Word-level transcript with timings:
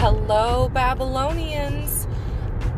Hello, 0.00 0.70
Babylonians. 0.70 2.08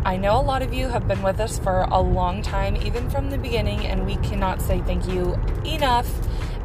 I 0.04 0.16
know 0.16 0.40
a 0.40 0.42
lot 0.42 0.60
of 0.60 0.74
you 0.74 0.88
have 0.88 1.06
been 1.06 1.22
with 1.22 1.38
us 1.38 1.56
for 1.56 1.82
a 1.82 2.00
long 2.00 2.42
time, 2.42 2.74
even 2.78 3.08
from 3.08 3.30
the 3.30 3.38
beginning, 3.38 3.86
and 3.86 4.04
we 4.04 4.16
cannot 4.28 4.60
say 4.60 4.80
thank 4.80 5.06
you 5.06 5.38
enough. 5.64 6.10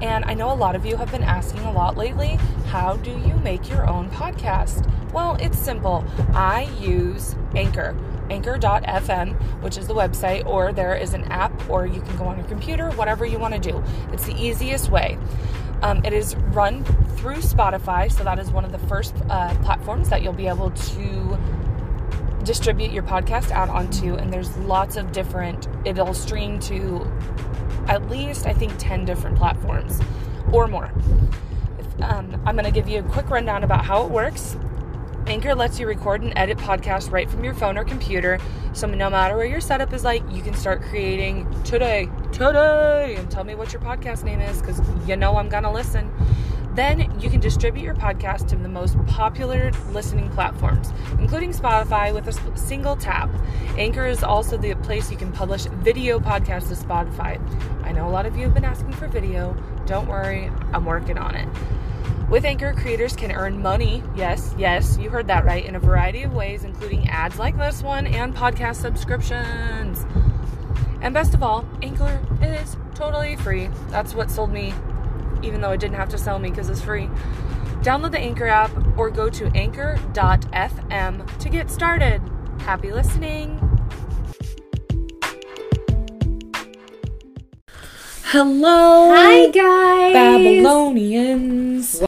And 0.01 0.25
I 0.25 0.33
know 0.33 0.51
a 0.51 0.57
lot 0.57 0.75
of 0.75 0.83
you 0.83 0.97
have 0.97 1.11
been 1.11 1.21
asking 1.21 1.59
a 1.59 1.71
lot 1.71 1.95
lately 1.95 2.39
how 2.65 2.97
do 2.97 3.11
you 3.11 3.35
make 3.43 3.69
your 3.69 3.87
own 3.87 4.09
podcast? 4.09 4.91
Well, 5.13 5.37
it's 5.39 5.59
simple. 5.59 6.03
I 6.33 6.63
use 6.81 7.35
Anchor, 7.55 7.95
anchor.fm, 8.31 9.39
which 9.61 9.77
is 9.77 9.85
the 9.85 9.93
website, 9.93 10.43
or 10.47 10.73
there 10.73 10.95
is 10.95 11.13
an 11.13 11.25
app, 11.25 11.69
or 11.69 11.85
you 11.85 12.01
can 12.01 12.17
go 12.17 12.25
on 12.25 12.35
your 12.35 12.47
computer, 12.47 12.89
whatever 12.93 13.27
you 13.27 13.37
want 13.37 13.53
to 13.53 13.59
do. 13.59 13.83
It's 14.11 14.25
the 14.25 14.35
easiest 14.35 14.89
way. 14.89 15.19
Um, 15.81 16.03
it 16.03 16.13
is 16.13 16.35
run 16.35 16.83
through 17.17 17.37
Spotify, 17.37 18.11
so 18.11 18.23
that 18.23 18.39
is 18.39 18.51
one 18.51 18.65
of 18.65 18.71
the 18.71 18.79
first 18.79 19.15
uh, 19.29 19.55
platforms 19.63 20.09
that 20.09 20.21
you'll 20.21 20.33
be 20.33 20.47
able 20.47 20.71
to 20.71 21.37
distribute 22.43 22.91
your 22.91 23.03
podcast 23.03 23.51
out 23.51 23.69
onto. 23.69 24.15
And 24.15 24.31
there's 24.31 24.55
lots 24.57 24.95
of 24.95 25.11
different, 25.11 25.67
it'll 25.85 26.13
stream 26.13 26.59
to 26.61 27.11
at 27.87 28.09
least, 28.09 28.45
I 28.45 28.53
think, 28.53 28.73
10 28.77 29.05
different 29.05 29.37
platforms 29.37 29.99
or 30.51 30.67
more. 30.67 30.91
Um, 32.01 32.41
I'm 32.45 32.55
going 32.55 32.65
to 32.65 32.71
give 32.71 32.87
you 32.87 32.99
a 32.99 33.03
quick 33.03 33.29
rundown 33.29 33.63
about 33.63 33.85
how 33.85 34.03
it 34.05 34.11
works. 34.11 34.55
Anchor 35.27 35.53
lets 35.53 35.77
you 35.77 35.85
record 35.85 36.21
and 36.21 36.31
edit 36.37 36.57
podcasts 36.57 37.11
right 37.11 37.29
from 37.29 37.43
your 37.43 37.53
phone 37.53 37.77
or 37.77 37.83
computer. 37.83 38.39
So 38.71 38.87
no 38.87 39.09
matter 39.09 39.35
where 39.35 39.45
your 39.45 39.59
setup 39.59 39.91
is 39.91 40.05
like, 40.05 40.23
you 40.31 40.41
can 40.41 40.53
start 40.53 40.81
creating 40.83 41.45
today, 41.63 42.07
today, 42.31 43.15
and 43.17 43.29
tell 43.29 43.43
me 43.43 43.53
what 43.53 43.73
your 43.73 43.81
podcast 43.81 44.23
name 44.23 44.39
is 44.39 44.61
because 44.61 44.79
you 45.05 45.17
know 45.17 45.35
I'm 45.35 45.49
going 45.49 45.63
to 45.63 45.71
listen. 45.71 46.09
Then 46.75 47.19
you 47.19 47.29
can 47.29 47.41
distribute 47.41 47.83
your 47.83 47.95
podcast 47.95 48.47
to 48.49 48.55
the 48.55 48.69
most 48.69 48.97
popular 49.07 49.71
listening 49.91 50.29
platforms, 50.29 50.93
including 51.19 51.51
Spotify, 51.51 52.13
with 52.13 52.27
a 52.27 52.57
single 52.57 52.95
tap. 52.95 53.29
Anchor 53.77 54.05
is 54.05 54.23
also 54.23 54.55
the 54.57 54.75
place 54.75 55.11
you 55.11 55.17
can 55.17 55.33
publish 55.33 55.65
video 55.65 56.19
podcasts 56.19 56.69
to 56.69 56.75
Spotify. 56.75 57.37
I 57.83 57.91
know 57.91 58.07
a 58.07 58.11
lot 58.11 58.25
of 58.25 58.37
you 58.37 58.43
have 58.43 58.53
been 58.53 58.63
asking 58.63 58.93
for 58.93 59.07
video. 59.07 59.57
Don't 59.87 60.07
worry, 60.07 60.51
I'm 60.71 60.85
working 60.85 61.17
on 61.17 61.35
it. 61.35 61.49
With 62.29 62.43
Anchor, 62.43 62.73
creators 62.73 63.15
can 63.15 63.31
earn 63.31 63.61
money, 63.61 64.03
yes, 64.13 64.53
yes, 64.57 64.97
you 64.97 65.09
heard 65.09 65.27
that 65.27 65.45
right, 65.45 65.65
in 65.65 65.75
a 65.75 65.79
variety 65.79 66.23
of 66.23 66.33
ways, 66.33 66.65
including 66.65 67.07
ads 67.07 67.39
like 67.39 67.57
this 67.57 67.81
one 67.81 68.05
and 68.05 68.35
podcast 68.35 68.75
subscriptions. 68.81 70.05
And 71.01 71.13
best 71.13 71.33
of 71.33 71.41
all, 71.41 71.65
Anchor 71.81 72.19
is 72.41 72.75
totally 72.95 73.37
free. 73.37 73.69
That's 73.87 74.13
what 74.13 74.29
sold 74.29 74.51
me, 74.51 74.73
even 75.41 75.61
though 75.61 75.71
it 75.71 75.79
didn't 75.79 75.95
have 75.95 76.09
to 76.09 76.17
sell 76.17 76.37
me 76.37 76.49
because 76.49 76.69
it's 76.69 76.81
free. 76.81 77.09
Download 77.81 78.11
the 78.11 78.19
Anchor 78.19 78.47
app 78.47 78.71
or 78.97 79.09
go 79.09 79.29
to 79.29 79.45
anchor.fm 79.55 81.37
to 81.39 81.49
get 81.49 81.71
started. 81.71 82.21
Happy 82.59 82.91
listening! 82.91 83.76
Hello! 88.31 89.07
Hi, 89.15 89.47
guys. 89.51 90.11
Babylonians! 90.11 92.03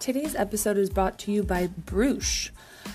Today's 0.00 0.34
episode 0.34 0.78
is 0.78 0.88
brought 0.88 1.18
to 1.18 1.30
you 1.30 1.42
by 1.42 1.66
Bruush. 1.66 2.48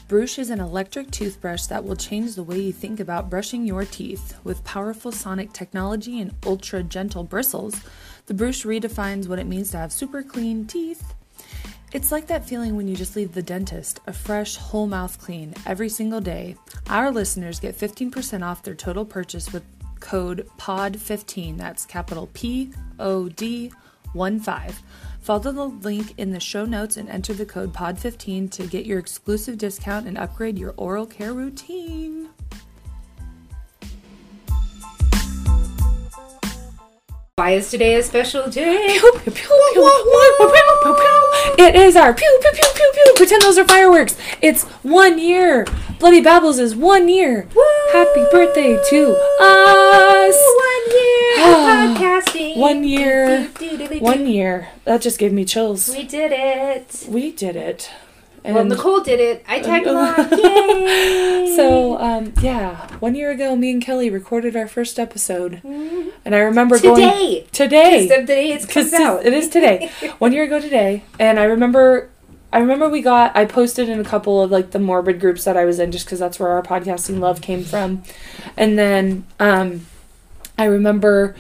Bruush 0.10 0.40
is 0.40 0.50
an 0.50 0.60
electric 0.60 1.12
toothbrush 1.12 1.68
that 1.68 1.86
will 1.86 1.96
change 1.96 2.34
the 2.34 2.42
way 2.42 2.60
you 2.60 2.74
think 2.74 3.00
about 3.00 3.30
brushing 3.30 3.64
your 3.64 3.86
teeth. 3.86 4.34
With 4.44 4.64
powerful 4.64 5.12
sonic 5.12 5.54
technology 5.54 6.20
and 6.20 6.34
ultra 6.44 6.82
gentle 6.82 7.24
bristles, 7.24 7.80
the 8.26 8.34
Bruush 8.34 8.66
redefines 8.66 9.28
what 9.28 9.38
it 9.38 9.46
means 9.46 9.70
to 9.70 9.78
have 9.78 9.94
super 9.94 10.24
clean 10.24 10.66
teeth. 10.66 11.14
It's 11.94 12.12
like 12.12 12.26
that 12.26 12.50
feeling 12.50 12.76
when 12.76 12.88
you 12.88 12.96
just 12.96 13.16
leave 13.16 13.36
the 13.36 13.44
dentist, 13.44 14.00
a 14.08 14.12
fresh, 14.12 14.56
whole 14.56 14.88
mouth 14.88 15.22
clean, 15.22 15.54
every 15.68 15.90
single 15.90 16.22
day. 16.22 16.56
Our 16.90 17.12
listeners 17.12 17.60
get 17.60 17.78
15% 17.78 18.42
off 18.44 18.64
their 18.64 18.74
total 18.74 19.06
purchase 19.06 19.54
with 19.54 19.64
code 20.00 20.50
POD15. 20.58 21.56
That's 21.56 21.86
capital 21.86 22.32
P 22.34 22.72
O 22.98 23.30
D 23.30 23.72
1 24.14 24.40
5. 24.40 24.82
Follow 25.26 25.52
the 25.52 25.66
link 25.66 26.14
in 26.20 26.30
the 26.30 26.40
show 26.40 26.66
notes 26.66 26.98
and 26.98 27.10
enter 27.10 27.34
the 27.34 27.48
code 27.48 27.74
POD15 27.74 28.52
to 28.52 28.68
get 28.68 28.86
your 28.86 29.00
exclusive 29.00 29.58
discount 29.58 30.06
and 30.06 30.20
upgrade 30.20 30.60
your 30.60 30.76
oral 30.78 31.08
care 31.08 31.34
routine. 31.34 32.30
Why 37.38 37.52
is 37.52 37.70
today 37.70 37.96
a 37.96 38.02
special 38.02 38.50
day? 38.50 38.98
Pew, 38.98 39.12
pew, 39.12 39.20
pew, 39.20 39.34
pew, 39.34 39.52
pew, 39.74 39.92
pew, 40.38 40.80
pew, 40.84 40.96
pew. 40.96 41.66
It 41.66 41.76
is 41.76 41.98
our 41.98 42.14
pew 42.14 42.40
pew 42.42 42.52
pew 42.54 42.70
pew 42.74 42.92
pew. 42.94 43.14
Pretend 43.18 43.42
those 43.42 43.58
are 43.58 43.68
fireworks. 43.68 44.16
It's 44.42 44.64
one 44.84 45.20
year. 45.20 45.68
Bloody 46.00 46.22
Babbles 46.22 46.60
is 46.60 46.78
one 46.78 47.10
year. 47.10 47.46
Happy 47.92 48.24
birthday 48.32 48.82
to 48.90 49.18
us. 49.42 50.38
One 50.56 50.92
year 50.96 51.36
of 51.36 51.56
ah, 51.60 51.96
podcasting. 52.00 52.56
One 52.56 52.86
year. 52.86 53.50
One 54.00 54.28
year. 54.28 54.70
That 54.86 55.02
just 55.02 55.20
gave 55.20 55.34
me 55.34 55.44
chills. 55.44 55.90
We 55.90 56.04
did 56.04 56.32
it. 56.34 57.06
We 57.10 57.34
did 57.34 57.58
it. 57.58 57.92
Well, 58.54 58.60
And- 58.60 58.70
Nicole 58.70 59.02
did 59.02 59.20
it. 59.20 59.44
I 59.48 59.60
tagged 59.60 59.88
along. 59.88 60.16
Yay! 60.32 61.54
So, 61.56 61.98
um, 62.00 62.34
yeah, 62.42 62.88
one 63.00 63.16
year 63.16 63.32
ago, 63.32 63.56
me 63.56 63.72
and 63.72 63.82
Kelly 63.82 64.10
recorded 64.10 64.56
our 64.56 64.68
first 64.68 65.00
episode, 65.00 65.62
and 65.64 66.36
I 66.36 66.40
remember 66.40 66.80
going 66.80 66.96
today. 67.02 67.48
today 67.52 68.26
day 68.26 68.58
comes 68.68 68.94
out. 68.94 69.26
it 69.26 69.34
is 69.34 69.48
today, 69.50 69.90
one 70.20 70.34
year 70.34 70.44
ago 70.44 70.60
today, 70.60 71.04
and 71.20 71.40
I 71.40 71.46
remember, 71.46 72.10
I 72.52 72.60
remember 72.60 72.90
we 72.90 73.02
got, 73.02 73.36
I 73.36 73.46
posted 73.46 73.88
in 73.90 74.00
a 74.00 74.04
couple 74.04 74.42
of 74.42 74.52
like 74.52 74.72
the 74.72 74.80
morbid 74.80 75.20
groups 75.20 75.46
that 75.46 75.56
I 75.56 75.66
was 75.66 75.80
in, 75.80 75.92
just 75.92 76.06
because 76.06 76.20
that's 76.20 76.40
where 76.40 76.50
our 76.50 76.62
podcasting 76.64 77.20
love 77.20 77.42
came 77.42 77.64
from, 77.64 78.04
and 78.58 78.78
then, 78.78 79.26
um, 79.40 79.86
I 80.58 80.66
remember 80.66 81.36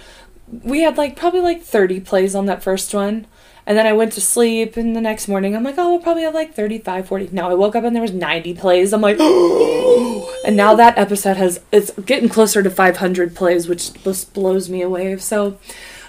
we 0.64 0.82
had 0.82 0.98
like 0.98 1.16
probably 1.16 1.42
like 1.42 1.62
thirty 1.62 2.00
plays 2.00 2.36
on 2.36 2.46
that 2.46 2.64
first 2.64 2.94
one. 2.94 3.26
And 3.68 3.78
then 3.78 3.88
I 3.88 3.94
went 3.94 4.14
to 4.14 4.22
sleep, 4.22 4.78
and 4.78 4.96
the 4.96 5.02
next 5.02 5.28
morning 5.28 5.56
I'm 5.56 5.64
like, 5.64 5.76
oh, 5.78 5.90
we'll 5.90 6.02
probably 6.02 6.24
have 6.24 6.36
like 6.36 6.54
35, 6.54 7.08
40. 7.08 7.30
Now 7.32 7.50
I 7.50 7.56
woke 7.56 7.76
up 7.76 7.84
and 7.84 7.96
there 7.96 8.02
was 8.02 8.14
90 8.14 8.54
plays. 8.54 8.94
I'm 8.94 9.02
like, 9.02 9.20
and 10.46 10.56
now 10.56 10.76
that 10.76 10.98
episode 10.98 11.38
has, 11.38 11.60
it's 11.72 11.92
getting 12.06 12.30
closer 12.30 12.62
to 12.62 12.70
500 12.70 13.36
plays, 13.36 13.68
which 13.68 13.94
just 14.04 14.34
blows 14.34 14.70
me 14.70 14.84
away. 14.84 15.18
So 15.18 15.58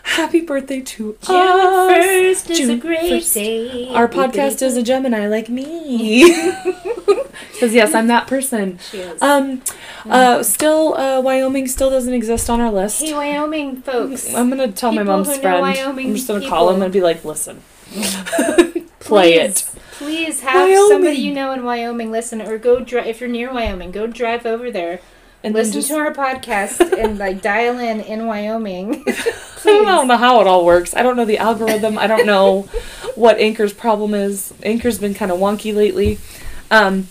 happy 0.06 0.40
birthday 0.40 0.80
to 0.80 1.16
June 1.20 1.36
us. 1.36 1.92
1st 1.92 2.50
is 2.50 2.68
a 2.68 2.76
great 2.76 3.12
1st. 3.22 3.34
day. 3.34 3.88
Our 3.94 4.08
podcast 4.08 4.62
is 4.62 4.76
a 4.76 4.82
Gemini 4.82 5.26
like 5.26 5.48
me. 5.48 6.34
Because 7.52 7.72
yes, 7.74 7.94
I'm 7.94 8.06
that 8.08 8.26
person. 8.26 8.78
She 8.90 8.98
is. 8.98 9.20
Um, 9.22 9.62
uh, 10.04 10.42
still, 10.42 10.94
uh, 10.94 11.22
Wyoming 11.22 11.66
still 11.68 11.88
doesn't 11.88 12.12
exist 12.12 12.50
on 12.50 12.60
our 12.60 12.70
list. 12.70 13.00
Hey, 13.02 13.14
Wyoming 13.14 13.80
folks. 13.80 14.32
I'm 14.34 14.50
gonna 14.50 14.72
tell 14.72 14.92
my 14.92 15.02
mom's 15.02 15.38
friend. 15.38 15.62
Wyoming 15.62 16.08
I'm 16.08 16.14
just 16.16 16.28
gonna 16.28 16.46
call 16.46 16.68
him 16.70 16.82
and 16.82 16.92
be 16.92 17.00
like, 17.00 17.24
listen, 17.24 17.62
play 19.00 19.34
it. 19.34 19.64
Please, 19.92 20.36
Please 20.36 20.40
have 20.40 20.68
Wyoming. 20.68 20.88
somebody 20.88 21.16
you 21.16 21.32
know 21.32 21.52
in 21.52 21.64
Wyoming 21.64 22.10
listen, 22.10 22.42
or 22.42 22.58
go 22.58 22.80
drive 22.80 23.06
if 23.06 23.20
you're 23.20 23.28
near 23.30 23.50
Wyoming. 23.52 23.90
Go 23.90 24.06
drive 24.06 24.44
over 24.44 24.70
there, 24.70 25.00
And 25.46 25.54
listen 25.54 25.74
just, 25.74 25.88
to 25.90 25.94
our 25.94 26.12
podcast, 26.12 26.80
and 26.98 27.18
like 27.18 27.40
dial 27.40 27.78
in 27.78 28.00
in 28.00 28.26
Wyoming. 28.26 29.04
I 29.64 29.84
don't 29.84 30.08
know 30.08 30.16
how 30.16 30.40
it 30.40 30.48
all 30.48 30.66
works. 30.66 30.92
I 30.92 31.04
don't 31.04 31.16
know 31.16 31.24
the 31.24 31.38
algorithm. 31.38 31.98
I 31.98 32.08
don't 32.08 32.26
know 32.26 32.62
what 33.14 33.38
Anchor's 33.38 33.72
problem 33.72 34.12
is. 34.12 34.52
Anchor's 34.64 34.98
been 34.98 35.14
kind 35.14 35.30
of 35.30 35.38
wonky 35.38 35.72
lately. 35.72 36.18
Um, 36.68 37.06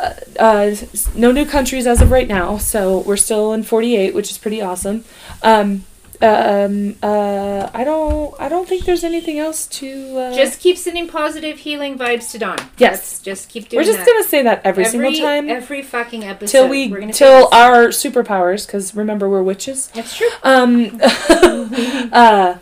uh, 0.00 0.14
uh, 0.38 0.74
no 1.14 1.30
new 1.30 1.44
countries 1.44 1.86
as 1.86 2.00
of 2.00 2.10
right 2.10 2.26
now, 2.26 2.56
so 2.56 3.00
we're 3.00 3.18
still 3.18 3.52
in 3.52 3.64
48, 3.64 4.14
which 4.14 4.30
is 4.30 4.38
pretty 4.38 4.62
awesome. 4.62 5.04
Um, 5.42 5.84
um, 6.22 6.94
uh, 7.02 7.68
I 7.74 7.84
don't, 7.84 8.34
I 8.40 8.48
don't 8.48 8.68
think 8.68 8.84
there's 8.84 9.04
anything 9.04 9.38
else 9.38 9.66
to. 9.66 10.18
Uh, 10.18 10.34
just 10.34 10.60
keep 10.60 10.78
sending 10.78 11.08
positive 11.08 11.58
healing 11.58 11.98
vibes 11.98 12.30
to 12.32 12.38
Dawn. 12.38 12.58
Yes. 12.78 13.18
That's- 13.18 13.20
just 13.22 13.48
keep 13.48 13.68
doing 13.68 13.80
we're 13.80 13.84
just 13.84 13.98
that. 13.98 14.06
gonna 14.06 14.24
say 14.24 14.42
that 14.42 14.60
every, 14.64 14.84
single 14.84 15.12
time 15.12 15.48
Every 15.48 15.82
fucking 15.82 16.24
episode. 16.24 16.50
till 16.52 16.68
we 16.68 17.12
till 17.12 17.48
our 17.52 17.88
superpowers, 17.88 18.66
because 18.66 18.94
remember 18.94 19.28
we're 19.28 19.42
witches. 19.42 19.88
That's 19.88 20.16
true. 20.16 20.28
Um, 20.42 21.00
uh, 22.12 22.58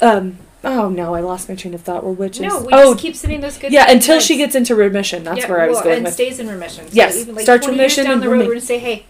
um, 0.00 0.38
oh 0.62 0.88
no, 0.88 1.14
I 1.14 1.20
lost 1.20 1.48
my 1.48 1.54
train 1.54 1.74
of 1.74 1.82
thought. 1.82 2.04
We're 2.04 2.12
witches. 2.12 2.40
No, 2.42 2.60
we 2.62 2.72
oh, 2.72 2.92
just 2.92 3.02
keep 3.02 3.16
sending 3.16 3.40
those 3.40 3.58
good. 3.58 3.72
yeah, 3.72 3.90
until 3.90 4.20
she 4.20 4.36
gets 4.36 4.54
into 4.54 4.74
remission. 4.74 5.24
That's 5.24 5.40
Yeah, 5.40 5.50
where 5.50 5.60
I 5.60 5.68
was 5.68 5.76
going. 5.78 5.84
well, 5.84 5.84
going 5.84 5.96
and 5.98 6.04
with. 6.06 6.14
stays 6.14 6.38
in 6.40 6.48
remission. 6.48 6.86
So 6.88 6.94
Yes, 6.94 7.16
even 7.16 7.34
like 7.34 7.42
starts 7.44 7.66
remission 7.66 8.04
down 8.04 8.14
and 8.14 8.22
the 8.22 8.26
road, 8.28 8.32
remi- 8.32 8.46
we're 8.46 8.54
gonna 8.54 8.60
say, 8.66 8.78
hey, 8.78 9.06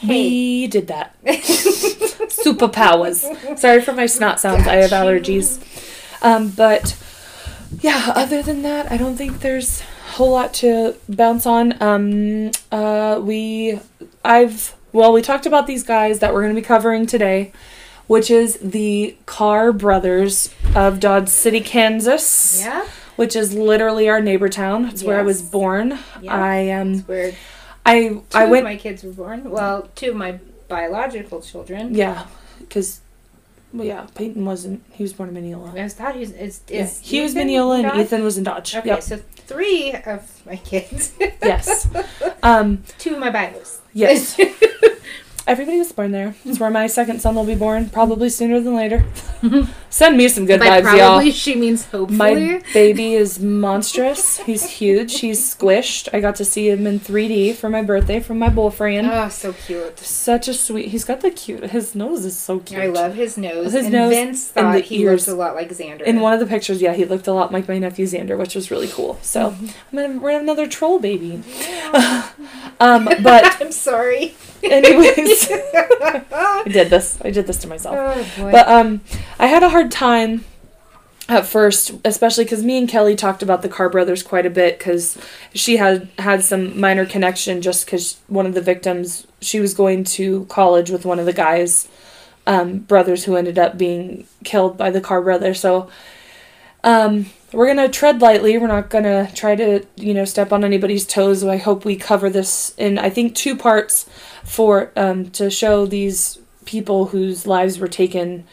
hey. 0.00 0.08
We 0.08 0.66
did 0.66 0.88
that. 0.88 1.14
Superpowers. 1.24 3.58
Sorry 3.58 3.80
for 3.80 3.92
my 3.92 4.06
snot 4.06 4.40
sounds. 4.40 4.66
I 4.66 4.76
have 4.76 4.90
allergies. 4.90 5.62
Um, 6.22 6.50
but 6.50 6.96
yeah, 7.80 8.12
other 8.14 8.42
than 8.42 8.62
that, 8.62 8.90
I 8.90 8.96
don't 8.96 9.16
think 9.16 9.40
there's 9.40 9.80
a 9.80 10.12
whole 10.12 10.30
lot 10.30 10.54
to 10.54 10.96
bounce 11.08 11.46
on. 11.46 11.80
Um, 11.82 12.50
uh, 12.72 13.20
we, 13.22 13.80
I've, 14.24 14.74
well, 14.92 15.12
we 15.12 15.22
talked 15.22 15.46
about 15.46 15.66
these 15.66 15.82
guys 15.82 16.20
that 16.20 16.32
we're 16.32 16.42
going 16.42 16.54
to 16.54 16.60
be 16.60 16.66
covering 16.66 17.06
today, 17.06 17.52
which 18.06 18.30
is 18.30 18.58
the 18.62 19.16
Carr 19.26 19.72
brothers 19.72 20.54
of 20.74 21.00
Dodge 21.00 21.28
City, 21.28 21.60
Kansas, 21.60 22.60
Yeah, 22.62 22.86
which 23.16 23.34
is 23.34 23.54
literally 23.54 24.08
our 24.08 24.20
neighbor 24.20 24.48
town. 24.48 24.86
It's 24.86 25.02
where 25.02 25.18
I 25.18 25.22
was 25.22 25.42
born. 25.42 25.98
Yeah. 26.20 26.34
I 26.34 26.70
um, 26.70 27.04
weird. 27.06 27.34
I 27.86 28.08
Two 28.08 28.24
I 28.34 28.44
went 28.46 28.66
of 28.66 28.72
my 28.72 28.76
kids 28.76 29.02
were 29.04 29.12
born. 29.12 29.50
Well, 29.50 29.88
two 29.94 30.10
of 30.10 30.16
my 30.16 30.38
biological 30.68 31.40
children. 31.40 31.94
Yeah, 31.94 32.26
because 32.60 33.00
well, 33.72 33.86
yeah, 33.86 34.06
Peyton 34.14 34.44
wasn't. 34.44 34.82
He 34.92 35.02
was 35.02 35.12
born 35.12 35.34
in 35.34 35.42
Minneola. 35.42 35.78
I 35.78 35.88
thought 35.88 36.14
he 36.14 36.20
was. 36.20 36.32
Is, 36.32 36.60
Yeah, 36.68 36.82
is 36.82 37.00
he 37.00 37.20
was 37.20 37.34
Minneola 37.34 37.84
and? 37.84 38.00
Ethan 38.00 38.22
was 38.24 38.38
in 38.38 38.44
Dodge. 38.44 38.74
Okay, 38.74 38.88
Yep. 38.88 39.02
so 39.02 39.16
three 39.16 39.92
of 39.92 40.44
my 40.46 40.56
kids. 40.56 41.12
Yes. 41.42 41.88
Um. 42.42 42.84
two 42.98 43.14
of 43.14 43.18
my 43.18 43.30
bios. 43.30 43.80
Yes. 43.92 44.38
Everybody 45.46 45.78
was 45.78 45.92
born 45.92 46.10
there. 46.10 46.34
It's 46.44 46.58
where 46.58 46.70
my 46.70 46.88
second 46.88 47.20
son 47.20 47.36
will 47.36 47.44
be 47.44 47.54
born, 47.54 47.88
probably 47.88 48.28
sooner 48.30 48.60
than 48.60 48.74
later. 48.74 49.04
Send 49.90 50.16
me 50.16 50.26
some 50.28 50.44
good 50.44 50.58
By 50.58 50.66
vibes, 50.66 50.82
probably 50.82 50.98
y'all. 51.00 51.08
Probably 51.10 51.30
she 51.30 51.54
means 51.54 51.84
hopefully. 51.86 52.16
My 52.18 52.62
baby 52.74 53.14
is 53.14 53.38
monstrous. 53.38 54.38
He's 54.38 54.64
huge. 54.68 55.20
He's 55.20 55.54
squished. 55.54 56.08
I 56.12 56.18
got 56.20 56.34
to 56.36 56.44
see 56.44 56.68
him 56.68 56.84
in 56.86 56.98
3D 56.98 57.54
for 57.54 57.70
my 57.70 57.82
birthday 57.82 58.18
from 58.18 58.40
my 58.40 58.48
boyfriend. 58.48 59.06
oh, 59.08 59.28
so 59.28 59.52
cute. 59.52 60.00
Such 60.00 60.48
a 60.48 60.54
sweet. 60.54 60.88
He's 60.88 61.04
got 61.04 61.20
the 61.20 61.30
cute. 61.30 61.70
His 61.70 61.94
nose 61.94 62.24
is 62.24 62.36
so 62.36 62.58
cute. 62.58 62.80
I 62.80 62.86
love 62.86 63.14
his 63.14 63.38
nose. 63.38 63.72
His 63.72 63.84
and 63.84 63.92
nose 63.92 64.10
Vince 64.12 64.52
and 64.56 64.74
the 64.74 64.80
he 64.80 65.02
ears. 65.02 65.28
looked 65.28 65.36
a 65.36 65.38
lot 65.38 65.54
like 65.54 65.70
Xander. 65.70 66.02
In 66.02 66.20
one 66.20 66.32
of 66.32 66.40
the 66.40 66.46
pictures, 66.46 66.82
yeah, 66.82 66.92
he 66.94 67.04
looked 67.04 67.28
a 67.28 67.32
lot 67.32 67.52
like 67.52 67.68
my 67.68 67.78
nephew 67.78 68.04
Xander, 68.06 68.36
which 68.36 68.56
was 68.56 68.70
really 68.72 68.88
cool. 68.88 69.18
So 69.22 69.50
Mm-hmm. 69.52 69.66
I'm 69.96 70.08
gonna 70.08 70.20
we're 70.20 70.40
another 70.40 70.66
troll 70.66 70.98
baby. 70.98 71.34
um, 72.80 73.04
but 73.22 73.44
I'm 73.62 73.72
sorry. 73.72 74.34
Anyways, 74.62 75.48
I 75.52 76.62
did 76.66 76.90
this. 76.90 77.18
I 77.22 77.30
did 77.30 77.46
this 77.46 77.58
to 77.58 77.68
myself. 77.68 77.96
Oh. 78.38 78.50
But 78.50 78.68
um, 78.68 79.00
I 79.38 79.46
had 79.46 79.62
a 79.62 79.68
hard 79.68 79.90
time 79.90 80.44
at 81.28 81.46
first, 81.46 81.92
especially 82.04 82.44
because 82.44 82.62
me 82.62 82.78
and 82.78 82.88
Kelly 82.88 83.16
talked 83.16 83.42
about 83.42 83.62
the 83.62 83.68
Carr 83.68 83.88
brothers 83.88 84.22
quite 84.22 84.46
a 84.46 84.50
bit 84.50 84.78
because 84.78 85.18
she 85.54 85.76
had 85.76 86.08
had 86.18 86.44
some 86.44 86.78
minor 86.78 87.04
connection 87.04 87.60
just 87.62 87.84
because 87.84 88.18
one 88.28 88.46
of 88.46 88.54
the 88.54 88.60
victims 88.60 89.26
she 89.40 89.58
was 89.58 89.74
going 89.74 90.04
to 90.04 90.44
college 90.46 90.90
with 90.90 91.04
one 91.04 91.18
of 91.18 91.26
the 91.26 91.32
guys 91.32 91.88
um, 92.46 92.78
brothers 92.78 93.24
who 93.24 93.36
ended 93.36 93.58
up 93.58 93.76
being 93.76 94.26
killed 94.44 94.78
by 94.78 94.90
the 94.90 95.00
Carr 95.00 95.20
brothers. 95.20 95.60
So 95.60 95.90
um, 96.86 97.26
we're 97.52 97.66
gonna 97.66 97.88
tread 97.88 98.22
lightly. 98.22 98.56
We're 98.56 98.68
not 98.68 98.88
gonna 98.88 99.30
try 99.34 99.56
to 99.56 99.84
you 99.96 100.14
know 100.14 100.24
step 100.24 100.52
on 100.52 100.64
anybody's 100.64 101.04
toes. 101.04 101.44
I 101.44 101.56
hope 101.58 101.84
we 101.84 101.96
cover 101.96 102.30
this 102.30 102.72
in 102.78 102.96
I 102.98 103.10
think 103.10 103.34
two 103.34 103.56
parts 103.56 104.08
for 104.44 104.92
um, 104.96 105.30
to 105.30 105.50
show 105.50 105.84
these 105.84 106.38
people 106.64 107.06
whose 107.06 107.46
lives 107.46 107.78
were 107.78 107.88
taken. 107.88 108.44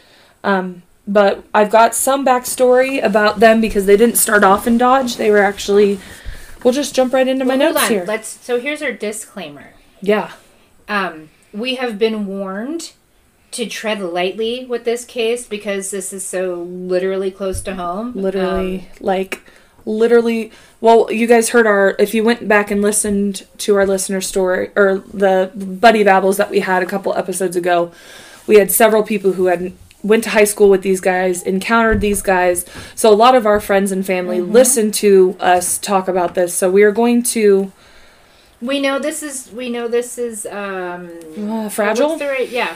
Um, 0.44 0.81
but 1.07 1.44
I've 1.53 1.69
got 1.69 1.94
some 1.94 2.25
backstory 2.25 3.03
about 3.03 3.39
them 3.39 3.62
because 3.62 3.85
they 3.85 3.97
didn't 3.97 4.18
start 4.18 4.44
off 4.44 4.65
in 4.65 4.77
Dodge. 4.77 5.15
They 5.15 5.29
were 5.31 5.39
actually. 5.39 6.00
We'll 6.63 6.74
just 6.74 6.95
jump 6.95 7.13
right 7.13 7.27
into 7.27 7.44
my 7.44 7.57
Well, 7.57 7.65
hold 7.65 7.75
notes 7.75 7.88
here. 7.89 8.06
Let's. 8.07 8.27
So 8.27 8.59
here's 8.59 8.81
our 8.81 8.94
disclaimer. 8.94 9.74
Yeah. 10.01 10.31
Um, 10.88 11.29
we 11.51 11.75
have 11.75 12.00
been 12.00 12.25
warned 12.25 12.94
to 13.53 13.65
tread 13.65 14.00
lightly 14.01 14.65
with 14.65 14.83
this 14.83 15.05
case 15.05 15.47
because 15.47 15.91
this 15.91 16.11
is 16.13 16.25
so 16.25 16.55
literally 16.63 17.31
close 17.31 17.61
to 17.61 17.75
home. 17.75 18.11
literally 18.15 18.79
Um, 18.79 18.85
like 19.00 19.41
literally 19.85 20.51
well 20.81 21.11
you 21.11 21.27
guys 21.27 21.50
heard 21.50 21.67
our 21.67 21.95
if 22.00 22.13
you 22.13 22.23
went 22.23 22.47
back 22.47 22.71
and 22.71 22.81
listened 22.81 23.45
to 23.57 23.75
our 23.75 23.85
listener 23.85 24.21
story 24.21 24.69
or 24.75 25.00
the 25.13 25.51
buddy 25.55 26.03
babbles 26.03 26.38
that 26.38 26.50
we 26.50 26.59
had 26.61 26.81
a 26.81 26.85
couple 26.85 27.13
episodes 27.15 27.55
ago 27.55 27.91
we 28.47 28.55
had 28.55 28.71
several 28.71 29.03
people 29.03 29.33
who 29.33 29.47
had 29.47 29.73
went 30.01 30.23
to 30.23 30.29
high 30.29 30.44
school 30.45 30.69
with 30.69 30.81
these 30.83 31.01
guys 31.01 31.44
encountered 31.44 32.00
these 32.01 32.21
guys 32.21 32.65
so 32.95 33.11
a 33.11 33.15
lot 33.15 33.35
of 33.35 33.45
our 33.45 33.59
friends 33.59 33.91
and 33.91 34.05
family 34.05 34.39
Mm-hmm. 34.39 34.51
listened 34.53 34.94
to 34.95 35.35
us 35.39 35.77
talk 35.77 36.07
about 36.07 36.33
this 36.35 36.53
so 36.53 36.69
we 36.71 36.83
are 36.83 36.91
going 36.91 37.21
to 37.23 37.71
we 38.69 38.80
know 38.80 38.98
this 39.00 39.21
is. 39.24 39.51
We 39.51 39.69
know 39.69 39.88
this 39.88 40.18
is. 40.18 40.45
Um, 40.45 41.10
uh, 41.38 41.69
fragile 41.69 42.18
right? 42.18 42.50
Yeah, 42.50 42.75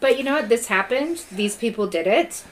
but 0.00 0.16
you 0.18 0.24
know 0.24 0.34
what? 0.34 0.48
This 0.48 0.66
happened. 0.68 1.24
These 1.32 1.56
people 1.56 1.86
did 1.86 2.06
it. 2.06 2.44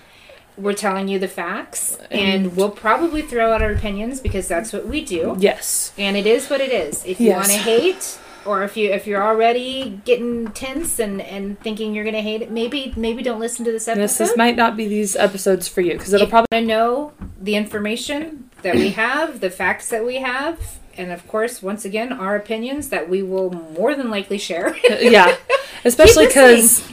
We're 0.58 0.74
telling 0.74 1.08
you 1.08 1.18
the 1.18 1.28
facts, 1.28 1.96
and, 2.10 2.20
And- 2.46 2.56
we'll 2.56 2.70
probably 2.86 3.22
throw 3.22 3.52
out 3.52 3.62
our 3.62 3.72
opinions 3.72 4.20
because 4.20 4.46
that's 4.48 4.70
what 4.70 4.86
we 4.86 5.02
do. 5.02 5.34
yes 5.38 5.92
And 5.96 6.14
it 6.14 6.26
is 6.26 6.50
what 6.50 6.60
it 6.60 6.70
is. 6.70 7.02
If 7.06 7.18
you 7.20 7.28
Yes. 7.28 7.36
want 7.36 7.48
to 7.52 7.58
hate, 7.72 8.18
or 8.44 8.62
if 8.62 8.76
you 8.76 8.90
if 8.90 9.06
you're 9.06 9.22
already 9.22 9.98
getting 10.04 10.48
tense 10.48 10.98
and 10.98 11.22
and 11.22 11.58
thinking 11.60 11.94
you're 11.94 12.04
gonna 12.04 12.20
hate 12.20 12.42
it, 12.42 12.50
maybe 12.50 12.92
maybe 12.96 13.22
don't 13.22 13.40
listen 13.40 13.64
to 13.64 13.72
this 13.72 13.86
this, 13.86 13.96
episode. 13.96 14.24
this 14.26 14.36
might 14.36 14.56
not 14.56 14.76
be 14.76 14.86
these 14.86 15.16
episodes 15.16 15.68
for 15.68 15.80
you 15.80 15.92
because 15.94 16.12
it'll 16.12 16.24
if 16.24 16.30
probably 16.30 16.48
you 16.52 16.58
want 16.58 16.68
to 16.68 16.74
know 16.76 17.12
the 17.40 17.54
information 17.56 18.50
that 18.60 18.74
we 18.74 18.90
have, 18.90 19.40
the 19.40 19.50
facts 19.50 19.88
that 19.88 20.04
we 20.04 20.16
have, 20.16 20.58
and 20.96 21.10
of 21.10 21.26
course, 21.28 21.62
once 21.62 21.84
again, 21.84 22.12
our 22.12 22.36
opinions 22.36 22.88
that 22.88 23.08
we 23.08 23.22
will 23.22 23.50
more 23.50 23.94
than 23.94 24.10
likely 24.10 24.38
share. 24.38 24.76
yeah 25.00 25.36
especially 25.84 26.26
because 26.26 26.86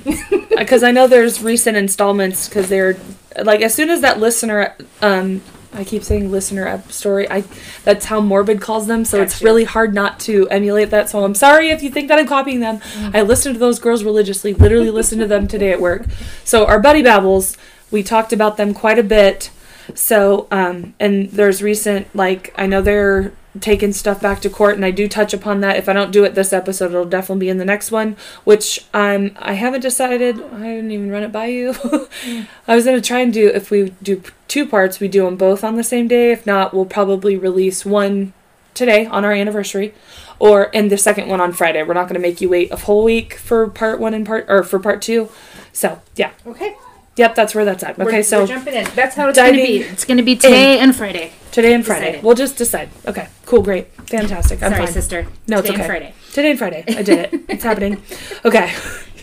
because 0.58 0.84
i 0.84 0.92
know 0.92 1.08
there's 1.08 1.42
recent 1.42 1.78
installments 1.78 2.48
because 2.48 2.70
they're 2.70 2.98
like 3.44 3.62
as 3.62 3.74
soon 3.74 3.90
as 3.90 4.02
that 4.02 4.20
listener 4.20 4.76
um 5.02 5.42
i 5.74 5.84
keep 5.84 6.04
saying 6.04 6.32
listener 6.32 6.82
story 6.90 7.30
i 7.30 7.44
that's 7.84 8.06
how 8.06 8.20
morbid 8.20 8.60
calls 8.60 8.88
them 8.88 9.06
so 9.06 9.22
it's 9.22 9.42
really 9.42 9.64
hard 9.64 9.94
not 9.94 10.20
to 10.20 10.48
emulate 10.50 10.90
that 10.90 11.08
so 11.08 11.24
i'm 11.24 11.36
sorry 11.36 11.70
if 11.70 11.84
you 11.84 11.92
think 11.92 12.08
that 12.08 12.18
i'm 12.18 12.28
copying 12.28 12.60
them. 12.60 12.82
I 13.14 13.22
listen 13.22 13.54
to 13.54 13.60
those 13.60 13.80
girls 13.80 14.04
religiously 14.04 14.54
literally 14.54 14.90
listen 14.90 15.20
to 15.20 15.28
them 15.28 15.48
today 15.48 15.72
at 15.72 15.80
work. 15.80 16.06
So 16.44 16.66
our 16.66 16.80
buddy 16.80 17.04
babbles 17.04 17.58
we 17.92 18.02
talked 18.04 18.34
about 18.34 18.58
them 18.58 18.74
quite 18.74 18.98
a 18.98 19.04
bit 19.04 19.52
so 19.96 20.48
um 20.52 20.94
and 21.00 21.32
there's 21.32 21.62
recent 21.62 22.14
like 22.16 22.54
i 22.58 22.66
know 22.66 22.82
they're 22.82 23.34
taking 23.60 23.92
stuff 23.92 24.22
back 24.22 24.42
to 24.42 24.50
court 24.50 24.76
and 24.76 24.86
I 24.86 24.92
do 24.92 25.08
touch 25.08 25.34
upon 25.34 25.62
that. 25.62 25.78
If 25.78 25.90
I 25.90 25.94
don't 25.94 26.12
do 26.12 26.24
it 26.24 26.36
this 26.36 26.54
episode, 26.54 26.92
it'll 26.92 27.06
definitely 27.06 27.48
be 27.48 27.50
in 27.50 27.58
the 27.58 27.66
next 27.66 27.92
one, 27.92 28.16
which 28.44 28.86
um 28.94 29.32
I 29.38 29.54
haven't 29.54 29.82
decided. 29.82 30.40
I 30.40 30.76
didn't 30.76 30.92
even 30.92 31.12
run 31.12 31.24
it 31.24 31.32
by 31.32 31.48
you. 31.48 31.76
I 32.68 32.76
was 32.76 32.86
going 32.86 33.02
to 33.02 33.08
try 33.08 33.20
and 33.20 33.34
do 33.34 33.48
if 33.48 33.72
we 33.72 33.94
do 34.04 34.22
two 34.48 34.68
parts, 34.68 35.00
we 35.00 35.08
do 35.08 35.26
them 35.26 35.36
both 35.36 35.64
on 35.64 35.76
the 35.76 35.84
same 35.84 36.08
day. 36.08 36.32
If 36.32 36.46
not, 36.46 36.74
we'll 36.74 36.86
probably 36.86 37.36
release 37.36 37.86
one 37.86 38.34
today 38.74 39.06
on 39.08 39.26
our 39.26 39.34
anniversary 39.34 39.94
or 40.38 40.74
and 40.74 40.92
the 40.92 40.98
second 40.98 41.28
one 41.28 41.42
on 41.42 41.52
Friday. 41.52 41.82
We're 41.84 41.96
not 41.96 42.04
going 42.04 42.22
to 42.22 42.28
make 42.28 42.42
you 42.42 42.50
wait 42.50 42.72
a 42.72 42.78
whole 42.78 43.04
week 43.04 43.34
for 43.34 43.68
part 43.68 44.00
1 44.00 44.14
and 44.14 44.26
part 44.26 44.46
or 44.48 44.64
for 44.64 44.80
part 44.80 45.02
2. 45.02 45.30
So, 45.74 46.02
yeah. 46.16 46.32
okay. 46.46 46.76
Yep, 47.20 47.36
that's 47.36 47.54
where 47.54 47.66
that's 47.66 47.84
at. 47.84 47.98
We're- 47.98 48.08
Okay, 48.10 48.20
we're 48.20 48.24
so 48.24 48.46
jumping 48.48 48.74
in. 48.76 48.88
That's 48.96 49.16
how 49.16 49.28
it's 49.28 49.38
gonna 49.38 49.52
diving 49.52 49.66
be. 49.66 49.82
It's 49.84 50.06
gonna 50.06 50.24
be 50.24 50.36
today 50.38 50.80
and 50.80 50.96
Friday. 50.96 51.32
today 51.52 51.74
and 51.74 51.86
Friday. 51.86 52.06
Decided. 52.06 52.24
We'll 52.24 52.36
just 52.36 52.56
decide. 52.58 52.90
Okay, 53.06 53.28
cool, 53.46 53.62
great. 53.62 53.88
Fantastic. 54.08 54.64
I'm 54.64 54.72
Sorry, 54.72 54.86
fine. 54.86 54.94
sister. 54.94 55.28
No, 55.48 55.58
it's 55.60 55.68
today 55.68 55.74
okay. 55.74 55.84
and 55.84 55.88
Friday. 55.92 56.14
Today 56.34 56.50
and 56.52 56.60
Friday. 56.60 56.84
I 56.88 57.02
did 57.04 57.20
it. 57.20 57.42
It's 57.50 57.64
happening. 57.64 58.02
Okay. 58.46 58.72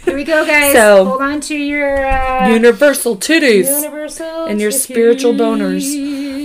Here 0.05 0.15
we 0.15 0.25
go, 0.25 0.45
guys. 0.47 0.73
So- 0.75 1.05
hold 1.07 1.23
on 1.23 1.41
to 1.49 1.57
your 1.57 2.05
uh, 2.07 2.49
Universal 2.51 3.17
titties. 3.17 3.67
universal 3.81 4.45
and 4.45 4.61
your 4.61 4.71
titties. 4.71 4.81
spiritual 4.91 5.33
boners. 5.33 5.85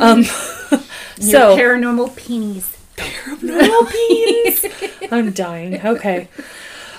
Um 0.01 0.19
Your 0.23 1.31
so 1.35 1.57
paranormal 1.59 2.09
peenies. 2.15 2.67
I'm 5.11 5.31
dying. 5.31 5.85
Okay. 5.85 6.27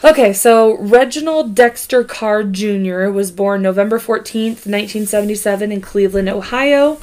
Okay, 0.05 0.33
so 0.33 0.79
Reginald 0.79 1.55
Dexter 1.55 2.03
Carr 2.03 2.43
Jr. 2.43 3.05
was 3.09 3.31
born 3.31 3.63
November 3.63 4.01
14th, 4.01 4.67
1977 4.67 5.71
in 5.71 5.81
Cleveland, 5.81 6.29
Ohio. 6.29 6.99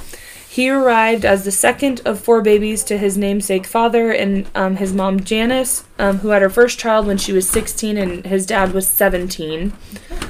He 0.50 0.70
arrived 0.70 1.24
as 1.24 1.46
the 1.46 1.52
second 1.52 2.02
of 2.04 2.20
four 2.20 2.42
babies 2.42 2.84
to 2.84 2.98
his 2.98 3.18
namesake 3.18 3.66
father 3.66 4.12
and 4.12 4.50
um, 4.54 4.76
his 4.76 4.94
mom 4.94 5.22
Janice, 5.22 5.86
um, 5.98 6.18
who 6.18 6.30
had 6.30 6.42
her 6.42 6.50
first 6.50 6.78
child 6.78 7.08
when 7.08 7.18
she 7.18 7.32
was 7.32 7.50
16 7.50 7.98
and 7.98 8.26
his 8.26 8.46
dad 8.46 8.74
was 8.74 8.86
17. 8.86 9.72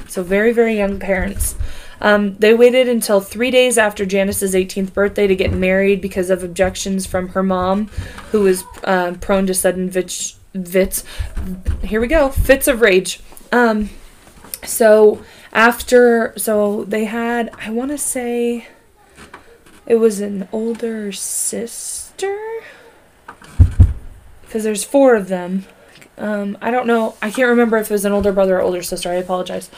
So 0.06 0.22
very, 0.22 0.52
very 0.52 0.76
young 0.76 1.00
parents. 1.00 1.56
Um, 2.00 2.36
they 2.36 2.54
waited 2.54 2.88
until 2.88 3.20
three 3.20 3.50
days 3.50 3.78
after 3.78 4.06
Janice's 4.06 4.54
18th 4.54 4.92
birthday 4.92 5.26
to 5.26 5.34
get 5.34 5.52
married 5.52 6.00
because 6.00 6.30
of 6.30 6.44
objections 6.44 7.04
from 7.04 7.30
her 7.30 7.42
mom, 7.42 7.86
who 8.30 8.42
was 8.42 8.62
um, 8.84 9.18
prone 9.18 9.48
to 9.48 9.54
sudden 9.54 9.90
vits, 9.90 10.39
vits. 10.54 11.04
Here 11.82 12.00
we 12.00 12.06
go, 12.06 12.28
fits 12.28 12.68
of 12.68 12.80
rage. 12.80 13.20
Um, 13.52 13.90
so 14.64 15.22
after, 15.52 16.34
so 16.36 16.84
they 16.84 17.04
had, 17.04 17.50
I 17.58 17.70
want 17.70 17.90
to 17.90 17.98
say, 17.98 18.68
it 19.86 19.96
was 19.96 20.20
an 20.20 20.48
older 20.52 21.10
sister 21.12 22.38
because 24.42 24.64
there's 24.64 24.84
four 24.84 25.14
of 25.14 25.28
them. 25.28 25.64
Um, 26.18 26.58
I 26.60 26.70
don't 26.70 26.86
know. 26.86 27.14
I 27.22 27.30
can't 27.30 27.48
remember 27.48 27.76
if 27.78 27.90
it 27.90 27.94
was 27.94 28.04
an 28.04 28.12
older 28.12 28.32
brother 28.32 28.56
or 28.58 28.60
older 28.60 28.82
sister. 28.82 29.08
I 29.08 29.14
apologize. 29.14 29.70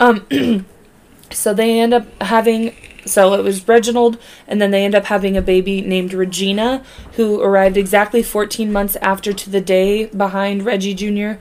Um, 0.00 0.26
so 1.30 1.54
they 1.54 1.78
end 1.78 1.94
up 1.94 2.06
having. 2.22 2.74
So 3.06 3.34
it 3.34 3.42
was 3.42 3.66
Reginald, 3.66 4.18
and 4.46 4.60
then 4.60 4.70
they 4.70 4.84
end 4.84 4.94
up 4.94 5.06
having 5.06 5.36
a 5.36 5.42
baby 5.42 5.80
named 5.80 6.14
Regina, 6.14 6.82
who 7.12 7.40
arrived 7.40 7.76
exactly 7.76 8.22
14 8.22 8.72
months 8.72 8.96
after 8.96 9.32
to 9.32 9.50
the 9.50 9.60
day 9.60 10.06
behind 10.06 10.64
Reggie 10.64 10.94
Jr. 10.94 11.40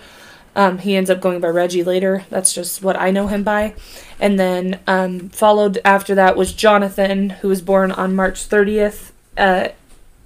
Um, 0.55 0.77
he 0.79 0.96
ends 0.96 1.10
up 1.10 1.20
going 1.22 1.39
by 1.39 1.48
Reggie 1.48 1.84
later. 1.84 2.25
That's 2.29 2.53
just 2.53 2.84
what 2.84 3.00
I 3.00 3.12
know 3.12 3.27
him 3.27 3.43
by. 3.43 3.74
And 4.20 4.39
then 4.39 4.79
um, 4.88 5.29
followed 5.29 5.79
after 5.84 6.13
that 6.15 6.38
was 6.38 6.53
Jonathan, 6.53 7.32
who 7.32 7.48
was 7.48 7.62
born 7.62 7.91
on 7.91 8.15
March 8.15 8.48
30th, 8.48 9.12
uh, 9.38 9.70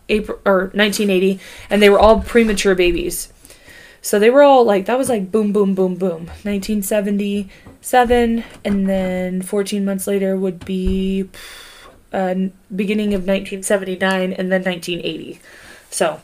April 0.10 0.40
or 0.46 0.72
1980, 0.74 1.40
and 1.70 1.82
they 1.82 1.90
were 1.90 2.00
all 2.00 2.22
premature 2.22 2.76
babies. 2.76 3.32
So 4.08 4.20
they 4.20 4.30
were 4.30 4.42
all 4.42 4.64
like 4.64 4.86
that 4.86 4.98
was 4.98 5.10
like 5.10 5.34
boom, 5.34 5.52
boom, 5.52 5.76
boom, 5.76 5.96
boom. 5.96 6.28
1977, 6.44 8.44
and 8.64 8.90
then 8.90 9.42
14 9.42 9.84
months 9.84 10.08
later 10.08 10.38
would 10.38 10.64
be 10.64 11.30
uh, 12.14 12.36
beginning 12.74 13.14
of 13.14 13.28
1979, 13.28 14.32
and 14.32 14.50
then 14.50 14.64
1980. 14.64 15.42
So 15.90 16.22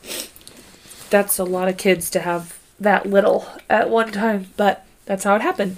that's 1.10 1.38
a 1.38 1.44
lot 1.44 1.68
of 1.68 1.76
kids 1.76 2.08
to 2.12 2.20
have 2.20 2.58
that 2.80 3.04
little 3.04 3.46
at 3.68 3.90
one 3.90 4.12
time, 4.12 4.46
but 4.56 4.86
that's 5.04 5.24
how 5.24 5.36
it 5.36 5.42
happened. 5.42 5.76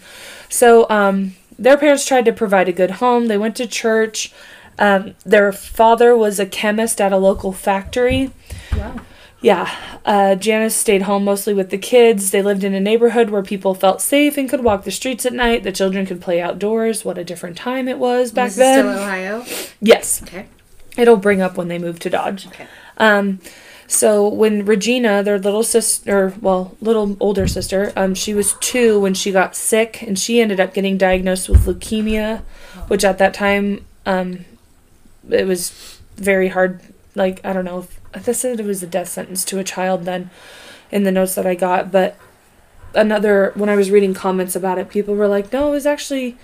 So 0.49 0.89
um, 0.89 1.35
their 1.59 1.77
parents 1.77 2.07
tried 2.07 2.27
to 2.27 2.33
provide 2.33 2.69
a 2.69 2.73
good 2.73 2.93
home. 3.03 3.27
They 3.27 3.37
went 3.37 3.57
to 3.57 3.67
church. 3.67 4.33
Um, 4.79 5.17
their 5.25 5.51
father 5.51 6.17
was 6.17 6.39
a 6.39 6.47
chemist 6.47 7.01
at 7.01 7.13
a 7.13 7.17
local 7.17 7.51
factory. 7.51 8.31
Wow. 8.77 9.01
Yeah, 9.47 9.71
uh, 10.05 10.35
Janice 10.35 10.75
stayed 10.75 11.03
home 11.03 11.23
mostly 11.25 11.55
with 11.55 11.71
the 11.71 11.79
kids. 11.79 12.33
They 12.33 12.43
lived 12.43 12.65
in 12.65 12.75
a 12.75 12.81
neighborhood 12.81 13.31
where 13.31 13.45
people 13.45 13.75
felt 13.75 14.00
safe 14.03 14.37
and 14.37 14.50
could 14.50 14.65
walk 14.65 14.83
the 14.83 14.91
streets 14.91 15.25
at 15.25 15.33
night. 15.33 15.62
The 15.62 15.71
children 15.71 16.05
could 16.05 16.21
play 16.21 16.41
outdoors. 16.41 17.05
What 17.05 17.17
a 17.17 17.23
different 17.23 17.57
time 17.57 17.87
it 17.87 17.99
was 18.00 18.33
back 18.33 18.49
This 18.49 18.57
then. 18.57 18.85
still 18.87 18.99
Ohio. 19.05 19.45
yes, 19.81 20.21
Okay. 20.25 20.47
it'll 20.97 21.17
bring 21.17 21.41
up 21.41 21.57
when 21.57 21.69
they 21.69 21.79
move 21.79 22.00
to 22.00 22.11
Dodge. 22.11 22.49
Okay. 22.49 22.67
Um, 22.99 23.38
so 23.87 24.26
when 24.26 24.65
Regina, 24.65 25.23
their 25.23 25.38
little 25.38 25.62
sister, 25.62 26.35
well, 26.41 26.76
little 26.81 27.17
older 27.21 27.47
sister, 27.47 27.93
um, 27.95 28.17
she 28.17 28.35
was 28.35 28.55
two 28.55 28.99
when 28.99 29.15
she 29.15 29.31
got 29.31 29.55
sick, 29.55 30.03
and 30.03 30.19
she 30.19 30.41
ended 30.41 30.59
up 30.59 30.75
getting 30.75 30.99
diagnosed 30.99 31.49
with 31.49 31.67
leukemia, 31.67 32.43
which 32.88 33.05
at 33.05 33.19
that 33.19 33.33
time, 33.33 33.87
um, 34.07 34.45
it 35.31 35.47
was 35.47 36.00
very 36.17 36.49
hard. 36.49 36.81
Like 37.15 37.41
I 37.47 37.53
don't 37.53 37.65
know 37.65 37.79
if 37.79 38.00
they 38.25 38.33
said 38.33 38.61
it 38.61 38.67
was 38.67 38.83
a 38.83 38.87
death 38.87 39.09
sentence 39.09 39.45
to 39.47 39.59
a 39.59 39.65
child 39.65 40.05
then, 40.05 40.31
in 40.91 41.03
the 41.03 41.13
notes 41.13 41.35
that 41.35 41.47
I 41.47 41.55
got, 41.55 41.91
but 41.91 42.17
another 42.95 43.53
when 43.55 43.69
I 43.69 43.77
was 43.77 43.91
reading 43.91 44.15
comments 44.15 44.57
about 44.57 44.79
it, 44.79 44.89
people 44.89 45.15
were 45.15 45.29
like, 45.29 45.53
no, 45.53 45.69
it 45.69 45.73
was 45.73 45.87
actually 45.87 46.37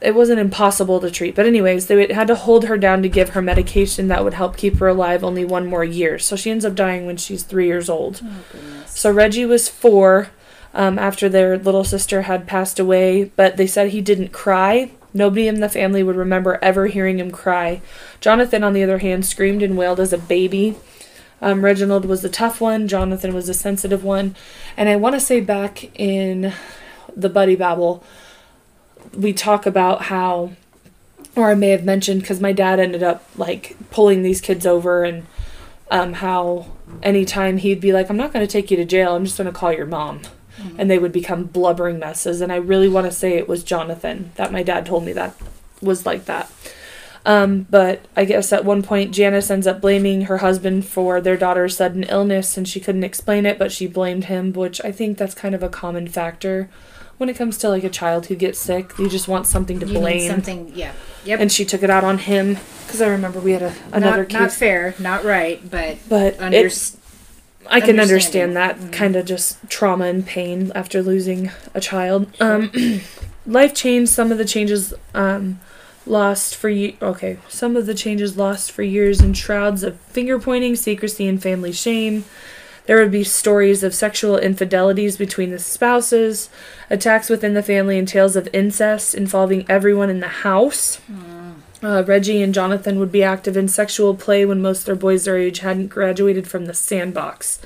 it 0.00 0.14
wasn't 0.14 0.40
impossible 0.40 1.00
to 1.00 1.10
treat. 1.10 1.34
But 1.34 1.46
anyways, 1.46 1.86
they 1.86 2.12
had 2.12 2.26
to 2.26 2.34
hold 2.34 2.64
her 2.64 2.76
down 2.76 3.02
to 3.02 3.08
give 3.08 3.30
her 3.30 3.42
medication 3.42 4.08
that 4.08 4.24
would 4.24 4.34
help 4.34 4.56
keep 4.56 4.78
her 4.78 4.88
alive 4.88 5.22
only 5.22 5.44
one 5.44 5.66
more 5.66 5.84
year. 5.84 6.18
So 6.18 6.34
she 6.34 6.50
ends 6.50 6.64
up 6.64 6.74
dying 6.74 7.06
when 7.06 7.16
she's 7.16 7.44
three 7.44 7.66
years 7.66 7.88
old. 7.88 8.20
Oh. 8.24 8.84
So 8.86 9.12
Reggie 9.12 9.46
was 9.46 9.68
four 9.68 10.30
um, 10.74 10.98
after 10.98 11.28
their 11.28 11.56
little 11.56 11.84
sister 11.84 12.22
had 12.22 12.46
passed 12.46 12.80
away, 12.80 13.24
but 13.36 13.56
they 13.56 13.66
said 13.66 13.90
he 13.90 14.00
didn't 14.00 14.32
cry. 14.32 14.90
Nobody 15.14 15.48
in 15.48 15.60
the 15.60 15.68
family 15.68 16.02
would 16.02 16.16
remember 16.16 16.58
ever 16.62 16.86
hearing 16.86 17.18
him 17.18 17.30
cry. 17.30 17.82
Jonathan, 18.20 18.64
on 18.64 18.72
the 18.72 18.82
other 18.82 18.98
hand, 18.98 19.26
screamed 19.26 19.62
and 19.62 19.76
wailed 19.76 20.00
as 20.00 20.12
a 20.12 20.18
baby. 20.18 20.76
Um, 21.40 21.64
Reginald 21.64 22.04
was 22.04 22.22
the 22.22 22.28
tough 22.28 22.60
one. 22.60 22.88
Jonathan 22.88 23.34
was 23.34 23.48
the 23.48 23.54
sensitive 23.54 24.04
one. 24.04 24.36
And 24.76 24.88
I 24.88 24.96
want 24.96 25.14
to 25.14 25.20
say 25.20 25.40
back 25.40 25.98
in 25.98 26.52
the 27.14 27.28
Buddy 27.28 27.56
Babble, 27.56 28.02
we 29.14 29.32
talk 29.32 29.66
about 29.66 30.02
how, 30.02 30.52
or 31.36 31.50
I 31.50 31.54
may 31.54 31.70
have 31.70 31.84
mentioned, 31.84 32.20
because 32.22 32.40
my 32.40 32.52
dad 32.52 32.78
ended 32.78 33.02
up 33.02 33.28
like 33.36 33.76
pulling 33.90 34.22
these 34.22 34.40
kids 34.40 34.64
over 34.66 35.04
and 35.04 35.26
um, 35.90 36.14
how 36.14 36.66
anytime 37.02 37.58
he'd 37.58 37.80
be 37.80 37.92
like, 37.92 38.08
I'm 38.08 38.16
not 38.16 38.32
going 38.32 38.46
to 38.46 38.50
take 38.50 38.70
you 38.70 38.76
to 38.78 38.84
jail, 38.84 39.14
I'm 39.14 39.24
just 39.24 39.36
going 39.36 39.52
to 39.52 39.58
call 39.58 39.72
your 39.72 39.86
mom. 39.86 40.22
And 40.78 40.90
they 40.90 40.98
would 40.98 41.12
become 41.12 41.44
blubbering 41.44 41.98
messes. 41.98 42.40
And 42.40 42.52
I 42.52 42.56
really 42.56 42.88
want 42.88 43.06
to 43.06 43.12
say 43.12 43.32
it 43.32 43.48
was 43.48 43.64
Jonathan 43.64 44.32
that 44.36 44.52
my 44.52 44.62
dad 44.62 44.86
told 44.86 45.04
me 45.04 45.12
that 45.12 45.34
was 45.80 46.06
like 46.06 46.26
that. 46.26 46.50
Um, 47.24 47.66
but 47.70 48.04
I 48.16 48.24
guess 48.24 48.52
at 48.52 48.64
one 48.64 48.82
point, 48.82 49.12
Janice 49.12 49.50
ends 49.50 49.66
up 49.66 49.80
blaming 49.80 50.22
her 50.22 50.38
husband 50.38 50.86
for 50.86 51.20
their 51.20 51.36
daughter's 51.36 51.76
sudden 51.76 52.02
illness, 52.04 52.56
and 52.56 52.68
she 52.68 52.80
couldn't 52.80 53.04
explain 53.04 53.46
it, 53.46 53.58
but 53.58 53.70
she 53.70 53.86
blamed 53.86 54.24
him, 54.24 54.52
which 54.52 54.80
I 54.84 54.90
think 54.90 55.18
that's 55.18 55.34
kind 55.34 55.54
of 55.54 55.62
a 55.62 55.68
common 55.68 56.08
factor 56.08 56.68
when 57.18 57.28
it 57.28 57.36
comes 57.36 57.56
to 57.58 57.68
like 57.68 57.84
a 57.84 57.88
child 57.88 58.26
who 58.26 58.34
gets 58.34 58.58
sick. 58.58 58.98
You 58.98 59.08
just 59.08 59.28
want 59.28 59.46
something 59.46 59.78
to 59.80 59.86
You 59.86 60.00
blame, 60.00 60.28
something. 60.28 60.72
Yeah. 60.74 60.92
Yep. 61.24 61.38
and 61.38 61.52
she 61.52 61.64
took 61.64 61.84
it 61.84 61.90
out 61.90 62.02
on 62.02 62.18
him 62.18 62.56
because 62.84 63.00
I 63.00 63.06
remember 63.06 63.38
we 63.38 63.52
had 63.52 63.62
a, 63.62 63.72
another 63.92 64.22
not, 64.22 64.28
case, 64.28 64.40
not 64.40 64.52
fair, 64.52 64.94
not 64.98 65.24
right, 65.24 65.60
but 65.70 65.98
but 66.08 66.40
under, 66.40 66.66
it, 66.66 66.96
I 67.68 67.80
can 67.80 68.00
understand 68.00 68.56
that 68.56 68.92
kind 68.92 69.16
of 69.16 69.24
just 69.26 69.58
trauma 69.68 70.06
and 70.06 70.26
pain 70.26 70.72
after 70.74 71.02
losing 71.02 71.50
a 71.74 71.80
child. 71.80 72.26
Um, 72.40 72.70
life 73.46 73.74
changed. 73.74 74.10
Some 74.12 74.32
of 74.32 74.38
the 74.38 74.44
changes 74.44 74.92
um, 75.14 75.60
lost 76.06 76.56
for 76.56 76.68
ye- 76.68 76.96
okay. 77.00 77.38
Some 77.48 77.76
of 77.76 77.86
the 77.86 77.94
changes 77.94 78.36
lost 78.36 78.72
for 78.72 78.82
years 78.82 79.20
in 79.20 79.34
shrouds 79.34 79.82
of 79.82 79.98
finger 80.00 80.38
pointing, 80.38 80.76
secrecy, 80.76 81.26
and 81.26 81.42
family 81.42 81.72
shame. 81.72 82.24
There 82.86 82.98
would 82.98 83.12
be 83.12 83.22
stories 83.22 83.84
of 83.84 83.94
sexual 83.94 84.36
infidelities 84.36 85.16
between 85.16 85.50
the 85.52 85.60
spouses, 85.60 86.50
attacks 86.90 87.30
within 87.30 87.54
the 87.54 87.62
family, 87.62 87.96
and 87.96 88.08
tales 88.08 88.34
of 88.34 88.48
incest 88.52 89.14
involving 89.14 89.64
everyone 89.68 90.10
in 90.10 90.18
the 90.18 90.26
house. 90.28 91.00
Uh, 91.82 92.04
Reggie 92.06 92.42
and 92.42 92.54
Jonathan 92.54 92.98
would 92.98 93.10
be 93.10 93.22
active 93.22 93.56
in 93.56 93.66
sexual 93.68 94.14
play 94.14 94.44
when 94.44 94.62
most 94.62 94.80
of 94.80 94.84
their 94.86 94.94
boys 94.94 95.24
their 95.24 95.38
age 95.38 95.60
hadn't 95.60 95.88
graduated 95.88 96.46
from 96.46 96.66
the 96.66 96.74
sandbox. 96.74 97.60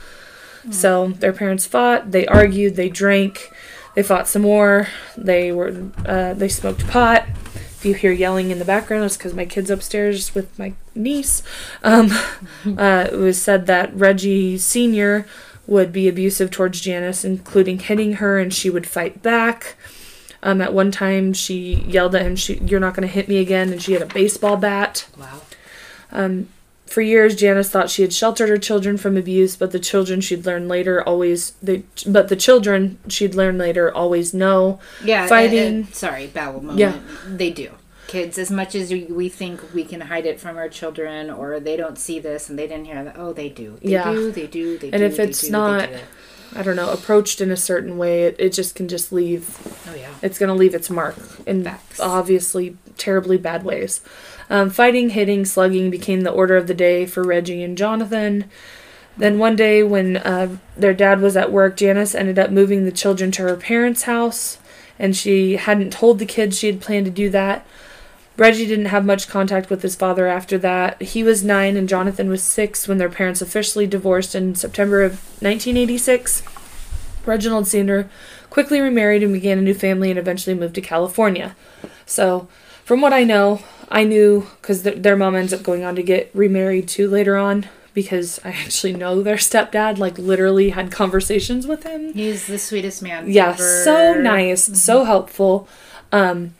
So 0.70 1.08
their 1.08 1.32
parents 1.32 1.64
fought, 1.64 2.10
they 2.10 2.26
argued, 2.26 2.74
they 2.74 2.88
drank, 2.88 3.52
they 3.94 4.02
fought 4.02 4.28
some 4.28 4.42
more. 4.42 4.88
They 5.16 5.52
were 5.52 5.90
uh, 6.04 6.34
they 6.34 6.48
smoked 6.48 6.86
pot. 6.86 7.24
If 7.54 7.84
you 7.84 7.94
hear 7.94 8.12
yelling 8.12 8.50
in 8.50 8.58
the 8.58 8.64
background, 8.64 9.04
it's 9.04 9.16
because 9.16 9.34
my 9.34 9.46
kid's 9.46 9.70
upstairs 9.70 10.34
with 10.34 10.58
my 10.58 10.74
niece. 10.94 11.42
Um, 11.82 12.10
uh, 12.78 13.08
it 13.10 13.16
was 13.16 13.40
said 13.40 13.66
that 13.66 13.94
Reggie 13.94 14.58
Senior 14.58 15.26
would 15.66 15.92
be 15.92 16.08
abusive 16.08 16.50
towards 16.50 16.80
Janice, 16.80 17.24
including 17.24 17.78
hitting 17.78 18.14
her, 18.14 18.38
and 18.38 18.52
she 18.52 18.70
would 18.70 18.86
fight 18.86 19.22
back. 19.22 19.76
Um, 20.46 20.60
at 20.60 20.72
one 20.72 20.92
time, 20.92 21.32
she 21.32 21.74
yelled 21.88 22.14
at 22.14 22.22
him, 22.22 22.36
she, 22.36 22.54
"You're 22.58 22.78
not 22.80 22.94
going 22.94 23.06
to 23.06 23.12
hit 23.12 23.26
me 23.26 23.38
again," 23.38 23.72
and 23.72 23.82
she 23.82 23.92
had 23.94 24.02
a 24.02 24.06
baseball 24.06 24.56
bat. 24.56 25.06
wow. 25.18 25.40
Um, 26.12 26.48
for 26.86 27.00
years, 27.00 27.34
Janice 27.34 27.68
thought 27.68 27.90
she 27.90 28.02
had 28.02 28.12
sheltered 28.12 28.48
her 28.48 28.56
children 28.58 28.96
from 28.96 29.16
abuse, 29.16 29.56
but 29.56 29.72
the 29.72 29.80
children 29.80 30.20
she'd 30.20 30.46
learn 30.46 30.68
later 30.68 31.02
always 31.02 31.52
they, 31.60 31.82
but 32.06 32.28
the 32.28 32.36
children 32.36 32.98
she'd 33.08 33.34
learn 33.34 33.58
later 33.58 33.92
always 33.92 34.32
know. 34.32 34.78
Yeah. 35.04 35.26
Fighting. 35.26 35.58
and- 35.58 35.84
and- 35.86 35.94
sorry, 35.94 36.28
babble 36.28 36.60
moment. 36.60 36.78
Yeah. 36.78 36.94
They 37.28 37.50
do. 37.50 37.70
Kids, 38.06 38.38
as 38.38 38.52
much 38.52 38.76
as 38.76 38.92
we, 38.92 39.28
think 39.28 39.60
we 39.74 39.82
can 39.82 40.02
hide 40.02 40.26
it 40.26 40.38
from 40.38 40.56
our 40.56 40.68
children, 40.68 41.28
or 41.28 41.58
they 41.58 41.76
don't 41.76 41.98
see 41.98 42.20
this 42.20 42.48
and 42.48 42.56
they 42.56 42.68
didn't 42.68 42.84
hear 42.84 43.02
that. 43.02 43.16
Oh, 43.18 43.32
they 43.32 43.48
do. 43.48 43.78
They 43.82 43.90
Yeah. 43.90 44.12
do. 44.12 44.30
They 44.30 44.46
do. 44.46 44.78
They 44.78 44.90
And 44.90 45.00
do. 45.00 45.04
And 45.04 45.12
if 45.12 45.18
it's 45.18 45.40
do, 45.40 45.50
not-. 45.50 45.88
I 46.56 46.62
don't 46.62 46.76
know, 46.76 46.90
approached 46.90 47.40
in 47.40 47.50
a 47.50 47.56
certain 47.56 47.98
way, 47.98 48.24
it, 48.24 48.36
it 48.38 48.52
just 48.52 48.74
can 48.74 48.88
just 48.88 49.12
leave 49.12 49.56
Oh 49.88 49.94
yeah. 49.94 50.12
it's 50.22 50.38
going 50.38 50.48
to 50.48 50.54
leave 50.54 50.74
its 50.74 50.90
mark 50.90 51.16
in 51.46 51.64
Facts. 51.64 52.00
obviously 52.00 52.76
terribly 52.96 53.36
bad 53.38 53.62
ways. 53.62 54.00
Um, 54.48 54.70
fighting, 54.70 55.10
hitting, 55.10 55.44
slugging 55.44 55.90
became 55.90 56.22
the 56.22 56.30
order 56.30 56.56
of 56.56 56.66
the 56.66 56.74
day 56.74 57.04
for 57.06 57.22
Reggie 57.22 57.62
and 57.62 57.76
Jonathan. 57.76 58.44
Then 59.16 59.38
one 59.38 59.56
day, 59.56 59.82
when 59.82 60.18
uh, 60.18 60.58
their 60.76 60.92
dad 60.94 61.20
was 61.20 61.36
at 61.36 61.50
work, 61.50 61.76
Janice 61.76 62.14
ended 62.14 62.38
up 62.38 62.50
moving 62.50 62.84
the 62.84 62.92
children 62.92 63.30
to 63.32 63.42
her 63.42 63.56
parents' 63.56 64.02
house, 64.02 64.58
and 64.98 65.16
she 65.16 65.56
hadn't 65.56 65.92
told 65.92 66.18
the 66.18 66.26
kids 66.26 66.58
she 66.58 66.66
had 66.66 66.82
planned 66.82 67.06
to 67.06 67.10
do 67.10 67.30
that. 67.30 67.66
Reggie 68.36 68.66
didn't 68.66 68.86
have 68.86 69.04
much 69.04 69.28
contact 69.28 69.70
with 69.70 69.82
his 69.82 69.96
father 69.96 70.26
after 70.26 70.58
that. 70.58 71.00
He 71.00 71.22
was 71.22 71.42
nine 71.42 71.76
and 71.76 71.88
Jonathan 71.88 72.28
was 72.28 72.42
six 72.42 72.86
when 72.86 72.98
their 72.98 73.08
parents 73.08 73.40
officially 73.40 73.86
divorced 73.86 74.34
in 74.34 74.54
September 74.54 75.02
of 75.02 75.12
1986. 75.40 76.42
Reginald 77.24 77.66
Senior 77.66 78.08
quickly 78.50 78.80
remarried 78.80 79.22
and 79.22 79.32
began 79.32 79.58
a 79.58 79.62
new 79.62 79.74
family 79.74 80.10
and 80.10 80.18
eventually 80.18 80.54
moved 80.54 80.74
to 80.74 80.80
California. 80.80 81.56
So, 82.04 82.48
from 82.84 83.00
what 83.00 83.12
I 83.12 83.24
know, 83.24 83.62
I 83.88 84.04
knew 84.04 84.46
because 84.60 84.82
th- 84.82 85.02
their 85.02 85.16
mom 85.16 85.34
ends 85.34 85.52
up 85.52 85.62
going 85.62 85.82
on 85.82 85.96
to 85.96 86.02
get 86.02 86.30
remarried 86.34 86.88
too 86.88 87.08
later 87.08 87.36
on 87.36 87.66
because 87.94 88.38
I 88.44 88.50
actually 88.64 88.92
know 88.92 89.22
their 89.22 89.36
stepdad, 89.36 89.98
like, 89.98 90.18
literally 90.18 90.70
had 90.70 90.92
conversations 90.92 91.66
with 91.66 91.82
him. 91.82 92.12
He's 92.12 92.46
the 92.46 92.58
sweetest 92.58 93.02
man. 93.02 93.30
Yeah, 93.30 93.50
ever. 93.50 93.82
so 93.84 94.14
nice, 94.14 94.64
so 94.80 95.04
helpful. 95.04 95.68
Um, 96.12 96.54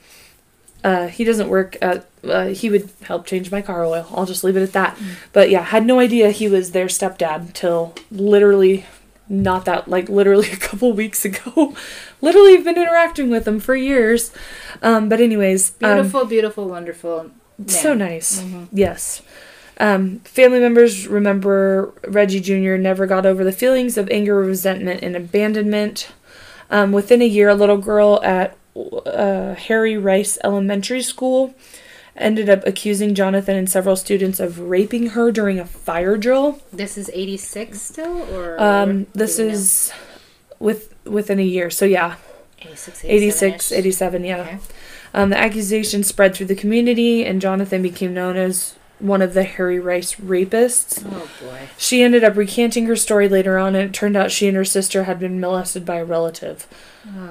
Uh, 0.85 1.09
he 1.09 1.25
doesn't 1.25 1.49
work 1.49 1.77
at. 1.83 2.07
Uh, 2.23 2.47
he 2.47 2.71
would 2.71 2.91
help 3.03 3.27
change 3.27 3.51
my 3.51 3.63
car 3.63 3.85
oil. 3.85 4.07
I'll 4.13 4.27
just 4.27 4.43
leave 4.45 4.57
it 4.57 4.63
at 4.63 4.73
that. 4.73 4.99
But 5.33 5.51
yeah, 5.51 5.63
had 5.63 5.87
no 5.87 5.99
idea 6.01 6.31
he 6.31 6.49
was 6.49 6.73
their 6.73 6.87
stepdad 6.87 7.53
till 7.53 7.95
literally 8.11 8.85
not 9.29 9.65
that 9.65 9.89
like 9.89 10.09
literally 10.09 10.51
a 10.53 10.57
couple 10.57 10.93
weeks 10.93 11.25
ago. 11.25 11.75
literally 12.21 12.57
been 12.59 12.77
interacting 12.77 13.31
with 13.31 13.47
him 13.47 13.61
for 13.61 13.75
years. 13.75 14.33
Um, 14.83 15.09
but 15.09 15.21
anyways, 15.21 15.71
um, 15.83 15.95
Beautiful, 15.97 16.25
beautiful, 16.25 16.69
wonderful. 16.69 17.31
Man. 17.59 17.69
so 17.69 17.95
nice. 17.95 18.45
Yes. 18.73 19.23
Um, 19.79 20.21
family 20.21 20.59
members 20.61 21.07
remember 21.07 21.93
Reggie 22.07 22.41
Jr. 22.41 22.77
never 22.77 23.07
got 23.07 23.27
over 23.27 23.45
the 23.45 23.53
feelings 23.53 23.99
of 23.99 24.09
anger, 24.11 24.37
resentment, 24.37 25.03
and 25.03 25.15
abandonment. 25.17 26.13
Um, 26.71 26.93
within 26.93 27.23
a 27.23 27.27
year, 27.27 27.49
a 27.49 27.55
little 27.55 27.77
girl 27.79 28.21
at 28.25 28.57
uh, 29.07 29.55
Harry 29.55 29.97
Rice 29.97 30.39
Elementary 30.45 31.03
School 31.03 31.55
ended 32.17 32.49
up 32.49 32.67
accusing 32.67 33.15
Jonathan 33.15 33.57
and 33.57 33.69
several 33.69 33.95
students 33.97 34.41
of 34.41 34.59
raping 34.59 35.09
her 35.09 35.31
during 35.31 35.59
a 35.59 35.67
fire 35.67 36.17
drill. 36.17 36.61
This 36.73 36.97
is 36.97 37.11
86 37.13 37.81
still? 37.81 38.23
or 38.35 38.61
Um, 38.61 39.07
this 39.15 39.39
we 39.39 39.45
know? 39.45 39.51
is 39.53 39.93
with 40.59 40.95
within 41.05 41.39
a 41.39 41.43
year. 41.43 41.69
So 41.71 41.85
yeah, 41.85 42.15
86, 42.63 43.05
86, 43.05 43.73
87 43.73 44.25
87, 44.25 44.25
yeah. 44.25 44.41
Okay. 44.41 44.59
Um, 45.13 45.31
the 45.31 45.39
accusation 45.39 46.03
spread 46.03 46.35
through 46.35 46.47
the 46.47 46.55
community, 46.55 47.25
and 47.25 47.41
Jonathan 47.41 47.83
became 47.83 48.13
known 48.15 48.37
as 48.37 48.76
one 48.99 49.21
of 49.23 49.35
the 49.35 49.43
Harry 49.45 49.79
Rice 49.79 50.15
rapists. 50.15 51.05
Oh 51.07 51.29
boy. 51.45 51.69
She 51.77 52.03
ended 52.03 52.25
up 52.25 52.37
recanting 52.37 52.87
her 52.87 52.97
story 52.97 53.29
later 53.29 53.59
on, 53.59 53.75
and 53.75 53.91
it 53.91 53.93
turned 53.93 54.17
out 54.17 54.31
she 54.31 54.49
and 54.49 54.57
her 54.57 54.65
sister 54.65 55.05
had 55.05 55.19
been 55.21 55.39
molested 55.41 55.85
by 55.85 55.97
a 55.97 56.05
relative. 56.05 56.67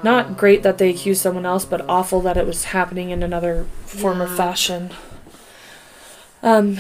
Not 0.04 0.38
great 0.38 0.64
that 0.64 0.78
they 0.78 0.90
accused 0.90 1.22
someone 1.22 1.46
else, 1.46 1.66
but 1.66 1.84
awful 1.90 2.22
that 2.22 2.38
it 2.38 2.46
was 2.46 2.66
happening 2.66 3.10
in 3.10 3.22
another 3.24 3.66
form 3.86 4.22
or 4.22 4.28
Yeah. 4.28 4.36
fashion. 4.36 4.92
Um, 6.44 6.78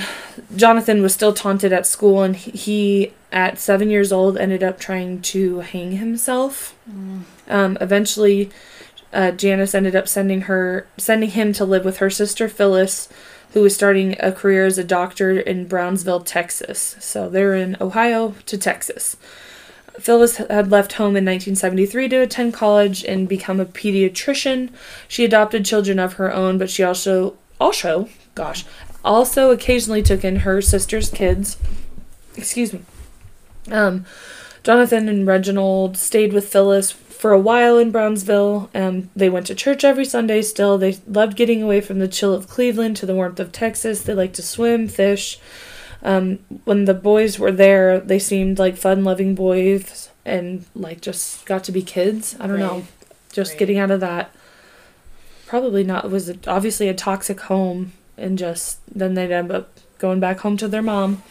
Jonathan 0.55 1.01
was 1.01 1.13
still 1.13 1.33
taunted 1.33 1.73
at 1.73 1.87
school, 1.87 2.21
and 2.21 2.35
he- 2.35 3.11
at 3.31 3.57
seven 3.59 3.89
years 3.89 4.11
old, 4.13 4.37
ended 4.37 4.63
up 4.63 4.79
trying 4.79 5.21
to 5.21 5.59
hang 5.59 5.93
himself. 5.93 6.75
Um, 7.49 7.77
eventually, 7.81 8.49
uh, 9.11 9.31
Janice 9.31 9.73
ended 9.75 9.95
up 9.95 10.07
sending 10.07 10.41
her, 10.41 10.85
sending 10.97 11.31
him 11.31 11.51
to 11.53 11.65
live 11.65 11.83
with 11.83 11.97
her 11.97 12.09
sister 12.09 12.47
Phyllis, 12.47 13.09
who 13.55 13.61
was 13.61 13.73
starting 13.73 14.17
a 14.19 14.33
career 14.33 14.65
as 14.65 14.77
a 14.77 14.83
doctor 14.83 15.39
in 15.39 15.65
Brownsville, 15.65 16.19
Texas. 16.19 16.97
So 16.99 17.29
they're 17.29 17.55
in 17.55 17.77
Ohio 17.79 18.35
to 18.47 18.57
Texas. 18.57 19.15
Phyllis 19.97 20.35
had 20.35 20.69
left 20.69 20.93
home 20.93 21.15
in 21.15 21.23
1973 21.23 22.09
to 22.09 22.17
attend 22.17 22.53
college 22.53 23.05
and 23.05 23.29
become 23.29 23.61
a 23.61 23.65
pediatrician. 23.65 24.71
She 25.07 25.23
adopted 25.23 25.63
children 25.63 25.99
of 25.99 26.15
her 26.15 26.33
own, 26.33 26.57
but 26.57 26.69
she 26.69 26.83
also, 26.83 27.37
also, 27.57 28.09
gosh, 28.35 28.65
also 29.05 29.51
occasionally 29.51 30.03
took 30.03 30.25
in 30.25 30.39
her 30.39 30.61
sister's 30.61 31.09
kids. 31.09 31.55
Excuse 32.35 32.73
me. 32.73 32.81
Um, 33.71 34.05
Jonathan 34.63 35.07
and 35.07 35.25
Reginald 35.25 35.95
stayed 35.95 36.33
with 36.33 36.49
Phyllis 36.49 36.91
for 37.25 37.31
a 37.31 37.39
while 37.39 37.79
in 37.79 37.89
Brownsville. 37.89 38.69
Um, 38.75 39.09
they 39.15 39.31
went 39.31 39.47
to 39.47 39.55
church 39.55 39.83
every 39.83 40.05
Sunday 40.05 40.43
still. 40.43 40.77
They 40.77 40.99
loved 41.07 41.35
getting 41.35 41.63
away 41.63 41.81
from 41.81 41.97
the 41.97 42.07
chill 42.07 42.31
of 42.35 42.47
Cleveland 42.47 42.97
to 42.97 43.07
the 43.07 43.15
warmth 43.15 43.39
of 43.39 43.51
Texas. 43.51 44.03
They 44.03 44.13
liked 44.13 44.35
to 44.35 44.43
swim, 44.43 44.87
fish. 44.87 45.39
Um, 46.03 46.37
when 46.65 46.85
the 46.85 46.93
boys 46.93 47.39
were 47.39 47.51
there, 47.51 47.99
they 47.99 48.19
seemed 48.19 48.59
like 48.59 48.77
fun 48.77 49.03
loving 49.03 49.33
boys 49.33 50.11
and 50.23 50.67
like 50.75 51.01
just 51.01 51.47
got 51.47 51.63
to 51.63 51.71
be 51.71 51.81
kids. 51.81 52.35
I 52.39 52.45
don't 52.45 52.59
know. 52.59 52.83
Just 53.33 53.53
Right. 53.53 53.57
getting 53.59 53.79
out 53.79 53.89
of 53.89 54.01
that. 54.01 54.29
Probably 55.47 55.83
not, 55.83 56.05
it 56.05 56.11
was 56.11 56.31
obviously 56.45 56.89
a 56.89 56.93
toxic 56.93 57.39
home 57.39 57.93
and 58.19 58.37
just 58.37 58.81
then 58.95 59.15
they'd 59.15 59.31
end 59.31 59.51
up 59.51 59.71
going 59.97 60.19
back 60.19 60.41
home 60.41 60.57
to 60.57 60.67
their 60.67 60.83
mom. 60.83 61.23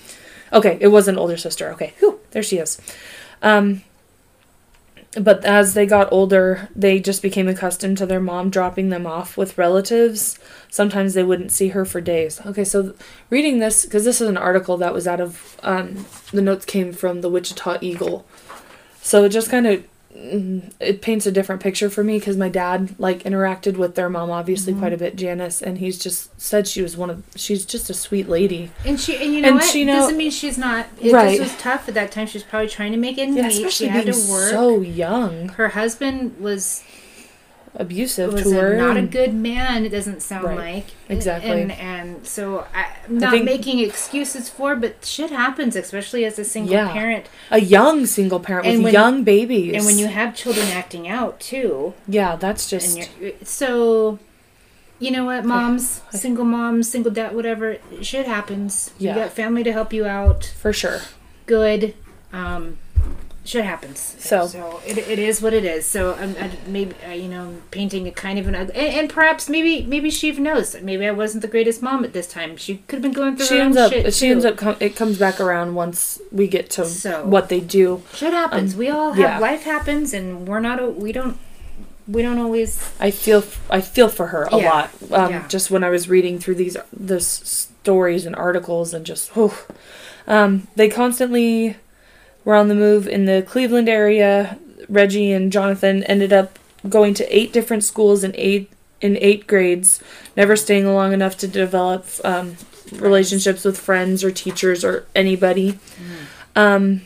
Okay, 0.52 0.76
it 0.80 0.88
was 0.88 1.06
an 1.06 1.16
older 1.16 1.36
sister. 1.36 1.70
Okay, 1.70 1.94
whew, 2.00 2.18
there 2.32 2.42
she 2.42 2.58
is. 2.58 2.80
Um, 3.42 3.82
but 5.20 5.44
as 5.44 5.74
they 5.74 5.86
got 5.86 6.12
older, 6.12 6.68
they 6.74 6.98
just 6.98 7.22
became 7.22 7.48
accustomed 7.48 7.98
to 7.98 8.06
their 8.06 8.20
mom 8.20 8.50
dropping 8.50 8.88
them 8.88 9.06
off 9.06 9.36
with 9.36 9.58
relatives. 9.58 10.38
Sometimes 10.70 11.14
they 11.14 11.22
wouldn't 11.22 11.52
see 11.52 11.68
her 11.68 11.84
for 11.84 12.00
days. 12.00 12.40
Okay, 12.44 12.64
so 12.64 12.94
reading 13.30 13.58
this, 13.58 13.84
because 13.84 14.04
this 14.04 14.20
is 14.20 14.28
an 14.28 14.36
article 14.36 14.76
that 14.78 14.92
was 14.92 15.06
out 15.06 15.20
of, 15.20 15.58
um, 15.62 16.06
the 16.32 16.42
notes 16.42 16.64
came 16.64 16.92
from 16.92 17.20
the 17.20 17.28
Wichita 17.28 17.78
Eagle. 17.80 18.26
So 19.02 19.24
it 19.24 19.28
just 19.28 19.50
kind 19.50 19.66
of, 19.66 19.84
it 20.16 21.02
paints 21.02 21.26
a 21.26 21.32
different 21.32 21.60
picture 21.60 21.90
for 21.90 22.04
me 22.04 22.18
because 22.18 22.36
my 22.36 22.48
dad, 22.48 22.94
like, 22.98 23.24
interacted 23.24 23.76
with 23.76 23.94
their 23.96 24.08
mom 24.08 24.30
obviously 24.30 24.72
Mm-hmm. 24.72 24.80
quite 24.80 24.92
a 24.92 24.96
bit, 24.96 25.16
Janice, 25.16 25.60
and 25.60 25.78
he's 25.78 25.98
just 25.98 26.40
said 26.40 26.68
she 26.68 26.82
was 26.82 26.96
one 26.96 27.10
of, 27.10 27.22
she's 27.34 27.66
just 27.66 27.90
a 27.90 27.94
sweet 27.94 28.28
lady. 28.28 28.70
And 28.84 28.98
she, 29.00 29.16
and 29.16 29.34
you 29.34 29.40
know 29.40 29.48
And 29.48 29.56
what? 29.56 29.64
she 29.64 29.84
know- 29.84 29.94
Doesn't 29.94 30.16
mean 30.16 30.30
she's 30.30 30.56
not. 30.56 30.86
It 31.00 31.12
Right. 31.12 31.38
just 31.38 31.52
was 31.54 31.60
tough 31.62 31.88
at 31.88 31.94
that 31.94 32.12
time. 32.12 32.26
She 32.28 32.38
was 32.38 32.44
probably 32.44 32.68
trying 32.68 32.92
to 32.92 32.98
make 32.98 33.18
ends 33.18 33.36
Yeah, 33.36 33.48
meet. 33.48 33.72
She 33.72 33.86
had 33.88 34.06
to 34.06 34.12
work. 34.30 34.50
so 34.50 34.80
young, 34.80 35.48
Her 35.48 35.68
husband 35.68 36.36
was 36.38 36.82
abusive 37.76 38.32
was 38.32 38.42
to 38.44 38.52
her. 38.52 38.72
a, 38.74 38.78
not 38.78 38.96
a 38.96 39.02
good 39.02 39.34
man. 39.34 39.84
It 39.84 39.88
doesn't 39.90 40.20
sound 40.22 40.44
Right. 40.44 40.74
like 40.74 40.86
Exactly. 41.08 41.50
And 41.62 41.72
and 41.72 42.26
so 42.26 42.66
I, 42.74 42.86
I'm 43.08 43.18
not 43.18 43.32
think- 43.32 43.44
making 43.44 43.80
excuses 43.80 44.48
for, 44.48 44.76
but 44.76 45.04
shit 45.04 45.30
happens, 45.30 45.74
especially 45.76 46.24
as 46.24 46.38
a 46.38 46.44
single 46.44 46.72
Yeah. 46.74 46.92
parent. 46.92 47.26
a 47.50 47.60
young 47.60 48.06
single 48.06 48.38
parent 48.40 48.66
And 48.66 48.76
with 48.78 48.84
when- 48.84 48.92
young 48.94 49.24
babies. 49.24 49.74
And 49.74 49.84
when 49.84 49.98
you 49.98 50.06
have 50.06 50.34
children 50.36 50.68
acting 50.68 51.08
out 51.08 51.40
too, 51.40 51.94
yeah, 52.08 52.36
that's 52.36 52.70
and 52.72 52.80
just 52.82 53.10
you're, 53.20 53.32
so 53.42 54.18
you 55.00 55.10
know 55.10 55.24
what, 55.24 55.44
moms, 55.44 56.00
I- 56.12 56.16
single 56.16 56.44
moms, 56.44 56.88
single 56.88 57.10
dad, 57.10 57.34
whatever, 57.34 57.78
shit 58.00 58.26
happens. 58.26 58.92
Yeah. 58.98 59.14
You 59.16 59.20
got 59.22 59.32
family 59.32 59.64
to 59.64 59.72
help 59.72 59.92
you 59.92 60.06
out. 60.06 60.44
for 60.60 60.72
sure. 60.72 61.00
Good. 61.46 61.94
Um, 62.32 62.78
shit 63.44 63.64
happens. 63.64 64.16
So- 64.18 64.46
so 64.46 64.80
it, 64.86 64.96
it 64.98 65.18
is 65.18 65.42
what 65.42 65.52
it 65.52 65.64
is. 65.64 65.84
So 65.86 66.14
I'm, 66.14 66.34
I, 66.40 66.50
maybe 66.66 66.94
uh, 67.06 67.10
you 67.12 67.28
know 67.28 67.56
painting 67.70 68.06
a 68.08 68.10
kind 68.10 68.38
of 68.38 68.46
an 68.48 68.54
ugly, 68.54 68.74
and, 68.74 68.94
and 69.00 69.10
perhaps 69.10 69.48
maybe 69.48 69.84
maybe 69.86 70.10
she 70.10 70.28
even 70.28 70.44
knows. 70.44 70.74
Maybe 70.80 71.06
I 71.06 71.10
wasn't 71.12 71.42
the 71.42 71.48
greatest 71.48 71.82
mom 71.82 72.04
at 72.04 72.12
this 72.12 72.26
time. 72.26 72.56
She 72.56 72.78
could 72.88 72.96
have 72.96 73.02
been 73.02 73.12
going 73.12 73.36
through 73.36 73.46
She 73.46 73.58
ends 73.58 73.76
up. 73.76 73.92
shit. 73.92 74.12
She 74.14 74.26
too. 74.26 74.32
ends 74.32 74.44
up. 74.44 74.56
Com- 74.56 74.76
it 74.80 74.96
comes 74.96 75.18
back 75.18 75.40
around 75.40 75.74
once 75.74 76.20
we 76.32 76.48
get 76.48 76.70
to 76.70 76.84
So- 76.86 77.24
what 77.26 77.48
they 77.48 77.60
do. 77.60 78.02
Shit 78.14 78.32
happens. 78.32 78.72
um, 78.74 78.78
we 78.78 78.88
all 78.88 79.12
have 79.12 79.18
yeah. 79.18 79.38
life 79.38 79.64
happens, 79.64 80.14
and 80.14 80.48
we're 80.48 80.60
not. 80.60 80.80
a- 80.80 80.88
We 80.88 81.12
don't. 81.12 81.36
We 82.06 82.20
don't 82.22 82.38
always. 82.38 82.78
I 83.00 83.10
feel. 83.10 83.42
I 83.70 83.80
feel 83.80 84.08
for 84.08 84.26
her 84.28 84.42
a 84.52 84.58
Yeah. 84.58 84.70
lot. 84.70 84.90
Um, 85.10 85.30
Yeah. 85.30 85.48
Just 85.48 85.70
when 85.70 85.82
I 85.84 85.90
was 85.90 86.08
reading 86.08 86.38
through 86.38 86.56
these 86.56 86.76
this 86.92 87.26
stories 87.26 88.26
and 88.26 88.34
articles 88.36 88.92
and 88.94 89.04
just. 89.06 89.30
whew. 89.34 89.52
Um, 90.26 90.68
they 90.76 90.88
constantly 90.88 91.76
were 92.44 92.54
on 92.54 92.68
the 92.68 92.74
move 92.74 93.08
in 93.08 93.24
the 93.24 93.42
Cleveland 93.46 93.88
area. 93.88 94.58
Reggie 94.88 95.32
and 95.32 95.50
Jonathan 95.50 96.02
ended 96.04 96.32
up 96.32 96.58
going 96.88 97.14
to 97.14 97.36
eight 97.36 97.52
different 97.52 97.84
schools 97.84 98.22
in 98.22 98.32
eight 98.36 98.70
in 99.00 99.18
eight 99.20 99.46
grades, 99.46 100.00
never 100.36 100.56
staying 100.56 100.86
long 100.86 101.12
enough 101.12 101.36
to 101.36 101.46
develop 101.46 102.06
um, 102.24 102.56
relationships 102.92 103.64
with 103.64 103.78
friends 103.78 104.24
or 104.24 104.30
teachers 104.30 104.82
or 104.84 105.04
anybody. 105.14 105.78
Um, 106.56 107.02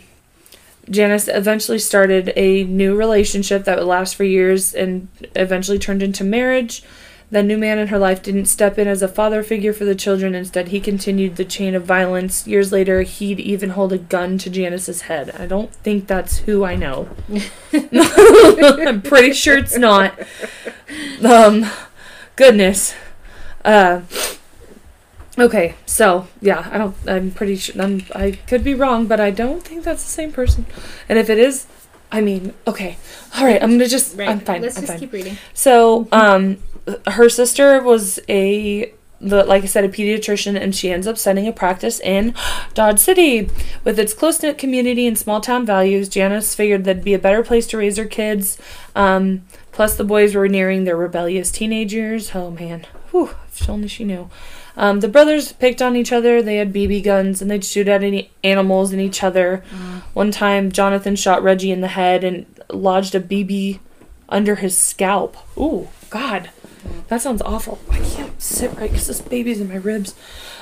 Janice 0.90 1.28
eventually 1.28 1.78
started 1.78 2.32
a 2.36 2.64
new 2.64 2.94
relationship 2.96 3.64
that 3.64 3.78
would 3.78 3.86
last 3.86 4.14
for 4.14 4.24
years 4.24 4.74
and 4.74 5.08
eventually 5.34 5.78
turned 5.78 6.02
into 6.02 6.24
marriage. 6.24 6.82
The 7.30 7.42
new 7.42 7.58
man 7.58 7.78
in 7.78 7.88
her 7.88 7.98
life 7.98 8.22
didn't 8.22 8.46
step 8.46 8.78
in 8.78 8.88
as 8.88 9.02
a 9.02 9.08
father 9.08 9.42
figure 9.42 9.74
for 9.74 9.84
the 9.84 9.94
children. 9.94 10.34
Instead, 10.34 10.68
he 10.68 10.80
continued 10.80 11.36
the 11.36 11.44
chain 11.44 11.74
of 11.74 11.84
violence. 11.84 12.46
Years 12.46 12.72
later, 12.72 13.02
he'd 13.02 13.38
even 13.38 13.70
hold 13.70 13.92
a 13.92 13.98
gun 13.98 14.38
to 14.38 14.48
Janice's 14.48 15.02
head. 15.02 15.36
I 15.38 15.46
don't 15.46 15.74
think 15.74 16.06
that's 16.06 16.38
who 16.38 16.64
I 16.64 16.74
know. 16.74 17.10
I'm 17.72 19.02
pretty 19.02 19.34
sure 19.34 19.58
it's 19.58 19.76
not. 19.76 20.18
Um, 21.22 21.66
goodness. 22.36 22.94
Uh, 23.62 24.00
okay, 25.36 25.74
so 25.84 26.28
yeah, 26.40 26.66
I 26.72 26.78
don't. 26.78 26.96
I'm 27.06 27.30
pretty 27.30 27.56
sure. 27.56 27.80
I'm, 27.80 28.04
I 28.14 28.38
could 28.46 28.64
be 28.64 28.74
wrong, 28.74 29.06
but 29.06 29.20
I 29.20 29.30
don't 29.30 29.62
think 29.62 29.84
that's 29.84 30.02
the 30.02 30.10
same 30.10 30.32
person. 30.32 30.64
And 31.10 31.18
if 31.18 31.28
it 31.28 31.38
is, 31.38 31.66
I 32.10 32.22
mean, 32.22 32.54
okay, 32.66 32.96
all 33.36 33.44
right. 33.44 33.62
I'm 33.62 33.72
gonna 33.72 33.86
just. 33.86 34.16
Right. 34.16 34.30
I'm 34.30 34.40
fine. 34.40 34.62
Let's 34.62 34.76
I'm 34.76 34.82
just 34.82 34.92
fine. 34.92 35.00
keep 35.00 35.12
reading. 35.12 35.36
So, 35.52 36.08
um, 36.10 36.56
her 37.06 37.28
sister 37.28 37.82
was 37.82 38.20
a, 38.28 38.92
the, 39.20 39.44
like 39.44 39.62
I 39.62 39.66
said, 39.66 39.84
a 39.84 39.88
pediatrician, 39.88 40.60
and 40.60 40.74
she 40.74 40.90
ends 40.90 41.06
up 41.06 41.18
setting 41.18 41.46
a 41.46 41.52
practice 41.52 42.00
in 42.00 42.34
Dodge 42.74 42.98
City. 42.98 43.50
With 43.84 43.98
its 43.98 44.14
close 44.14 44.42
knit 44.42 44.58
community 44.58 45.06
and 45.06 45.18
small 45.18 45.40
town 45.40 45.66
values, 45.66 46.08
Janice 46.08 46.54
figured 46.54 46.84
that'd 46.84 47.04
be 47.04 47.14
a 47.14 47.18
better 47.18 47.42
place 47.42 47.66
to 47.68 47.78
raise 47.78 47.96
her 47.96 48.04
kids. 48.04 48.58
Um, 48.94 49.44
plus, 49.72 49.96
the 49.96 50.04
boys 50.04 50.34
were 50.34 50.48
nearing 50.48 50.84
their 50.84 50.96
rebellious 50.96 51.50
teenage 51.50 51.92
years. 51.92 52.32
Oh 52.34 52.50
man, 52.50 52.86
whew, 53.10 53.30
if 53.52 53.68
only 53.68 53.88
she 53.88 54.04
knew. 54.04 54.30
Um, 54.76 55.00
the 55.00 55.08
brothers 55.08 55.52
picked 55.52 55.82
on 55.82 55.96
each 55.96 56.12
other. 56.12 56.40
They 56.40 56.56
had 56.56 56.72
BB 56.72 57.02
guns 57.02 57.42
and 57.42 57.50
they'd 57.50 57.64
shoot 57.64 57.88
at 57.88 58.04
any 58.04 58.30
animals 58.44 58.92
and 58.92 59.00
each 59.00 59.24
other. 59.24 59.64
One 60.14 60.30
time, 60.30 60.70
Jonathan 60.70 61.16
shot 61.16 61.42
Reggie 61.42 61.72
in 61.72 61.80
the 61.80 61.88
head 61.88 62.22
and 62.22 62.46
lodged 62.70 63.16
a 63.16 63.20
BB 63.20 63.80
under 64.28 64.54
his 64.56 64.78
scalp. 64.78 65.36
Ooh, 65.58 65.88
God. 66.10 66.50
That 67.08 67.20
sounds 67.20 67.42
awful. 67.42 67.78
I 67.90 67.98
can't 67.98 68.40
sit 68.40 68.74
right 68.76 68.90
because 68.90 69.06
this 69.06 69.20
baby's 69.20 69.60
in 69.60 69.68
my 69.68 69.76
ribs. 69.76 70.14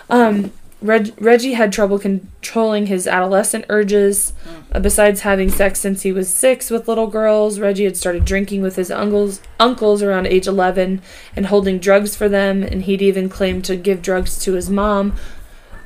Um, 0.09 0.53
Reg- 0.83 1.15
Reggie 1.19 1.55
had 1.55 1.73
trouble 1.73 1.99
controlling 1.99 2.87
his 2.87 3.07
adolescent 3.07 3.65
urges. 3.69 4.35
Uh, 4.73 4.79
besides 4.79 5.23
having 5.23 5.49
sex 5.51 5.81
since 5.81 6.03
he 6.03 6.13
was 6.13 6.33
six 6.33 6.71
with 6.71 6.87
little 6.87 7.07
girls, 7.07 7.59
Reggie 7.59 7.85
had 7.85 7.97
started 7.97 8.25
drinking 8.25 8.63
with 8.63 8.77
his 8.77 8.91
uncles 8.91 9.41
uncles 9.59 10.03
around 10.03 10.27
age 10.27 10.47
eleven 10.47 11.01
and 11.35 11.47
holding 11.47 11.79
drugs 11.79 12.15
for 12.15 12.29
them. 12.29 12.63
And 12.63 12.83
he'd 12.83 13.03
even 13.03 13.29
claimed 13.29 13.65
to 13.65 13.77
give 13.77 14.03
drugs 14.03 14.39
to 14.41 14.53
his 14.53 14.69
mom. 14.69 15.15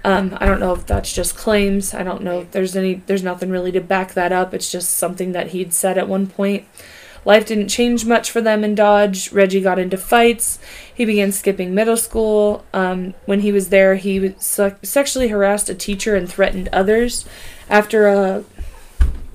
Um, 0.02 0.36
I 0.40 0.46
don't 0.46 0.60
know 0.60 0.72
if 0.72 0.86
that's 0.86 1.12
just 1.12 1.36
claims. 1.36 1.94
I 1.94 2.02
don't 2.02 2.22
know 2.22 2.40
if 2.40 2.50
there's 2.50 2.74
any. 2.74 2.94
There's 2.94 3.22
nothing 3.22 3.50
really 3.50 3.70
to 3.72 3.80
back 3.80 4.14
that 4.14 4.32
up. 4.32 4.52
It's 4.54 4.72
just 4.72 4.90
something 4.96 5.32
that 5.32 5.48
he'd 5.48 5.72
said 5.72 5.98
at 5.98 6.08
one 6.08 6.26
point. 6.26 6.66
Life 7.24 7.46
didn't 7.46 7.68
change 7.68 8.04
much 8.04 8.30
for 8.30 8.40
them 8.40 8.64
in 8.64 8.74
Dodge. 8.74 9.30
Reggie 9.32 9.60
got 9.60 9.78
into 9.78 9.96
fights. 9.96 10.58
He 10.92 11.04
began 11.04 11.32
skipping 11.32 11.74
middle 11.74 11.96
school. 11.96 12.64
Um, 12.72 13.14
when 13.26 13.40
he 13.40 13.52
was 13.52 13.68
there, 13.68 13.96
he 13.96 14.34
se- 14.38 14.76
sexually 14.82 15.28
harassed 15.28 15.68
a 15.68 15.74
teacher 15.74 16.16
and 16.16 16.28
threatened 16.28 16.68
others. 16.72 17.26
After 17.68 18.08
a 18.08 18.44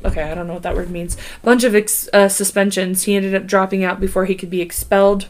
okay, 0.04 0.24
I 0.24 0.36
don't 0.36 0.48
know 0.48 0.54
what 0.54 0.64
that 0.64 0.76
word 0.76 0.90
means. 0.90 1.18
Bunch 1.44 1.64
of 1.64 1.76
ex- 1.76 2.10
uh, 2.14 2.30
suspensions. 2.30 3.04
He 3.04 3.16
ended 3.16 3.36
up 3.36 3.46
dropping 3.46 3.84
out 3.84 4.00
before 4.00 4.26
he 4.26 4.36
could 4.36 4.50
be 4.50 4.62
expelled. 4.62 5.28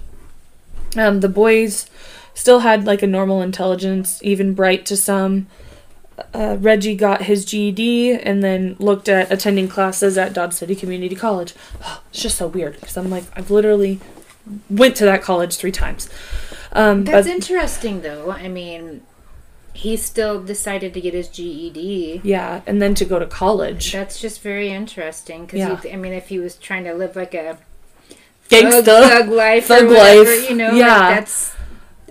Um, 0.97 1.19
the 1.19 1.29
boys 1.29 1.89
still 2.33 2.59
had 2.59 2.85
like 2.85 3.01
a 3.01 3.07
normal 3.07 3.41
intelligence, 3.41 4.19
even 4.23 4.53
bright 4.53 4.85
to 4.87 4.97
some. 4.97 5.47
Uh, 6.33 6.55
Reggie 6.59 6.95
got 6.95 7.23
his 7.23 7.43
GED 7.43 8.13
and 8.13 8.41
then 8.43 8.75
looked 8.79 9.09
at 9.09 9.29
attending 9.31 9.67
classes 9.67 10.17
at 10.17 10.31
Dodge 10.33 10.53
City 10.53 10.75
Community 10.75 11.15
College. 11.15 11.53
it's 12.09 12.21
just 12.21 12.37
so 12.37 12.47
weird 12.47 12.75
because 12.79 12.95
I'm 12.95 13.09
like 13.09 13.25
I've 13.35 13.51
literally 13.51 13.99
went 14.69 14.95
to 14.97 15.05
that 15.05 15.21
college 15.21 15.57
three 15.57 15.71
times. 15.73 16.09
Um, 16.71 17.03
That's 17.03 17.27
but 17.27 17.33
interesting, 17.33 18.01
though. 18.01 18.31
I 18.31 18.47
mean, 18.47 19.01
he 19.73 19.97
still 19.97 20.41
decided 20.43 20.93
to 20.93 21.01
get 21.01 21.13
his 21.13 21.27
GED. 21.29 22.21
yeah, 22.23 22.61
and 22.65 22.81
then 22.81 22.95
to 22.95 23.05
go 23.05 23.19
to 23.19 23.25
college. 23.25 23.91
That's 23.91 24.19
just 24.19 24.41
very 24.41 24.69
interesting 24.69 25.45
because 25.45 25.59
Yeah. 25.59 25.91
I 25.91 25.95
mean, 25.97 26.13
if 26.13 26.29
he 26.29 26.39
was 26.39 26.55
trying 26.55 26.83
to 26.85 26.93
live 26.93 27.15
like 27.15 27.33
a 27.33 27.57
Gangsta. 28.49 28.83
thug, 28.85 29.09
thug 29.09 29.29
life, 29.29 29.65
Thug 29.65 29.83
or 29.83 29.87
whatever, 29.87 30.23
life. 30.29 30.49
you 30.49 30.55
know, 30.55 30.71
Yeah. 30.71 30.97
like 30.97 31.15
that's. 31.19 31.54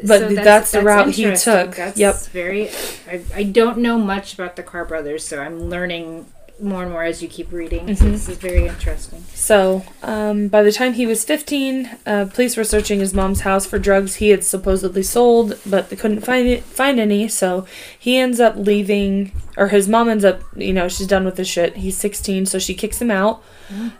But 0.06 0.34
that's 0.34 0.70
the 0.72 0.82
route 0.82 1.10
he 1.14 1.24
took. 1.34 1.76
That's 1.76 1.98
Yep. 1.98 2.16
very. 2.26 2.70
I, 3.10 3.22
I 3.34 3.42
don't 3.44 3.78
know 3.78 3.98
much 3.98 4.34
about 4.34 4.56
the 4.56 4.62
Carr 4.62 4.84
brothers, 4.84 5.24
so 5.26 5.40
I'm 5.40 5.70
learning 5.70 6.26
more 6.60 6.82
and 6.84 6.92
more 6.92 7.02
as 7.02 7.20
you 7.20 7.26
keep 7.26 7.50
reading. 7.50 7.96
So 7.96 8.04
Mhm. 8.04 8.12
this 8.12 8.28
is 8.28 8.36
very 8.38 8.64
interesting. 8.68 9.24
So, 9.34 9.82
um, 10.04 10.46
by 10.46 10.62
the 10.62 10.70
time 10.70 10.92
he 10.92 11.04
was 11.04 11.24
15, 11.24 11.90
uh, 12.06 12.26
police 12.26 12.56
were 12.56 12.62
searching 12.62 13.00
his 13.00 13.12
mom's 13.12 13.40
house 13.40 13.66
for 13.66 13.76
drugs 13.76 14.16
he 14.16 14.28
had 14.30 14.44
supposedly 14.44 15.02
sold, 15.02 15.58
but 15.66 15.90
they 15.90 15.96
couldn't 15.96 16.20
find 16.20 16.46
it, 16.46 16.62
find 16.62 17.00
any. 17.00 17.26
So 17.26 17.66
he 17.98 18.18
ends 18.18 18.38
up 18.38 18.54
leaving, 18.56 19.32
or 19.56 19.68
his 19.68 19.88
mom 19.88 20.08
ends 20.08 20.24
up, 20.24 20.42
you 20.54 20.72
know, 20.72 20.86
she's 20.86 21.08
done 21.08 21.24
with 21.24 21.34
the 21.34 21.44
shit. 21.44 21.78
He's 21.78 21.96
16, 21.96 22.46
so 22.46 22.60
she 22.60 22.72
kicks 22.74 23.00
him 23.02 23.10
out. 23.10 23.42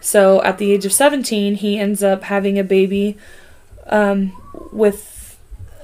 So 0.01 0.41
at 0.45 0.59
the 0.59 0.71
age 0.71 0.85
of 0.87 0.93
17, 0.93 1.57
he 1.57 1.77
ends 1.79 2.05
up 2.05 2.23
having 2.25 2.57
a 2.59 2.65
baby 2.65 3.17
um, 3.89 4.33
with 4.73 5.14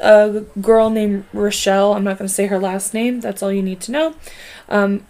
a 0.00 0.44
girl 0.60 0.90
named 0.90 1.24
Rochelle. 1.32 1.94
I'm 1.94 2.04
not 2.04 2.18
going 2.18 2.28
to 2.28 2.34
say 2.34 2.46
her 2.46 2.58
last 2.58 2.94
name. 2.94 3.20
That's 3.20 3.42
all 3.42 3.52
you 3.52 3.62
need 3.62 3.80
to 3.82 3.92
know. 3.92 4.14
Um, 4.68 5.06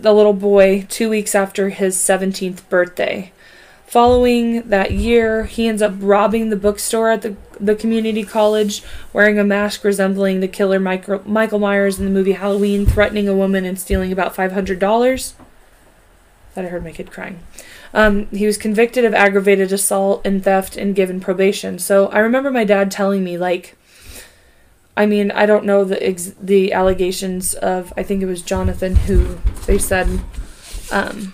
the 0.00 0.12
little 0.12 0.32
boy 0.32 0.86
two 0.88 1.08
weeks 1.08 1.34
after 1.34 1.70
his 1.70 1.96
17th 1.96 2.68
birthday. 2.68 3.32
Following 3.86 4.68
that 4.70 4.92
year, 4.92 5.44
he 5.44 5.68
ends 5.68 5.82
up 5.82 5.92
robbing 5.98 6.48
the 6.48 6.56
bookstore 6.56 7.10
at 7.10 7.20
the, 7.20 7.36
the 7.60 7.74
community 7.74 8.24
college, 8.24 8.82
wearing 9.12 9.38
a 9.38 9.44
mask 9.44 9.84
resembling 9.84 10.40
the 10.40 10.48
killer 10.48 10.80
Michael, 10.80 11.22
Michael 11.26 11.58
Myers 11.58 11.98
in 11.98 12.06
the 12.06 12.10
movie 12.10 12.32
Halloween, 12.32 12.86
threatening 12.86 13.28
a 13.28 13.36
woman 13.36 13.66
and 13.66 13.78
stealing 13.78 14.10
about 14.10 14.34
$500. 14.34 15.34
That 16.54 16.64
I 16.64 16.68
heard 16.68 16.84
my 16.84 16.92
kid 16.92 17.10
crying. 17.10 17.40
Um, 17.94 18.28
he 18.28 18.46
was 18.46 18.56
convicted 18.56 19.04
of 19.04 19.12
aggravated 19.12 19.72
assault 19.72 20.22
and 20.24 20.42
theft 20.42 20.76
and 20.76 20.94
given 20.94 21.20
probation. 21.20 21.78
So 21.78 22.06
I 22.08 22.20
remember 22.20 22.50
my 22.50 22.64
dad 22.64 22.90
telling 22.90 23.22
me, 23.22 23.36
like, 23.36 23.76
I 24.96 25.06
mean, 25.06 25.30
I 25.30 25.46
don't 25.46 25.64
know 25.64 25.84
the 25.84 26.00
ex- 26.06 26.34
the 26.40 26.72
allegations 26.72 27.54
of. 27.54 27.92
I 27.96 28.02
think 28.02 28.22
it 28.22 28.26
was 28.26 28.42
Jonathan 28.42 28.94
who 28.96 29.38
they 29.66 29.78
said 29.78 30.20
um, 30.90 31.32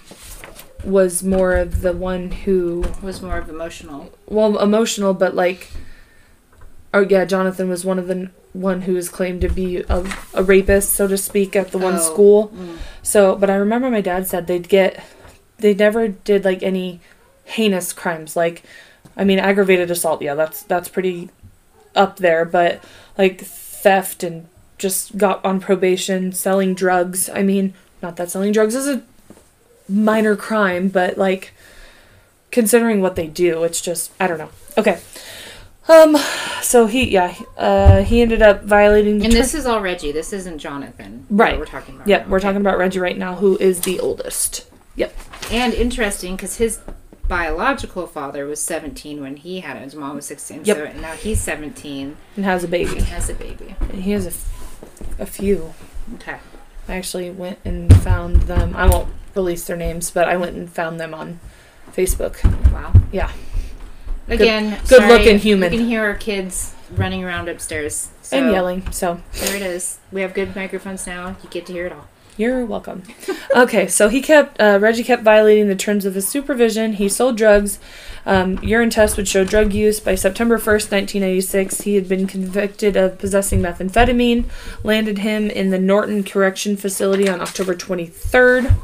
was 0.85 1.23
more 1.25 1.55
of 1.57 1.81
the 1.81 1.93
one 1.93 2.31
who, 2.31 2.85
Was 3.03 3.21
more 3.21 3.37
of 3.39 3.49
emotional. 3.49 4.13
well, 4.27 4.59
emotional, 4.61 5.13
but 5.15 5.35
like, 5.35 5.71
oh 6.95 7.01
yeah, 7.01 7.25
Jonathan 7.25 7.69
was 7.69 7.85
one 7.85 7.99
of 7.99 8.07
the 8.07 8.31
one 8.53 8.83
who 8.83 8.95
was 8.95 9.09
claimed 9.09 9.41
to 9.43 9.49
be 9.49 9.79
a, 9.89 10.05
a 10.35 10.43
rapist, 10.43 10.93
so 10.93 11.07
to 11.09 11.19
speak, 11.19 11.55
at 11.57 11.71
the 11.73 11.79
one 11.79 11.97
Oh. 11.97 11.99
school. 11.99 12.49
Mm. 12.49 12.79
So, 13.03 13.37
but 13.37 13.51
I 13.51 13.55
remember 13.57 13.91
my 13.91 14.01
dad 14.01 14.27
said 14.27 14.47
they'd 14.47 14.69
get, 14.69 15.03
they 15.59 15.75
never 15.75 16.09
did 16.09 16.45
like 16.45 16.63
any 16.63 17.01
heinous 17.45 17.93
crimes. 17.93 18.37
Like, 18.37 18.63
I 19.17 19.25
mean, 19.25 19.39
aggravated 19.41 19.91
assault, 19.91 20.23
yeah, 20.23 20.35
that's 20.35 20.63
that's 20.63 20.89
pretty 20.89 21.31
up 21.97 22.19
there, 22.19 22.45
but 22.45 22.83
like 23.19 23.41
theft 23.43 24.23
and 24.23 24.47
just 24.79 25.19
got 25.19 25.45
on 25.45 25.59
probation, 25.61 26.33
selling 26.33 26.73
drugs. 26.75 27.29
I 27.29 27.43
mean, 27.43 27.75
not 28.01 28.17
that 28.17 28.31
selling 28.31 28.53
drugs 28.53 28.75
is 28.77 28.87
a 28.87 29.03
minor 29.89 30.37
crime, 30.37 30.89
but 30.89 31.19
like 31.19 31.53
considering 32.51 33.01
what 33.01 33.17
they 33.17 33.27
do, 33.27 33.65
it's 33.65 33.81
just 33.81 34.13
I 34.21 34.27
don't 34.27 34.39
know. 34.39 34.51
Okay. 34.77 35.01
Um 35.89 36.17
so 36.63 36.87
he 36.87 37.11
yeah, 37.11 37.35
uh 37.57 38.03
he 38.03 38.21
ended 38.23 38.43
up 38.43 38.63
violating 38.65 39.19
the 39.19 39.25
And 39.25 39.33
ter- 39.33 39.39
this 39.41 39.55
is 39.55 39.67
all 39.67 39.81
Reggie. 39.81 40.13
This 40.13 40.33
isn't 40.33 40.59
Jonathan. 40.59 41.27
Right. 41.31 41.59
We're 41.59 41.65
talking 41.67 41.97
about. 41.97 42.07
Yeah, 42.07 42.19
now. 42.19 42.29
we're 42.29 42.37
Okay. 42.37 42.47
talking 42.47 42.61
about 42.61 42.79
Reggie 42.79 43.01
right 43.01 43.17
now, 43.19 43.35
who 43.37 43.57
is 43.59 43.81
the 43.81 43.99
oldest. 44.01 44.67
Yep. 44.97 45.15
And 45.51 45.73
interesting 45.75 46.37
because 46.37 46.57
his 46.59 46.79
biological 47.29 48.07
father 48.07 48.47
was 48.47 48.61
17 48.61 49.21
when 49.21 49.37
he 49.37 49.61
had 49.61 49.77
it. 49.77 49.83
His 49.85 49.95
mom 49.95 50.17
was 50.17 50.27
16. 50.27 50.65
Yep. 50.65 50.77
So 50.95 51.01
now 51.01 51.13
he's 51.13 51.41
17 51.41 52.17
And 52.37 52.45
has 52.45 52.65
a 52.65 52.69
baby. 52.69 52.97
and 52.97 53.03
has 53.07 53.29
a 53.29 53.35
baby. 53.35 53.77
And 53.81 54.03
he 54.03 54.13
has 54.13 54.25
a, 54.27 54.31
f- 54.31 55.21
a 55.21 55.27
few. 55.27 55.75
Okay. 56.15 56.39
I 56.89 56.95
actually 56.97 57.31
went 57.31 57.59
and 57.65 57.95
found 58.03 58.43
them. 58.43 58.75
I 58.75 58.87
won't 58.89 59.11
release 59.35 59.67
their 59.67 59.77
names, 59.77 60.11
but 60.11 60.27
I 60.29 60.37
went 60.37 60.57
and 60.57 60.71
found 60.71 60.99
them 60.99 61.13
on 61.15 61.39
Facebook. 61.93 62.43
Wow. 62.73 62.93
Yeah. 63.13 63.31
Again, 64.29 64.79
good 64.89 65.01
sorry, 65.01 65.09
looking 65.09 65.39
human. 65.39 65.73
You 65.73 65.79
can 65.81 65.89
hear 65.89 66.03
our 66.05 66.15
kids 66.15 66.75
running 66.95 67.25
around 67.25 67.49
upstairs. 67.49 68.11
So 68.23 68.37
And 68.39 68.51
yelling. 68.53 68.91
So 68.91 69.21
There 69.35 69.57
it 69.57 69.63
is. 69.63 69.99
We 70.13 70.21
have 70.23 70.35
good 70.35 70.55
microphones 70.57 71.07
now. 71.07 71.37
You 71.43 71.49
get 71.51 71.67
to 71.67 71.73
hear 71.73 71.87
it 71.87 71.93
all. 71.93 72.07
You're 72.39 72.65
welcome. 72.65 73.03
okay, 73.57 73.89
so 73.89 74.09
he 74.09 74.23
kept 74.23 74.59
uh, 74.61 74.79
Reggie 74.81 75.03
kept 75.03 75.25
violating 75.25 75.69
the 75.69 75.75
terms 75.75 76.07
of 76.07 76.15
his 76.15 76.27
supervision. 76.27 76.95
He 76.95 77.09
sold 77.09 77.37
drugs. 77.37 77.79
Um, 78.25 78.59
urine 78.63 78.91
tests 78.91 79.17
would 79.17 79.27
show 79.27 79.43
drug 79.45 79.73
use. 79.73 79.99
By 80.01 80.15
September 80.15 80.57
1st, 80.57 80.93
1986, 80.93 81.81
he 81.81 81.97
had 81.97 82.09
been 82.09 82.27
convicted 82.27 82.97
of 82.97 83.19
possessing 83.19 83.61
methamphetamine. 83.61 84.45
Landed 84.85 85.19
him 85.19 85.51
in 85.51 85.71
the 85.71 85.79
Norton 85.79 86.23
Correction 86.23 86.77
Facility 86.77 87.29
on 87.29 87.41
October 87.41 87.75
23rd. 87.75 88.77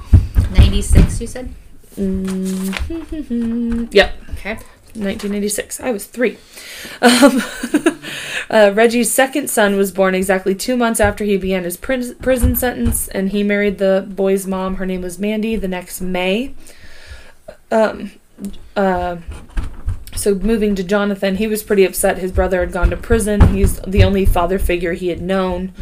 96, 0.56 1.20
you 1.20 1.26
said? 1.26 1.54
Mm, 1.96 3.88
yep, 3.94 4.14
Okay. 4.32 4.54
1986. 4.94 5.80
I 5.80 5.90
was 5.90 6.06
three. 6.06 6.38
Um, 7.00 7.42
uh, 8.50 8.72
Reggie's 8.74 9.12
second 9.12 9.48
son 9.50 9.76
was 9.76 9.92
born 9.92 10.14
exactly 10.14 10.54
two 10.54 10.76
months 10.76 11.00
after 11.00 11.24
he 11.24 11.36
began 11.36 11.64
his 11.64 11.76
pris- 11.76 12.14
prison 12.20 12.56
sentence, 12.56 13.08
and 13.08 13.30
he 13.30 13.42
married 13.42 13.78
the 13.78 14.06
boy's 14.08 14.46
mom. 14.46 14.76
Her 14.76 14.86
name 14.86 15.02
was 15.02 15.18
Mandy. 15.18 15.56
The 15.56 15.68
next 15.68 16.00
May. 16.00 16.54
Um, 17.70 18.12
uh, 18.76 19.16
so 20.16 20.34
moving 20.34 20.74
to 20.76 20.84
Jonathan, 20.84 21.36
he 21.36 21.46
was 21.46 21.62
pretty 21.62 21.84
upset. 21.84 22.18
His 22.18 22.32
brother 22.32 22.60
had 22.60 22.72
gone 22.72 22.90
to 22.90 22.96
prison. 22.96 23.48
He's 23.48 23.80
the 23.80 24.04
only 24.04 24.24
father 24.24 24.58
figure 24.58 24.92
he 24.92 25.08
had 25.08 25.20
known. 25.20 25.72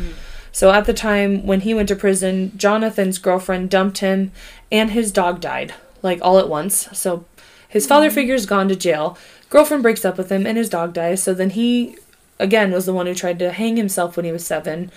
So 0.53 0.71
at 0.71 0.85
the 0.85 0.95
time 0.95 1.47
when 1.47 1.61
he 1.61 1.75
went 1.75 1.89
to 1.89 1.97
prison, 1.97 2.53
Jonathan's 2.57 3.19
girlfriend 3.19 3.71
dumped 3.71 3.99
him, 3.99 4.33
and 4.71 4.91
his 4.91 5.13
dog 5.13 5.41
died, 5.41 5.75
like 6.03 6.19
all 6.23 6.39
at 6.39 6.49
once. 6.49 6.89
So 6.93 7.25
his 7.69 7.87
father 7.87 8.11
figure's 8.11 8.47
gone 8.47 8.69
to 8.69 8.77
jail. 8.77 9.17
Girlfriend 9.53 9.83
breaks 9.83 10.03
up 10.03 10.17
with 10.17 10.33
him, 10.33 10.47
and 10.47 10.57
his 10.57 10.71
dog 10.71 10.95
dies. 10.95 11.23
So 11.23 11.35
then 11.35 11.51
he, 11.51 11.97
again, 12.39 12.73
was 12.73 12.87
the 12.87 12.95
one 12.95 13.05
who 13.05 13.15
tried 13.15 13.39
to 13.41 13.53
hang 13.53 13.77
himself 13.77 14.17
when 14.17 14.25
he 14.25 14.33
was 14.33 14.47
seven. 14.47 14.91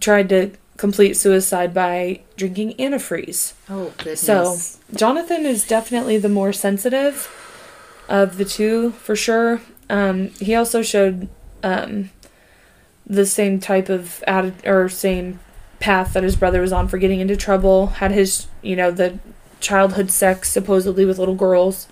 Tried 0.00 0.30
to 0.30 0.52
complete 0.78 1.12
suicide 1.12 1.74
by 1.74 2.22
drinking 2.38 2.72
antifreeze. 2.78 3.52
Oh, 3.68 3.92
goodness. 3.98 4.22
So 4.22 4.56
Jonathan 4.96 5.44
is 5.44 5.66
definitely 5.66 6.16
the 6.16 6.30
more 6.30 6.54
sensitive 6.54 7.28
of 8.08 8.38
the 8.38 8.46
two, 8.46 8.92
for 8.92 9.14
sure. 9.14 9.60
Um, 9.90 10.28
he 10.40 10.54
also 10.54 10.80
showed 10.80 11.28
um, 11.62 12.08
the 13.06 13.26
same 13.26 13.60
type 13.60 13.90
of 13.90 14.24
atti- 14.26 14.66
or 14.66 14.88
same 14.88 15.38
path 15.80 16.14
that 16.14 16.22
his 16.22 16.36
brother 16.36 16.62
was 16.62 16.72
on 16.72 16.88
for 16.88 16.96
getting 16.96 17.20
into 17.20 17.36
trouble. 17.36 17.88
Had 17.88 18.12
his, 18.12 18.46
you 18.62 18.74
know, 18.74 18.90
the 18.90 19.18
childhood 19.60 20.10
sex 20.10 20.50
supposedly 20.50 21.04
with 21.04 21.18
little 21.18 21.34
girls. 21.34 21.88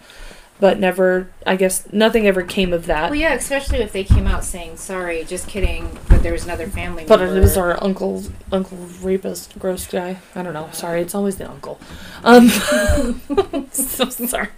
But 0.61 0.79
never. 0.79 1.29
I 1.47 1.57
guess 1.57 1.91
nothing 1.93 2.27
ever 2.27 2.43
came 2.43 2.73
of 2.73 2.87
that. 2.87 3.11
Well, 3.11 3.19
yeah, 3.19 3.33
especially 3.33 3.79
if 3.79 3.93
they 3.93 4.05
came 4.05 4.27
out 4.27 4.45
saying 4.45 4.77
sorry, 4.77 5.25
just 5.25 5.49
kidding, 5.49 5.99
but 6.09 6.23
there 6.23 6.33
was 6.33 6.45
another 6.45 6.67
family 6.69 7.05
But 7.09 7.21
member. 7.21 7.37
it 7.37 7.41
was 7.41 7.57
our 7.57 7.83
uncle, 7.83 8.23
uncle 8.53 8.77
rapist, 9.03 9.59
gross 9.59 9.87
guy. 9.87 10.19
I 10.35 10.43
don't 10.43 10.53
know. 10.55 10.69
Sorry, 10.73 11.01
it's 11.01 11.15
always 11.15 11.37
the 11.37 11.51
uncle. 11.51 11.81
Um, 12.23 12.49
so 13.73 14.09
sorry. 14.11 14.49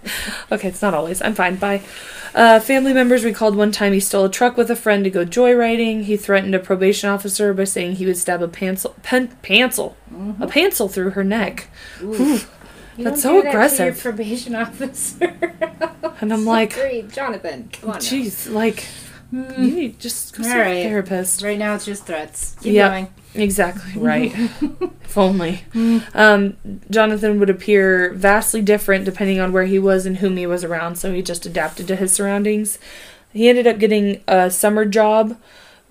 Okay, 0.51 0.67
it's 0.67 0.81
not 0.81 0.93
always. 0.93 1.21
I'm 1.21 1.33
fine. 1.33 1.55
Bye. 1.55 1.81
Uh, 2.35 2.59
family 2.59 2.93
members 2.93 3.23
recalled 3.23 3.55
one 3.55 3.71
time 3.71 3.93
he 3.93 3.99
stole 3.99 4.25
a 4.25 4.29
truck 4.29 4.57
with 4.57 4.69
a 4.71 4.75
friend 4.75 5.03
to 5.03 5.09
go 5.11 5.23
joyriding. 5.23 6.03
He 6.03 6.17
threatened 6.17 6.55
a 6.55 6.59
probation 6.59 7.09
officer 7.09 7.53
by 7.53 7.63
saying 7.65 7.95
he 7.97 8.05
would 8.07 8.17
stab 8.17 8.41
a 8.41 8.47
pencil, 8.47 8.95
pen, 9.03 9.27
pencil, 9.43 9.95
a 10.41 10.47
pencil 10.47 10.89
through 10.89 11.11
her 11.11 11.23
neck. 11.23 11.67
Ooh. 12.01 12.39
You 12.97 13.05
That's 13.05 13.21
so 13.23 13.29
do 13.29 13.35
that 13.37 13.43
your 13.43 13.49
aggressive. 13.51 13.99
probation 13.99 14.55
officer. 14.63 15.33
And 16.21 16.31
I'm 16.33 16.45
like, 16.45 16.73
great, 16.75 17.11
Jonathan. 17.11 17.69
Come 17.73 17.89
on. 17.91 17.95
now. 17.95 17.99
Jeez, 18.01 18.51
like 18.51 18.85
you 19.31 19.41
need 19.57 19.99
just 19.99 20.35
go 20.37 20.43
see 20.43 20.51
All 20.51 20.59
a 20.59 20.83
therapist. 20.83 21.41
Right 21.41 21.57
now 21.57 21.73
it's 21.75 21.85
just 21.85 22.05
threats. 22.05 22.55
Keep 22.61 22.73
Yep. 22.73 22.91
going. 22.91 23.07
Exactly 23.35 23.93
right. 23.99 24.31
if 24.35 25.17
only. 25.17 25.63
Um, 26.13 26.55
Jonathan 26.91 27.39
would 27.39 27.49
appear 27.49 28.13
vastly 28.13 28.61
different 28.61 29.05
depending 29.05 29.39
on 29.39 29.51
where 29.51 29.65
he 29.65 29.79
was 29.79 30.05
and 30.05 30.17
whom 30.17 30.37
he 30.37 30.45
was 30.45 30.63
around, 30.63 30.97
so 30.97 31.11
he 31.11 31.23
just 31.23 31.47
adapted 31.47 31.87
to 31.87 31.95
his 31.95 32.11
surroundings. 32.13 32.77
He 33.31 33.49
ended 33.49 33.65
up 33.65 33.79
getting 33.79 34.21
a 34.27 34.51
summer 34.51 34.85
job 34.85 35.35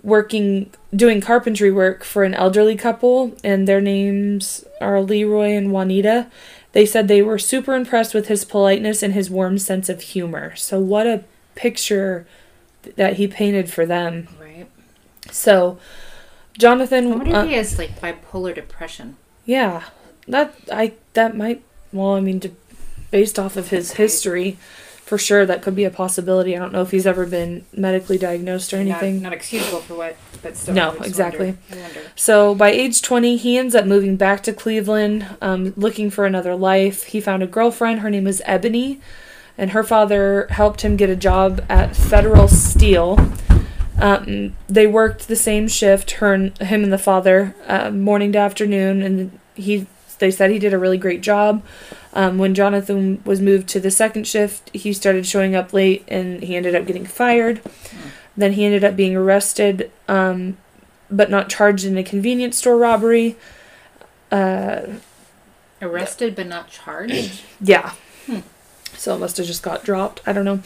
working 0.04 0.70
doing 0.94 1.20
carpentry 1.20 1.70
work 1.72 2.04
for 2.04 2.22
an 2.24 2.34
elderly 2.34 2.76
couple 2.76 3.34
and 3.42 3.66
their 3.66 3.80
names 3.80 4.64
are 4.80 5.00
Leroy 5.00 5.50
and 5.56 5.72
Juanita. 5.72 6.28
They 6.72 6.86
said 6.86 7.06
they 7.06 7.22
were 7.22 7.38
super 7.38 7.74
impressed 7.74 8.14
with 8.14 8.28
his 8.28 8.44
politeness 8.44 9.02
and 9.02 9.12
his 9.12 9.30
warm 9.30 9.58
sense 9.58 9.88
of 9.88 10.00
humor. 10.00 10.56
So 10.56 10.80
what 10.80 11.06
a 11.06 11.24
picture 11.54 12.26
that 12.96 13.16
he 13.16 13.26
painted 13.26 13.70
for 13.70 13.84
them. 13.86 14.28
Right. 14.40 14.66
So 15.30 15.78
Jonathan 16.58 17.12
I 17.12 17.16
wonder 17.16 17.36
uh, 17.36 17.42
if 17.44 17.48
he 17.48 17.54
has 17.56 17.78
like 17.78 18.00
bipolar 18.00 18.54
depression. 18.54 19.16
yeah, 19.44 19.84
that 20.26 20.54
I 20.70 20.94
that 21.12 21.36
might 21.36 21.62
well, 21.92 22.14
I 22.14 22.20
mean, 22.20 22.40
based 23.10 23.38
off 23.38 23.56
of 23.56 23.68
his 23.68 23.92
history, 23.92 24.56
for 25.12 25.18
sure 25.18 25.44
that 25.44 25.60
could 25.60 25.76
be 25.76 25.84
a 25.84 25.90
possibility. 25.90 26.56
I 26.56 26.58
don't 26.58 26.72
know 26.72 26.80
if 26.80 26.90
he's 26.90 27.06
ever 27.06 27.26
been 27.26 27.66
medically 27.76 28.16
diagnosed 28.16 28.72
or 28.72 28.78
anything. 28.78 29.16
Not, 29.16 29.24
not 29.24 29.32
excusable 29.34 29.80
for 29.80 29.94
what, 29.94 30.16
but 30.40 30.56
still. 30.56 30.72
No, 30.72 30.92
exactly. 30.92 31.58
Wonder, 31.68 31.82
wonder. 31.82 32.00
So 32.16 32.54
by 32.54 32.70
age 32.70 33.02
20, 33.02 33.36
he 33.36 33.58
ends 33.58 33.74
up 33.74 33.84
moving 33.84 34.16
back 34.16 34.42
to 34.44 34.54
Cleveland, 34.54 35.26
um, 35.42 35.74
looking 35.76 36.08
for 36.08 36.24
another 36.24 36.54
life. 36.54 37.04
He 37.04 37.20
found 37.20 37.42
a 37.42 37.46
girlfriend. 37.46 38.00
Her 38.00 38.08
name 38.08 38.24
was 38.24 38.40
Ebony, 38.46 39.02
and 39.58 39.72
her 39.72 39.84
father 39.84 40.46
helped 40.48 40.80
him 40.80 40.96
get 40.96 41.10
a 41.10 41.16
job 41.16 41.62
at 41.68 41.94
Federal 41.94 42.48
Steel. 42.48 43.18
Um, 44.00 44.56
they 44.66 44.86
worked 44.86 45.28
the 45.28 45.36
same 45.36 45.68
shift, 45.68 46.12
her 46.12 46.32
and, 46.32 46.56
him 46.56 46.84
and 46.84 46.90
the 46.90 46.96
father, 46.96 47.54
uh, 47.66 47.90
morning 47.90 48.32
to 48.32 48.38
afternoon, 48.38 49.02
and 49.02 49.38
he 49.56 49.86
they 50.22 50.30
said 50.30 50.50
he 50.50 50.58
did 50.60 50.72
a 50.72 50.78
really 50.78 50.96
great 50.96 51.20
job. 51.20 51.62
Um, 52.14 52.38
when 52.38 52.54
Jonathan 52.54 53.20
was 53.24 53.40
moved 53.40 53.68
to 53.70 53.80
the 53.80 53.90
second 53.90 54.26
shift, 54.26 54.70
he 54.72 54.92
started 54.92 55.26
showing 55.26 55.56
up 55.56 55.72
late, 55.72 56.04
and 56.06 56.42
he 56.42 56.54
ended 56.54 56.76
up 56.76 56.86
getting 56.86 57.04
fired. 57.04 57.60
Then 58.36 58.52
he 58.52 58.64
ended 58.64 58.84
up 58.84 58.94
being 58.94 59.16
arrested, 59.16 59.90
um, 60.06 60.56
but 61.10 61.28
not 61.28 61.48
charged 61.48 61.84
in 61.84 61.98
a 61.98 62.04
convenience 62.04 62.56
store 62.56 62.78
robbery. 62.78 63.36
Uh, 64.30 64.82
Arrested 65.82 66.36
but 66.36 66.46
not 66.46 66.70
charged. 66.70 67.42
yeah. 67.60 67.94
Hmm. 68.26 68.40
So 68.96 69.16
it 69.16 69.18
must 69.18 69.36
have 69.38 69.46
just 69.46 69.64
got 69.64 69.84
dropped. 69.84 70.20
I 70.24 70.32
don't 70.32 70.44
know. 70.44 70.62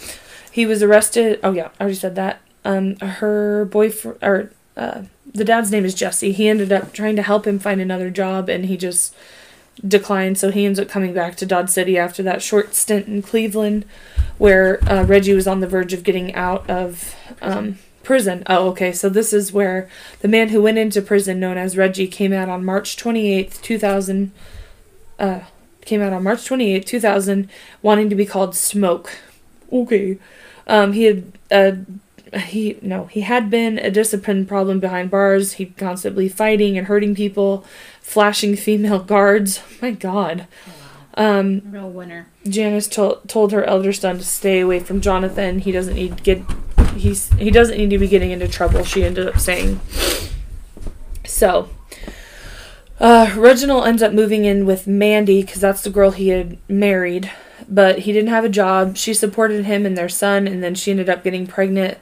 He 0.52 0.66
was 0.66 0.82
arrested. 0.82 1.40
Oh 1.42 1.52
yeah, 1.52 1.70
I 1.80 1.84
already 1.84 1.96
said 1.96 2.14
that. 2.16 2.40
Um, 2.64 2.96
her 2.96 3.64
boyfriend 3.64 4.18
or 4.22 4.50
uh, 4.76 5.02
the 5.32 5.44
dad's 5.44 5.70
name 5.70 5.84
is 5.84 5.94
Jesse. 5.94 6.32
He 6.32 6.48
ended 6.48 6.72
up 6.72 6.92
trying 6.92 7.16
to 7.16 7.22
help 7.22 7.46
him 7.46 7.58
find 7.58 7.80
another 7.80 8.10
job, 8.10 8.48
and 8.48 8.66
he 8.66 8.76
just 8.76 9.14
declined. 9.86 10.38
So 10.38 10.50
he 10.50 10.64
ends 10.64 10.78
up 10.78 10.88
coming 10.88 11.12
back 11.12 11.36
to 11.36 11.46
Dodge 11.46 11.70
City 11.70 11.98
after 11.98 12.22
that 12.22 12.42
short 12.42 12.74
stint 12.74 13.06
in 13.08 13.22
Cleveland, 13.22 13.84
where 14.38 14.82
uh, 14.88 15.04
Reggie 15.04 15.34
was 15.34 15.46
on 15.46 15.60
the 15.60 15.68
verge 15.68 15.92
of 15.92 16.02
getting 16.02 16.34
out 16.34 16.68
of 16.68 17.14
um, 17.42 17.78
prison. 18.02 18.42
Oh, 18.46 18.68
okay. 18.68 18.92
So 18.92 19.08
this 19.08 19.32
is 19.32 19.52
where 19.52 19.88
the 20.20 20.28
man 20.28 20.50
who 20.50 20.62
went 20.62 20.78
into 20.78 21.02
prison, 21.02 21.40
known 21.40 21.58
as 21.58 21.76
Reggie, 21.76 22.06
came 22.06 22.32
out 22.32 22.48
on 22.48 22.64
March 22.64 22.96
twenty 22.96 23.32
eighth, 23.32 23.60
two 23.62 23.78
thousand. 23.78 24.32
Uh, 25.18 25.40
came 25.84 26.02
out 26.02 26.12
on 26.12 26.22
March 26.22 26.44
twenty 26.44 26.74
eighth, 26.74 26.86
two 26.86 27.00
thousand, 27.00 27.48
wanting 27.80 28.10
to 28.10 28.16
be 28.16 28.26
called 28.26 28.54
Smoke. 28.54 29.18
Okay. 29.72 30.18
Um, 30.66 30.92
he 30.92 31.04
had 31.04 31.32
uh, 31.50 31.72
he 32.38 32.78
no 32.82 33.06
he 33.06 33.20
had 33.20 33.48
been 33.50 33.78
a 33.78 33.90
discipline 33.90 34.46
problem 34.46 34.80
behind 34.80 35.10
bars. 35.10 35.54
He 35.54 35.66
constantly 35.66 36.28
fighting 36.28 36.76
and 36.76 36.86
hurting 36.86 37.14
people, 37.14 37.64
flashing 38.06 38.54
female 38.54 39.00
guards. 39.00 39.60
My 39.82 39.90
God. 39.90 40.46
Um, 41.14 41.62
Real 41.64 41.90
winner. 41.90 42.28
Janice 42.48 42.86
told 42.86 43.28
told 43.28 43.52
her 43.52 43.64
elder 43.64 43.92
son 43.92 44.18
to 44.18 44.24
stay 44.24 44.60
away 44.60 44.80
from 44.80 45.00
Jonathan. 45.00 45.58
He 45.58 45.72
doesn't 45.72 45.94
need 45.94 46.18
to 46.18 46.22
get 46.22 46.42
he's 46.94 47.30
he 47.34 47.50
doesn't 47.50 47.76
need 47.76 47.90
to 47.90 47.98
be 47.98 48.08
getting 48.08 48.30
into 48.30 48.48
trouble. 48.48 48.84
She 48.84 49.04
ended 49.04 49.26
up 49.26 49.38
saying. 49.38 49.80
So, 51.24 51.68
uh, 53.00 53.34
Reginald 53.36 53.86
ends 53.86 54.02
up 54.02 54.12
moving 54.12 54.44
in 54.44 54.64
with 54.64 54.86
Mandy 54.86 55.42
because 55.42 55.60
that's 55.60 55.82
the 55.82 55.90
girl 55.90 56.12
he 56.12 56.28
had 56.28 56.58
married, 56.68 57.30
but 57.68 58.00
he 58.00 58.12
didn't 58.12 58.30
have 58.30 58.44
a 58.44 58.48
job. 58.48 58.96
She 58.96 59.12
supported 59.12 59.64
him 59.64 59.84
and 59.84 59.98
their 59.98 60.08
son, 60.08 60.46
and 60.46 60.62
then 60.62 60.76
she 60.76 60.92
ended 60.92 61.08
up 61.08 61.24
getting 61.24 61.48
pregnant, 61.48 61.98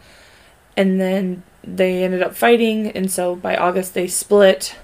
and 0.76 1.00
then 1.00 1.42
they 1.62 2.04
ended 2.04 2.22
up 2.22 2.36
fighting, 2.36 2.90
and 2.90 3.10
so 3.10 3.34
by 3.34 3.56
August 3.56 3.94
they 3.94 4.06
split. 4.06 4.76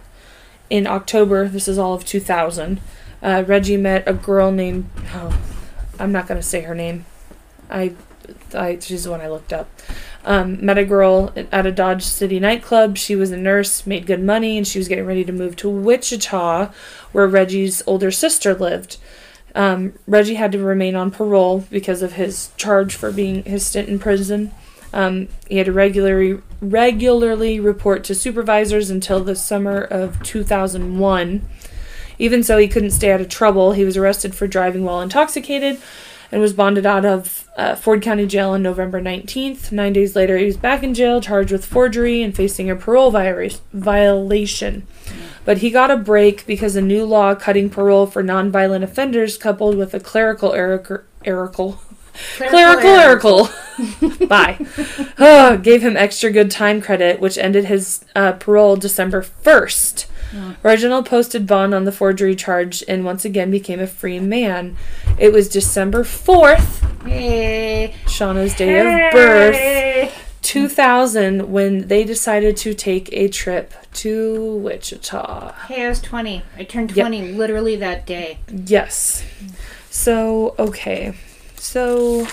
In 0.71 0.87
October, 0.87 1.49
this 1.49 1.69
is 1.69 1.79
all 1.79 1.95
of 1.95 2.05
2000 2.05 2.81
uh, 3.23 3.45
Reggie 3.47 3.77
met 3.77 4.07
a 4.07 4.15
girl 4.15 4.51
named 4.51 4.89
oh, 5.13 5.39
I'm 5.99 6.13
not 6.13 6.27
gonna 6.27 6.43
say 6.43 6.63
her 6.63 6.75
name. 6.75 7.05
I, 7.69 7.95
I 8.55 8.79
she's 8.79 9.05
the 9.05 9.11
one 9.11 9.21
I 9.21 9.29
looked 9.29 9.53
up. 9.53 9.69
Um, 10.25 10.65
met 10.65 10.79
a 10.79 10.85
girl 10.85 11.33
at 11.51 11.67
a 11.67 11.73
Dodge 11.73 12.05
City 12.05 12.39
nightclub. 12.41 12.97
She 12.97 13.17
was 13.17 13.31
a 13.31 13.37
nurse, 13.37 13.87
made 13.87 14.07
good 14.07 14.23
money, 14.23 14.57
and 14.57 14.67
she 14.67 14.79
was 14.79 14.89
getting 14.89 15.07
ready 15.07 15.25
to 15.25 15.33
move 15.33 15.57
to 15.57 15.69
Wichita, 15.69 16.71
where 17.13 17.27
Reggie's 17.27 17.83
older 17.87 18.11
sister 18.11 18.55
lived. 18.55 18.99
Um, 19.55 19.95
Reggie 20.07 20.35
had 20.35 20.53
to 20.53 20.59
remain 20.59 20.95
on 20.95 21.11
parole 21.11 21.67
because 21.71 22.03
of 22.03 22.13
his 22.13 22.51
charge 22.57 22.95
for 22.95 23.11
being 23.11 23.43
his 23.45 23.67
stint 23.67 23.89
in 23.89 23.99
prison. 23.99 24.53
Um, 24.92 25.29
he 25.48 25.59
had 25.59 25.66
to 25.66 25.72
regularly 25.72 26.40
regularly 26.61 27.59
report 27.59 28.05
to 28.05 28.14
supervisors 28.14 28.90
until 28.90 29.22
the 29.24 29.37
summer 29.37 29.81
of 29.81 30.22
2001. 30.22 31.48
Even 32.18 32.42
so, 32.42 32.59
he 32.59 32.68
couldn't 32.68 32.90
stay 32.90 33.12
out 33.12 33.20
of 33.20 33.29
trouble. 33.29 33.72
He 33.72 33.85
was 33.85 33.96
arrested 33.96 34.35
for 34.35 34.46
driving 34.46 34.85
while 34.85 35.00
intoxicated 35.00 35.81
and 36.33 36.40
was 36.40 36.53
bonded 36.53 36.87
out 36.87 37.05
of 37.05 37.48
uh, 37.57 37.74
Ford 37.74 38.03
County 38.03 38.26
Jail 38.26 38.50
on 38.50 38.62
November 38.62 39.00
19th. 39.00 39.72
Nine 39.72 39.92
days 39.92 40.14
later, 40.14 40.37
he 40.38 40.44
was 40.44 40.57
back 40.57 40.83
in 40.83 40.94
jail, 40.94 41.20
charged 41.20 41.50
with 41.50 41.64
forgery 41.64 42.22
and 42.22 42.35
facing 42.35 42.70
a 42.70 42.76
parole 42.76 43.11
viola- 43.11 43.50
violation. 43.72 44.87
But 45.44 45.59
he 45.59 45.70
got 45.70 45.90
a 45.90 45.96
break 45.96 46.46
because 46.46 46.76
a 46.76 46.83
new 46.83 47.05
law 47.05 47.35
cutting 47.35 47.70
parole 47.70 48.07
for 48.07 48.22
nonviolent 48.22 48.83
offenders, 48.83 49.37
coupled 49.37 49.76
with 49.76 49.94
a 49.94 50.00
clerical 50.00 50.53
error, 50.53 51.05
error, 51.24 51.48
clerical 52.37 53.49
error, 53.49 54.27
bye, 54.27 54.59
uh, 55.19 55.57
gave 55.57 55.83
him 55.83 55.97
extra 55.97 56.31
good 56.31 56.51
time 56.51 56.81
credit, 56.81 57.21
which 57.21 57.39
ended 57.39 57.65
his 57.67 58.05
uh, 58.15 58.33
parole 58.33 58.77
December 58.77 59.23
1st. 59.23 60.07
Reginald 60.63 61.07
posted 61.07 61.45
bond 61.47 61.75
on 61.75 61.85
the 61.85 61.91
forgery 61.93 62.37
charge 62.37 62.85
and 62.87 63.05
once 63.05 63.25
again 63.25 63.51
became 63.51 63.81
a 63.81 63.87
free 63.87 64.21
man. 64.21 64.77
It 65.19 65.33
was 65.33 65.49
December 65.49 66.05
4th, 66.05 66.87
Hey. 67.05 67.95
Shauna's 68.05 68.55
day 68.55 68.79
of 68.79 69.13
birth, 69.13 70.37
2000, 70.43 71.51
when 71.51 71.89
they 71.89 72.05
decided 72.05 72.57
to 72.59 72.75
take 72.75 73.09
a 73.13 73.27
trip 73.29 73.75
to 73.95 74.55
Wichita. 74.57 75.53
Hey, 75.67 75.85
I 75.85 75.89
was 75.89 76.01
20. 76.01 76.43
I 76.57 76.65
turned 76.65 76.91
Yep. 76.95 77.09
20 77.09 77.33
literally 77.33 77.75
that 77.77 78.07
day. 78.07 78.39
Yes. 78.53 79.25
So, 79.91 80.55
okay. 80.59 81.15
So, 81.61 82.27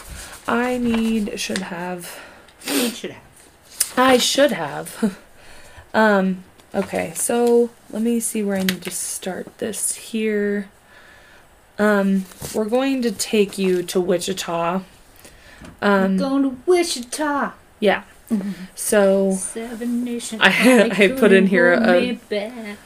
I 0.47 0.77
need, 0.77 1.37
should 1.37 1.57
have. 1.57 2.17
You 2.65 2.87
should 2.89 3.11
have. 3.11 3.23
I 3.97 4.17
should 4.17 4.53
have. 4.53 5.19
um, 5.93 6.45
okay, 6.73 7.11
so 7.13 7.69
let 7.89 8.01
me 8.01 8.21
see 8.21 8.41
where 8.41 8.55
I 8.55 8.61
need 8.63 8.81
to 8.83 8.91
start 8.91 9.57
this 9.57 9.95
here. 9.95 10.69
Um, 11.77 12.23
we're 12.55 12.65
going 12.69 13.01
to 13.01 13.11
take 13.11 13.57
you 13.57 13.83
to 13.83 13.99
Wichita. 13.99 14.81
Um, 15.81 16.17
Going 16.17 16.43
to 16.43 16.57
Wichita. 16.65 17.51
yeah. 17.81 18.03
So, 18.75 19.33
Seven 19.33 20.05
Nation. 20.05 20.39
I- 20.41 20.89
I 20.97 21.07
put 21.09 21.33
in 21.33 21.47
here 21.47 21.73
a- 21.73 22.13
back. 22.29 22.77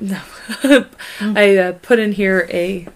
I 1.20 1.56
uh, 1.58 1.72
put 1.82 1.98
in 1.98 2.12
here 2.12 2.48
a 2.50 2.88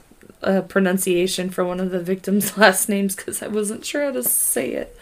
a 0.42 0.62
pronunciation 0.62 1.50
for 1.50 1.64
one 1.64 1.80
of 1.80 1.90
the 1.90 2.00
victims' 2.00 2.56
last 2.58 2.88
names 2.88 3.14
because 3.16 3.42
I 3.42 3.48
wasn't 3.48 3.84
sure 3.84 4.04
how 4.04 4.12
to 4.12 4.22
say 4.22 4.72
it. 4.72 4.96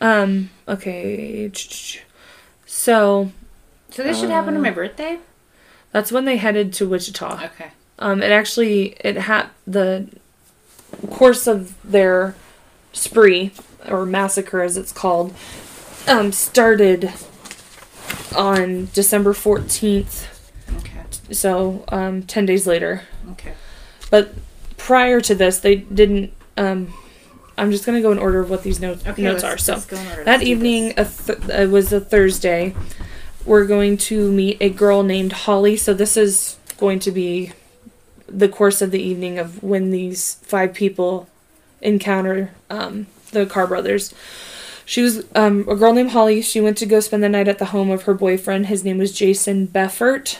Um, 0.00 0.50
okay. 0.68 1.50
So 2.66 3.30
So 3.90 4.02
this 4.02 4.20
should 4.20 4.30
happen 4.30 4.56
on 4.56 4.62
my 4.62 4.70
birthday? 4.70 5.18
that's 5.92 6.12
when 6.12 6.26
they 6.26 6.36
headed 6.36 6.72
to 6.74 6.86
Wichita. 6.88 7.44
Okay. 7.46 7.70
Um, 7.98 8.22
it 8.22 8.30
actually 8.30 8.96
it 9.00 9.16
had 9.16 9.46
the 9.66 10.08
course 11.10 11.46
of 11.46 11.74
their 11.82 12.34
spree 12.92 13.52
or 13.88 14.04
massacre, 14.04 14.60
as 14.60 14.76
it's 14.76 14.92
called, 14.92 15.34
um, 16.06 16.32
started 16.32 17.12
on 18.36 18.88
December 18.92 19.32
fourteenth. 19.32 20.28
Okay. 20.78 21.00
So 21.32 21.84
um, 21.88 22.22
ten 22.24 22.44
days 22.44 22.66
later. 22.66 23.02
Okay. 23.32 23.54
But 24.10 24.34
prior 24.76 25.20
to 25.22 25.34
this, 25.34 25.58
they 25.58 25.76
didn't. 25.76 26.32
Um, 26.56 26.92
I'm 27.58 27.70
just 27.70 27.86
gonna 27.86 28.02
go 28.02 28.12
in 28.12 28.18
order 28.18 28.40
of 28.40 28.50
what 28.50 28.62
these 28.62 28.80
notes 28.80 29.06
Okay. 29.06 29.22
notes 29.22 29.42
are. 29.44 29.56
So 29.58 29.72
let's 29.74 29.86
go 29.86 29.96
in 29.96 30.06
order. 30.08 30.24
that 30.24 30.42
evening, 30.42 30.92
a 30.96 31.04
th- 31.06 31.38
it 31.48 31.70
was 31.70 31.92
a 31.92 32.00
Thursday. 32.00 32.74
We're 33.44 33.64
going 33.66 33.96
to 33.98 34.30
meet 34.32 34.58
a 34.60 34.68
girl 34.70 35.02
named 35.02 35.32
Holly. 35.32 35.76
So 35.76 35.94
this 35.94 36.16
is 36.16 36.56
going 36.78 36.98
to 37.00 37.10
be 37.12 37.52
the 38.28 38.48
course 38.48 38.82
of 38.82 38.90
the 38.90 39.00
evening 39.00 39.38
of 39.38 39.62
when 39.62 39.90
these 39.90 40.34
five 40.42 40.74
people 40.74 41.28
encounter 41.80 42.50
um, 42.68 43.06
the 43.30 43.46
Carr 43.46 43.66
brothers. 43.68 44.12
She 44.84 45.00
was 45.02 45.24
um, 45.34 45.64
a 45.68 45.76
girl 45.76 45.92
named 45.92 46.10
Holly. 46.10 46.42
She 46.42 46.60
went 46.60 46.76
to 46.78 46.86
go 46.86 47.00
spend 47.00 47.22
the 47.22 47.28
night 47.28 47.48
at 47.48 47.58
the 47.58 47.66
home 47.66 47.90
of 47.90 48.02
her 48.02 48.14
boyfriend. 48.14 48.66
His 48.66 48.84
name 48.84 48.98
was 48.98 49.12
Jason 49.12 49.68
Befort. 49.68 50.38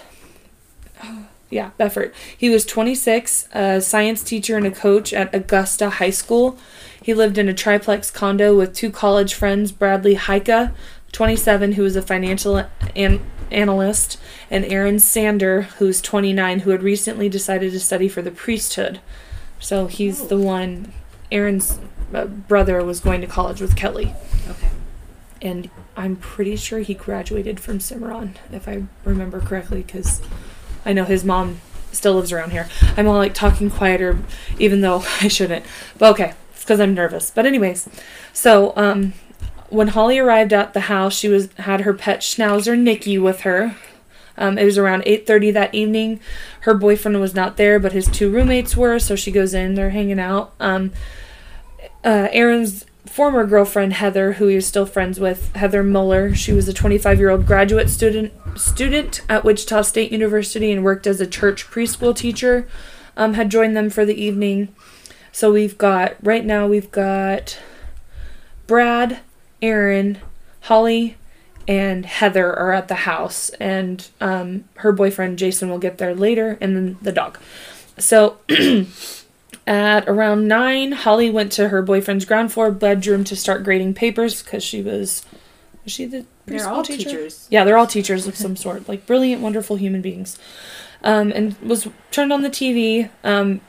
Yeah, 1.48 1.70
Befort. 1.78 2.12
He 2.37 2.48
was 2.50 2.66
26, 2.66 3.48
a 3.52 3.80
science 3.80 4.22
teacher 4.24 4.56
and 4.56 4.66
a 4.66 4.70
coach 4.70 5.12
at 5.12 5.32
Augusta 5.35 5.90
High 5.90 6.11
School. 6.11 6.59
He 7.00 7.14
lived 7.14 7.38
in 7.38 7.48
a 7.48 7.54
triplex 7.54 8.11
condo 8.11 8.56
with 8.56 8.74
two 8.74 8.90
college 8.90 9.32
friends, 9.35 9.70
Bradley 9.70 10.16
Heyka, 10.16 10.72
27, 11.12 11.72
who 11.72 11.82
was 11.85 11.94
a 11.94 12.02
financial 12.02 12.64
an- 12.96 13.20
analyst, 13.52 14.18
and 14.50 14.64
Aaron 14.64 14.98
Sander, 14.98 15.62
who's 15.78 16.02
29, 16.02 16.61
who 16.61 16.70
had 16.70 16.82
recently 16.82 17.28
decided 17.28 17.70
to 17.72 17.80
study 17.80 18.09
for 18.09 18.22
the 18.22 18.32
priesthood. 18.32 18.98
So 19.61 19.87
he's 19.87 20.22
Oh. 20.22 20.26
the 20.26 20.38
one. 20.38 20.92
Aaron's 21.30 21.78
uh, 22.12 22.24
brother 22.24 22.82
was 22.85 22.98
going 23.00 23.20
to 23.20 23.26
college 23.28 23.61
with 23.61 23.76
Kelly, 23.76 24.14
Okay. 24.48 24.68
and 25.42 25.70
I'm 25.96 26.16
pretty 26.16 26.56
sure 26.56 26.80
he 26.80 26.94
graduated 26.94 27.59
from 27.61 27.78
Cimarron, 27.80 28.35
if 28.52 28.66
I 28.68 28.82
remember 29.04 29.40
correctly, 29.40 29.82
because 29.87 30.20
I 30.87 30.92
know 30.92 31.05
his 31.05 31.25
mom 31.25 31.61
still 31.92 32.14
lives 32.14 32.33
around 32.33 32.53
here. 32.53 32.68
I'm 32.96 33.09
all 33.09 33.16
like 33.16 33.35
talking 33.35 33.70
quieter, 33.70 34.18
even 34.59 34.81
though 34.81 35.05
I 35.20 35.29
shouldn't. 35.29 35.66
But 35.99 36.12
okay, 36.12 36.35
it's 36.53 36.62
because 36.62 36.81
I'm 36.81 36.94
nervous. 36.94 37.31
But 37.31 37.44
anyways, 37.44 37.88
so 38.33 38.72
um, 38.77 39.12
when 39.68 39.88
Holly 39.88 40.18
arrived 40.18 40.53
at 40.53 40.72
the 40.72 40.81
house, 40.81 41.14
she 41.14 41.29
was 41.29 41.53
had 41.59 41.83
her 41.83 41.92
pet 41.92 42.20
schnauzer 42.20 42.79
Nikki 42.79 43.18
with 43.18 43.40
her. 43.40 43.77
Um, 44.38 44.59
it 44.59 44.64
was 44.64 44.79
around 44.79 45.03
8:30 45.05 45.53
that 45.55 45.75
evening. 45.75 46.20
Her 46.61 46.75
boyfriend 46.75 47.20
was 47.20 47.35
not 47.35 47.57
there, 47.57 47.79
but 47.79 47.92
his 47.92 48.07
two 48.07 48.31
roommates 48.31 48.77
were. 48.77 48.99
So 48.99 49.16
she 49.16 49.31
goes 49.31 49.55
in. 49.55 49.75
They're 49.75 49.90
hanging 49.90 50.20
out. 50.20 50.55
Um, 50.61 50.92
uh, 52.05 52.29
Aaron's 52.31 52.85
former 53.16 53.46
girlfriend 53.46 53.94
Heather, 53.94 54.35
who 54.35 54.46
he 54.46 54.57
was 54.57 54.66
still 54.66 54.85
friends 54.85 55.18
with, 55.18 55.50
Heather 55.57 55.83
Muller. 55.83 56.35
She 56.35 56.52
was 56.52 56.68
a 56.68 56.74
25-year-old 56.74 57.46
graduate 57.46 57.88
student 57.88 58.31
student 58.57 59.22
at 59.26 59.42
Wichita 59.42 59.81
State 59.81 60.12
University 60.12 60.70
and 60.70 60.85
worked 60.85 61.07
as 61.07 61.18
a 61.18 61.26
church 61.26 61.66
preschool 61.66 62.14
teacher. 62.14 62.68
Um, 63.16 63.33
had 63.33 63.50
joined 63.50 63.74
them 63.74 63.88
for 63.88 64.05
the 64.05 64.22
evening. 64.22 64.68
So 65.33 65.50
we've 65.50 65.79
got 65.79 66.16
right 66.22 66.44
now 66.44 66.66
we've 66.66 66.90
got 66.90 67.59
Brad, 68.66 69.20
Aaron, 69.62 70.18
Holly, 70.61 71.16
and 71.66 72.05
Heather 72.05 72.55
are 72.55 72.72
at 72.72 72.88
the 72.88 72.96
house, 72.96 73.48
and 73.59 74.07
um, 74.20 74.64
her 74.74 74.92
boyfriend 74.92 75.38
Jason 75.38 75.70
will 75.70 75.79
get 75.79 75.96
there 75.96 76.14
later, 76.14 76.59
and 76.61 76.76
then 76.76 76.98
the 77.00 77.12
dog. 77.12 77.38
So 77.96 78.37
at 79.66 80.09
around 80.09 80.46
nine, 80.46 80.92
Holly 80.92 81.29
went 81.31 81.50
to 81.52 81.68
her 81.68 81.83
boyfriend's 81.83 82.24
ground 82.24 82.52
floor 82.52 82.70
bedroom 82.70 83.24
to 83.24 83.35
start 83.37 83.64
grading 83.64 83.94
papers 83.94 84.42
because 84.42 84.62
she 84.62 84.83
was. 84.83 85.24
Was 85.85 85.92
she 85.92 86.07
the 86.07 86.26
They're 86.46 86.68
all 86.68 86.83
teacher? 86.83 87.11
teachers. 87.11 87.46
Yeah, 87.50 87.64
they're 87.64 87.76
all 87.79 87.87
teachers 87.87 88.26
of 88.26 88.37
some 88.37 88.57
sort, 88.57 88.88
like 88.88 89.07
brilliant, 89.07 89.42
wonderful 89.42 89.76
human 89.76 90.02
beings. 90.02 90.38
Um, 91.05 91.31
and 91.33 91.57
was 91.61 91.88
turned 92.11 92.33
on 92.33 92.42
the 92.42 92.50
TV. 92.50 93.11
Um, 93.22 93.61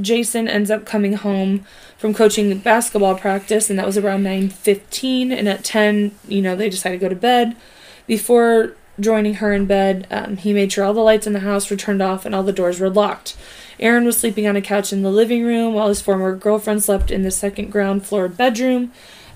Jason 0.00 0.48
ends 0.48 0.70
up 0.70 0.84
coming 0.84 1.12
home 1.12 1.64
from 1.96 2.14
coaching 2.14 2.56
basketball 2.58 3.14
practice, 3.16 3.70
and 3.70 3.78
that 3.78 3.86
was 3.86 3.96
around 3.96 4.24
nine 4.24 4.48
fifteen. 4.48 5.30
And 5.30 5.48
at 5.48 5.64
ten, 5.64 6.12
you 6.26 6.42
know, 6.42 6.56
they 6.56 6.68
decided 6.68 7.00
to 7.00 7.04
go 7.04 7.08
to 7.08 7.14
bed. 7.20 7.56
Before 8.06 8.74
joining 8.98 9.34
her 9.34 9.52
in 9.52 9.66
bed, 9.66 10.06
um, 10.10 10.36
he 10.36 10.52
made 10.52 10.72
sure 10.72 10.84
all 10.84 10.94
the 10.94 11.00
lights 11.00 11.26
in 11.26 11.32
the 11.32 11.40
house 11.40 11.70
were 11.70 11.76
turned 11.76 12.02
off 12.02 12.24
and 12.24 12.34
all 12.34 12.42
the 12.42 12.52
doors 12.52 12.80
were 12.80 12.90
locked. 12.90 13.36
Aaron 13.80 14.04
was 14.04 14.16
sleeping 14.16 14.46
on 14.46 14.56
a 14.56 14.62
couch 14.62 14.92
in 14.92 15.02
the 15.02 15.10
living 15.10 15.44
room, 15.44 15.74
while 15.74 15.88
his 15.88 16.00
former 16.00 16.36
girlfriend 16.36 16.82
slept 16.82 17.10
in 17.10 17.22
the 17.22 17.30
second 17.30 17.70
ground 17.70 18.06
floor 18.06 18.28
bedroom 18.28 18.92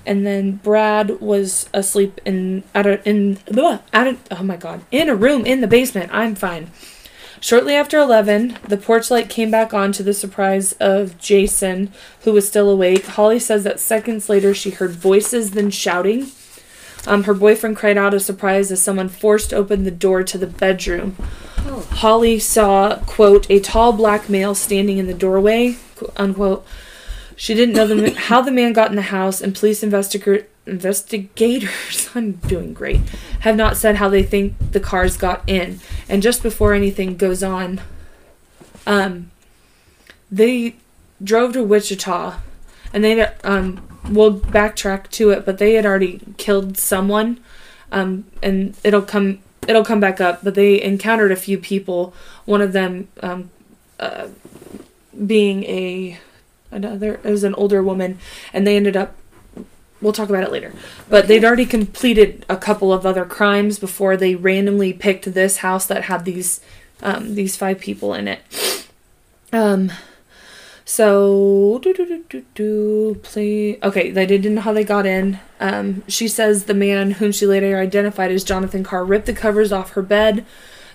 and 0.09 0.27
then 0.27 0.53
Brad 0.53 1.21
was 1.21 1.68
asleep 1.75 2.21
in 2.25 2.64
at 2.75 2.87
a 2.87 3.07
in 3.09 3.38
at 3.92 4.07
a, 4.07 4.16
oh 4.31 4.42
my 4.42 4.57
god 4.57 4.81
in 4.90 5.09
a 5.09 5.14
room 5.14 5.44
in 5.44 5.61
the 5.61 5.66
basement. 5.66 6.11
I'm 6.12 6.35
fine. 6.35 6.71
Shortly 7.40 7.77
after 7.77 7.99
11, 7.99 8.59
the 8.66 8.77
porch 8.77 9.12
light 9.12 9.29
came 9.29 9.49
back 9.49 9.73
on 9.73 9.92
to 9.92 10.03
the 10.03 10.12
surprise 10.12 10.73
of 10.81 11.18
Jason, 11.18 11.92
who 12.23 12.33
was 12.33 12.49
still 12.49 12.68
awake. 12.68 13.07
Holly 13.07 13.38
says 13.38 13.62
that 13.62 13.79
seconds 13.79 14.29
later 14.29 14.53
she 14.53 14.71
heard 14.71 14.90
voices, 14.90 15.53
then 15.53 15.71
shouting. 15.71 16.33
Um, 17.09 17.25
her 17.25 17.33
boyfriend 17.33 17.79
cried 17.79 17.97
out 17.97 18.12
of 18.12 18.21
surprise 18.21 18.71
as 18.71 18.83
someone 18.83 19.09
forced 19.09 19.55
open 19.55 19.85
the 19.85 19.90
door 19.90 20.23
to 20.23 20.37
the 20.37 20.47
bedroom. 20.47 21.16
Oh. 21.61 21.81
Holly 21.90 22.38
saw, 22.38 22.97
quote, 23.07 23.51
a 23.51 23.61
tall 23.61 23.94
black 23.94 24.29
male 24.29 24.55
standing 24.55 24.99
in 24.99 25.07
the 25.07 25.14
doorway, 25.14 25.79
unquote. 26.18 26.66
She 27.35 27.55
didn't 27.55 27.77
know 27.77 27.87
the, 27.87 28.11
how 28.16 28.42
the 28.42 28.51
man 28.51 28.75
got 28.75 28.90
in 28.90 28.97
the 28.97 29.03
house, 29.03 29.40
and 29.40 29.55
police 29.55 29.83
investiga- 29.83 30.44
investigators, 30.66 32.11
I'm 32.14 32.33
doing 32.33 32.75
great, 32.75 33.01
have 33.40 33.57
not 33.57 33.79
said 33.79 33.97
how 33.97 34.11
they 34.11 34.23
think 34.23 34.55
the 34.73 34.81
Carrs 34.81 35.18
got 35.18 35.42
in. 35.47 35.81
And 36.11 36.23
just 36.23 36.42
before 36.42 36.75
anything 36.75 37.16
goes 37.16 37.42
on, 37.42 37.81
um, 38.87 39.31
they 40.31 40.77
drove 41.25 41.55
to 41.55 41.64
Wichita, 41.64 42.38
and 42.92 43.03
they 43.03 43.23
um, 43.44 43.81
we'll 44.09 44.38
backtrack 44.38 45.11
to 45.11 45.31
it, 45.31 45.44
but 45.44 45.59
they 45.59 45.75
had 45.75 45.87
already 45.87 46.21
killed 46.37 46.79
someone, 46.79 47.40
um, 47.92 48.25
and 48.42 48.77
it'll 48.85 49.03
come 49.03 49.40
it'll 49.66 49.85
come 49.85 50.01
back 50.01 50.21
up. 50.21 50.42
But 50.42 50.55
they 50.55 50.81
encountered 50.83 51.33
a 51.33 51.37
few 51.37 51.59
people. 51.59 52.14
One 52.44 52.61
of 52.61 52.73
them, 52.73 53.09
um, 53.23 53.51
uh, 54.01 54.29
being 55.27 55.64
a 55.64 56.18
another 56.71 57.21
it 57.25 57.31
was 57.31 57.44
an 57.44 57.55
older 57.55 57.83
woman 57.83 58.18
and 58.53 58.66
they 58.66 58.77
ended 58.77 58.97
up 58.97 59.14
we'll 60.01 60.12
talk 60.12 60.29
about 60.29 60.44
it 60.44 60.53
later 60.53 60.73
but 61.09 61.27
they'd 61.27 61.44
already 61.44 61.66
completed 61.66 62.44
a 62.49 62.57
couple 62.57 62.92
of 62.92 63.07
other 63.07 63.25
crimes 63.25 63.79
before 63.79 64.16
they 64.16 64.35
randomly 64.35 64.92
picked 64.92 65.33
this 65.33 65.59
house 65.59 65.87
that 65.87 66.05
had 66.05 66.25
these 66.25 66.61
um, 67.03 67.35
these 67.35 67.57
five 67.57 67.81
people 67.81 68.12
in 68.14 68.29
it 68.29 68.87
um 69.53 69.90
so 70.88 71.79
do 71.83 71.92
do 71.92 72.07
do 72.07 72.24
do 72.31 72.44
do 72.55 73.14
play 73.22 73.79
okay 73.83 74.11
they 74.11 74.24
didn't 74.24 74.55
know 74.55 74.61
how 74.62 74.72
they 74.72 74.85
got 74.85 75.05
in 75.05 75.38
um 75.61 76.03
she 76.09 76.27
says 76.27 76.64
the 76.64 76.72
man 76.72 77.11
whom 77.12 77.31
she 77.31 77.44
later 77.44 77.79
identified 77.79 78.31
as 78.31 78.42
jonathan 78.42 78.83
carr 78.83 79.05
ripped 79.05 79.27
the 79.27 79.35
covers 79.35 79.70
off 79.70 79.90
her 79.90 80.03
bed 80.03 80.46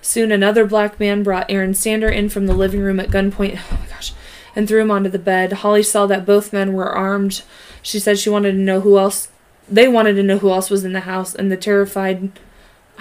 soon 0.02 0.32
another 0.32 0.66
black 0.66 1.00
man 1.00 1.22
brought 1.22 1.46
aaron 1.50 1.76
sander 1.76 2.10
in 2.10 2.28
from 2.28 2.48
the 2.48 2.56
living 2.56 2.80
room 2.80 3.00
at 3.00 3.10
gunpoint 3.10 3.60
oh 3.72 3.78
my 3.80 3.88
gosh 3.88 4.14
and 4.56 4.68
threw 4.68 4.82
him 4.82 4.92
onto 4.92 5.10
the 5.10 5.20
bed. 5.20 5.54
Holly 5.54 5.84
saw 5.84 6.06
that 6.08 6.26
both 6.26 6.54
men 6.54 6.74
were 6.74 6.90
armed. 6.90 7.44
She 7.82 8.00
said 8.00 8.20
she 8.20 8.30
wanted 8.30 8.54
to 8.54 8.58
know 8.58 8.82
who 8.82 8.98
else. 8.98 9.30
They 9.70 9.88
wanted 9.88 10.14
to 10.16 10.24
know 10.24 10.38
who 10.38 10.52
else 10.52 10.70
was 10.70 10.84
in 10.84 10.94
the 10.94 11.02
house, 11.02 11.34
and 11.34 11.52
the 11.52 11.58
terrified. 11.58 12.32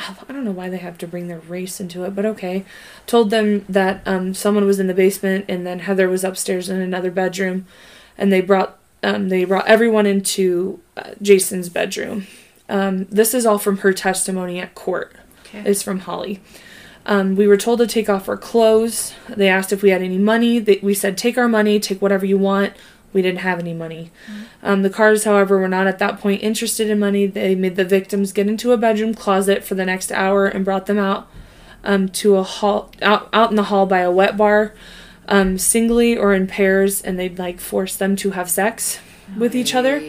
I 0.29 0.33
don't 0.33 0.45
know 0.45 0.53
why 0.53 0.69
they 0.69 0.79
have 0.79 0.99
to 0.99 1.07
bring 1.07 1.29
their 1.29 1.41
race 1.41 1.81
into 1.81 2.05
it, 2.05 2.15
but 2.15 2.27
okay. 2.27 2.65
Told 3.07 3.31
them 3.31 3.65
that 3.69 4.03
um, 4.07 4.35
someone 4.35 4.65
was 4.65 4.81
in 4.81 4.87
the 4.87 4.95
basement, 4.95 5.45
and 5.49 5.67
then 5.67 5.81
Heather 5.81 6.09
was 6.09 6.25
upstairs 6.25 6.69
in 6.69 6.81
another 6.81 7.11
bedroom, 7.11 7.67
and 8.17 8.33
they 8.33 8.41
brought 8.41 8.79
um, 9.05 9.31
they 9.31 9.45
brought 9.45 9.67
everyone 9.67 10.07
into 10.07 10.81
uh, 10.97 11.11
Jason's 11.21 11.69
bedroom. 11.69 12.27
Um, 12.69 13.07
this 13.07 13.35
is 13.35 13.45
all 13.45 13.59
from 13.59 13.79
her 13.79 13.93
testimony 13.93 14.61
at 14.61 14.75
court. 14.75 15.17
Okay. 15.47 15.69
Is 15.69 15.83
from 15.83 16.01
Holly. 16.01 16.41
Um, 17.05 17.35
we 17.35 17.47
were 17.47 17.57
told 17.57 17.81
to 17.81 17.87
take 17.87 18.09
off 18.09 18.29
our 18.29 18.37
clothes. 18.37 19.13
They 19.29 19.49
asked 19.49 19.73
if 19.73 19.83
we 19.83 19.91
had 19.91 20.03
any 20.03 20.19
money. 20.19 20.59
They, 20.61 20.79
we 20.83 20.95
said, 20.95 21.19
take 21.19 21.37
our 21.37 21.49
money, 21.49 21.81
take 21.81 22.01
whatever 22.01 22.25
you 22.25 22.39
want. 22.39 22.75
We 23.13 23.23
didn't 23.23 23.41
have 23.41 23.59
any 23.59 23.75
money. 23.75 24.11
Um, 24.63 24.83
the 24.83 24.91
Carrs, 24.91 25.25
however, 25.25 25.59
were 25.59 25.69
not 25.69 25.87
at 25.87 25.99
that 25.99 26.19
point 26.21 26.43
interested 26.43 26.89
in 26.89 26.99
money. 26.99 27.27
They 27.27 27.55
made 27.55 27.77
the 27.77 27.85
victims 27.85 28.33
get 28.33 28.49
into 28.49 28.73
a 28.73 28.77
bedroom 28.77 29.15
closet 29.15 29.63
for 29.65 29.75
the 29.75 29.85
next 29.85 30.11
hour 30.13 30.47
and 30.47 30.65
brought 30.65 30.87
them 30.87 30.99
out 30.99 31.29
um, 31.85 32.09
to 32.09 32.37
a 32.37 32.43
hall 32.43 32.91
out 33.03 33.29
out 33.33 33.51
in 33.51 33.57
the 33.57 33.65
hall 33.65 33.87
by 33.87 33.99
a 34.01 34.11
wet 34.11 34.37
bar. 34.37 34.73
um, 35.29 35.57
singly 35.57 36.17
or 36.17 36.35
in 36.35 36.47
pairs, 36.47 37.01
and 37.01 37.19
they'd 37.19 37.39
like 37.39 37.61
force 37.61 37.97
them 37.97 38.17
to 38.17 38.31
have 38.33 38.51
sex 38.51 38.99
with 39.39 39.55
each 39.55 39.75
other. 39.75 40.03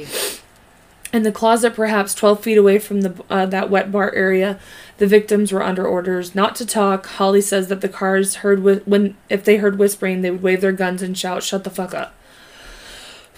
In 1.13 1.21
the 1.21 1.31
closet, 1.31 1.75
perhaps 1.75 2.15
12 2.15 2.41
feet 2.41 2.57
away 2.57 2.79
from 2.79 3.01
the 3.01 3.23
uh, 3.29 3.45
that 3.45 3.69
wet 3.69 3.91
bar 3.91 4.11
area, 4.15 4.59
the 4.97 5.05
victims 5.05 5.51
were 5.51 5.61
under 5.61 5.85
orders 5.85 6.33
not 6.33 6.55
to 6.55 6.65
talk. 6.65 7.05
Holly 7.05 7.41
says 7.41 7.67
that 7.67 7.81
the 7.81 7.89
Carrs 7.89 8.37
heard 8.37 8.63
when 8.63 9.15
if 9.29 9.43
they 9.43 9.57
heard 9.57 9.77
whispering, 9.77 10.21
they 10.21 10.31
would 10.31 10.41
wave 10.41 10.61
their 10.61 10.71
guns 10.71 11.03
and 11.03 11.15
shout, 11.17 11.43
"Shut 11.43 11.63
the 11.63 11.69
fuck 11.69 11.93
up." 11.93 12.15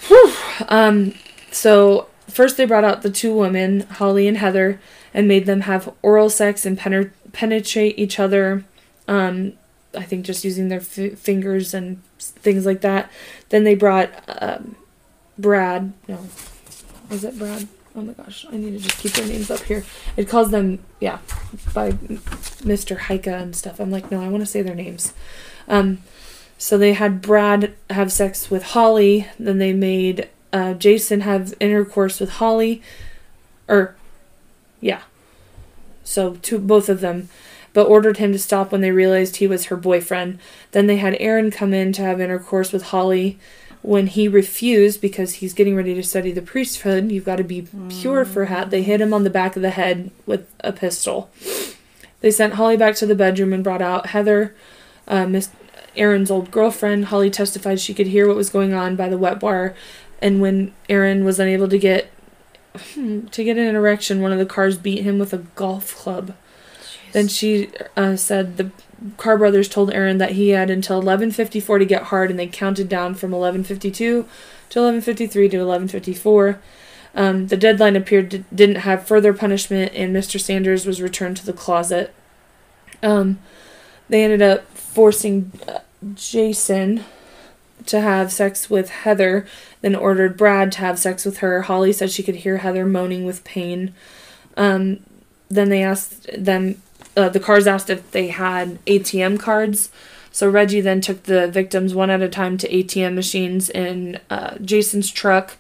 Whew. 0.08 0.34
Um, 0.70 1.14
so 1.52 2.08
first 2.28 2.58
they 2.58 2.66
brought 2.66 2.84
out 2.84 3.02
the 3.02 3.10
two 3.10 3.36
women, 3.36 3.82
Holly 3.82 4.28
and 4.28 4.38
Heather, 4.38 4.80
and 5.14 5.28
made 5.28 5.46
them 5.46 5.62
have 5.62 5.94
oral 6.02 6.30
sex 6.30 6.66
and 6.66 6.78
penetrate 6.78 7.98
each 7.98 8.20
other. 8.20 8.66
Um, 9.08 9.54
I 9.96 10.04
think 10.04 10.26
just 10.26 10.44
using 10.44 10.68
their 10.68 10.80
f- 10.80 11.18
fingers 11.18 11.74
and 11.74 12.04
things 12.20 12.66
like 12.66 12.82
that. 12.82 13.10
Then 13.50 13.64
they 13.64 13.76
brought 13.76 14.12
um, 14.28 14.76
Brad. 15.38 15.94
No, 16.08 16.20
was 17.10 17.24
it 17.24 17.38
Brad? 17.38 17.68
Oh 17.96 18.02
my 18.02 18.12
gosh, 18.12 18.46
I 18.52 18.58
need 18.58 18.72
to 18.72 18.80
just 18.80 18.98
keep 18.98 19.14
their 19.14 19.26
names 19.26 19.50
up 19.50 19.62
here. 19.62 19.86
It 20.18 20.28
calls 20.28 20.52
them, 20.52 20.80
yeah, 21.00 21.20
by 21.74 21.92
Mr. 21.94 22.98
Heyka 22.98 23.42
and 23.42 23.56
stuff. 23.56 23.80
I'm 23.80 23.90
like, 23.90 24.12
no, 24.12 24.22
I 24.22 24.28
want 24.28 24.42
to 24.42 24.46
say 24.46 24.62
their 24.62 24.76
names. 24.76 25.14
Um, 25.70 26.00
so 26.58 26.78
they 26.78 26.94
had 26.94 27.22
Brad 27.22 27.74
have 27.90 28.12
sex 28.12 28.50
with 28.50 28.64
Holly. 28.64 29.28
Then 29.38 29.58
they 29.58 29.74
made 29.74 30.30
uh, 30.54 30.74
Jason 30.74 31.22
have 31.22 31.54
intercourse 31.60 32.20
with 32.20 32.32
Holly, 32.32 32.82
or 33.68 33.96
yeah. 34.80 35.02
So 36.04 36.36
to 36.36 36.60
both 36.60 36.88
of 36.88 37.02
them, 37.02 37.30
but 37.74 37.88
ordered 37.88 38.18
him 38.18 38.32
to 38.32 38.40
stop 38.40 38.72
when 38.72 38.82
they 38.82 38.92
realized 38.92 39.36
he 39.36 39.48
was 39.48 39.66
her 39.66 39.76
boyfriend. 39.76 40.40
Then 40.72 40.88
they 40.88 40.98
had 40.98 41.18
Aaron 41.20 41.52
come 41.52 41.74
in 41.74 41.92
to 41.94 42.04
have 42.04 42.22
intercourse 42.22 42.72
with 42.72 42.84
Holly. 42.84 43.38
When 43.82 44.08
he 44.08 44.28
refused 44.28 45.00
because 45.00 45.36
he's 45.36 45.54
getting 45.54 45.76
ready 45.76 45.94
to 45.94 46.02
study 46.02 46.32
the 46.32 46.42
priesthood, 46.42 47.12
you've 47.12 47.26
got 47.26 47.36
to 47.36 47.44
be 47.44 47.68
pure 47.90 48.26
for 48.26 48.46
hat. 48.46 48.72
They 48.72 48.82
hit 48.82 49.00
him 49.00 49.14
on 49.14 49.24
the 49.24 49.30
back 49.30 49.56
of 49.56 49.62
the 49.62 49.70
head 49.70 50.10
with 50.26 50.48
a 50.62 50.72
pistol. 50.72 51.30
They 52.22 52.32
sent 52.32 52.54
Holly 52.54 52.78
back 52.78 52.96
to 52.96 53.06
the 53.06 53.14
bedroom 53.14 53.54
and 53.54 53.64
brought 53.64 53.84
out 53.84 54.08
Heather, 54.08 54.56
uh, 55.08 55.28
Miss 55.28 55.50
Aaron's 55.98 56.32
old 56.32 56.52
girlfriend. 56.52 57.06
Holly 57.06 57.30
testified 57.30 57.80
she 57.80 57.94
could 57.94 58.08
hear 58.08 58.28
what 58.28 58.38
was 58.38 58.50
going 58.50 58.74
on 58.74 58.96
by 58.96 59.10
the 59.10 59.18
wet 59.18 59.40
bar, 59.40 59.76
and 60.22 60.42
when 60.42 60.74
Aaron 60.90 61.26
was 61.26 61.40
unable 61.40 61.68
to 61.70 61.78
get 61.78 62.12
hmm, 62.94 63.28
to 63.28 63.44
get 63.44 63.58
an 63.58 63.76
erection, 63.76 64.22
one 64.22 64.32
of 64.32 64.40
the 64.40 64.46
Carrs 64.46 64.82
beat 64.82 65.04
him 65.04 65.20
with 65.20 65.34
a 65.34 65.40
golf 65.56 65.96
club. 65.96 66.36
Then 67.12 67.28
she 67.28 67.70
uh, 67.96 68.16
said 68.16 68.58
the 68.58 68.72
Carr 69.18 69.38
brothers 69.38 69.70
told 69.70 69.94
Aaron 69.94 70.18
that 70.18 70.32
he 70.32 70.50
had 70.50 70.70
until 70.70 71.02
11:54 71.02 71.80
to 71.80 71.86
get 71.86 72.04
hard, 72.04 72.30
and 72.30 72.40
they 72.40 72.48
counted 72.48 72.90
down 72.90 73.16
from 73.16 73.32
11:52 73.32 73.92
to 73.92 74.26
11:53 74.80 75.50
to 75.52 75.58
11:54. 75.58 76.60
Um, 77.16 77.48
the 77.48 77.56
deadline 77.56 77.96
appeared 77.96 78.30
to, 78.32 78.40
didn't 78.54 78.78
have 78.78 79.08
further 79.08 79.34
punishment, 79.34 79.94
and 79.96 80.14
Mr. 80.14 80.40
Sanders 80.40 80.86
was 80.86 81.02
returned 81.02 81.38
to 81.38 81.46
the 81.46 81.54
closet. 81.54 82.14
Um, 83.02 83.40
they 84.10 84.24
ended 84.24 84.42
up 84.42 84.68
forcing 84.76 85.52
uh, 85.68 85.80
Jason 86.14 87.04
to 87.86 88.00
have 88.02 88.32
sex 88.32 88.70
with 88.70 88.90
Heather, 88.90 89.46
then 89.82 89.96
ordered 89.96 90.38
Brad 90.38 90.72
to 90.74 90.80
have 90.80 90.98
sex 91.00 91.26
with 91.26 91.38
her. 91.40 91.64
Holly 91.64 91.94
said 91.94 92.12
she 92.12 92.24
could 92.24 92.38
hear 92.38 92.58
Heather 92.58 92.86
moaning 92.86 93.26
with 93.26 93.44
pain. 93.44 93.94
Um, 94.58 95.00
then 95.50 95.70
they 95.70 95.84
asked 95.84 96.28
them, 96.38 96.82
uh, 97.16 97.30
the 97.30 97.40
Carrs 97.40 97.68
asked 97.68 97.90
if 97.90 98.10
they 98.12 98.30
had 98.30 98.84
ATM 98.86 99.40
cards. 99.40 99.90
So 100.32 100.50
Reggie 100.50 100.82
then 100.82 101.00
took 101.02 101.24
the 101.24 101.48
victims 101.48 101.94
one 101.94 102.10
at 102.10 102.22
a 102.22 102.28
time 102.28 102.58
to 102.58 102.70
ATM 102.70 103.14
machines 103.14 103.70
in 103.70 104.20
uh, 104.30 104.58
Jason's 104.58 105.10
truck, 105.10 105.58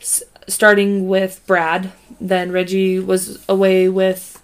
s- 0.00 0.22
starting 0.46 1.08
with 1.08 1.40
Brad. 1.46 1.92
Then 2.20 2.52
Reggie 2.52 2.98
was 2.98 3.42
away 3.48 3.88
with. 3.88 4.37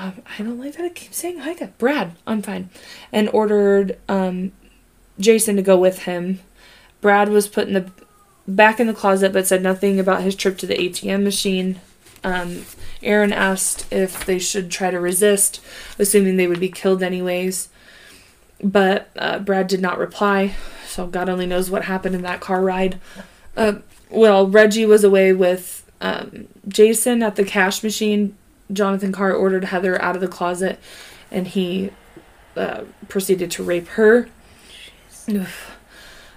Um, 0.00 0.22
I 0.38 0.42
don't 0.42 0.58
like 0.58 0.76
that 0.76 0.84
I 0.86 0.88
keep 0.88 1.12
saying 1.12 1.40
hi, 1.40 1.54
Brad. 1.76 2.16
I'm 2.26 2.40
fine, 2.40 2.70
and 3.12 3.28
ordered 3.34 3.98
um, 4.08 4.52
Jason 5.18 5.56
to 5.56 5.62
go 5.62 5.76
with 5.76 6.04
him. 6.04 6.40
Brad 7.02 7.28
was 7.28 7.46
put 7.46 7.68
in 7.68 7.74
the 7.74 7.90
back 8.48 8.80
in 8.80 8.86
the 8.86 8.94
closet, 8.94 9.30
but 9.30 9.46
said 9.46 9.62
nothing 9.62 10.00
about 10.00 10.22
his 10.22 10.34
trip 10.34 10.56
to 10.58 10.66
the 10.66 10.74
ATM 10.74 11.22
machine. 11.22 11.82
Um, 12.24 12.64
Aaron 13.02 13.34
asked 13.34 13.92
if 13.92 14.24
they 14.24 14.38
should 14.38 14.70
try 14.70 14.90
to 14.90 14.98
resist, 14.98 15.60
assuming 15.98 16.36
they 16.36 16.46
would 16.46 16.60
be 16.60 16.70
killed 16.70 17.02
anyways. 17.02 17.68
But 18.64 19.10
uh, 19.16 19.40
Brad 19.40 19.66
did 19.66 19.82
not 19.82 19.98
reply, 19.98 20.54
so 20.86 21.08
God 21.08 21.28
only 21.28 21.46
knows 21.46 21.70
what 21.70 21.84
happened 21.84 22.14
in 22.14 22.22
that 22.22 22.40
car 22.40 22.62
ride. 22.62 22.98
Uh, 23.54 23.74
well, 24.08 24.48
Reggie 24.48 24.86
was 24.86 25.04
away 25.04 25.34
with 25.34 25.84
um, 26.00 26.48
Jason 26.66 27.22
at 27.22 27.36
the 27.36 27.44
cash 27.44 27.82
machine. 27.82 28.34
Jonathan 28.72 29.12
Carr 29.12 29.32
ordered 29.32 29.64
Heather 29.64 30.00
out 30.00 30.14
of 30.14 30.20
the 30.20 30.28
closet, 30.28 30.78
and 31.30 31.48
he 31.48 31.90
uh, 32.56 32.82
proceeded 33.08 33.50
to 33.52 33.62
rape 33.62 33.88
her. 33.88 34.28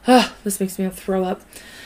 Ah, 0.06 0.36
this 0.44 0.60
makes 0.60 0.78
me 0.78 0.90
throw 0.90 1.24
up. 1.24 1.44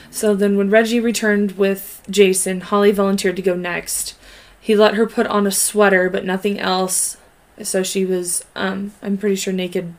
So 0.09 0.33
then, 0.33 0.57
when 0.57 0.71
Reggie 0.71 0.99
returned 0.99 1.51
with 1.51 2.01
Jason, 2.09 2.61
Holly 2.61 2.91
volunteered 2.91 3.35
to 3.35 3.43
go 3.43 3.55
next. 3.55 4.17
He 4.59 4.75
let 4.75 4.95
her 4.95 5.05
put 5.05 5.27
on 5.27 5.45
a 5.45 5.51
sweater, 5.51 6.09
but 6.09 6.25
nothing 6.25 6.59
else. 6.59 7.17
So 7.61 7.83
she 7.83 8.05
was, 8.05 8.43
um, 8.55 8.93
I'm 9.03 9.17
pretty 9.17 9.35
sure 9.35 9.53
naked 9.53 9.93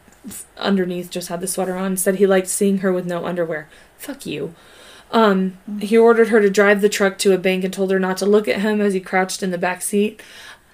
underneath, 0.56 1.10
just 1.10 1.28
had 1.28 1.40
the 1.40 1.46
sweater 1.46 1.76
on. 1.76 1.96
Said 1.96 2.16
he 2.16 2.26
liked 2.26 2.48
seeing 2.48 2.78
her 2.78 2.92
with 2.92 3.06
no 3.06 3.24
underwear. 3.24 3.68
Fuck 3.96 4.26
you. 4.26 4.54
Um, 5.10 5.56
he 5.80 5.96
ordered 5.96 6.28
her 6.28 6.40
to 6.40 6.50
drive 6.50 6.80
the 6.80 6.88
truck 6.88 7.18
to 7.18 7.32
a 7.32 7.38
bank 7.38 7.64
and 7.64 7.72
told 7.72 7.90
her 7.90 7.98
not 7.98 8.18
to 8.18 8.26
look 8.26 8.46
at 8.46 8.60
him 8.60 8.80
as 8.80 8.94
he 8.94 9.00
crouched 9.00 9.42
in 9.42 9.50
the 9.50 9.58
back 9.58 9.82
seat. 9.82 10.20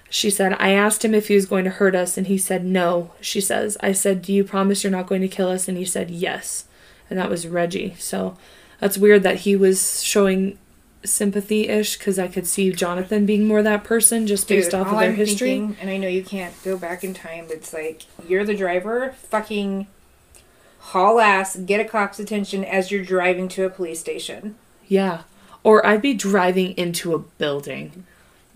She 0.09 0.29
said, 0.29 0.55
I 0.59 0.71
asked 0.71 1.03
him 1.03 1.13
if 1.13 1.27
he 1.29 1.35
was 1.35 1.45
going 1.45 1.63
to 1.65 1.71
hurt 1.71 1.95
us, 1.95 2.17
and 2.17 2.27
he 2.27 2.37
said 2.37 2.63
no. 2.63 3.11
She 3.21 3.41
says, 3.41 3.77
I 3.81 3.91
said, 3.91 4.21
Do 4.21 4.33
you 4.33 4.43
promise 4.43 4.83
you're 4.83 4.91
not 4.91 5.07
going 5.07 5.21
to 5.21 5.27
kill 5.27 5.49
us? 5.49 5.67
And 5.67 5.77
he 5.77 5.85
said, 5.85 6.09
Yes. 6.11 6.65
And 7.09 7.17
that 7.19 7.29
was 7.29 7.47
Reggie. 7.47 7.95
So 7.97 8.37
that's 8.79 8.97
weird 8.97 9.23
that 9.23 9.39
he 9.39 9.55
was 9.55 10.03
showing 10.03 10.57
sympathy 11.03 11.67
ish 11.67 11.97
because 11.97 12.17
I 12.17 12.27
could 12.27 12.47
see 12.47 12.71
Jonathan 12.71 13.25
being 13.25 13.47
more 13.47 13.61
that 13.61 13.83
person 13.83 14.27
just 14.27 14.47
based 14.47 14.71
Dude, 14.71 14.79
off 14.81 14.87
of 14.87 14.99
their 14.99 15.09
I'm 15.09 15.15
history. 15.15 15.49
thinking, 15.49 15.77
and 15.79 15.89
I 15.89 15.97
know 15.97 16.07
you 16.07 16.23
can't 16.23 16.53
go 16.63 16.77
back 16.77 17.03
in 17.03 17.13
time, 17.13 17.45
but 17.47 17.57
it's 17.57 17.73
like 17.73 18.03
you're 18.27 18.43
the 18.45 18.55
driver, 18.55 19.11
fucking 19.29 19.87
haul 20.91 21.19
ass, 21.19 21.55
get 21.55 21.79
a 21.79 21.85
cop's 21.85 22.19
attention 22.19 22.63
as 22.63 22.91
you're 22.91 23.03
driving 23.03 23.47
to 23.49 23.65
a 23.65 23.69
police 23.69 23.99
station. 23.99 24.55
Yeah. 24.87 25.21
Or 25.63 25.85
I'd 25.85 26.01
be 26.01 26.13
driving 26.13 26.77
into 26.77 27.13
a 27.15 27.19
building. 27.19 28.05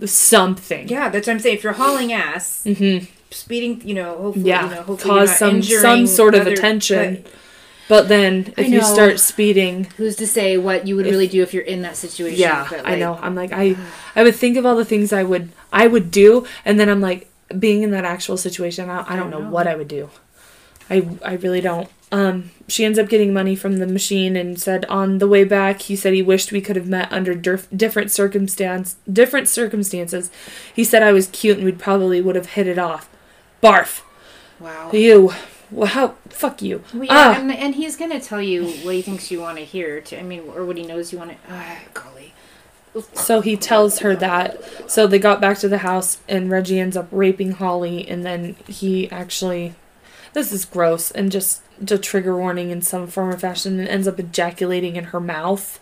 Something. 0.05 0.87
Yeah, 0.87 1.09
that's 1.09 1.27
what 1.27 1.33
I'm 1.33 1.39
saying. 1.39 1.57
If 1.57 1.63
you're 1.63 1.73
hauling 1.73 2.13
ass, 2.13 2.63
mm-hmm. 2.65 3.05
speeding, 3.31 3.81
you 3.87 3.93
know, 3.95 4.17
hopefully, 4.17 4.47
Yeah. 4.47 4.69
you 4.69 4.75
know, 4.75 4.81
hopefully 4.83 5.15
you're 5.15 5.27
Cause 5.27 5.41
not 5.41 5.63
some 5.63 5.63
some 5.63 6.07
sort 6.07 6.35
of 6.35 6.41
other- 6.41 6.51
attention. 6.53 7.23
but 7.23 7.31
But 7.89 8.07
then 8.07 8.53
if 8.55 8.69
you 8.69 8.81
start 8.83 9.19
speeding, 9.19 9.87
who's 9.97 10.15
to 10.17 10.27
say 10.27 10.57
what 10.57 10.87
you 10.87 10.95
would 10.95 11.07
If- 11.07 11.11
really 11.11 11.27
do 11.27 11.41
if 11.41 11.53
you're 11.53 11.63
in 11.63 11.81
that 11.81 11.97
situation? 11.97 12.39
yeah, 12.39 12.67
but, 12.69 12.87
I 12.87 12.95
know. 12.95 13.17
I'm 13.21 13.35
like 13.35 13.51
I 13.51 13.75
I 14.15 14.23
would 14.23 14.35
think 14.35 14.55
of 14.57 14.65
all 14.65 14.75
the 14.75 14.85
things 14.85 15.11
I 15.11 15.23
would 15.23 15.49
I 15.73 15.87
would 15.87 16.11
do 16.11 16.45
and 16.63 16.79
then 16.79 16.87
I'm 16.87 17.01
like 17.01 17.27
being 17.57 17.81
in 17.81 17.89
that 17.91 18.05
actual 18.05 18.37
situation, 18.37 18.89
I, 18.91 19.03
I 19.11 19.15
don't 19.15 19.31
know 19.31 19.39
know. 19.39 19.49
what 19.49 19.65
I 19.67 19.75
would 19.75 19.87
do. 19.87 20.09
I 20.89 21.07
I 21.23 21.33
really 21.33 21.61
don't. 21.61 21.89
Um 22.11 22.51
she 22.67 22.85
ends 22.85 22.97
up 22.99 23.07
getting 23.09 23.33
money 23.33 23.55
from 23.55 23.77
the 23.77 23.87
machine 23.87 24.35
and 24.35 24.59
said 24.59 24.85
on 24.85 25.17
the 25.19 25.27
way 25.27 25.43
back 25.43 25.81
he 25.83 25.95
said 25.95 26.13
he 26.13 26.21
wished 26.21 26.51
we 26.51 26.61
could 26.61 26.75
have 26.75 26.87
met 26.87 27.11
under 27.11 27.33
dif- 27.35 27.67
different 27.75 28.11
circumstance 28.11 28.95
different 29.11 29.47
circumstances. 29.47 30.31
He 30.75 30.83
said 30.83 31.03
I 31.03 31.11
was 31.11 31.27
cute 31.27 31.57
and 31.57 31.65
we 31.65 31.71
probably 31.71 32.21
would 32.21 32.35
have 32.35 32.51
hit 32.51 32.67
it 32.67 32.77
off. 32.79 33.09
Barf. 33.61 34.01
Wow. 34.59 34.89
You. 34.91 35.33
Well, 35.71 35.87
how 35.87 36.15
fuck 36.29 36.61
you. 36.63 36.83
Well, 36.93 37.03
yeah, 37.05 37.09
Ah. 37.11 37.39
and, 37.39 37.51
and 37.51 37.75
he's 37.75 37.95
gonna 37.95 38.19
tell 38.19 38.41
you 38.41 38.65
what 38.83 38.95
he 38.95 39.01
thinks 39.03 39.29
you 39.29 39.39
want 39.39 39.57
to 39.59 39.63
hear. 39.65 40.01
To 40.01 40.19
I 40.19 40.23
mean, 40.23 40.41
or 40.55 40.65
what 40.65 40.77
he 40.77 40.83
knows 40.85 41.11
you 41.11 41.19
want 41.19 41.31
to. 41.31 41.37
Ah, 41.49 41.77
golly. 41.93 42.33
So 43.13 43.41
he 43.41 43.55
tells 43.55 43.99
her 43.99 44.15
that. 44.15 44.57
So 44.89 45.05
they 45.05 45.19
got 45.19 45.39
back 45.39 45.59
to 45.59 45.67
the 45.69 45.77
house, 45.79 46.17
and 46.27 46.49
Reggie 46.49 46.79
ends 46.79 46.97
up 46.97 47.07
raping 47.11 47.51
Holly, 47.51 48.07
and 48.09 48.25
then 48.25 48.55
he 48.67 49.09
actually. 49.11 49.75
This 50.33 50.51
is 50.51 50.65
gross, 50.65 51.11
and 51.11 51.31
just 51.31 51.61
a 51.89 51.97
trigger 51.97 52.35
warning 52.35 52.69
in 52.69 52.81
some 52.81 53.07
form 53.07 53.29
or 53.29 53.37
fashion, 53.37 53.79
and 53.79 53.87
ends 53.87 54.07
up 54.07 54.19
ejaculating 54.19 54.95
in 54.95 55.05
her 55.05 55.19
mouth. 55.19 55.79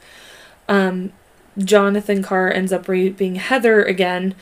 Um, 0.68 1.12
Jonathan 1.58 2.22
Carr 2.22 2.52
ends 2.52 2.72
up 2.72 2.88
raping 2.88 3.36
Heather 3.36 3.84
again, 3.84 4.36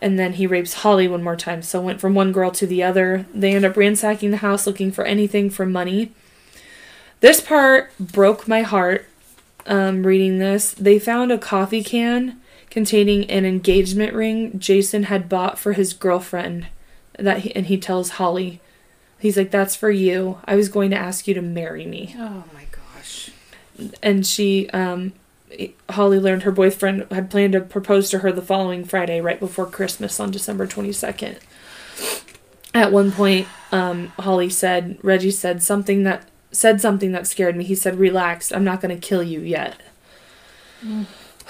and 0.00 0.18
then 0.18 0.34
he 0.34 0.46
rapes 0.46 0.74
Holly 0.74 1.08
one 1.08 1.22
more 1.22 1.36
time. 1.36 1.62
So 1.62 1.80
went 1.80 2.00
from 2.00 2.14
one 2.14 2.32
girl 2.32 2.50
to 2.52 2.66
the 2.66 2.82
other. 2.82 3.26
They 3.34 3.54
end 3.54 3.64
up 3.64 3.76
ransacking 3.76 4.30
the 4.30 4.36
house 4.38 4.66
looking 4.66 4.92
for 4.92 5.04
anything 5.04 5.50
for 5.50 5.66
money. 5.66 6.12
This 7.20 7.40
part 7.40 7.90
broke 7.98 8.46
my 8.46 8.62
heart 8.62 9.06
um, 9.66 10.06
reading 10.06 10.38
this. 10.38 10.72
They 10.72 10.98
found 10.98 11.32
a 11.32 11.38
coffee 11.38 11.82
can 11.82 12.40
containing 12.70 13.28
an 13.30 13.44
engagement 13.44 14.12
ring 14.12 14.58
Jason 14.58 15.04
had 15.04 15.28
bought 15.28 15.58
for 15.58 15.72
his 15.72 15.92
girlfriend. 15.92 16.66
That 17.18 17.38
he, 17.38 17.56
and 17.56 17.66
he 17.66 17.78
tells 17.78 18.10
Holly 18.10 18.60
He's 19.18 19.36
like, 19.36 19.50
That's 19.50 19.76
for 19.76 19.90
you. 19.90 20.38
I 20.44 20.56
was 20.56 20.68
going 20.68 20.90
to 20.90 20.96
ask 20.96 21.26
you 21.26 21.34
to 21.34 21.42
marry 21.42 21.86
me. 21.86 22.14
Oh 22.18 22.44
my 22.52 22.64
gosh. 22.70 23.30
And 24.02 24.26
she, 24.26 24.68
um, 24.70 25.12
Holly 25.90 26.18
learned 26.18 26.42
her 26.42 26.52
boyfriend 26.52 27.06
had 27.10 27.30
planned 27.30 27.52
to 27.52 27.60
propose 27.60 28.10
to 28.10 28.18
her 28.20 28.32
the 28.32 28.42
following 28.42 28.84
Friday, 28.84 29.20
right 29.20 29.38
before 29.38 29.66
Christmas 29.66 30.18
on 30.18 30.30
December 30.30 30.66
22nd. 30.66 31.38
At 32.74 32.92
one 32.92 33.12
point, 33.12 33.48
um, 33.72 34.08
Holly 34.18 34.50
said, 34.50 34.98
Reggie 35.02 35.30
said 35.30 35.62
something 35.62 36.02
that 36.02 36.28
said 36.52 36.80
something 36.80 37.12
that 37.12 37.26
scared 37.26 37.56
me. 37.56 37.64
He 37.64 37.74
said, 37.74 37.98
"Relax, 37.98 38.50
I'm 38.50 38.64
not 38.64 38.80
going 38.80 38.94
to 38.98 39.06
kill 39.06 39.22
you 39.22 39.40
yet." 39.40 39.80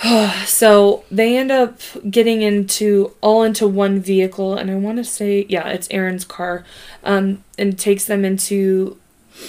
so 0.45 1.05
they 1.11 1.37
end 1.37 1.51
up 1.51 1.81
getting 2.11 2.43
into 2.43 3.13
all 3.21 3.43
into 3.43 3.67
one 3.67 4.01
vehicle, 4.01 4.57
and 4.57 4.71
I 4.71 4.75
want 4.75 4.99
to 4.99 5.05
say, 5.05 5.47
yeah, 5.49 5.69
it's 5.69 5.89
Aaron's 5.91 6.25
car, 6.25 6.65
um, 7.05 7.43
and 7.59 7.79
takes 7.79 8.05
them 8.05 8.25
into 8.25 8.99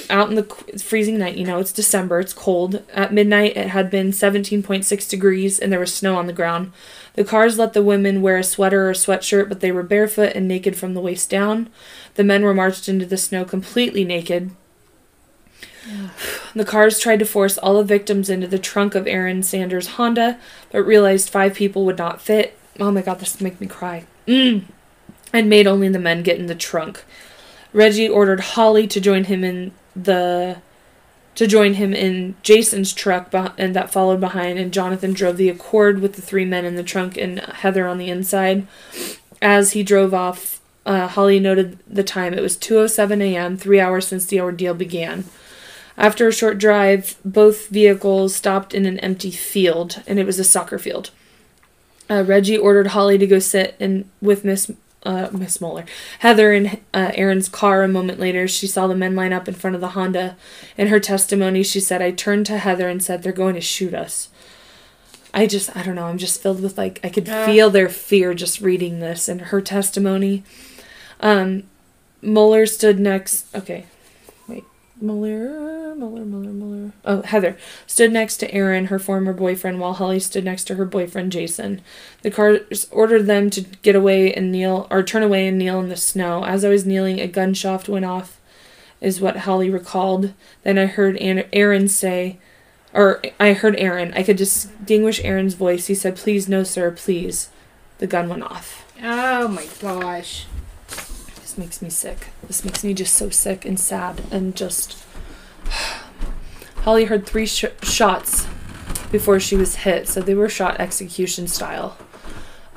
out 0.10 0.30
in 0.30 0.36
the 0.36 0.44
freezing 0.80 1.18
night. 1.18 1.38
You 1.38 1.46
know, 1.46 1.60
it's 1.60 1.72
December, 1.72 2.20
it's 2.20 2.34
cold. 2.34 2.84
At 2.94 3.14
midnight, 3.14 3.56
it 3.56 3.70
had 3.70 3.90
been 3.90 4.12
17.6 4.12 5.10
degrees, 5.10 5.60
and 5.60 5.72
there 5.72 5.80
was 5.80 5.94
snow 5.94 6.16
on 6.16 6.28
the 6.28 6.34
ground. 6.34 6.72
The 7.14 7.24
Carrs 7.24 7.58
let 7.58 7.74
the 7.74 7.84
women 7.84 8.22
wear 8.22 8.38
a 8.38 8.44
sweater 8.44 8.90
or 8.90 8.94
sweatshirt, 8.94 9.50
but 9.50 9.60
they 9.60 9.72
were 9.72 9.84
barefoot 9.84 10.34
and 10.36 10.48
naked 10.48 10.76
from 10.76 10.94
the 10.94 11.02
waist 11.02 11.30
down. 11.30 11.70
The 12.16 12.24
men 12.24 12.44
were 12.44 12.54
marched 12.54 12.88
into 12.90 13.06
the 13.06 13.18
snow 13.18 13.46
completely 13.46 14.04
naked. 14.04 14.52
The 16.54 16.66
Carrs 16.66 17.00
tried 17.00 17.20
to 17.20 17.26
force 17.26 17.58
all 17.58 17.78
the 17.78 17.84
victims 17.84 18.30
into 18.30 18.48
the 18.48 18.60
trunk 18.60 18.96
of 18.96 19.08
Aaron 19.08 19.44
Sanders' 19.44 19.88
Honda, 19.90 20.40
but 20.72 20.84
realized 20.84 21.30
five 21.30 21.54
people 21.54 21.86
would 21.86 21.98
not 21.98 22.22
fit. 22.22 22.58
Oh 22.80 22.92
my 22.92 23.02
god, 23.02 23.20
this 23.20 23.40
make 23.42 23.62
me 23.62 23.68
cry. 23.68 24.06
Mm. 24.28 24.64
And 25.34 25.50
made 25.50 25.68
only 25.68 25.90
the 25.90 26.00
men 26.00 26.24
get 26.24 26.40
in 26.40 26.48
the 26.48 26.56
trunk. 26.56 27.04
Reggie 27.74 28.10
ordered 28.10 28.40
Holly 28.40 28.88
to 28.88 29.02
join 29.02 29.26
him 29.26 29.44
in 29.44 29.72
the 29.96 30.58
to 31.36 31.46
join 31.46 31.76
him 31.76 31.94
in 31.94 32.34
Jason's 32.42 32.92
truck 32.92 33.32
and 33.32 33.76
that 33.76 33.92
followed 33.92 34.20
behind 34.20 34.58
and 34.58 34.74
Jonathan 34.74 35.14
drove 35.14 35.38
the 35.38 35.50
Accord 35.50 36.00
with 36.00 36.14
the 36.14 36.22
three 36.22 36.46
men 36.46 36.66
in 36.66 36.76
the 36.76 36.82
trunk 36.82 37.16
and 37.16 37.40
Heather 37.40 37.88
on 37.88 38.00
the 38.00 38.10
inside. 38.10 38.66
As 39.40 39.74
he 39.74 39.84
drove 39.84 40.16
off, 40.16 40.60
uh, 40.88 41.08
Holly 41.08 41.40
noted 41.40 41.78
the 41.88 42.04
time. 42.04 42.34
It 42.34 42.42
was 42.42 42.58
2:07 42.58 43.22
a.m., 43.22 43.56
3 43.56 43.80
hours 43.80 44.08
since 44.08 44.26
the 44.26 44.42
ordeal 44.42 44.74
began. 44.74 45.26
After 45.98 46.28
a 46.28 46.34
short 46.34 46.60
drive, 46.60 47.16
both 47.26 47.70
vehicles 47.70 48.36
stopped 48.36 48.74
in 48.74 48.86
an 48.86 49.00
empty 49.00 49.32
field, 49.32 50.04
and 50.06 50.20
it 50.20 50.26
was 50.26 50.38
a 50.38 50.44
soccer 50.44 50.78
field. 50.78 51.10
Uh, 52.10 52.24
Reggie 52.24 52.58
ordered 52.58 52.88
Holly 52.88 53.18
to 53.18 53.28
go 53.28 53.40
sit 53.40 53.76
in 53.80 54.10
with 54.22 54.46
Miss 54.46 54.72
uh, 55.04 55.30
Miss 55.32 55.62
Moeller, 55.62 55.86
Heather 56.20 56.52
in 56.52 56.80
uh, 56.94 57.12
Aaron's 57.14 57.48
car. 57.48 57.84
A 57.84 57.88
moment 57.88 58.20
later, 58.20 58.48
she 58.48 58.68
saw 58.68 58.88
the 58.88 58.96
men 58.96 59.16
line 59.16 59.32
up 59.34 59.48
in 59.48 59.54
front 59.54 59.76
of 59.76 59.82
the 59.82 59.90
Honda. 59.90 60.36
In 60.78 60.88
her 60.88 61.00
testimony, 61.00 61.64
she 61.64 61.80
said, 61.80 62.02
"I 62.02 62.12
turned 62.12 62.46
to 62.48 62.58
Heather 62.58 62.90
and 62.90 63.02
said, 63.04 63.24
they're 63.24 63.32
going 63.32 63.56
to 63.56 63.62
shoot 63.62 63.94
us." 63.94 64.30
I 65.34 65.46
just, 65.46 65.76
I 65.76 65.84
don't 65.84 65.96
know. 65.96 66.06
I'm 66.06 66.18
just 66.18 66.42
filled 66.42 66.62
with 66.62 66.78
like 66.78 67.00
I 67.04 67.10
could 67.10 67.28
feel 67.28 67.70
their 67.70 67.90
fear 67.90 68.34
just 68.34 68.60
reading 68.62 69.00
this 69.00 69.28
and 69.28 69.42
her 69.42 69.62
testimony. 69.62 70.44
Um, 71.20 71.64
Moeller 72.22 72.66
stood 72.66 73.00
next. 73.00 73.54
Okay, 73.56 73.86
wait, 74.48 74.64
Muller, 75.00 75.87
Muller, 75.98 76.26
Muller, 76.26 76.54
Muller. 76.54 76.92
Oh, 77.04 77.22
Heather 77.24 77.58
stood 77.88 78.12
next 78.12 78.38
to 78.38 78.54
Aaron, 78.54 78.86
her 78.86 79.00
former 79.00 79.34
boyfriend, 79.34 79.80
while 79.80 79.94
Holly 79.94 80.20
stood 80.20 80.46
next 80.46 80.66
to 80.66 80.76
her 80.76 80.86
boyfriend 80.86 81.32
Jason. 81.32 81.82
The 82.22 82.32
Carrs 82.32 82.88
ordered 82.92 83.26
them 83.26 83.50
to 83.50 83.62
get 83.62 83.96
away 83.96 84.34
and 84.34 84.52
kneel, 84.52 84.88
or 84.92 85.02
turn 85.02 85.24
away 85.24 85.48
and 85.48 85.58
kneel 85.58 85.80
in 85.80 85.90
the 85.90 85.98
snow. 85.98 86.44
As 86.44 86.64
I 86.64 86.70
was 86.70 86.86
kneeling, 86.86 87.20
a 87.20 87.28
gun 87.28 87.48
gunshot 87.48 87.90
went 87.90 88.06
off, 88.06 88.40
is 89.02 89.20
what 89.22 89.38
Holly 89.38 89.70
recalled. 89.70 90.34
Then 90.64 90.78
I 90.78 90.86
heard 90.86 91.18
Aaron 91.20 91.88
say, 91.88 92.38
or 92.94 93.22
I 93.40 93.54
heard 93.54 93.76
Aaron. 93.78 94.14
I 94.14 94.24
could 94.24 94.38
distinguish 94.38 95.24
Aaron's 95.24 95.54
voice. 95.54 95.88
He 95.88 95.96
said, 95.96 96.16
"Please, 96.16 96.48
no, 96.48 96.64
sir, 96.64 96.92
please." 96.92 97.50
The 98.00 98.08
gun 98.08 98.30
went 98.30 98.44
off. 98.44 98.86
Oh 99.04 99.48
my 99.48 99.66
gosh 99.82 100.46
This 100.88 101.58
makes 101.58 101.82
me 101.82 101.90
sick. 101.90 102.28
This 102.46 102.64
makes 102.64 102.84
me 102.84 102.94
just 102.94 103.16
so 103.16 103.30
sick 103.30 103.66
and 103.66 103.80
sad 103.80 104.22
and 104.32 104.56
just. 104.56 104.98
Holly 106.84 107.06
heard 107.06 107.26
three 107.26 107.46
sh- 107.46 107.66
shots 107.84 108.48
before 109.12 109.40
she 109.40 109.56
was 109.56 109.78
hit, 109.78 110.08
so 110.08 110.22
they 110.22 110.36
were 110.36 110.50
shot 110.50 110.80
execution 110.80 111.48
style. 111.48 111.98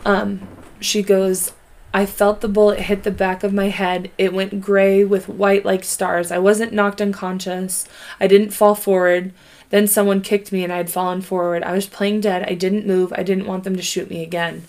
Um, 0.05 0.47
she 0.81 1.03
goes, 1.03 1.53
I 1.93 2.07
felt 2.07 2.41
the 2.41 2.49
bullet 2.49 2.81
hit 2.81 3.03
the 3.03 3.11
back 3.11 3.43
of 3.43 3.53
my 3.53 3.69
head. 3.69 4.11
It 4.17 4.33
went 4.33 4.61
gray 4.61 5.05
with 5.05 5.29
white 5.29 5.65
like 5.65 5.83
stars. 5.83 6.31
I 6.31 6.39
wasn't 6.39 6.73
knocked 6.73 7.01
unconscious. 7.01 7.87
I 8.21 8.27
didn't 8.27 8.51
fall 8.51 8.75
forward. 8.75 9.33
Then 9.71 9.87
someone 9.87 10.21
kicked 10.21 10.53
me 10.53 10.63
and 10.63 10.73
I 10.73 10.79
had 10.79 10.91
fallen 10.91 11.21
forward. 11.21 11.63
I 11.63 11.73
was 11.73 11.87
playing 11.87 12.21
dead. 12.21 12.45
I 12.49 12.55
didn't 12.55 12.87
move. 12.87 13.13
I 13.17 13.23
didn't 13.23 13.47
want 13.47 13.65
them 13.65 13.77
to 13.77 13.83
shoot 13.83 14.09
me 14.09 14.23
again. 14.23 14.65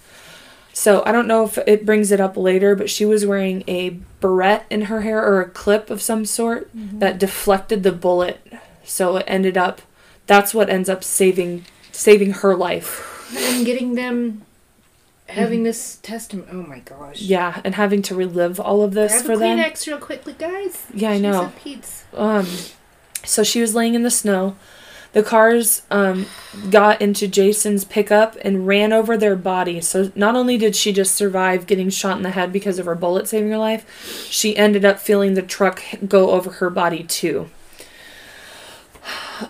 So 0.74 1.04
I 1.06 1.12
don't 1.12 1.28
know 1.28 1.44
if 1.44 1.58
it 1.58 1.86
brings 1.86 2.12
it 2.12 2.20
up 2.20 2.38
later, 2.38 2.76
but 2.76 2.90
she 2.90 3.06
was 3.06 3.26
wearing 3.26 3.64
a 3.68 3.90
barrette 4.22 4.66
in 4.70 4.84
her 4.84 5.02
hair 5.02 5.24
or 5.24 5.42
a 5.42 5.50
clip 5.50 5.90
of 5.90 6.02
some 6.02 6.26
sort 6.26 6.76
mm-hmm. 6.76 7.00
that 7.00 7.20
deflected 7.20 7.84
the 7.84 7.92
bullet. 7.92 8.46
So 8.84 9.18
it 9.18 9.26
ended 9.28 9.58
up 9.58 9.82
that's 10.28 10.54
what 10.54 10.70
ends 10.70 10.90
up 10.90 11.04
saving 11.04 11.66
saving 11.92 12.32
her 12.34 12.56
life. 12.56 13.08
And 13.34 13.66
getting 13.66 13.96
them 13.96 14.42
having 15.28 15.60
mm-hmm. 15.60 15.66
this 15.66 15.98
testimony. 15.98 16.50
Oh 16.52 16.64
my 16.64 16.80
gosh. 16.80 17.22
Yeah, 17.22 17.62
and 17.64 17.76
having 17.76 18.02
to 18.04 18.16
relive 18.16 18.60
all 18.60 18.82
of 18.82 18.94
this 18.94 19.14
Grab 19.14 19.26
for 19.26 19.32
a 19.34 19.38
them. 19.38 19.58
Kleenex 19.58 19.88
real 19.88 19.98
quickly, 19.98 20.34
guys. 20.34 20.86
Yeah, 20.94 21.12
I 21.12 21.18
know. 21.18 21.54
Um, 22.14 22.48
so 23.24 23.44
she 23.44 23.62
was 23.62 23.74
laying 23.74 23.96
in 23.96 24.04
the 24.04 24.12
snow. 24.12 24.58
The 25.14 25.24
Carrs 25.24 25.82
um, 25.92 26.26
got 26.70 27.02
into 27.02 27.28
Jason's 27.28 27.84
pickup 27.84 28.38
and 28.44 28.66
ran 28.66 28.94
over 28.94 29.18
their 29.18 29.36
body. 29.36 29.82
So 29.82 30.12
not 30.16 30.36
only 30.36 30.58
did 30.58 30.76
she 30.76 30.94
just 30.94 31.16
survive 31.16 31.68
getting 31.68 31.90
shot 31.90 32.18
in 32.18 32.24
the 32.24 32.32
head 32.32 32.54
because 32.54 32.80
of 32.80 32.86
her 32.86 32.96
bullet 32.96 33.28
saving 33.28 33.52
her 33.52 33.58
life, 33.58 34.30
she 34.30 34.56
ended 34.56 34.86
up 34.86 35.00
feeling 35.00 35.34
the 35.34 35.42
truck 35.42 35.84
go 36.08 36.32
over 36.32 36.52
her 36.52 36.70
body 36.70 37.04
too. 37.04 37.50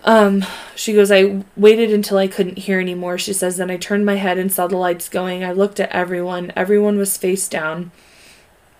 Um, 0.04 0.44
she 0.74 0.94
goes, 0.94 1.12
I 1.12 1.44
waited 1.56 1.92
until 1.92 2.18
I 2.18 2.26
couldn't 2.26 2.58
hear 2.58 2.80
anymore. 2.80 3.18
She 3.18 3.32
says, 3.32 3.56
then 3.56 3.70
I 3.70 3.76
turned 3.76 4.06
my 4.06 4.16
head 4.16 4.38
and 4.38 4.50
saw 4.50 4.66
the 4.66 4.76
lights 4.76 5.08
going. 5.08 5.44
I 5.44 5.52
looked 5.52 5.78
at 5.78 5.90
everyone. 5.90 6.52
Everyone 6.56 6.96
was 6.98 7.16
face 7.16 7.46
down. 7.48 7.92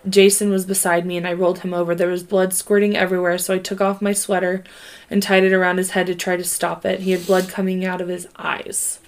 Jason 0.07 0.49
was 0.49 0.65
beside 0.65 1.05
me 1.05 1.17
and 1.17 1.27
I 1.27 1.33
rolled 1.33 1.59
him 1.59 1.73
over. 1.73 1.95
There 1.95 2.09
was 2.09 2.23
blood 2.23 2.53
squirting 2.53 2.95
everywhere, 2.95 3.37
so 3.37 3.53
I 3.53 3.59
took 3.59 3.81
off 3.81 4.01
my 4.01 4.13
sweater 4.13 4.63
and 5.09 5.23
tied 5.23 5.43
it 5.43 5.53
around 5.53 5.77
his 5.77 5.91
head 5.91 6.07
to 6.07 6.15
try 6.15 6.35
to 6.35 6.43
stop 6.43 6.85
it. 6.85 7.01
He 7.01 7.11
had 7.11 7.25
blood 7.25 7.49
coming 7.49 7.85
out 7.85 8.01
of 8.01 8.07
his 8.07 8.27
eyes. 8.35 8.99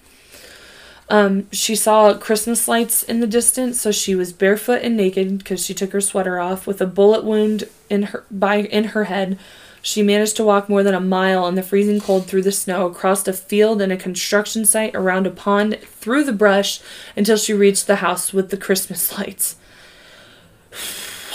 Um, 1.09 1.47
she 1.51 1.75
saw 1.75 2.17
Christmas 2.17 2.67
lights 2.67 3.03
in 3.03 3.19
the 3.19 3.27
distance, 3.27 3.79
so 3.79 3.91
she 3.91 4.15
was 4.15 4.33
barefoot 4.33 4.81
and 4.81 4.97
naked 4.97 5.37
because 5.37 5.63
she 5.63 5.73
took 5.73 5.91
her 5.91 6.01
sweater 6.01 6.39
off 6.39 6.65
with 6.65 6.81
a 6.81 6.87
bullet 6.87 7.23
wound 7.23 7.65
in 7.89 8.03
her 8.03 8.25
by 8.31 8.57
in 8.57 8.85
her 8.85 9.03
head. 9.03 9.37
She 9.83 10.01
managed 10.01 10.35
to 10.37 10.43
walk 10.43 10.67
more 10.67 10.81
than 10.81 10.95
a 10.95 10.99
mile 10.99 11.47
in 11.47 11.53
the 11.53 11.61
freezing 11.61 12.01
cold 12.01 12.25
through 12.25 12.41
the 12.41 12.51
snow, 12.51 12.87
across 12.87 13.27
a 13.27 13.33
field 13.33 13.83
and 13.83 13.91
a 13.91 13.97
construction 13.97 14.65
site, 14.65 14.95
around 14.95 15.27
a 15.27 15.29
pond, 15.29 15.77
through 15.79 16.23
the 16.23 16.33
brush, 16.33 16.79
until 17.15 17.37
she 17.37 17.53
reached 17.53 17.85
the 17.85 17.97
house 17.97 18.33
with 18.33 18.49
the 18.49 18.57
Christmas 18.57 19.15
lights. 19.17 19.57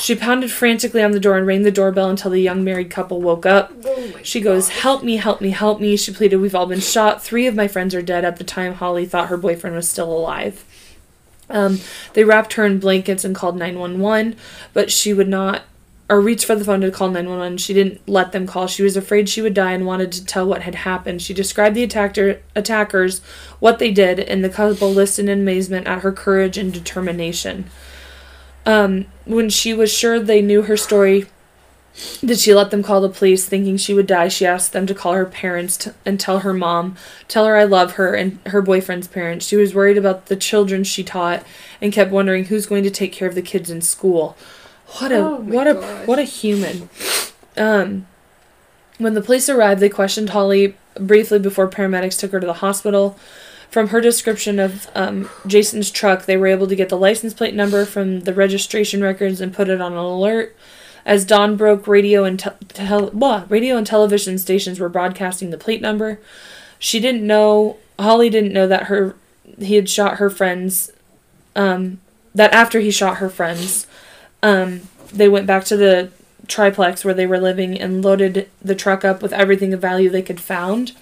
She 0.00 0.14
pounded 0.14 0.50
frantically 0.50 1.02
on 1.02 1.12
the 1.12 1.20
door 1.20 1.36
and 1.36 1.46
rang 1.46 1.62
the 1.62 1.70
doorbell 1.70 2.08
until 2.08 2.30
the 2.30 2.40
young 2.40 2.64
married 2.64 2.90
couple 2.90 3.20
woke 3.20 3.44
up. 3.44 3.70
Oh 3.84 4.12
she 4.22 4.40
goes, 4.40 4.70
Help 4.70 5.02
me, 5.02 5.16
help 5.16 5.42
me, 5.42 5.50
help 5.50 5.78
me. 5.78 5.94
She 5.96 6.10
pleaded, 6.12 6.36
We've 6.36 6.54
all 6.54 6.66
been 6.66 6.80
shot. 6.80 7.22
Three 7.22 7.46
of 7.46 7.54
my 7.54 7.68
friends 7.68 7.94
are 7.94 8.00
dead. 8.00 8.24
At 8.24 8.36
the 8.36 8.44
time, 8.44 8.74
Holly 8.74 9.04
thought 9.04 9.28
her 9.28 9.36
boyfriend 9.36 9.76
was 9.76 9.88
still 9.88 10.10
alive. 10.10 10.64
Um, 11.50 11.80
they 12.14 12.24
wrapped 12.24 12.54
her 12.54 12.64
in 12.64 12.78
blankets 12.78 13.24
and 13.24 13.34
called 13.34 13.58
911, 13.58 14.36
but 14.72 14.90
she 14.90 15.12
would 15.12 15.28
not, 15.28 15.62
or 16.08 16.20
reached 16.20 16.46
for 16.46 16.54
the 16.54 16.64
phone 16.64 16.80
to 16.80 16.90
call 16.90 17.08
911. 17.08 17.58
She 17.58 17.74
didn't 17.74 18.08
let 18.08 18.32
them 18.32 18.46
call. 18.46 18.68
She 18.68 18.82
was 18.82 18.96
afraid 18.96 19.28
she 19.28 19.42
would 19.42 19.54
die 19.54 19.72
and 19.72 19.84
wanted 19.84 20.12
to 20.12 20.24
tell 20.24 20.46
what 20.46 20.62
had 20.62 20.76
happened. 20.76 21.20
She 21.20 21.34
described 21.34 21.76
the 21.76 21.82
attacker, 21.82 22.40
attackers, 22.56 23.20
what 23.58 23.78
they 23.78 23.90
did, 23.90 24.18
and 24.18 24.42
the 24.42 24.48
couple 24.48 24.92
listened 24.92 25.28
in 25.28 25.40
amazement 25.40 25.86
at 25.86 26.00
her 26.00 26.12
courage 26.12 26.56
and 26.56 26.72
determination. 26.72 27.68
Um, 28.66 29.06
when 29.24 29.48
she 29.50 29.72
was 29.72 29.92
sure 29.92 30.20
they 30.20 30.42
knew 30.42 30.62
her 30.62 30.76
story, 30.76 31.26
did 32.24 32.38
she 32.38 32.54
let 32.54 32.70
them 32.70 32.82
call 32.82 33.00
the 33.00 33.08
police 33.08 33.46
thinking 33.46 33.76
she 33.76 33.94
would 33.94 34.06
die? 34.06 34.28
She 34.28 34.46
asked 34.46 34.72
them 34.72 34.86
to 34.86 34.94
call 34.94 35.14
her 35.14 35.26
parents 35.26 35.76
t- 35.76 35.90
and 36.06 36.20
tell 36.20 36.40
her 36.40 36.52
mom, 36.52 36.96
tell 37.26 37.46
her 37.46 37.56
I 37.56 37.64
love 37.64 37.92
her 37.92 38.14
and 38.14 38.38
her 38.46 38.62
boyfriend's 38.62 39.08
parents. 39.08 39.46
She 39.46 39.56
was 39.56 39.74
worried 39.74 39.98
about 39.98 40.26
the 40.26 40.36
children 40.36 40.84
she 40.84 41.02
taught 41.02 41.44
and 41.80 41.92
kept 41.92 42.10
wondering 42.12 42.46
who's 42.46 42.66
going 42.66 42.84
to 42.84 42.90
take 42.90 43.12
care 43.12 43.28
of 43.28 43.34
the 43.34 43.42
kids 43.42 43.70
in 43.70 43.80
school. 43.82 44.36
What 44.98 45.12
a 45.12 45.16
oh 45.16 45.36
what 45.36 45.64
gosh. 45.64 45.84
a 45.84 46.06
what 46.06 46.18
a 46.18 46.24
human. 46.24 46.88
Um 47.56 48.06
when 48.98 49.14
the 49.14 49.22
police 49.22 49.48
arrived, 49.48 49.80
they 49.80 49.88
questioned 49.88 50.30
Holly 50.30 50.76
briefly 50.94 51.38
before 51.38 51.68
paramedics 51.68 52.18
took 52.18 52.32
her 52.32 52.40
to 52.40 52.46
the 52.46 52.54
hospital. 52.54 53.16
From 53.70 53.88
her 53.88 54.00
description 54.00 54.58
of 54.58 54.88
um, 54.96 55.30
Jason's 55.46 55.90
truck, 55.90 56.26
they 56.26 56.36
were 56.36 56.48
able 56.48 56.66
to 56.66 56.74
get 56.74 56.88
the 56.88 56.98
license 56.98 57.32
plate 57.32 57.54
number 57.54 57.84
from 57.84 58.20
the 58.20 58.34
registration 58.34 59.00
records 59.02 59.40
and 59.40 59.54
put 59.54 59.68
it 59.68 59.80
on 59.80 59.92
an 59.92 59.98
alert. 59.98 60.56
As 61.06 61.24
dawn 61.24 61.56
broke, 61.56 61.86
radio 61.86 62.24
and 62.24 62.38
te- 62.38 62.50
tel- 62.68 63.10
blah, 63.10 63.44
radio 63.48 63.76
and 63.76 63.86
television 63.86 64.38
stations 64.38 64.80
were 64.80 64.88
broadcasting 64.88 65.50
the 65.50 65.56
plate 65.56 65.80
number. 65.80 66.20
She 66.78 66.98
didn't 67.00 67.26
know. 67.26 67.76
Holly 67.98 68.28
didn't 68.28 68.52
know 68.52 68.66
that 68.66 68.84
her 68.84 69.14
he 69.58 69.76
had 69.76 69.88
shot 69.88 70.16
her 70.16 70.30
friends. 70.30 70.92
Um, 71.54 72.00
that 72.34 72.52
after 72.52 72.80
he 72.80 72.90
shot 72.90 73.16
her 73.16 73.28
friends, 73.28 73.86
um, 74.42 74.82
they 75.12 75.28
went 75.28 75.46
back 75.46 75.64
to 75.66 75.76
the 75.76 76.10
triplex 76.46 77.04
where 77.04 77.14
they 77.14 77.26
were 77.26 77.40
living 77.40 77.80
and 77.80 78.04
loaded 78.04 78.48
the 78.62 78.74
truck 78.74 79.04
up 79.04 79.22
with 79.22 79.32
everything 79.32 79.72
of 79.72 79.80
value 79.80 80.10
they 80.10 80.22
could 80.22 80.40
found. 80.40 80.92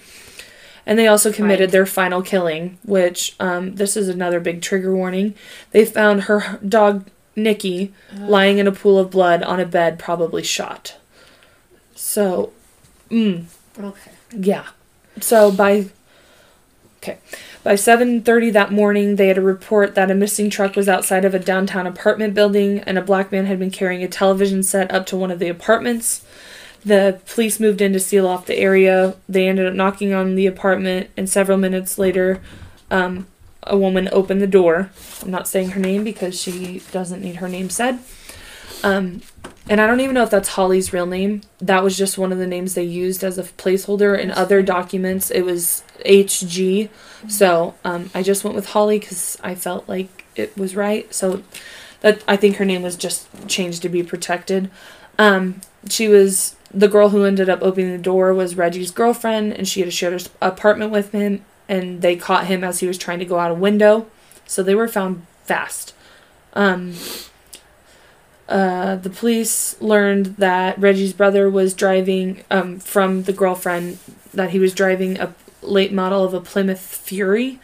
And 0.85 0.97
they 0.97 1.07
also 1.07 1.31
committed 1.31 1.67
Right. 1.67 1.71
their 1.71 1.85
final 1.85 2.21
killing, 2.21 2.77
which 2.83 3.35
um, 3.39 3.75
this 3.75 3.95
is 3.97 4.07
another 4.09 4.39
big 4.39 4.61
trigger 4.61 4.95
warning. 4.95 5.35
They 5.71 5.85
found 5.85 6.23
her 6.23 6.59
dog 6.67 7.05
Nikki 7.35 7.93
lying 8.17 8.57
in 8.57 8.67
a 8.67 8.71
pool 8.71 8.97
of 8.99 9.11
blood 9.11 9.43
on 9.43 9.59
a 9.59 9.65
bed, 9.65 9.97
probably 9.99 10.43
shot. 10.43 10.95
So, 11.95 12.51
mm, 13.09 13.45
Okay. 13.79 14.11
yeah. 14.37 14.65
So 15.21 15.51
by 15.51 15.85
okay, 17.01 17.17
by 17.63 17.75
7:30 17.75 18.51
that 18.51 18.71
morning, 18.71 19.15
they 19.15 19.27
had 19.27 19.37
a 19.37 19.41
report 19.41 19.95
that 19.95 20.11
a 20.11 20.15
missing 20.15 20.49
truck 20.49 20.75
was 20.75 20.89
outside 20.89 21.23
of 21.25 21.33
a 21.33 21.39
downtown 21.39 21.87
apartment 21.87 22.33
building 22.33 22.79
and 22.79 22.97
a 22.97 23.01
black 23.01 23.31
man 23.31 23.45
had 23.45 23.59
been 23.59 23.71
carrying 23.71 24.03
a 24.03 24.07
television 24.07 24.63
set 24.63 24.91
up 24.93 25.05
to 25.07 25.17
one 25.17 25.31
of 25.31 25.39
the 25.39 25.49
apartments. 25.49 26.25
The 26.85 27.19
police 27.27 27.59
moved 27.59 27.81
in 27.81 27.93
to 27.93 27.99
seal 27.99 28.27
off 28.27 28.45
the 28.45 28.57
area. 28.57 29.15
They 29.27 29.47
ended 29.47 29.67
up 29.67 29.73
knocking 29.73 30.13
on 30.13 30.35
the 30.35 30.47
apartment 30.47 31.09
and 31.17 31.29
several 31.29 31.57
minutes 31.57 31.97
later 31.97 32.41
um, 32.89 33.27
a 33.63 33.77
woman 33.77 34.09
opened 34.11 34.41
the 34.41 34.47
door. 34.47 34.89
I'm 35.21 35.31
not 35.31 35.47
saying 35.47 35.71
her 35.71 35.79
name 35.79 36.03
because 36.03 36.39
she 36.39 36.81
doesn't 36.91 37.21
need 37.21 37.37
her 37.37 37.49
name 37.49 37.69
said. 37.69 37.99
Um, 38.83 39.21
and 39.69 39.79
I 39.79 39.85
don't 39.85 39.99
even 39.99 40.15
know 40.15 40.23
if 40.23 40.31
that's 40.31 40.49
Holly's 40.49 40.93
real 40.93 41.05
name. 41.05 41.41
That 41.59 41.83
was 41.83 41.97
just 41.97 42.17
one 42.17 42.31
of 42.31 42.39
the 42.39 42.47
names 42.47 42.73
they 42.73 42.83
used 42.83 43.23
as 43.23 43.37
a 43.37 43.43
placeholder. 43.43 44.17
In 44.17 44.31
other 44.31 44.63
documents, 44.63 45.29
it 45.29 45.41
was 45.41 45.83
HG. 46.05 46.89
So 47.27 47.75
um, 47.83 48.09
I 48.15 48.23
just 48.23 48.43
went 48.43 48.55
with 48.55 48.69
Holly 48.69 48.99
because 48.99 49.37
I 49.43 49.53
felt 49.53 49.87
like 49.87 50.25
it 50.35 50.57
was 50.57 50.75
right. 50.75 51.13
So 51.13 51.43
that 52.01 52.23
I 52.27 52.35
think 52.35 52.55
her 52.55 52.65
name 52.65 52.81
was 52.81 52.95
just 52.95 53.27
changed 53.47 53.81
to 53.83 53.89
be 53.89 54.01
protected. 54.01 54.71
Um, 55.19 55.61
she 55.87 56.07
was 56.07 56.55
the 56.71 56.87
girl 56.87 57.09
who 57.09 57.25
ended 57.25 57.49
up 57.49 57.61
opening 57.61 57.91
the 57.91 57.97
door 57.97 58.33
was 58.33 58.55
Reggie's 58.55 58.91
girlfriend, 58.91 59.53
and 59.53 59.67
she 59.67 59.81
had 59.81 59.93
shared 59.93 60.27
apartment 60.41 60.91
with 60.91 61.11
him. 61.11 61.43
And 61.67 62.01
they 62.01 62.15
caught 62.15 62.47
him 62.47 62.63
as 62.63 62.79
he 62.79 62.87
was 62.87 62.97
trying 62.97 63.19
to 63.19 63.25
go 63.25 63.37
out 63.37 63.51
a 63.51 63.55
window. 63.55 64.07
So 64.47 64.63
they 64.63 64.73
were 64.73 64.87
found 64.87 65.25
fast. 65.43 65.93
Um, 66.53 66.95
uh, 68.47 68.95
the 68.95 69.11
police 69.11 69.79
learned 69.79 70.37
that 70.37 70.79
Reggie's 70.79 71.13
brother 71.13 71.47
was 71.47 71.75
driving 71.75 72.43
um, 72.49 72.79
from 72.79 73.23
the 73.23 73.33
girlfriend 73.33 73.99
that 74.33 74.49
he 74.49 74.57
was 74.57 74.73
driving 74.73 75.19
a 75.19 75.35
late 75.61 75.93
model 75.93 76.23
of 76.23 76.33
a 76.33 76.41
Plymouth 76.41 76.79
Fury, 76.79 77.59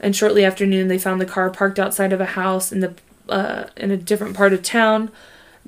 and 0.00 0.16
shortly 0.16 0.44
after 0.44 0.66
noon 0.66 0.88
they 0.88 0.98
found 0.98 1.20
the 1.20 1.26
car 1.26 1.50
parked 1.50 1.78
outside 1.78 2.12
of 2.12 2.20
a 2.20 2.26
house 2.26 2.72
in 2.72 2.80
the 2.80 2.94
uh, 3.28 3.66
in 3.76 3.92
a 3.92 3.96
different 3.96 4.36
part 4.36 4.52
of 4.52 4.62
town. 4.62 5.10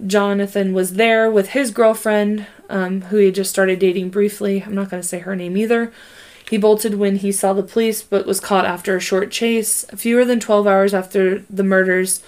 Jonathan 0.04 0.74
was 0.74 0.94
there 0.94 1.30
with 1.30 1.50
his 1.50 1.70
girlfriend, 1.70 2.46
um, 2.68 3.02
who 3.02 3.16
he 3.16 3.26
had 3.26 3.34
just 3.34 3.50
started 3.50 3.78
dating 3.78 4.10
briefly. 4.10 4.62
I'm 4.62 4.74
not 4.74 4.90
going 4.90 5.02
to 5.02 5.08
say 5.08 5.20
her 5.20 5.36
name 5.36 5.56
either. 5.56 5.92
He 6.48 6.58
bolted 6.58 6.94
when 6.94 7.16
he 7.16 7.32
saw 7.32 7.52
the 7.52 7.62
police, 7.62 8.02
but 8.02 8.26
was 8.26 8.38
caught 8.38 8.64
after 8.64 8.96
a 8.96 9.00
short 9.00 9.30
chase. 9.30 9.84
Fewer 9.94 10.24
than 10.24 10.38
12 10.38 10.66
hours 10.66 10.94
after 10.94 11.40
the 11.50 11.64
murders, 11.64 12.22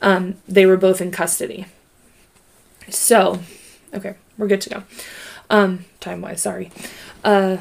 um, 0.00 0.36
they 0.46 0.64
were 0.64 0.76
both 0.76 1.00
in 1.00 1.10
custody. 1.10 1.66
So, 2.88 3.40
okay, 3.92 4.14
we're 4.38 4.46
good 4.46 4.62
to 4.62 4.70
go. 4.70 4.82
Um, 5.50 5.84
time 6.00 6.22
wise, 6.22 6.42
sorry. 6.42 6.70
Uh, 7.24 7.58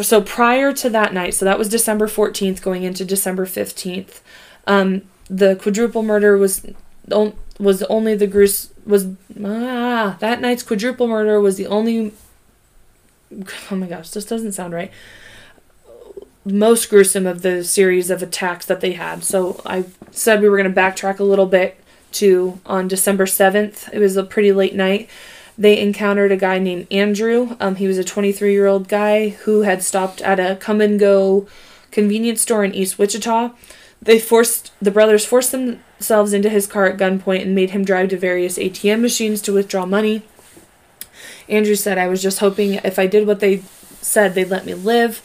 so 0.00 0.20
prior 0.20 0.72
to 0.72 0.90
that 0.90 1.14
night, 1.14 1.34
so 1.34 1.44
that 1.44 1.58
was 1.58 1.68
December 1.68 2.06
14th, 2.06 2.60
going 2.60 2.82
into 2.82 3.04
December 3.04 3.46
15th, 3.46 4.20
um, 4.66 5.02
the 5.28 5.56
quadruple 5.56 6.02
murder 6.02 6.36
was 6.36 6.66
was 7.58 7.82
only 7.84 8.14
the 8.14 8.26
grues 8.26 8.71
was 8.84 9.08
ah, 9.44 10.16
that 10.20 10.40
night's 10.40 10.62
quadruple 10.62 11.06
murder 11.08 11.40
was 11.40 11.56
the 11.56 11.66
only 11.66 12.12
oh 13.70 13.76
my 13.76 13.86
gosh 13.86 14.10
this 14.10 14.24
doesn't 14.24 14.52
sound 14.52 14.74
right 14.74 14.90
most 16.44 16.90
gruesome 16.90 17.26
of 17.26 17.42
the 17.42 17.62
series 17.62 18.10
of 18.10 18.20
attacks 18.20 18.66
that 18.66 18.80
they 18.80 18.92
had. 18.92 19.22
So 19.22 19.60
i 19.64 19.84
said 20.10 20.40
we 20.40 20.48
were 20.48 20.56
going 20.56 20.72
to 20.72 20.80
backtrack 20.80 21.18
a 21.18 21.24
little 21.24 21.46
bit 21.46 21.78
to 22.12 22.60
on 22.66 22.88
december 22.88 23.24
7th 23.24 23.90
it 23.90 23.98
was 23.98 24.18
a 24.18 24.22
pretty 24.22 24.52
late 24.52 24.74
night 24.74 25.08
they 25.56 25.78
encountered 25.78 26.32
a 26.32 26.36
guy 26.36 26.58
named 26.58 26.86
andrew. 26.90 27.56
Um, 27.60 27.76
he 27.76 27.86
was 27.86 27.98
a 27.98 28.04
23 28.04 28.52
year 28.52 28.66
old 28.66 28.88
guy 28.88 29.30
who 29.30 29.62
had 29.62 29.82
stopped 29.82 30.20
at 30.22 30.40
a 30.40 30.56
come 30.56 30.80
and 30.80 30.98
go 30.98 31.46
convenience 31.90 32.40
store 32.40 32.64
in 32.64 32.74
east 32.74 32.98
wichita. 32.98 33.50
They 34.00 34.18
forced 34.18 34.72
the 34.80 34.90
brothers 34.90 35.24
forced 35.24 35.50
themselves 36.02 36.32
into 36.32 36.48
his 36.48 36.66
car 36.66 36.86
at 36.86 36.98
gunpoint 36.98 37.42
and 37.42 37.54
made 37.54 37.70
him 37.70 37.84
drive 37.84 38.08
to 38.08 38.16
various 38.16 38.58
ATM 38.58 39.00
machines 39.00 39.40
to 39.40 39.52
withdraw 39.52 39.86
money. 39.86 40.22
Andrew 41.48 41.76
said, 41.76 41.96
"I 41.96 42.08
was 42.08 42.20
just 42.20 42.40
hoping 42.40 42.74
if 42.74 42.98
I 42.98 43.06
did 43.06 43.24
what 43.24 43.38
they 43.38 43.62
said, 44.00 44.34
they'd 44.34 44.50
let 44.50 44.66
me 44.66 44.74
live." 44.74 45.22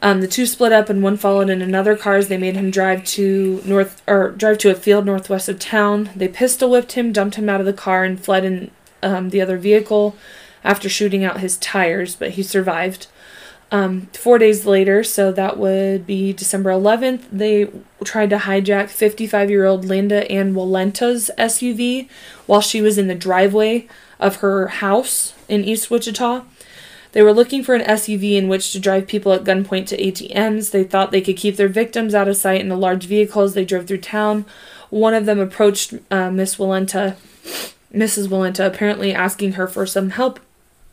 Um, 0.00 0.22
the 0.22 0.26
two 0.26 0.46
split 0.46 0.72
up, 0.72 0.88
and 0.88 1.02
one 1.02 1.18
followed 1.18 1.50
in 1.50 1.60
another 1.60 1.94
car 1.94 2.16
as 2.16 2.28
they 2.28 2.38
made 2.38 2.54
him 2.54 2.70
drive 2.70 3.04
to 3.16 3.60
north 3.66 4.00
or 4.06 4.30
drive 4.30 4.56
to 4.58 4.70
a 4.70 4.74
field 4.74 5.04
northwest 5.04 5.46
of 5.46 5.58
town. 5.58 6.08
They 6.16 6.28
pistol 6.28 6.70
whipped 6.70 6.92
him, 6.92 7.12
dumped 7.12 7.36
him 7.36 7.50
out 7.50 7.60
of 7.60 7.66
the 7.66 7.74
car, 7.74 8.04
and 8.04 8.18
fled 8.18 8.44
in 8.46 8.70
um, 9.02 9.28
the 9.28 9.42
other 9.42 9.58
vehicle 9.58 10.16
after 10.64 10.88
shooting 10.88 11.22
out 11.22 11.40
his 11.40 11.58
tires, 11.58 12.14
but 12.14 12.30
he 12.30 12.42
survived. 12.42 13.08
Um, 13.70 14.06
four 14.14 14.38
days 14.38 14.64
later, 14.64 15.04
so 15.04 15.30
that 15.32 15.58
would 15.58 16.06
be 16.06 16.32
December 16.32 16.70
11th, 16.70 17.24
they 17.30 17.68
tried 18.02 18.30
to 18.30 18.38
hijack 18.38 18.88
55 18.88 19.50
year 19.50 19.66
old 19.66 19.84
Linda 19.84 20.30
Ann 20.30 20.54
Walenta's 20.54 21.30
SUV 21.36 22.08
while 22.46 22.62
she 22.62 22.80
was 22.80 22.96
in 22.96 23.08
the 23.08 23.14
driveway 23.14 23.86
of 24.18 24.36
her 24.36 24.68
house 24.68 25.34
in 25.48 25.64
East 25.64 25.90
Wichita. 25.90 26.44
They 27.12 27.22
were 27.22 27.32
looking 27.32 27.62
for 27.62 27.74
an 27.74 27.84
SUV 27.84 28.36
in 28.36 28.48
which 28.48 28.72
to 28.72 28.80
drive 28.80 29.06
people 29.06 29.32
at 29.32 29.44
gunpoint 29.44 29.86
to 29.88 30.02
ATMs. 30.02 30.70
They 30.70 30.84
thought 30.84 31.10
they 31.10 31.20
could 31.20 31.36
keep 31.36 31.56
their 31.56 31.68
victims 31.68 32.14
out 32.14 32.28
of 32.28 32.36
sight 32.36 32.60
in 32.60 32.70
a 32.70 32.76
large 32.76 33.04
vehicle 33.04 33.42
as 33.42 33.54
they 33.54 33.64
drove 33.64 33.86
through 33.86 33.98
town. 33.98 34.44
One 34.90 35.14
of 35.14 35.26
them 35.26 35.38
approached 35.38 35.94
uh, 36.10 36.30
Miss 36.30 36.56
Walenta, 36.56 37.16
Mrs. 37.92 38.28
Walenta, 38.28 38.66
apparently 38.66 39.14
asking 39.14 39.52
her 39.52 39.66
for 39.66 39.86
some 39.86 40.10
help 40.10 40.40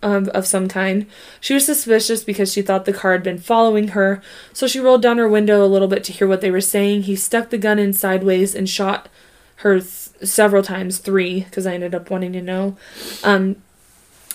of, 0.05 0.27
of 0.29 0.45
some 0.45 0.67
kind. 0.67 1.07
She 1.41 1.55
was 1.55 1.65
suspicious 1.65 2.23
because 2.23 2.53
she 2.53 2.61
thought 2.61 2.85
the 2.85 2.93
car 2.93 3.13
had 3.13 3.23
been 3.23 3.39
following 3.39 3.89
her, 3.89 4.21
so 4.53 4.67
she 4.67 4.79
rolled 4.79 5.01
down 5.01 5.17
her 5.17 5.27
window 5.27 5.65
a 5.65 5.67
little 5.67 5.87
bit 5.87 6.03
to 6.05 6.13
hear 6.13 6.27
what 6.27 6.41
they 6.41 6.51
were 6.51 6.61
saying. 6.61 7.03
He 7.03 7.15
stuck 7.15 7.49
the 7.49 7.57
gun 7.57 7.79
in 7.79 7.91
sideways 7.91 8.53
and 8.53 8.69
shot 8.69 9.09
her 9.57 9.79
th- 9.79 10.11
several 10.23 10.61
times, 10.61 10.99
three, 10.99 11.41
because 11.41 11.65
I 11.65 11.73
ended 11.73 11.95
up 11.95 12.11
wanting 12.11 12.33
to 12.33 12.41
know. 12.41 12.77
Um, 13.23 13.55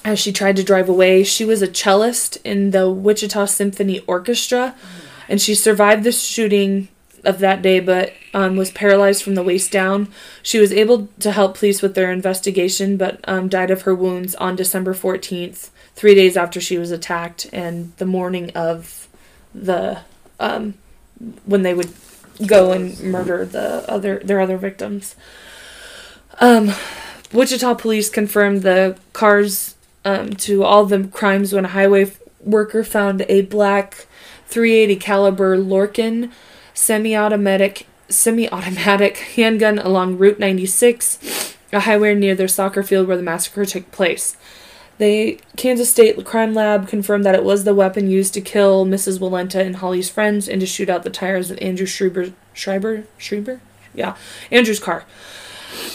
as 0.04 0.18
she 0.18 0.32
tried 0.32 0.56
to 0.56 0.64
drive 0.64 0.88
away, 0.88 1.22
she 1.22 1.44
was 1.44 1.62
a 1.62 1.72
cellist 1.72 2.38
in 2.42 2.72
the 2.72 2.90
Wichita 2.90 3.44
Symphony 3.44 4.00
Orchestra, 4.00 4.74
and 5.28 5.40
she 5.40 5.54
survived 5.54 6.02
the 6.02 6.12
shooting 6.12 6.88
of 7.24 7.38
that 7.40 7.62
day, 7.62 7.80
but 7.80 8.12
um, 8.34 8.56
was 8.56 8.70
paralyzed 8.70 9.22
from 9.22 9.34
the 9.34 9.42
waist 9.42 9.70
down. 9.70 10.08
She 10.42 10.58
was 10.58 10.72
able 10.72 11.08
to 11.20 11.32
help 11.32 11.58
police 11.58 11.82
with 11.82 11.94
their 11.94 12.10
investigation, 12.12 12.96
but 12.96 13.20
um, 13.24 13.48
died 13.48 13.70
of 13.70 13.82
her 13.82 13.94
wounds 13.94 14.34
on 14.36 14.56
December 14.56 14.94
14th, 14.94 15.70
three 15.94 16.14
days 16.14 16.36
after 16.36 16.60
she 16.60 16.78
was 16.78 16.90
attacked, 16.90 17.48
and 17.52 17.92
the 17.98 18.06
morning 18.06 18.50
of 18.50 19.08
the 19.54 20.00
um, 20.38 20.74
when 21.44 21.62
they 21.62 21.74
would 21.74 21.92
go 22.46 22.72
and 22.72 22.98
murder 23.00 23.44
the 23.44 23.84
other 23.90 24.20
their 24.20 24.40
other 24.40 24.56
victims. 24.56 25.14
Um, 26.40 26.72
Wichita 27.32 27.74
police 27.74 28.08
confirmed 28.08 28.62
the 28.62 28.98
Carrs 29.12 29.74
um, 30.04 30.30
to 30.34 30.64
all 30.64 30.86
the 30.86 31.04
crimes 31.08 31.52
when 31.52 31.64
a 31.64 31.68
highway 31.68 32.10
worker 32.40 32.82
found 32.82 33.22
a 33.28 33.42
black 33.42 34.06
380 34.46 34.96
caliber 34.96 35.56
Lorcin 35.56 36.32
semi-automatic 36.80 37.86
semi-automatic 38.08 39.16
handgun 39.36 39.78
along 39.78 40.18
Route 40.18 40.38
96, 40.38 41.54
a 41.72 41.80
highway 41.80 42.14
near 42.14 42.34
their 42.34 42.48
soccer 42.48 42.82
field 42.82 43.06
where 43.06 43.16
the 43.16 43.22
massacre 43.22 43.64
took 43.64 43.90
place. 43.92 44.36
The 44.98 45.40
Kansas 45.56 45.90
State 45.90 46.22
Crime 46.24 46.52
Lab 46.52 46.88
confirmed 46.88 47.24
that 47.24 47.34
it 47.34 47.44
was 47.44 47.64
the 47.64 47.74
weapon 47.74 48.10
used 48.10 48.34
to 48.34 48.40
kill 48.40 48.84
Mrs. 48.84 49.18
Walenta 49.18 49.64
and 49.64 49.76
Holly's 49.76 50.10
friends 50.10 50.48
and 50.48 50.60
to 50.60 50.66
shoot 50.66 50.90
out 50.90 51.04
the 51.04 51.10
tires 51.10 51.50
of 51.50 51.58
Andrew 51.62 51.86
Schreiber 51.86 52.32
Schreiber 52.52 53.04
Schreiber? 53.16 53.60
Yeah, 53.94 54.16
Andrew's 54.50 54.80
car. 54.80 55.04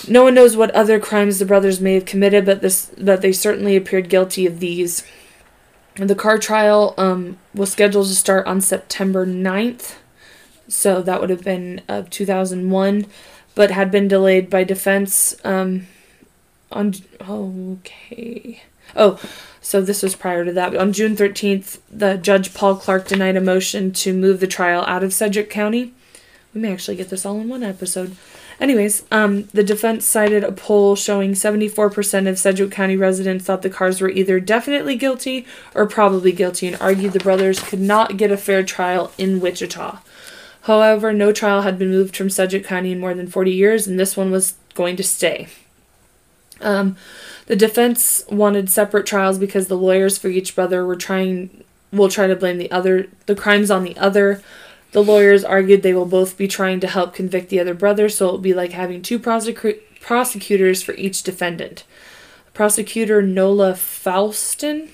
No 0.08 0.24
one 0.24 0.34
knows 0.34 0.56
what 0.56 0.72
other 0.72 1.00
crimes 1.00 1.38
the 1.38 1.46
brothers 1.46 1.82
may 1.82 1.96
have 1.96 2.06
committed, 2.06 2.46
but 2.46 2.62
this 2.62 2.92
but 2.98 3.22
they 3.22 3.32
certainly 3.32 3.76
appeared 3.76 4.10
guilty 4.10 4.48
of 4.48 4.60
these. 4.60 5.04
The 5.96 6.16
Carr 6.16 6.40
trial 6.40 6.94
um, 6.98 7.38
was 7.54 7.72
scheduled 7.72 8.08
to 8.08 8.16
start 8.16 8.48
on 8.48 8.60
September 8.60 9.26
9th, 9.26 9.96
so 10.68 11.02
that 11.02 11.22
would 11.22 11.30
have 11.30 11.44
been 11.44 11.82
of 11.88 12.10
2001, 12.10 13.06
but 13.54 13.72
had 13.72 13.92
been 13.92 14.08
delayed 14.08 14.50
by 14.50 14.64
defense 14.64 15.36
um, 15.44 15.88
on 16.72 16.94
okay. 17.28 18.62
Oh, 18.96 19.20
so 19.62 19.82
this 19.82 20.04
was 20.04 20.16
prior 20.16 20.46
to 20.46 20.54
that. 20.54 20.76
On 20.76 20.94
June 20.94 21.16
13th, 21.16 21.80
the 21.92 22.18
judge 22.18 22.54
Paul 22.54 22.76
Clark 22.76 23.08
denied 23.08 23.36
a 23.36 23.42
motion 23.42 23.92
to 23.94 24.14
move 24.14 24.40
the 24.40 24.48
trial 24.48 24.84
out 24.88 25.04
of 25.04 25.14
Sedgwick 25.14 25.50
County. 25.50 25.94
We 26.54 26.62
may 26.62 26.72
actually 26.72 26.98
get 26.98 27.10
this 27.10 27.26
all 27.26 27.40
in 27.40 27.50
one 27.50 27.64
episode. 27.64 28.16
Anyways, 28.60 29.04
um, 29.12 29.44
the 29.54 29.64
defense 29.64 30.06
cited 30.06 30.44
a 30.44 30.52
poll 30.52 30.96
showing 30.96 31.32
74% 31.32 32.30
of 32.30 32.40
Sedgwick 32.40 32.72
County 32.72 32.96
residents 32.96 33.46
thought 33.46 33.64
the 33.64 33.70
Carrs 33.70 34.00
were 34.00 34.10
either 34.10 34.40
definitely 34.40 34.96
guilty 34.96 35.46
or 35.74 35.86
probably 35.86 36.32
guilty 36.32 36.68
and 36.68 36.78
argued 36.80 37.14
the 37.14 37.20
brothers 37.20 37.60
could 37.60 37.82
not 37.82 38.18
get 38.18 38.32
a 38.32 38.38
fair 38.38 38.64
trial 38.64 39.12
in 39.18 39.42
Wichita. 39.42 40.00
However, 40.66 41.14
no 41.14 41.32
trial 41.32 41.62
had 41.62 41.78
been 41.78 41.92
moved 41.92 42.18
from 42.18 42.32
Sedgwick 42.32 42.66
County 42.66 42.92
in 42.92 43.00
more 43.00 43.14
than 43.14 43.28
40 43.28 43.52
years, 43.52 43.86
and 43.86 44.00
this 44.00 44.18
one 44.18 44.32
was 44.32 44.56
going 44.74 44.96
to 44.96 45.04
stay. 45.04 45.48
Um, 46.60 46.98
the 47.46 47.56
defense 47.56 48.26
wanted 48.30 48.72
separate 48.72 49.06
trials 49.06 49.38
because 49.38 49.68
the 49.68 49.78
lawyers 49.78 50.18
for 50.18 50.28
each 50.28 50.56
brother 50.56 50.84
were 50.84 50.96
trying 50.96 51.64
will 51.92 52.10
try 52.10 52.26
to 52.26 52.36
blame 52.36 52.58
the 52.58 52.72
other 52.72 53.08
the 53.28 53.36
crimes 53.36 53.70
on 53.70 53.84
the 53.84 53.96
other. 53.98 54.42
The 54.92 55.04
lawyers 55.04 55.44
argued 55.44 55.84
they 55.84 55.94
will 55.94 56.08
both 56.08 56.36
be 56.36 56.48
trying 56.48 56.80
to 56.80 56.88
help 56.88 57.14
convict 57.14 57.50
the 57.50 57.60
other 57.60 57.76
brother, 57.76 58.10
so 58.10 58.30
it 58.30 58.32
will 58.32 58.40
be 58.40 58.56
like 58.56 58.72
having 58.72 59.04
two 59.04 59.20
prosecu- 59.20 59.82
prosecutors 60.02 60.82
for 60.82 60.94
each 60.96 61.22
defendant. 61.22 61.84
Prosecutor 62.56 63.22
Nola 63.22 63.74
Foulston, 63.74 64.90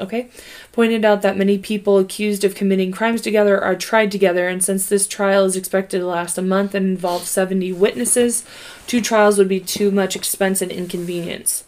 okay, 0.00 0.28
pointed 0.72 1.04
out 1.04 1.22
that 1.22 1.36
many 1.36 1.58
people 1.58 1.98
accused 1.98 2.44
of 2.44 2.54
committing 2.54 2.92
crimes 2.92 3.20
together 3.20 3.62
are 3.62 3.76
tried 3.76 4.10
together, 4.10 4.48
and 4.48 4.62
since 4.62 4.86
this 4.86 5.06
trial 5.06 5.44
is 5.44 5.56
expected 5.56 5.98
to 5.98 6.06
last 6.06 6.38
a 6.38 6.42
month 6.42 6.74
and 6.74 6.86
involve 6.86 7.22
70 7.22 7.72
witnesses, 7.72 8.44
two 8.86 9.00
trials 9.00 9.38
would 9.38 9.48
be 9.48 9.60
too 9.60 9.90
much 9.90 10.16
expense 10.16 10.60
and 10.60 10.70
inconvenience. 10.70 11.64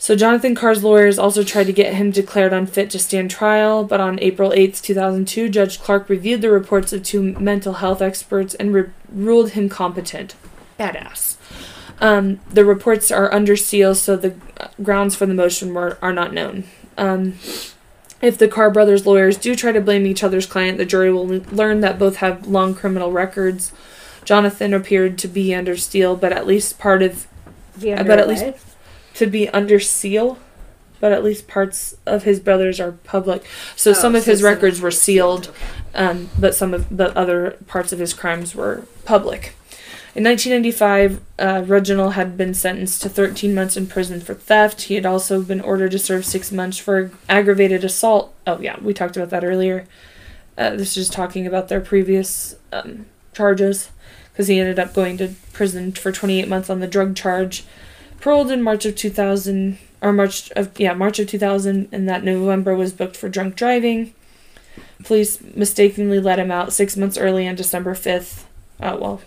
So 0.00 0.14
Jonathan 0.14 0.54
Carr's 0.54 0.84
lawyers 0.84 1.18
also 1.18 1.42
tried 1.42 1.66
to 1.66 1.72
get 1.72 1.94
him 1.94 2.12
declared 2.12 2.52
unfit 2.52 2.88
to 2.90 3.00
stand 3.00 3.32
trial, 3.32 3.82
but 3.82 4.00
on 4.00 4.20
April 4.20 4.52
8, 4.54 4.74
2002, 4.74 5.48
Judge 5.48 5.80
Clark 5.80 6.08
reviewed 6.08 6.40
the 6.40 6.50
reports 6.50 6.92
of 6.92 7.02
two 7.02 7.20
mental 7.20 7.74
health 7.74 8.00
experts 8.00 8.54
and 8.54 8.72
re- 8.72 8.90
ruled 9.12 9.50
him 9.50 9.68
competent. 9.68 10.36
Badass. 10.78 11.36
Um, 12.00 12.38
the 12.48 12.64
reports 12.64 13.10
are 13.10 13.32
under 13.34 13.56
seal, 13.56 13.96
so 13.96 14.16
the 14.16 14.36
grounds 14.80 15.16
for 15.16 15.26
the 15.26 15.34
motion 15.34 15.74
were, 15.74 15.98
are 16.00 16.12
not 16.12 16.32
known. 16.32 16.62
Um, 16.98 17.34
if 18.20 18.36
the 18.36 18.48
Carr 18.48 18.70
brothers' 18.70 19.06
lawyers 19.06 19.36
do 19.38 19.54
try 19.54 19.72
to 19.72 19.80
blame 19.80 20.04
each 20.06 20.24
other's 20.24 20.46
client, 20.46 20.76
the 20.76 20.84
jury 20.84 21.12
will 21.12 21.26
learn 21.26 21.80
that 21.82 21.98
both 21.98 22.16
have 22.16 22.46
long 22.46 22.74
criminal 22.74 23.12
records. 23.12 23.72
Jonathan 24.24 24.74
appeared 24.74 25.16
to 25.18 25.28
be 25.28 25.54
under 25.54 25.76
seal, 25.76 26.16
but 26.16 26.32
at 26.32 26.46
least 26.46 26.78
part 26.78 27.02
of 27.02 27.26
but 28.02 28.18
at 28.18 28.28
least 28.28 28.44
to 29.14 29.26
be 29.26 29.48
under 29.50 29.78
seal, 29.78 30.38
but 31.00 31.12
at 31.12 31.22
least 31.24 31.46
parts 31.46 31.96
of 32.04 32.24
his 32.24 32.40
brothers 32.40 32.80
are 32.80 32.92
public. 32.92 33.44
So 33.76 33.92
some 33.92 34.14
of 34.16 34.24
his 34.24 34.42
records 34.42 34.80
were 34.80 34.90
sealed, 34.90 35.52
um, 35.94 36.28
but 36.38 36.54
some 36.54 36.74
of 36.74 36.94
the 36.94 37.16
other 37.16 37.56
parts 37.68 37.92
of 37.92 38.00
his 38.00 38.12
crimes 38.12 38.54
were 38.54 38.82
public. 39.04 39.54
In 40.18 40.24
1995, 40.24 41.20
uh, 41.38 41.62
Reginald 41.64 42.14
had 42.14 42.36
been 42.36 42.52
sentenced 42.52 43.02
to 43.02 43.08
13 43.08 43.54
months 43.54 43.76
in 43.76 43.86
prison 43.86 44.20
for 44.20 44.34
theft. 44.34 44.82
He 44.82 44.96
had 44.96 45.06
also 45.06 45.40
been 45.42 45.60
ordered 45.60 45.92
to 45.92 45.98
serve 46.00 46.26
six 46.26 46.50
months 46.50 46.76
for 46.76 47.12
aggravated 47.28 47.84
assault. 47.84 48.34
Oh, 48.44 48.58
yeah, 48.58 48.80
we 48.82 48.92
talked 48.92 49.16
about 49.16 49.30
that 49.30 49.44
earlier. 49.44 49.86
Uh, 50.58 50.70
this 50.70 50.88
is 50.88 50.94
just 50.96 51.12
talking 51.12 51.46
about 51.46 51.68
their 51.68 51.80
previous 51.80 52.56
um, 52.72 53.06
charges 53.32 53.90
because 54.32 54.48
he 54.48 54.58
ended 54.58 54.80
up 54.80 54.92
going 54.92 55.18
to 55.18 55.34
prison 55.52 55.92
for 55.92 56.10
28 56.10 56.48
months 56.48 56.68
on 56.68 56.80
the 56.80 56.88
drug 56.88 57.14
charge 57.14 57.64
paroled 58.20 58.50
in 58.50 58.60
March 58.60 58.84
of 58.86 58.96
2000 58.96 59.78
or 60.02 60.12
March 60.12 60.50
of 60.56 60.80
yeah 60.80 60.94
March 60.94 61.20
of 61.20 61.28
2000 61.28 61.88
and 61.92 62.08
that 62.08 62.24
November 62.24 62.74
was 62.74 62.92
booked 62.92 63.16
for 63.16 63.28
drunk 63.28 63.54
driving. 63.54 64.12
Police 65.04 65.40
mistakenly 65.54 66.18
let 66.18 66.40
him 66.40 66.50
out 66.50 66.72
6 66.72 66.96
months 66.96 67.16
early 67.16 67.46
on 67.46 67.54
December 67.54 67.94
5th. 67.94 68.46
Uh, 68.80 68.96
well, 69.00 69.20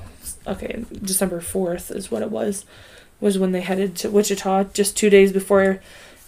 okay, 0.48 0.86
December 1.02 1.40
4th 1.42 1.96
is 1.96 2.10
what 2.12 2.22
it 2.22 2.32
was. 2.32 2.66
Was 3.20 3.38
when 3.38 3.52
they 3.52 3.62
headed 3.62 3.96
to 3.98 4.10
Wichita 4.10 4.66
just 4.74 4.98
2 4.98 5.10
days 5.10 5.32
before 5.32 5.80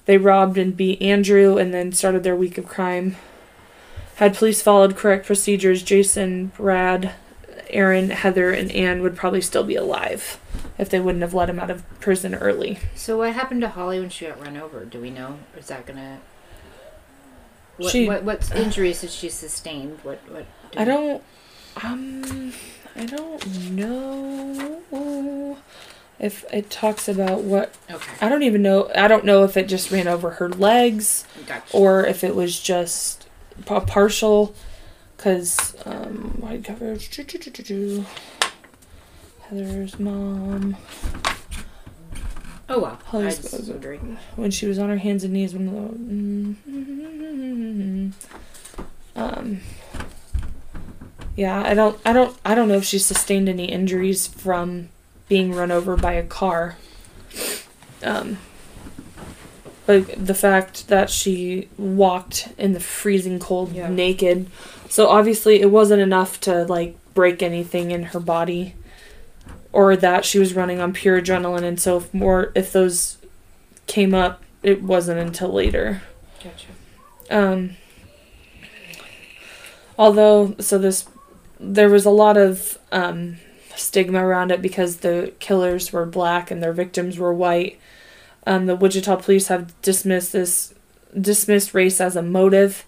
they 0.06 0.18
robbed 0.18 0.58
and 0.58 0.78
beat 0.78 1.02
Andrew 1.02 1.58
and 1.58 1.74
then 1.74 1.92
started 1.92 2.24
their 2.24 2.36
week 2.36 2.58
of 2.58 2.68
crime. 2.68 3.16
Had 4.18 4.36
police 4.36 4.62
followed 4.62 4.96
correct 4.96 5.26
procedures, 5.26 5.82
Jason, 5.82 6.48
Brad, 6.56 7.14
Aaron, 7.70 8.12
Heather, 8.12 8.52
and 8.52 8.72
Anne 8.72 9.02
would 9.02 9.16
probably 9.16 9.42
still 9.42 9.64
be 9.64 9.76
alive 9.76 10.40
if 10.78 10.88
they 10.90 11.00
wouldn't 11.00 11.24
have 11.24 11.34
let 11.34 11.50
him 11.50 11.60
out 11.60 11.72
of 11.72 11.84
prison 12.00 12.36
early. 12.36 12.78
So 12.96 13.18
what 13.18 13.34
happened 13.34 13.62
to 13.62 13.70
Holly 13.70 14.00
when 14.00 14.10
she 14.10 14.28
got 14.28 14.40
run 14.40 14.56
over? 14.58 14.86
Do 14.86 15.00
we 15.02 15.10
know? 15.10 15.40
Or 15.56 15.60
is 15.60 15.68
that 15.68 15.88
gonna? 15.88 16.20
What 17.78 17.92
She- 17.92 18.08
what, 18.08 18.24
what 18.24 18.52
injuries 18.56 19.02
did 19.02 19.10
she 19.10 19.30
sustained? 19.30 20.00
What 20.04 20.20
what? 20.30 20.46
do 20.72 20.78
I 20.80 20.84
we- 20.84 20.86
don't. 20.86 21.24
Um, 21.84 22.54
I 22.96 23.06
don't 23.06 23.70
know 23.72 25.58
if 26.20 26.46
it 26.54 26.70
talks 26.70 27.08
about 27.08 27.42
what. 27.42 27.74
Okay, 27.92 28.12
I 28.22 28.30
don't 28.30 28.44
even 28.44 28.62
know. 28.62 28.90
I 28.96 29.08
don't 29.08 29.26
know 29.26 29.44
if 29.44 29.58
it 29.58 29.68
just 29.68 29.92
ran 29.92 30.08
over 30.08 30.32
her 30.32 30.50
legs 30.50 31.26
gotcha. 31.48 31.76
or 31.76 32.06
if 32.06 32.24
it 32.24 32.36
was 32.36 32.60
just 32.60 33.28
a 33.68 33.82
partial. 33.82 34.54
Because 35.18 35.76
um, 35.86 36.38
wide 36.42 36.64
coverage. 36.66 37.10
Heather's 39.50 40.00
mom. 40.00 40.76
oh 42.70 42.80
wow, 42.80 42.98
I 43.02 43.06
Holly's- 43.10 43.42
was 43.54 43.70
wondering. 43.70 44.18
when 44.36 44.52
she 44.52 44.66
was 44.66 44.78
on 44.80 44.90
her 44.90 44.98
hands 44.98 45.24
and 45.24 45.34
knees 45.34 45.54
when 45.54 45.66
the 49.16 49.22
um 49.22 49.62
yeah 51.36 51.62
i 51.64 51.74
don't 51.74 52.00
i 52.06 52.14
don't 52.14 52.38
i 52.46 52.54
don't 52.56 52.68
know 52.68 52.76
if 52.78 52.84
she 52.84 53.00
sustained 53.00 53.50
any 53.50 53.66
injuries 53.66 54.28
from 54.28 54.90
being 55.28 55.52
run 55.54 55.72
over 55.72 55.96
by 55.98 56.14
a 56.14 56.24
car 56.24 56.76
um 58.04 58.38
but 59.86 60.08
the 60.26 60.34
fact 60.36 60.88
that 60.88 61.10
she 61.10 61.68
walked 61.78 62.48
in 62.58 62.74
the 62.74 62.80
freezing 62.80 63.40
cold 63.40 63.74
Yeah. 63.74 63.90
naked 63.90 64.48
so 64.90 65.08
obviously 65.10 65.60
it 65.62 65.72
wasn't 65.72 66.02
enough 66.02 66.40
to 66.42 66.64
like 66.66 66.96
break 67.14 67.42
anything 67.42 67.92
in 67.92 68.04
her 68.04 68.20
body 68.20 68.76
or 69.72 69.96
that 69.96 70.24
she 70.26 70.38
was 70.40 70.54
running 70.54 70.80
on 70.80 70.94
pure 70.94 71.20
adrenaline 71.22 71.64
and 71.64 71.80
so 71.80 71.98
if 71.98 72.14
more 72.14 72.52
if 72.56 72.72
those 72.72 73.18
came 73.88 74.14
up 74.14 74.42
it 74.62 74.82
wasn't 74.84 75.20
until 75.20 75.50
later 75.52 76.02
Gotcha. 76.44 76.68
um 77.36 77.76
although 79.98 80.56
so 80.60 80.78
this 80.78 81.06
there 81.64 81.90
was 81.90 82.06
a 82.06 82.10
lot 82.10 82.38
of 82.38 82.78
um 82.92 83.38
stigma 83.76 84.24
around 84.26 84.52
it 84.52 84.62
because 84.62 84.98
the 84.98 85.32
killers 85.40 85.92
were 85.94 86.06
black 86.06 86.52
and 86.52 86.62
their 86.62 86.74
victims 86.74 87.18
were 87.18 87.34
white 87.34 87.80
um 88.46 88.66
the 88.68 88.76
wichita 88.76 89.16
police 89.16 89.48
have 89.48 89.80
dismissed 89.82 90.32
this 90.34 90.74
dismissed 91.20 91.74
race 91.74 92.00
as 92.02 92.16
a 92.16 92.22
motive 92.22 92.86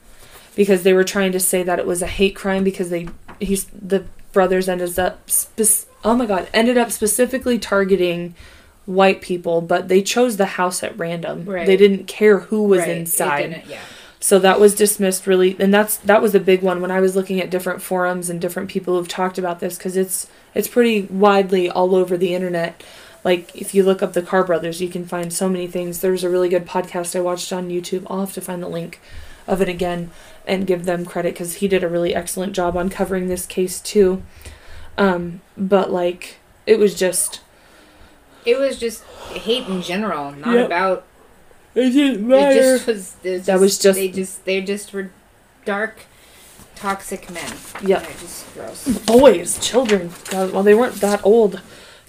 because 0.56 0.84
they 0.84 0.94
were 0.94 1.04
trying 1.04 1.32
to 1.32 1.40
say 1.40 1.64
that 1.64 1.80
it 1.80 1.86
was 1.88 2.02
a 2.02 2.08
hate 2.08 2.36
crime 2.36 2.64
because 2.64 2.90
they 2.90 3.08
he's 3.40 3.66
the 3.66 4.04
brothers 4.34 4.68
ended 4.70 4.98
up 5.00 5.30
spec- 5.30 5.88
oh 6.04 6.16
my 6.16 6.26
god 6.26 6.48
ended 6.54 6.78
up 6.78 6.92
specifically 6.92 7.58
targeting 7.58 8.36
white 8.86 9.22
people 9.22 9.62
but 9.62 9.88
they 9.88 10.02
chose 10.02 10.38
the 10.38 10.46
house 10.46 10.84
at 10.84 10.96
random 11.00 11.46
Right. 11.46 11.66
they 11.66 11.78
didn't 11.78 12.06
care 12.08 12.40
who 12.40 12.64
was 12.64 12.80
Right, 12.82 12.90
it 12.90 12.98
inside 12.98 13.64
Yeah. 13.68 13.80
So 14.26 14.40
that 14.40 14.60
was 14.60 14.74
dismissed 14.74 15.28
really 15.28 15.56
and 15.60 15.72
that's 15.72 15.98
that 15.98 16.20
was 16.20 16.34
a 16.34 16.40
big 16.40 16.64
one 16.64 16.82
when 16.82 16.90
i 16.90 17.00
was 17.00 17.16
looking 17.16 17.40
at 17.40 17.52
different 17.52 17.80
forums 17.80 18.28
and 18.30 18.42
different 18.42 18.70
people 18.70 18.98
who've 18.98 19.08
talked 19.08 19.38
about 19.38 19.60
this 19.60 19.78
because 19.78 19.96
it's 19.96 20.26
it's 20.56 20.68
pretty 20.68 21.04
widely 21.04 21.70
all 21.70 21.94
over 21.94 22.18
the 22.18 22.34
internet 22.34 22.82
like 23.24 23.56
if 23.56 23.76
you 23.76 23.84
look 23.84 24.02
up 24.02 24.14
the 24.14 24.22
Carr 24.24 24.44
brothers 24.44 24.82
you 24.82 24.90
can 24.90 25.06
find 25.06 25.32
so 25.32 25.48
many 25.48 25.68
things 25.68 26.02
there's 26.02 26.24
a 26.24 26.30
really 26.30 26.50
good 26.50 26.66
podcast 26.66 27.16
i 27.16 27.22
watched 27.22 27.54
on 27.54 27.70
youtube 27.70 28.04
i'll 28.10 28.22
have 28.22 28.34
to 28.34 28.42
find 28.42 28.64
the 28.64 28.68
link 28.80 29.00
of 29.48 29.62
it 29.62 29.70
again 29.70 30.10
and 30.48 30.66
give 30.66 30.86
them 30.86 31.06
credit 31.06 31.34
because 31.36 31.56
he 31.56 31.68
did 31.68 31.84
a 31.84 31.90
really 31.90 32.16
excellent 32.16 32.54
job 32.54 32.76
on 32.76 32.90
covering 32.90 33.28
this 33.28 33.46
case 33.46 33.80
too 33.80 34.24
um 34.98 35.40
but 35.56 35.92
like 35.92 36.38
it 36.66 36.80
was 36.80 36.96
just 36.96 37.42
It 38.44 38.58
was 38.58 38.80
just 38.80 39.04
hate 39.46 39.68
in 39.68 39.82
general, 39.84 40.32
not 40.32 40.56
Yep. 40.56 40.66
about. 40.66 41.04
It 41.76 41.90
didn't 41.92 42.32
It 42.32 42.54
just 42.56 42.88
was. 42.88 43.16
It 43.24 43.32
was 43.32 43.46
That 43.46 43.60
was 43.60 43.78
just- 43.78 43.98
They 44.00 44.08
just. 44.10 44.46
They 44.46 44.62
just 44.62 44.94
were 44.94 45.12
dark, 45.66 46.00
toxic 46.76 47.30
men. 47.30 47.52
Yeah, 47.84 48.06
just 48.22 48.54
gross. 48.54 48.88
boys 49.06 49.60
children 49.60 50.12
God, 50.30 50.52
well 50.52 50.64
they 50.64 50.76
weren't 50.76 50.96
that 51.02 51.26
old 51.26 51.56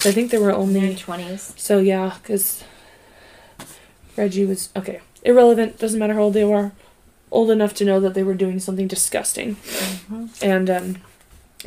i 0.04 0.12
think 0.12 0.30
they 0.30 0.38
were 0.38 0.52
only 0.52 0.80
their 0.80 0.94
twenties. 0.94 1.52
So 1.56 1.78
yeah, 1.78 2.16
because 2.22 2.62
Reggie 4.16 4.44
was 4.44 4.68
okay. 4.76 5.00
Irrelevant. 5.22 5.78
Doesn't 5.78 5.98
matter 5.98 6.14
how 6.14 6.22
old 6.22 6.34
they 6.34 6.44
were. 6.44 6.72
Old 7.30 7.50
enough 7.50 7.74
to 7.74 7.84
know 7.84 7.98
that 8.00 8.14
they 8.14 8.22
were 8.22 8.34
doing 8.34 8.60
something 8.60 8.86
disgusting. 8.86 9.56
And 10.40 10.70
um, 10.70 10.96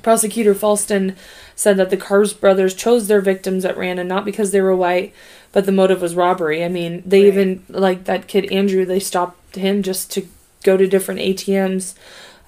Prosecutor 0.02 0.56
Foulston 0.56 1.16
said 1.56 1.76
that 1.78 1.90
the 1.90 1.98
Carrs 1.98 2.34
brothers 2.40 2.74
chose 2.74 3.08
their 3.08 3.20
victims 3.22 3.66
at 3.66 3.78
random 3.78 4.08
not 4.08 4.26
because 4.26 4.52
they 4.52 4.62
were 4.62 4.76
white, 4.76 5.14
but 5.52 5.66
the 5.66 5.72
motive 5.72 6.02
was 6.02 6.16
robbery. 6.16 6.64
I 6.64 6.70
mean, 6.70 7.04
they 7.06 7.24
Right. 7.24 7.28
even 7.34 7.64
like 7.70 8.06
that 8.06 8.28
kid 8.28 8.52
Andrew. 8.52 8.86
They 8.86 9.00
stopped 9.00 9.56
him 9.56 9.82
just 9.84 10.12
to 10.14 10.24
go 10.64 10.78
to 10.78 10.88
different 10.88 11.20
ATMs. 11.22 11.96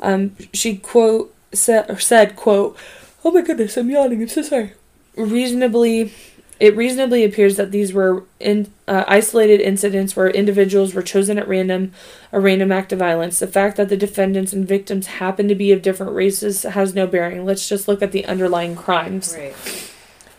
Um, 0.02 0.36
she 0.54 0.76
quote 0.78 1.34
said 1.54 1.90
or 1.90 2.00
said 2.00 2.36
quote, 2.36 2.78
"Oh 3.24 3.32
my 3.32 3.42
goodness, 3.42 3.78
I'm 3.78 3.90
yawning. 3.90 4.22
I'm 4.22 4.28
so 4.28 4.42
sorry." 4.42 4.72
Reasonably, 5.16 6.14
it 6.60 6.76
reasonably 6.78 7.24
appears 7.24 7.58
that 7.58 7.72
these 7.72 7.92
were 7.92 8.24
in 8.40 8.68
uh, 8.88 9.04
isolated 9.08 9.60
incidents 9.62 10.16
where 10.16 10.30
individuals 10.30 10.94
were 10.94 11.02
chosen 11.02 11.38
at 11.38 11.48
random, 11.48 11.92
a 12.32 12.40
random 12.40 12.72
act 12.72 12.94
of 12.94 13.00
violence. 13.00 13.40
The 13.40 13.48
fact 13.48 13.78
that 13.78 13.90
the 13.90 13.98
defendants 13.98 14.54
and 14.54 14.68
victims 14.68 15.08
happen 15.08 15.48
to 15.48 15.56
be 15.56 15.72
of 15.72 15.82
different 15.82 16.14
races 16.14 16.64
has 16.64 16.94
no 16.96 17.08
bearing. 17.08 17.46
Let's 17.46 17.68
just 17.68 17.88
look 17.88 18.02
at 18.02 18.12
the 18.12 18.26
underlying 18.26 18.76
crimes. 18.76 19.36
Right. 19.38 19.56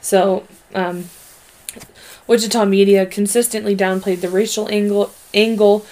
So, 0.00 0.44
um, 0.74 1.04
Wichita 2.26 2.64
media 2.64 3.06
consistently 3.06 3.76
downplayed 3.76 4.20
the 4.20 4.28
racial 4.28 4.68
angle. 4.68 5.12
Angle, 5.34 5.84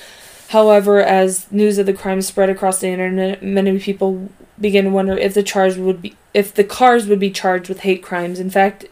however, 0.49 1.01
as 1.01 1.51
news 1.51 1.79
of 1.79 1.87
the 1.87 1.93
crime 1.93 2.23
spread 2.23 2.51
across 2.51 2.81
the 2.81 2.89
internet, 2.89 3.43
many 3.43 3.79
people 3.79 4.31
began 4.61 4.85
to 4.85 4.91
wonder 4.91 5.17
if 5.17 5.35
the 5.35 5.43
charge 5.43 5.77
would 5.77 6.03
be 6.03 6.17
if 6.33 6.55
the 6.55 6.65
Carrs 6.65 7.09
would 7.09 7.19
be 7.19 7.31
charged 7.31 7.69
with 7.69 7.81
hate 7.81 8.03
crimes. 8.03 8.39
In 8.39 8.51
fact, 8.51 8.87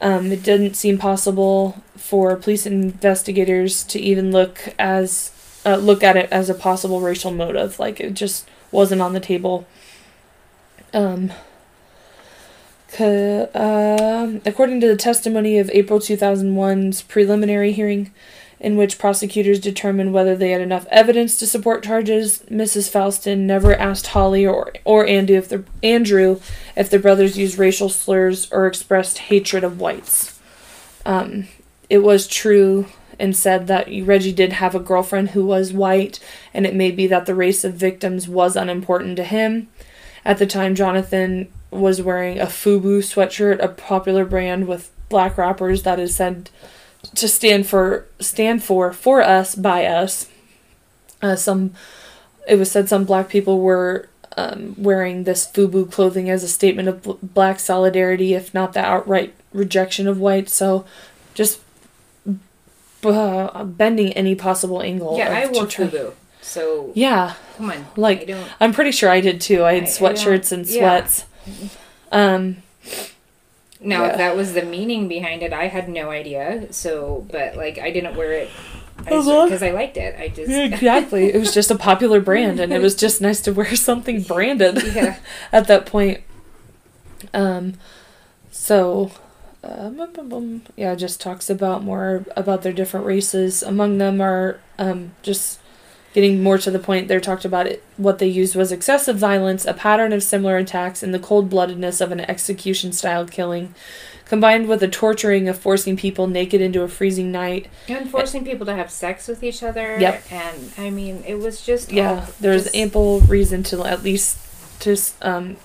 um, 0.00 0.30
it 0.30 0.42
didn't 0.42 0.74
seem 0.74 0.98
possible 0.98 1.82
for 1.96 2.36
police 2.36 2.66
investigators 2.66 3.84
to 3.84 4.00
even 4.00 4.30
look 4.30 4.74
as 4.78 5.32
uh, 5.64 5.76
look 5.76 6.02
at 6.02 6.16
it 6.16 6.30
as 6.30 6.50
a 6.50 6.54
possible 6.54 7.00
racial 7.00 7.30
motive. 7.30 7.78
Like 7.78 8.00
it 8.00 8.14
just 8.14 8.48
wasn't 8.70 9.00
on 9.00 9.12
the 9.12 9.20
table. 9.20 9.66
Um, 10.92 11.32
Um, 12.98 14.40
according 14.46 14.80
to 14.80 14.88
the 14.88 14.96
testimony 14.96 15.58
of 15.58 15.70
April 15.72 16.00
2001's 16.00 17.02
preliminary 17.02 17.72
hearing, 17.72 18.12
in 18.60 18.76
which 18.76 18.98
prosecutors 18.98 19.60
determined 19.60 20.12
whether 20.12 20.34
they 20.34 20.50
had 20.50 20.60
enough 20.60 20.86
evidence 20.90 21.38
to 21.38 21.46
support 21.46 21.84
charges, 21.84 22.40
Mrs. 22.50 22.90
Foulston 22.90 23.40
never 23.40 23.74
asked 23.74 24.08
Holly 24.08 24.44
or 24.46 24.72
or 24.84 25.06
Andrew 25.06 25.36
if 25.36 25.48
the 25.48 25.64
Andrew 25.82 26.40
if 26.76 26.90
the 26.90 26.98
brothers 26.98 27.38
used 27.38 27.58
racial 27.58 27.88
slurs 27.88 28.50
or 28.50 28.66
expressed 28.66 29.18
hatred 29.18 29.62
of 29.62 29.80
whites. 29.80 30.40
Um, 31.06 31.48
it 31.88 31.98
was 31.98 32.26
true 32.26 32.86
and 33.18 33.36
said 33.36 33.66
that 33.66 33.88
Reggie 34.04 34.32
did 34.32 34.54
have 34.54 34.74
a 34.74 34.80
girlfriend 34.80 35.30
who 35.30 35.44
was 35.44 35.72
white, 35.72 36.20
and 36.54 36.66
it 36.66 36.74
may 36.74 36.90
be 36.90 37.06
that 37.06 37.26
the 37.26 37.34
race 37.34 37.64
of 37.64 37.74
victims 37.74 38.28
was 38.28 38.56
unimportant 38.56 39.16
to 39.16 39.24
him. 39.24 39.68
At 40.24 40.38
the 40.38 40.46
time, 40.46 40.74
Jonathan 40.74 41.48
was 41.70 42.00
wearing 42.00 42.38
a 42.38 42.46
FUBU 42.46 42.98
sweatshirt, 43.00 43.62
a 43.62 43.68
popular 43.68 44.24
brand 44.24 44.66
with 44.68 44.90
black 45.08 45.36
wrappers 45.38 45.82
that 45.84 45.98
is 45.98 46.14
said 46.14 46.50
to 47.14 47.28
stand 47.28 47.66
for 47.66 48.06
stand 48.20 48.62
for 48.62 48.92
for 48.92 49.22
us 49.22 49.54
by 49.54 49.84
us. 49.86 50.28
Uh, 51.22 51.36
some 51.36 51.72
it 52.48 52.56
was 52.58 52.70
said 52.70 52.88
some 52.88 53.04
black 53.04 53.28
people 53.28 53.60
were 53.60 54.08
um, 54.36 54.74
wearing 54.78 55.24
this 55.24 55.46
FUBU 55.46 55.90
clothing 55.92 56.30
as 56.30 56.42
a 56.42 56.48
statement 56.48 56.88
of 56.88 57.02
bl- 57.02 57.12
black 57.22 57.58
solidarity, 57.60 58.34
if 58.34 58.54
not 58.54 58.72
the 58.72 58.80
outright 58.80 59.34
rejection 59.52 60.06
of 60.08 60.18
white. 60.20 60.48
So, 60.48 60.84
just 61.34 61.60
uh, 63.04 63.64
bending 63.64 64.12
any 64.14 64.34
possible 64.34 64.82
angle. 64.82 65.16
Yeah, 65.18 65.28
of- 65.42 65.50
I 65.50 65.52
wore 65.52 65.66
try- 65.66 65.86
FUBU. 65.86 66.12
So 66.40 66.92
Yeah, 66.94 67.34
come 67.58 67.70
on, 67.72 67.86
Like, 67.96 68.30
I. 68.30 68.42
I'm 68.60 68.72
pretty 68.72 68.90
sure 68.92 69.10
I 69.10 69.20
did 69.20 69.40
too. 69.40 69.64
I 69.64 69.74
had 69.74 69.82
I- 69.82 69.86
I 69.86 69.90
sweatshirts 69.90 70.48
don't- 70.50 70.52
and 70.52 70.68
sweats. 70.68 71.24
Um, 72.12 72.58
Now, 73.80 74.04
Yeah. 74.04 74.10
if 74.10 74.16
that 74.18 74.36
was 74.36 74.54
the 74.54 74.62
meaning 74.62 75.06
behind 75.06 75.42
it, 75.42 75.52
I 75.52 75.68
had 75.68 75.88
no 75.88 76.10
idea. 76.10 76.72
So, 76.72 77.26
but 77.30 77.56
like, 77.56 77.78
I 77.78 77.90
didn't 77.92 78.16
wear 78.16 78.32
it 78.32 78.50
because 78.98 79.62
I 79.62 79.70
liked 79.70 79.96
it. 79.96 80.18
I 80.18 80.28
just 80.28 80.50
exactly. 80.50 81.32
it 81.32 81.38
was 81.38 81.54
just 81.54 81.70
a 81.70 81.76
popular 81.78 82.20
brand, 82.20 82.58
and 82.60 82.72
it 82.72 82.80
was 82.82 82.94
just 82.96 83.20
nice 83.20 83.40
to 83.42 83.52
wear 83.52 83.74
something 83.76 84.22
branded 84.32 84.82
yeah. 84.94 85.18
at 85.52 85.66
that 85.68 85.86
point. 85.86 86.22
Um, 87.32 87.74
so, 88.50 89.12
bum. 89.62 90.62
yeah, 90.76 90.94
just 90.94 91.20
talks 91.20 91.48
about 91.48 91.82
more 91.84 92.24
about 92.36 92.62
their 92.62 92.72
different 92.72 93.06
races. 93.06 93.62
Among 93.62 93.98
them 93.98 94.20
are 94.20 94.60
um, 94.78 95.12
just 95.22 95.60
getting 96.14 96.42
more 96.42 96.58
to 96.58 96.70
the 96.70 96.78
point. 96.78 97.08
They 97.08 97.18
talked 97.20 97.44
about 97.44 97.66
it. 97.66 97.82
What 97.96 98.18
they 98.18 98.26
used 98.28 98.56
was 98.56 98.72
excessive 98.72 99.16
violence, 99.16 99.64
a 99.64 99.74
pattern 99.74 100.12
of 100.12 100.22
similar 100.22 100.56
attacks, 100.56 101.02
and 101.02 101.12
the 101.14 101.18
cold 101.18 101.50
bloodedness 101.50 102.00
of 102.00 102.10
an 102.12 102.20
execution 102.20 102.92
style 102.92 103.26
killing. 103.26 103.74
Combined 104.24 104.68
with 104.68 104.80
the 104.80 104.88
torturing 104.88 105.48
of 105.48 105.58
forcing 105.58 105.96
people 105.96 106.26
naked 106.26 106.60
into 106.60 106.82
a 106.82 106.88
freezing 106.88 107.32
night, 107.32 107.68
And 107.88 108.10
forcing 108.10 108.44
people 108.44 108.66
to 108.66 108.74
have 108.74 108.90
sex 108.90 109.26
with 109.26 109.42
each 109.42 109.62
other. 109.62 109.96
Yep. 109.98 110.22
And 110.30 110.72
I 110.76 110.90
mean, 110.90 111.24
it 111.26 111.36
was 111.36 111.62
just 111.64 111.90
yeah 111.90 112.10
all- 112.10 112.26
there's 112.40 112.64
just- 112.64 112.76
ample 112.76 113.20
reason 113.20 113.62
to 113.64 113.84
at 113.86 114.02
least 114.02 114.36
just, 114.80 115.14
um 115.24 115.56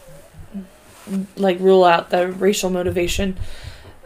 like 1.36 1.60
rule 1.60 1.84
out 1.84 2.10
the 2.12 2.32
racial 2.32 2.70
motivation 2.70 3.36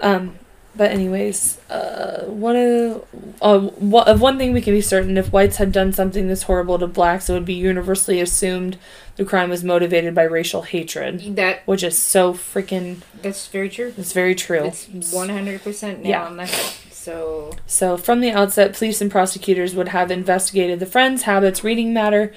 um 0.01 0.35
but 0.77 0.91
anyways 0.91 1.57
uh 1.69 2.23
one 2.25 2.55
of 2.55 3.03
uh, 3.41 3.59
one, 3.59 4.07
of 4.07 4.21
one 4.21 4.37
thing 4.37 4.53
we 4.53 4.61
can 4.61 4.73
be 4.73 4.81
certain 4.81 5.17
if 5.17 5.31
whites 5.31 5.57
had 5.57 5.71
done 5.71 5.91
something 5.91 6.27
this 6.27 6.43
horrible 6.43 6.77
to 6.79 6.87
blacks 6.87 7.29
it 7.29 7.33
would 7.33 7.45
be 7.45 7.53
universally 7.53 8.19
assumed 8.21 8.77
the 9.15 9.25
crime 9.25 9.49
was 9.49 9.63
motivated 9.63 10.13
by 10.15 10.23
racial 10.23 10.61
hatred 10.61 11.35
that. 11.35 11.61
which 11.65 11.83
is 11.83 11.97
so 11.97 12.33
freaking 12.33 12.97
That's 13.21 13.47
very 13.47 13.69
true. 13.69 13.93
it's 13.97 14.13
very 14.13 14.35
true 14.35 14.65
It's 14.65 15.11
one 15.13 15.29
hundred 15.29 15.63
percent 15.63 16.01
nail 16.03 16.09
Yeah. 16.11 16.25
on 16.25 16.37
the 16.37 16.45
head. 16.45 16.73
So 16.91 17.51
So, 17.65 17.95
from 17.95 18.19
the 18.19 18.31
outset, 18.31 18.73
police 18.77 18.99
and 18.99 19.09
prosecutors 19.09 19.73
would 19.73 19.87
have 19.89 20.11
investigated 20.11 20.79
the 20.81 20.85
friends, 20.85 21.23
habits, 21.23 21.63
reading 21.63 21.93
matter, 21.93 22.33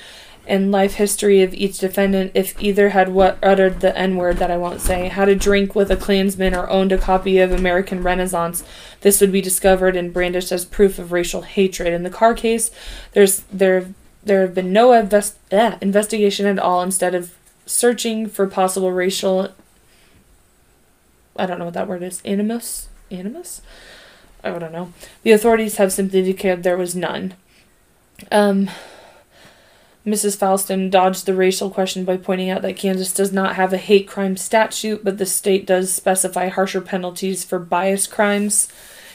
and 0.51 0.73
life 0.73 0.95
history 0.95 1.43
of 1.43 1.55
each 1.55 1.79
defendant 1.79 2.33
if 2.35 2.61
either 2.61 2.89
had 2.89 3.09
what 3.09 3.39
uttered 3.41 3.81
the 3.81 3.97
N 3.97 4.17
word 4.17 4.39
that 4.39 4.51
I 4.51 4.57
won't 4.57 4.81
say, 4.81 5.07
had 5.07 5.29
a 5.29 5.37
drink 5.37 5.77
with 5.77 5.93
a 5.93 5.97
Klansman, 5.97 6.57
or 6.57 6.69
owned 6.69 6.91
a 6.91 6.99
copy 6.99 7.39
of 7.39 7.53
American 7.53 8.03
Renaissance. 8.03 8.65
This 9.03 9.21
would 9.21 9.31
be 9.31 9.41
discovered 9.41 9.97
and 9.97 10.13
brandished 10.13 10.51
as 10.51 10.65
proof 10.65 10.99
of 10.99 11.13
racial 11.13 11.43
hatred. 11.43 11.93
In 11.93 12.03
the 12.03 12.11
Carr 12.11 12.35
case, 12.35 12.73
there's 13.13 13.45
there 13.53 13.95
there 14.25 14.43
have 14.43 14.55
been 14.55 14.73
no 14.73 14.93
invest, 14.93 15.39
eh, 15.53 15.79
investigation 15.81 16.47
at 16.47 16.59
all. 16.59 16.83
Instead 16.83 17.15
of 17.15 17.33
searching 17.65 18.27
for 18.27 18.49
possible 18.49 18.91
racial, 18.91 19.51
I 21.37 21.47
don't 21.47 21.61
know 21.61 21.67
what 21.67 21.75
that 21.75 21.89
word 21.89 22.03
is, 22.03 22.21
animus, 22.25 22.89
animus. 23.09 23.63
I 24.43 24.51
don't 24.51 24.73
know. 24.73 24.93
The 25.23 25.31
authorities 25.31 25.77
have 25.77 25.93
simply 25.93 26.23
declared 26.23 26.65
there 26.65 26.77
was 26.77 26.97
none. 26.97 27.35
Um, 28.33 28.69
Mrs. 30.07 30.37
Foulston 30.39 30.91
dodged 30.91 31.27
the 31.27 31.35
racial 31.35 31.69
question 31.71 32.05
by 32.05 32.17
pointing 32.17 32.49
out 32.49 32.63
that 32.63 32.77
Kansas 32.77 33.13
does 33.13 33.33
not 33.33 33.57
have 33.57 33.73
a 33.73 33.79
hate 33.79 34.09
crime 34.09 34.37
statute, 34.37 35.05
but 35.05 35.19
the 35.19 35.27
state 35.27 35.67
does 35.67 35.93
specify 35.93 36.49
harsher 36.49 36.81
penalties 36.81 37.45
for 37.45 37.59
bias 37.59 38.07
crimes. 38.07 38.69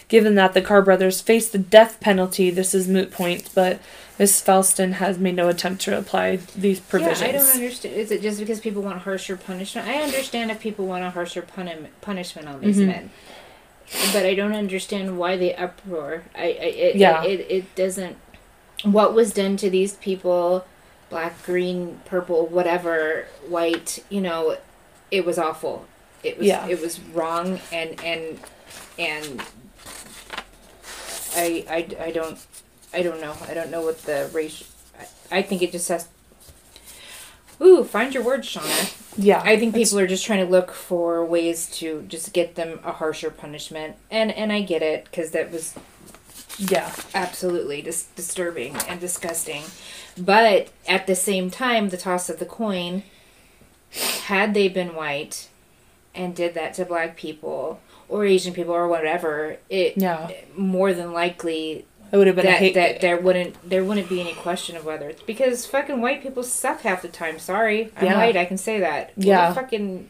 Given 0.07 0.35
that 0.35 0.53
the 0.53 0.61
Carr 0.61 0.83
brothers 0.83 1.19
face 1.21 1.49
the 1.49 1.57
death 1.57 1.99
penalty, 1.99 2.51
this 2.51 2.75
is 2.75 2.87
moot 2.87 3.09
point, 3.09 3.49
but 3.55 3.79
Mrs. 4.19 4.43
Foulston 4.45 4.93
has 4.93 5.17
made 5.17 5.35
no 5.35 5.49
attempt 5.49 5.81
to 5.81 5.97
apply 5.97 6.35
these 6.55 6.79
provisions. 6.79 7.21
yeah, 7.21 7.27
I 7.29 7.31
don't 7.31 7.49
understand. 7.55 7.95
Is 7.95 8.11
it 8.11 8.21
just 8.21 8.37
because 8.39 8.59
people 8.59 8.83
want 8.83 8.99
harsher 8.99 9.35
punishment? 9.35 9.87
I 9.87 9.95
understand 10.03 10.51
if 10.51 10.59
people 10.59 10.85
want 10.85 11.03
a 11.03 11.09
harsher 11.09 11.41
puni- 11.41 11.87
punishment 12.01 12.47
on 12.47 12.61
these 12.61 12.77
Mhm. 12.77 12.85
men, 12.85 13.09
but 14.13 14.23
I 14.27 14.35
don't 14.35 14.53
understand 14.53 15.17
why 15.17 15.35
the 15.37 15.55
uproar. 15.55 16.21
I, 16.37 16.43
I 16.43 16.45
it, 16.45 16.95
Yeah. 16.97 17.23
it, 17.23 17.39
it 17.39 17.51
it 17.51 17.75
doesn't. 17.75 18.17
What 18.83 19.15
was 19.15 19.33
done 19.33 19.57
to 19.57 19.71
these 19.71 19.93
people, 19.93 20.65
black, 21.09 21.43
green, 21.45 21.99
purple, 22.05 22.45
whatever, 22.47 23.27
white? 23.47 24.03
You 24.09 24.21
know, 24.21 24.57
it 25.11 25.25
was 25.25 25.37
awful. 25.37 25.85
It 26.23 26.37
was 26.37 26.47
Yeah. 26.47 26.67
it 26.67 26.81
was 26.81 26.99
wrong, 26.99 27.59
and 27.71 27.99
and 28.03 28.39
and 28.97 29.43
I 31.35 31.65
I 31.69 32.05
I 32.05 32.11
don't 32.11 32.37
I 32.93 33.01
don't 33.03 33.21
know. 33.21 33.35
I 33.47 33.53
don't 33.53 33.69
know 33.71 33.81
what 33.81 34.01
the 34.03 34.29
race. 34.33 34.63
I, 35.31 35.39
I 35.39 35.41
think 35.41 35.61
it 35.61 35.71
just 35.71 35.87
has. 35.89 36.07
Ooh, 37.61 37.83
find 37.85 38.13
your 38.13 38.23
words, 38.23 38.47
Shauna. 38.49 38.93
Yeah. 39.17 39.41
I 39.45 39.57
think 39.57 39.73
people 39.73 39.97
are 39.99 40.07
just 40.07 40.25
trying 40.25 40.43
to 40.45 40.51
look 40.51 40.71
for 40.71 41.23
ways 41.25 41.69
to 41.77 42.01
just 42.09 42.33
get 42.33 42.55
them 42.55 42.79
a 42.83 42.91
harsher 42.91 43.29
punishment, 43.29 43.95
and 44.11 44.31
and 44.31 44.51
I 44.51 44.61
get 44.61 44.81
it 44.81 45.05
because 45.05 45.31
that 45.31 45.51
was 45.51 45.73
Yeah. 46.57 46.91
absolutely 47.13 47.81
dis- 47.81 48.07
disturbing 48.15 48.75
and 48.87 48.99
disgusting. 48.99 49.63
But 50.17 50.69
at 50.87 51.07
the 51.07 51.15
same 51.15 51.49
time, 51.49 51.89
the 51.89 51.97
toss 51.97 52.29
of 52.29 52.39
the 52.39 52.45
coin, 52.45 53.03
had 54.25 54.53
they 54.53 54.67
been 54.67 54.95
white 54.95 55.49
and 56.13 56.35
did 56.35 56.53
that 56.53 56.73
to 56.75 56.85
black 56.85 57.15
people 57.17 57.79
or 58.07 58.25
Asian 58.25 58.53
people 58.53 58.73
or 58.73 58.87
whatever, 58.87 59.57
it 59.69 59.97
Yeah. 59.97 60.29
more 60.55 60.93
than 60.93 61.11
likely 61.13 61.85
It 62.11 62.17
would 62.17 62.27
have 62.27 62.35
been 62.35 62.45
a 62.45 62.49
that, 62.49 62.59
hate. 62.59 62.73
that 62.75 63.01
there 63.01 63.17
wouldn't 63.17 63.55
there 63.67 63.83
wouldn't 63.83 64.07
be 64.07 64.21
any 64.21 64.33
question 64.33 64.77
of 64.77 64.85
whether 64.85 65.09
it's 65.09 65.23
because 65.23 65.65
fucking 65.65 65.99
white 66.01 66.21
people 66.21 66.43
suck 66.43 66.81
half 66.81 67.01
the 67.01 67.07
time. 67.07 67.39
Sorry, 67.39 67.91
I'm 67.97 68.05
Yeah. 68.05 68.17
white. 68.17 68.37
I 68.37 68.45
can 68.45 68.57
say 68.57 68.79
that. 68.79 69.11
Yeah. 69.17 69.53
fucking 69.53 70.09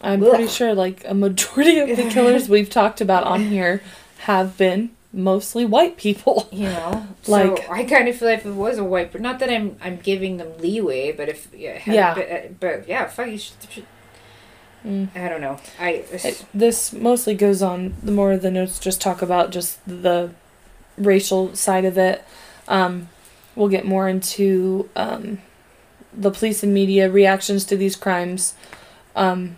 I'm 0.00 0.22
Ugh. 0.24 0.30
pretty 0.30 0.48
sure 0.48 0.74
like 0.74 1.04
a 1.06 1.14
majority 1.14 1.78
of 1.78 1.96
the 1.96 2.04
killers 2.10 2.48
we've 2.48 2.70
talked 2.70 3.00
about 3.00 3.24
on 3.24 3.46
here 3.50 3.82
have 4.20 4.56
been 4.56 4.90
mostly 5.12 5.64
white 5.64 5.96
people. 5.96 6.48
You 6.52 6.68
know, 6.68 7.06
Like- 7.26 7.64
so 7.64 7.72
I 7.72 7.84
kind 7.84 8.08
of 8.08 8.16
feel 8.16 8.28
like 8.28 8.40
if 8.40 8.46
it 8.46 8.52
was 8.52 8.78
a 8.78 8.84
white, 8.84 9.12
but 9.12 9.20
not 9.20 9.38
that 9.40 9.50
I'm 9.50 9.76
I'm 9.82 9.96
giving 9.98 10.36
them 10.38 10.52
leeway, 10.58 11.12
but 11.12 11.28
if 11.28 11.48
yeah, 11.54 11.80
Yeah. 11.86 12.14
but, 12.14 12.30
uh, 12.30 12.38
but 12.60 12.88
yeah, 12.88 13.06
fuck 13.08 13.28
you. 13.28 13.38
Should, 13.38 13.54
should, 13.70 13.86
Mm. 14.84 15.08
I 15.14 15.28
don't 15.28 15.40
know. 15.40 15.58
I 15.78 16.02
It- 16.10 16.44
this 16.52 16.92
mostly 16.92 17.34
goes 17.36 17.62
on 17.62 17.94
the 18.02 18.10
more 18.10 18.32
of 18.32 18.42
the 18.42 18.50
notes 18.50 18.80
just 18.80 19.00
talk 19.00 19.22
about 19.22 19.52
just 19.52 19.78
the 19.86 20.30
racial 20.98 21.54
side 21.54 21.84
of 21.84 21.96
it 21.96 22.24
um, 22.66 23.08
we'll 23.54 23.68
get 23.68 23.84
more 23.86 24.08
into 24.08 24.88
um, 24.96 25.38
the 26.12 26.32
police 26.32 26.64
and 26.64 26.74
media 26.74 27.08
reactions 27.08 27.64
to 27.66 27.76
these 27.76 27.94
crimes 27.94 28.54
um, 29.14 29.54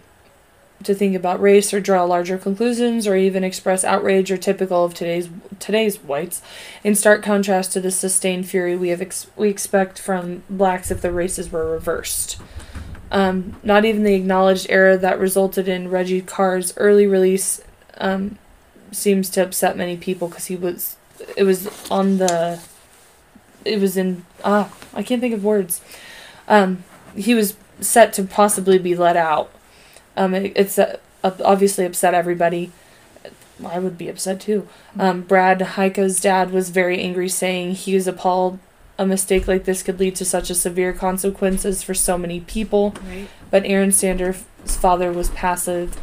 to 0.83 0.95
think 0.95 1.15
about 1.15 1.41
race 1.41 1.73
or 1.73 1.81
draw 1.81 2.05
larger 2.05 2.37
conclusions 2.37 3.07
or 3.07 3.17
even 3.17 3.45
express 3.45 3.85
outrage 3.85 4.31
or 4.31 4.37
typical 4.37 4.85
of 4.85 4.95
today's 4.95 5.29
today's 5.59 5.99
whites 6.03 6.43
in 6.83 6.95
stark 6.95 7.23
contrast 7.23 7.73
to 7.73 7.81
the 7.81 7.91
sustained 7.91 8.47
fury 8.47 8.77
we 8.77 8.89
have 8.89 9.01
ex- 9.01 9.29
we 9.37 9.49
expect 9.49 9.99
from 9.99 10.43
blacks 10.51 10.91
if 10.91 11.01
the 11.01 11.13
races 11.13 11.51
were 11.51 11.71
reversed. 11.71 12.41
Um, 13.11 13.57
not 13.63 13.85
even 13.85 14.03
the 14.03 14.15
acknowledged 14.15 14.67
error 14.69 14.97
that 14.97 15.21
resulted 15.21 15.69
in 15.69 15.91
Reggie 15.91 16.21
Carr's 16.21 16.75
early 16.77 17.07
release 17.07 17.63
um, 17.99 18.39
seems 18.91 19.31
to 19.31 19.43
upset 19.43 19.77
many 19.77 19.97
people 19.97 20.29
because 20.29 20.47
he 20.47 20.57
was 20.57 20.97
it 21.37 21.45
was 21.45 21.91
on 21.91 22.19
the 22.19 22.61
it 23.65 23.81
was 23.81 23.97
in 23.97 24.25
ah 24.45 24.73
I 24.93 25.03
can't 25.03 25.21
think 25.21 25.35
of 25.35 25.45
words. 25.45 25.81
Um, 26.49 26.85
he 27.17 27.35
was 27.35 27.57
set 27.81 28.13
to 28.15 28.25
possibly 28.25 28.79
be 28.79 28.95
let 28.95 29.17
out 29.17 29.51
um, 30.17 30.35
it, 30.35 30.53
it's 30.57 30.79
uh, 30.79 30.99
obviously 31.23 31.85
upset 31.85 32.15
everybody 32.15 32.71
I 33.65 33.79
would 33.79 33.97
be 33.97 34.09
upset 34.09 34.41
too 34.41 34.69
um, 34.99 35.23
Brad 35.23 35.61
Heyka's 35.61 36.21
dad 36.21 36.51
was 36.51 36.71
very 36.71 37.01
angry 37.01 37.29
saying 37.29 37.75
he 37.75 37.95
was 37.95 38.07
appalled 38.07 38.59
a 38.99 39.07
mistake 39.07 39.49
like 39.49 39.65
this 39.65 39.83
could 39.83 39.99
lead 39.99 40.17
to 40.17 40.25
such 40.25 40.51
a 40.51 40.55
severe 40.55 40.93
consequences 40.93 41.83
for 41.83 41.95
so 41.95 42.17
many 42.17 42.41
people 42.41 42.95
right. 43.09 43.29
but 43.51 43.65
Aaron 43.65 43.93
Sanders' 43.93 44.45
father 44.65 45.13
was 45.13 45.31
passive. 45.31 46.01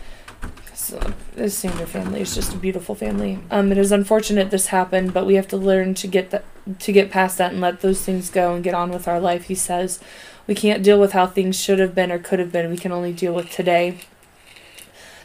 So 0.81 1.13
the 1.35 1.47
Sander 1.47 1.85
family 1.85 2.21
is 2.21 2.33
just 2.33 2.55
a 2.55 2.57
beautiful 2.57 2.95
family. 2.95 3.37
Um, 3.51 3.71
it 3.71 3.77
is 3.77 3.91
unfortunate 3.91 4.49
this 4.49 4.67
happened, 4.67 5.13
but 5.13 5.27
we 5.27 5.35
have 5.35 5.47
to 5.49 5.57
learn 5.57 5.93
to 5.93 6.07
get 6.07 6.31
that 6.31 6.43
to 6.79 6.91
get 6.91 7.11
past 7.11 7.37
that 7.37 7.51
and 7.51 7.61
let 7.61 7.81
those 7.81 8.01
things 8.03 8.31
go 8.31 8.55
and 8.55 8.63
get 8.63 8.73
on 8.73 8.89
with 8.89 9.07
our 9.07 9.19
life. 9.19 9.43
He 9.43 9.53
says, 9.53 9.99
we 10.47 10.55
can't 10.55 10.81
deal 10.81 10.99
with 10.99 11.11
how 11.11 11.27
things 11.27 11.61
should 11.61 11.77
have 11.77 11.93
been 11.93 12.11
or 12.11 12.17
could 12.17 12.39
have 12.39 12.51
been. 12.51 12.71
We 12.71 12.77
can 12.77 12.91
only 12.91 13.13
deal 13.13 13.31
with 13.31 13.51
today. 13.51 13.99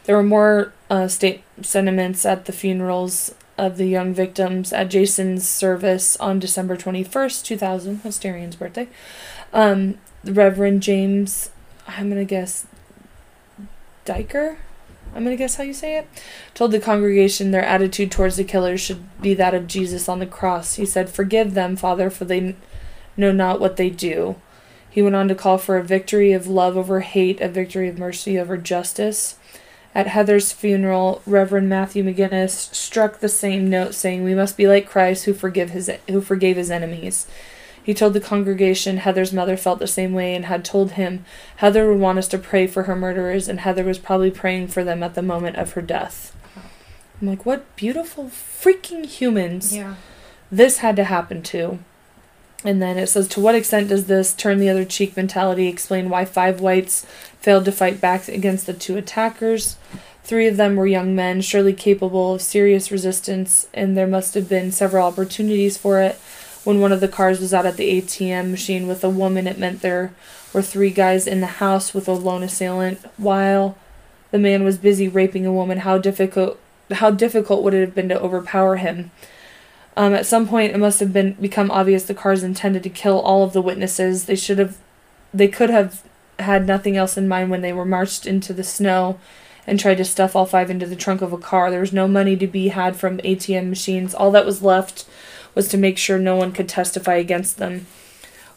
There 0.05 0.15
were 0.15 0.21
more 0.21 0.73
uh, 0.91 1.07
state 1.07 1.41
sentiments 1.63 2.23
at 2.23 2.45
the 2.45 2.53
funerals 2.53 3.33
of 3.57 3.77
the 3.77 3.87
young 3.87 4.13
victims 4.13 4.71
at 4.71 4.91
Jason's 4.91 5.49
service 5.49 6.15
on 6.17 6.37
December 6.37 6.77
21st, 6.77 7.43
2000, 7.43 8.01
Hysterian's 8.01 8.55
birthday. 8.55 8.87
Um, 9.51 9.97
Reverend 10.23 10.83
James, 10.83 11.49
I'm 11.87 12.11
going 12.11 12.21
to 12.21 12.29
guess, 12.29 12.67
Diker? 14.05 14.57
I'm 15.17 15.23
going 15.23 15.35
to 15.35 15.43
guess 15.43 15.55
how 15.55 15.63
you 15.63 15.73
say 15.73 15.97
it, 15.97 16.07
told 16.53 16.71
the 16.71 16.79
congregation 16.79 17.49
their 17.49 17.65
attitude 17.65 18.11
towards 18.11 18.37
the 18.37 18.43
killers 18.43 18.79
should 18.79 19.19
be 19.19 19.33
that 19.33 19.55
of 19.55 19.65
Jesus 19.65 20.07
on 20.07 20.19
the 20.19 20.27
cross. 20.27 20.75
He 20.75 20.85
said, 20.85 21.09
Forgive 21.09 21.55
them, 21.55 21.75
Father, 21.75 22.11
for 22.11 22.23
they 22.23 22.55
know 23.17 23.31
not 23.31 23.59
what 23.59 23.77
they 23.77 23.89
do. 23.89 24.35
He 24.87 25.01
went 25.01 25.15
on 25.15 25.27
to 25.29 25.33
call 25.33 25.57
for 25.57 25.75
a 25.75 25.83
victory 25.83 26.33
of 26.33 26.45
love 26.45 26.77
over 26.77 26.99
hate, 26.99 27.41
a 27.41 27.49
victory 27.49 27.89
of 27.89 27.97
mercy 27.97 28.37
over 28.37 28.57
justice. 28.57 29.39
At 29.95 30.05
Heather's 30.05 30.51
funeral, 30.51 31.23
Reverend 31.25 31.67
Matthew 31.67 32.03
McGinnis 32.03 32.71
struck 32.71 33.19
the 33.19 33.27
same 33.27 33.71
note, 33.71 33.95
saying, 33.95 34.23
"We 34.23 34.35
must 34.35 34.55
be 34.55 34.67
like 34.67 34.87
Christ, 34.87 35.25
who 35.25 35.33
forgive 35.33 35.71
his 35.71 35.89
who 36.07 36.21
forgave 36.21 36.57
his 36.57 36.69
enemies." 36.69 37.25
He 37.87 37.93
told 37.93 38.11
the 38.11 38.19
congregation 38.19 38.97
Heather's 38.97 39.31
mother 39.31 39.55
felt 39.55 39.79
the 39.79 39.87
same 39.87 40.11
way 40.11 40.35
and 40.35 40.43
had 40.47 40.65
told 40.65 40.91
him 40.91 41.23
Heather 41.55 41.87
would 41.87 42.01
want 42.01 42.19
us 42.19 42.27
to 42.27 42.37
pray 42.37 42.67
for 42.67 42.83
her 42.83 42.97
murderers, 42.97 43.47
and 43.47 43.61
Heather 43.61 43.85
was 43.85 43.97
probably 43.97 44.29
praying 44.29 44.67
for 44.67 44.83
them 44.83 45.01
at 45.03 45.15
the 45.15 45.21
moment 45.21 45.55
of 45.55 45.71
her 45.71 45.81
death. 45.81 46.35
I'm 47.21 47.29
like, 47.29 47.45
what 47.45 47.73
beautiful 47.77 48.25
freaking 48.25 49.05
humans 49.05 49.73
Yeah. 49.73 49.95
this 50.51 50.79
had 50.79 50.97
to 50.97 51.05
happen 51.05 51.41
to. 51.43 51.79
And 52.65 52.81
then 52.81 52.97
it 52.97 53.07
says, 53.07 53.29
to 53.29 53.39
what 53.39 53.55
extent 53.55 53.87
does 53.87 54.07
this 54.07 54.33
turn 54.33 54.57
the 54.57 54.69
other 54.69 54.83
cheek 54.83 55.15
mentality 55.15 55.67
explain 55.69 56.09
why 56.09 56.25
five 56.25 56.59
whites 56.59 57.05
failed 57.39 57.63
to 57.65 57.71
fight 57.71 58.01
back 58.01 58.27
against 58.27 58.65
the 58.65 58.73
two 58.73 58.97
attackers? 58.97 59.77
Three 60.25 60.47
of 60.47 60.57
them 60.57 60.75
were 60.75 60.87
young 60.87 61.15
men, 61.15 61.39
surely 61.39 61.71
capable 61.71 62.33
of 62.33 62.41
serious 62.41 62.91
resistance, 62.91 63.67
and 63.73 63.95
there 63.95 64.07
must 64.07 64.33
have 64.33 64.49
been 64.49 64.73
several 64.73 65.07
opportunities 65.07 65.77
for 65.77 66.01
it. 66.01 66.19
When 66.67 66.81
one 66.81 66.91
of 66.91 66.99
the 66.99 67.07
Carrs 67.07 67.39
was 67.39 67.53
out 67.53 67.65
at 67.65 67.77
the 67.77 68.01
ATM 68.01 68.51
machine 68.51 68.89
with 68.89 69.01
a 69.01 69.09
woman, 69.09 69.47
it 69.47 69.57
meant 69.57 69.79
there 69.79 70.13
were 70.51 70.61
three 70.61 70.89
guys 70.89 71.25
in 71.25 71.39
the 71.39 71.47
house 71.47 71.93
with 71.93 72.09
a 72.09 72.11
lone 72.11 72.43
assailant. 72.43 72.99
While 73.15 73.77
the 74.31 74.37
man 74.37 74.65
was 74.65 74.77
busy 74.77 75.07
raping 75.07 75.45
a 75.45 75.53
woman, 75.53 75.77
how 75.77 75.97
difficult 75.97 76.59
how 76.91 77.09
difficult 77.09 77.63
would 77.63 77.73
it 77.73 77.79
have 77.79 77.95
been 77.95 78.09
to 78.09 78.19
overpower 78.19 78.75
him? 78.75 79.11
Um, 79.95 80.13
at 80.13 80.25
some 80.25 80.45
point, 80.45 80.73
it 80.73 80.77
must 80.77 80.99
have 80.99 81.13
been 81.13 81.37
become 81.39 81.71
obvious 81.71 82.03
the 82.03 82.13
Carrs 82.13 82.43
intended 82.43 82.83
to 82.83 82.89
kill 82.89 83.21
all 83.21 83.45
of 83.45 83.53
the 83.53 83.61
witnesses. 83.61 84.25
They 84.25 84.35
should 84.35 84.59
have, 84.59 84.77
they 85.33 85.47
could 85.47 85.69
have 85.69 86.03
had 86.37 86.67
nothing 86.67 86.97
else 86.97 87.15
in 87.15 87.29
mind 87.29 87.49
when 87.49 87.61
they 87.61 87.71
were 87.71 87.85
marched 87.85 88.25
into 88.25 88.51
the 88.51 88.65
snow 88.65 89.17
and 89.65 89.79
tried 89.79 89.99
to 89.99 90.05
stuff 90.05 90.35
all 90.35 90.45
five 90.45 90.69
into 90.69 90.85
the 90.85 90.97
trunk 90.97 91.21
of 91.21 91.31
a 91.31 91.37
car. 91.37 91.71
There 91.71 91.79
was 91.79 91.93
no 91.93 92.09
money 92.09 92.35
to 92.35 92.45
be 92.45 92.67
had 92.67 92.97
from 92.97 93.19
ATM 93.19 93.69
machines. 93.69 94.13
All 94.13 94.31
that 94.31 94.45
was 94.45 94.61
left 94.61 95.05
was 95.57 95.67
to 95.69 95.77
make 95.77 95.97
sure 95.97 96.19
no 96.19 96.35
one 96.35 96.51
could 96.51 96.69
testify 96.69 97.15
against 97.15 97.57
them. 97.57 97.87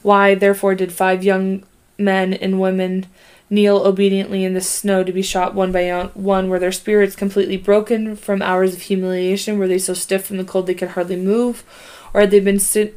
Why, 0.03 0.34
therefore, 0.34 0.74
did 0.74 0.92
five 0.92 1.24
young 1.24 1.64
men 1.98 2.34
and 2.34 2.61
women 2.61 3.07
kneel 3.48 3.78
obediently 3.78 4.44
in 4.44 4.55
the 4.55 4.61
snow 4.61 5.03
to 5.03 5.11
be 5.11 5.22
shot 5.22 5.55
one 5.55 5.72
by 5.72 6.11
one? 6.14 6.51
Were 6.51 6.59
their 6.59 6.70
spirits 6.70 7.16
completely 7.16 7.57
broken 7.57 8.16
from 8.16 8.42
hours 8.42 8.74
of 8.74 8.82
humiliation? 8.82 9.59
Were 9.59 9.66
they 9.66 9.78
so 9.78 9.94
stiff 9.94 10.26
from 10.26 10.36
the 10.36 10.44
cold 10.44 10.66
they 10.66 10.74
could 10.74 10.90
hardly 10.90 11.16
move? 11.16 11.64
Or 12.12 12.20
had 12.20 12.30
they 12.30 12.40
been 12.40 12.61
si- 12.61 12.92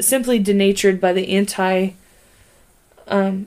simply 0.00 0.40
denatured 0.40 1.00
by 1.00 1.12
the 1.12 1.28
anti. 1.28 1.90
Um, 3.06 3.46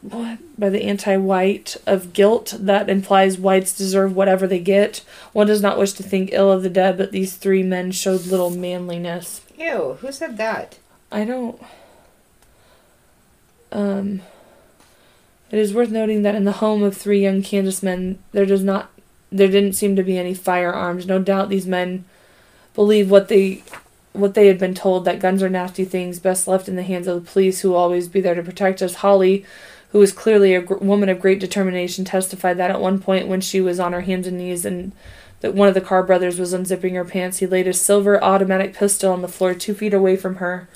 what? 0.00 0.38
By 0.58 0.68
the 0.68 0.84
anti 0.84 1.16
white 1.16 1.76
of 1.86 2.12
guilt 2.12 2.54
that 2.58 2.88
implies 2.88 3.38
whites 3.38 3.76
deserve 3.76 4.14
whatever 4.14 4.46
they 4.46 4.60
get? 4.60 5.04
One 5.32 5.46
does 5.46 5.62
not 5.62 5.78
wish 5.78 5.92
to 5.94 6.02
think 6.02 6.30
ill 6.32 6.52
of 6.52 6.62
the 6.62 6.70
dead, 6.70 6.96
but 6.96 7.12
these 7.12 7.34
three 7.36 7.62
men 7.62 7.90
showed 7.90 8.26
little 8.26 8.50
manliness. 8.50 9.42
Ew. 9.56 9.98
Who 10.00 10.12
said 10.12 10.36
that? 10.36 10.78
I 11.10 11.24
don't. 11.24 11.60
Um. 13.72 14.22
It 15.50 15.58
is 15.58 15.72
worth 15.72 15.90
noting 15.90 16.22
that 16.22 16.34
in 16.34 16.44
the 16.44 16.52
home 16.52 16.82
of 16.82 16.96
three 16.96 17.22
young 17.22 17.42
Kansas 17.42 17.82
men, 17.82 18.18
there 18.32 18.44
does 18.44 18.62
not, 18.62 18.90
there 19.32 19.48
didn't 19.48 19.72
seem 19.72 19.96
to 19.96 20.02
be 20.02 20.18
any 20.18 20.34
firearms. 20.34 21.06
No 21.06 21.18
doubt 21.18 21.48
these 21.48 21.66
men 21.66 22.04
believe 22.74 23.10
what 23.10 23.28
they, 23.28 23.62
what 24.12 24.34
they 24.34 24.48
had 24.48 24.58
been 24.58 24.74
told 24.74 25.06
that 25.06 25.20
guns 25.20 25.42
are 25.42 25.48
nasty 25.48 25.86
things, 25.86 26.18
best 26.18 26.48
left 26.48 26.68
in 26.68 26.76
the 26.76 26.82
hands 26.82 27.06
of 27.06 27.14
the 27.24 27.30
police, 27.30 27.60
who 27.60 27.70
will 27.70 27.76
always 27.76 28.08
be 28.08 28.20
there 28.20 28.34
to 28.34 28.42
protect 28.42 28.82
us. 28.82 28.96
Holly, 28.96 29.46
who 29.90 29.98
was 29.98 30.12
clearly 30.12 30.54
a 30.54 30.62
gr- 30.62 30.74
woman 30.76 31.08
of 31.08 31.20
great 31.20 31.40
determination, 31.40 32.04
testified 32.04 32.56
that 32.58 32.70
at 32.70 32.80
one 32.80 32.98
point 32.98 33.28
when 33.28 33.40
she 33.40 33.60
was 33.60 33.80
on 33.80 33.92
her 33.92 34.02
hands 34.02 34.26
and 34.26 34.38
knees 34.38 34.64
and 34.64 34.92
that 35.40 35.54
one 35.54 35.68
of 35.68 35.74
the 35.74 35.80
Carr 35.80 36.02
brothers 36.02 36.38
was 36.38 36.52
unzipping 36.52 36.94
her 36.94 37.04
pants, 37.04 37.38
he 37.38 37.46
laid 37.46 37.68
a 37.68 37.72
silver 37.72 38.22
automatic 38.22 38.74
pistol 38.74 39.12
on 39.12 39.22
the 39.22 39.28
floor 39.28 39.54
two 39.54 39.74
feet 39.74 39.94
away 39.94 40.16
from 40.16 40.36
her. 40.36 40.68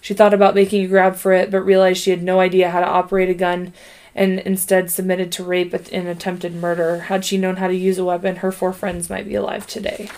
She 0.00 0.14
thought 0.14 0.34
about 0.34 0.54
making 0.54 0.84
a 0.84 0.88
grab 0.88 1.16
for 1.16 1.32
it, 1.32 1.50
but 1.50 1.62
realized 1.62 2.00
she 2.00 2.10
had 2.10 2.22
no 2.22 2.38
idea 2.40 2.70
how 2.70 2.80
to 2.80 2.86
operate 2.86 3.30
a 3.30 3.34
gun 3.34 3.72
and 4.14 4.38
instead 4.40 4.90
submitted 4.90 5.32
to 5.32 5.44
rape 5.44 5.74
and 5.74 6.06
attempted 6.06 6.54
murder. 6.54 7.00
Had 7.00 7.24
she 7.24 7.38
known 7.38 7.56
how 7.56 7.66
to 7.66 7.74
use 7.74 7.98
a 7.98 8.04
weapon, 8.04 8.36
her 8.36 8.52
four 8.52 8.72
friends 8.72 9.10
might 9.10 9.26
be 9.26 9.34
alive 9.34 9.66
today. 9.66 10.08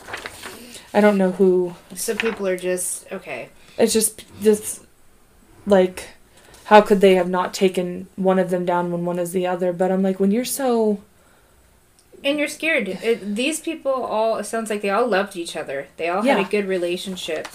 I 0.92 1.00
don't 1.00 1.18
know 1.18 1.32
who. 1.32 1.74
So 1.94 2.14
people 2.14 2.46
are 2.46 2.56
just 2.56 3.10
okay. 3.12 3.48
It's 3.78 3.92
just 3.92 4.24
this, 4.40 4.80
like, 5.66 6.08
how 6.66 6.80
could 6.80 7.00
they 7.00 7.14
have 7.14 7.28
not 7.28 7.54
taken 7.54 8.08
one 8.16 8.38
of 8.38 8.50
them 8.50 8.64
down 8.64 8.90
when 8.90 9.04
one 9.04 9.18
is 9.18 9.32
the 9.32 9.46
other? 9.46 9.72
But 9.72 9.92
I'm 9.92 10.02
like, 10.02 10.18
when 10.18 10.30
you're 10.30 10.44
so. 10.44 11.00
And 12.24 12.38
you're 12.38 12.48
scared. 12.48 12.88
It, 12.88 13.36
these 13.36 13.60
people 13.60 13.92
all 13.92 14.38
it 14.38 14.44
sounds 14.44 14.68
like 14.68 14.82
they 14.82 14.90
all 14.90 15.06
loved 15.06 15.36
each 15.36 15.56
other. 15.56 15.86
They 15.96 16.08
all 16.08 16.22
had 16.22 16.40
a 16.40 16.48
good 16.48 16.66
relationship. 16.66 17.46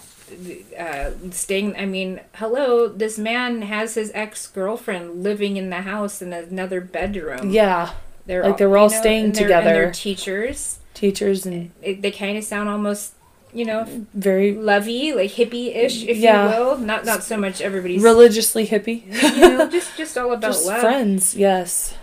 Uh, 0.79 1.11
staying. 1.31 1.75
I 1.75 1.85
mean, 1.85 2.21
hello. 2.35 2.87
This 2.87 3.17
man 3.19 3.63
has 3.63 3.95
his 3.95 4.11
ex 4.13 4.47
girlfriend 4.47 5.23
living 5.23 5.57
in 5.57 5.69
the 5.69 5.81
house 5.81 6.21
in 6.21 6.31
another 6.31 6.79
bedroom. 6.79 7.49
Yeah, 7.49 7.93
they're 8.27 8.43
like 8.43 8.57
they 8.57 8.65
were 8.65 8.77
all 8.77 8.87
you 8.87 8.95
know, 8.95 9.01
staying 9.01 9.25
and 9.25 9.35
together. 9.35 9.67
And 9.67 9.75
they're 9.75 9.91
teachers. 9.91 10.79
teachers 10.93 11.45
and 11.45 11.71
It, 11.81 12.01
they 12.01 12.11
kind 12.11 12.37
of 12.37 12.45
sound 12.45 12.69
almost, 12.69 13.13
you 13.53 13.65
know, 13.65 13.85
very 14.13 14.53
lovey, 14.53 15.13
like 15.13 15.31
hippie-ish, 15.31 16.03
if 16.05 16.17
Yeah. 16.17 16.57
you 16.57 16.63
will. 16.65 16.77
Not 16.77 17.05
not 17.05 17.23
so 17.23 17.37
much 17.37 17.61
everybody's. 17.61 18.01
religiously 18.03 18.65
hippie. 18.67 19.05
you 19.35 19.49
know, 19.57 19.69
just 19.77 19.95
just 19.97 20.17
all 20.17 20.31
about 20.33 20.51
just 20.53 20.65
love. 20.65 20.81
friends, 20.81 21.35
yes. 21.35 21.95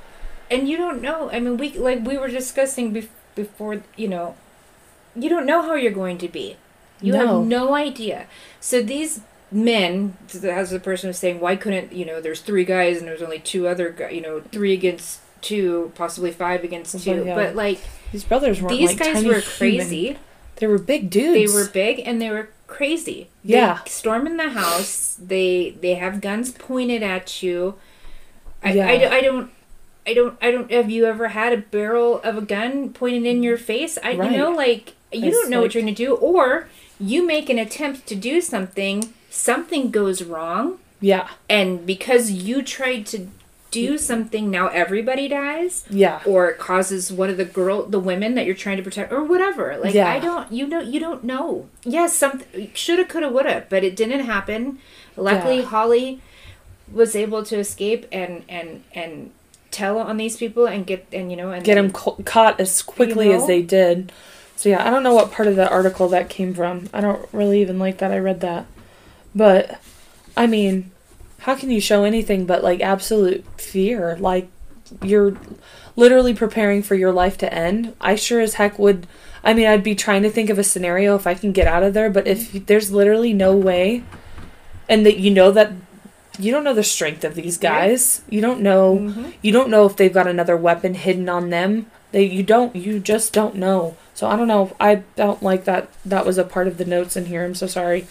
and 0.51 0.69
you 0.69 0.77
don't 0.77 1.01
know. 1.03 1.31
I 1.33 1.41
mean, 1.41 1.57
we 1.57 1.71
like 1.73 2.05
we 2.05 2.17
were 2.19 2.29
discussing 2.29 2.93
bef- 2.95 3.09
before. 3.35 3.83
You 3.97 4.09
know, 4.09 4.35
you 5.17 5.29
don't 5.29 5.47
know 5.47 5.63
how 5.63 5.75
you're 5.75 5.93
going 5.93 6.19
to 6.19 6.29
be. 6.29 6.57
You 7.01 7.13
No. 7.13 7.19
have 7.41 7.47
no 7.47 7.75
idea. 7.75 8.27
So 8.61 8.83
these 8.83 9.21
men, 9.53 10.17
as 10.45 10.71
the 10.71 10.81
person 10.81 11.09
was 11.09 11.19
saying, 11.19 11.41
why 11.41 11.57
couldn't 11.57 11.93
you 11.93 12.05
know? 12.05 12.21
There's 12.21 12.41
three 12.41 12.65
guys 12.65 12.99
and 12.99 13.07
there's 13.09 13.23
only 13.23 13.39
two 13.39 13.67
other 13.69 13.91
guys. 13.91 14.13
You 14.13 14.21
know, 14.21 14.43
three 14.53 14.73
against 14.75 15.21
two, 15.41 15.93
possibly 15.95 16.33
five 16.33 16.65
against 16.65 16.99
two. 17.05 17.25
yeah. 17.25 17.35
But 17.35 17.55
like 17.55 17.79
These 18.13 18.25
brothers 18.25 18.61
weren't 18.61 18.77
these 18.77 18.91
like 18.91 18.99
guys 18.99 19.25
were 19.25 19.41
human- 19.41 19.43
crazy. 19.43 20.19
They 20.59 20.67
were 20.67 20.79
big 20.79 21.11
dudes. 21.11 21.53
They 21.53 21.59
were 21.59 21.69
big 21.69 22.01
and 22.05 22.21
they 22.21 22.31
were 22.31 22.51
crazy. 22.67 23.29
Yeah. 23.45 23.81
They 23.85 23.91
storm 23.91 24.27
in 24.27 24.37
the 24.37 24.51
house. 24.51 25.17
They 25.21 25.77
they 25.81 25.95
have 25.95 26.21
guns 26.21 26.51
pointed 26.53 27.03
at 27.03 27.43
you. 27.43 27.75
I, 28.63 28.73
Yeah. 28.73 28.87
I, 28.89 29.17
I 29.17 29.21
don't 29.21 29.51
I 30.07 30.15
don't 30.15 30.37
I 30.43 30.51
don't 30.51 30.71
have 30.71 30.91
you 30.91 31.07
ever 31.07 31.29
had 31.29 31.53
a 31.53 31.59
barrel 31.59 32.21
of 32.23 32.37
a 32.37 32.43
gun 32.43 32.93
pointed 32.93 33.25
in 33.27 33.43
your 33.43 33.57
face? 33.59 33.99
I 34.03 34.15
Right. 34.17 34.31
you 34.33 34.37
know 34.39 34.51
like 34.53 34.95
you 35.13 35.27
It's 35.29 35.37
don't 35.37 35.51
know 35.51 35.59
like- 35.59 35.67
what 35.67 35.75
you're 35.75 35.83
going 35.83 35.95
to 35.95 36.05
do 36.05 36.15
or 36.17 36.69
you 37.01 37.25
make 37.27 37.49
an 37.49 37.59
attempt 37.59 38.07
to 38.09 38.15
do 38.17 38.41
something, 38.41 39.15
something 39.31 39.91
goes 39.93 40.23
wrong 40.23 40.79
Yeah. 41.01 41.29
and 41.49 41.87
because 41.87 42.31
you 42.33 42.63
tried 42.63 43.07
to 43.07 43.29
do 43.71 43.99
something 43.99 44.51
now 44.51 44.69
everybody 44.69 45.29
dies 45.29 45.85
Yeah. 45.91 46.21
or 46.25 46.49
it 46.51 46.59
causes 46.59 47.13
one 47.13 47.29
of 47.29 47.37
the 47.37 47.45
girl 47.45 47.83
the 47.85 47.99
women 48.01 48.35
that 48.35 48.47
you're 48.47 48.55
trying 48.55 48.79
to 48.79 48.83
protect 48.83 49.13
or 49.13 49.23
whatever 49.23 49.77
like 49.77 49.93
Yeah. 49.95 50.09
i 50.11 50.19
don't 50.19 50.51
you 50.51 50.67
know 50.67 50.81
you 50.81 50.99
don't 51.01 51.23
know 51.25 51.69
yes 51.85 52.15
something 52.15 52.71
shoulda 52.75 53.05
coulda 53.05 53.29
woulda 53.29 53.65
but 53.69 53.85
it 53.85 53.95
didn't 53.95 54.21
happen 54.25 54.79
luckily 55.17 55.59
Yeah. 55.59 55.65
holly 55.67 56.21
was 56.93 57.15
able 57.15 57.43
to 57.45 57.59
escape 57.59 58.07
and 58.11 58.43
and 58.49 58.83
and 58.95 59.31
tell 59.71 59.99
on 59.99 60.17
these 60.17 60.39
people 60.39 60.67
and 60.67 60.87
get 60.87 61.07
and 61.13 61.31
you 61.31 61.37
know 61.37 61.51
and 61.53 61.63
Get 61.63 61.75
them 61.75 61.91
caught 61.91 62.59
as 62.59 62.81
quickly 62.81 63.31
as 63.33 63.43
know? 63.43 63.47
they 63.49 63.61
did. 63.61 64.11
So 64.57 64.71
yeah, 64.71 64.85
I 64.85 64.89
don't 64.91 65.03
know 65.03 65.15
what 65.15 65.31
part 65.31 65.47
of 65.47 65.57
that 65.57 65.71
article 65.71 66.09
that 66.09 66.31
came 66.31 66.55
from. 66.55 66.89
I 66.95 67.03
don't 67.03 67.29
really 67.33 67.61
even 67.61 67.79
like 67.79 67.99
that 67.99 68.11
I 68.11 68.19
read 68.19 68.41
that. 68.41 68.65
But 69.35 69.79
I 70.39 70.47
mean, 70.47 70.91
how 71.41 71.55
can 71.55 71.71
you 71.71 71.81
show 71.81 72.05
anything 72.05 72.47
but 72.47 72.63
like 72.63 72.81
absolute 72.81 73.45
fear? 73.61 74.17
Like 74.19 74.49
you're 75.03 75.37
literally 75.97 76.35
preparing 76.35 76.83
for 76.83 76.95
your 76.95 77.13
life 77.13 77.37
to 77.39 77.53
end. 77.53 77.95
I 78.01 78.15
sure 78.17 78.41
as 78.41 78.55
heck 78.55 78.79
would 78.79 79.07
I 79.45 79.55
mean, 79.55 79.67
I'd 79.67 79.85
be 79.85 79.95
trying 79.95 80.23
to 80.25 80.31
think 80.31 80.51
of 80.51 80.59
a 80.59 80.65
scenario 80.65 81.15
if 81.15 81.27
I 81.27 81.35
can 81.35 81.53
get 81.53 81.69
out 81.69 81.83
of 81.85 81.95
there, 81.95 82.11
but 82.11 82.27
if 82.27 82.67
there's 82.67 82.91
literally 82.91 83.33
no 83.33 83.55
way 83.57 84.03
and 84.89 85.07
that 85.07 85.19
you 85.19 85.31
know 85.31 85.51
that 85.53 85.73
you 86.41 86.51
don't 86.53 86.65
know 86.65 86.75
the 86.75 86.83
strength 86.85 87.25
of 87.25 87.35
these 87.35 87.57
guys. 87.59 88.23
You 88.29 88.41
don't 88.41 88.61
know 88.61 88.97
Mhm. 88.99 89.33
you 89.43 89.53
don't 89.53 89.71
know 89.71 89.87
if 89.87 89.97
they've 89.97 90.13
got 90.13 90.27
another 90.27 90.57
weapon 90.57 90.95
hidden 90.95 91.29
on 91.29 91.51
them. 91.51 91.87
They 92.13 92.25
you 92.25 92.43
don't 92.43 92.75
you 92.75 92.99
just 92.99 93.33
don't 93.33 93.55
know. 93.57 93.97
So 94.15 94.27
I 94.27 94.37
don't 94.37 94.49
know. 94.49 94.73
I 94.81 95.03
don't 95.17 95.43
like 95.43 95.65
that. 95.65 95.89
That 96.05 96.27
was 96.27 96.39
a 96.39 96.45
part 96.45 96.67
of 96.67 96.79
the 96.79 96.85
notes 96.85 97.17
in 97.17 97.27
here. 97.27 97.45
I'm 97.45 97.55
so 97.55 97.67
sorry 97.69 98.07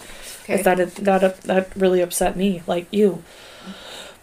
okay. 0.48 0.54
if 0.58 0.64
that 0.64 0.94
that 1.04 1.40
that 1.42 1.76
really 1.76 2.00
upset 2.00 2.36
me, 2.36 2.62
like 2.66 2.86
you. 2.90 3.22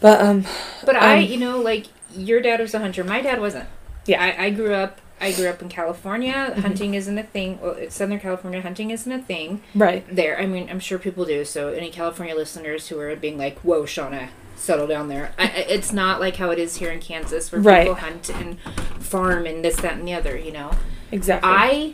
But 0.01 0.21
um, 0.21 0.45
but 0.85 0.95
i 0.95 1.17
um, 1.19 1.23
you 1.23 1.37
know 1.37 1.59
like 1.59 1.85
your 2.15 2.41
dad 2.41 2.59
was 2.59 2.73
a 2.73 2.79
hunter 2.79 3.03
my 3.03 3.21
dad 3.21 3.39
wasn't 3.39 3.67
Yeah. 4.05 4.21
i, 4.23 4.45
I 4.45 4.49
grew 4.49 4.73
up 4.73 4.99
I 5.21 5.31
grew 5.31 5.47
up 5.47 5.61
in 5.61 5.69
California. 5.69 6.33
Mhm. 6.53 6.57
Hunting 6.61 6.93
isn't 6.93 7.17
a 7.17 7.23
thing. 7.23 7.57
Well, 7.61 7.77
Southern 7.89 8.19
California. 8.19 8.61
Hunting 8.61 8.91
isn't 8.91 9.09
a 9.09 9.21
thing. 9.21 9.61
right, 9.73 10.03
there. 10.13 10.37
I 10.37 10.45
mean, 10.45 10.69
I'm 10.69 10.81
sure 10.81 10.99
people 10.99 11.23
do. 11.23 11.45
So, 11.45 11.69
any 11.69 11.89
California 11.89 12.35
listeners 12.35 12.89
who 12.89 12.99
are 12.99 13.15
being 13.15 13.37
like, 13.37 13.57
"Whoa, 13.59 13.83
Shauna, 13.83 14.27
settle 14.57 14.87
down 14.87 15.07
there," 15.07 15.31
I, 15.39 15.43
I- 15.45 15.65
it's 15.69 15.93
not 15.93 16.19
like 16.19 16.35
how 16.35 16.49
it 16.49 16.59
is 16.59 16.75
here 16.75 16.91
in 16.91 16.99
Kansas, 16.99 17.49
where 17.49 17.61
Right. 17.61 17.83
people 17.87 17.95
hunt 17.95 18.29
and 18.29 18.59
farm 18.99 19.45
and 19.45 19.63
this, 19.63 19.77
that, 19.77 19.93
and 19.93 20.05
the 20.05 20.13
other. 20.13 20.37
You 20.37 20.51
know, 20.51 20.71
exactly. 21.13 21.49
I 21.49 21.93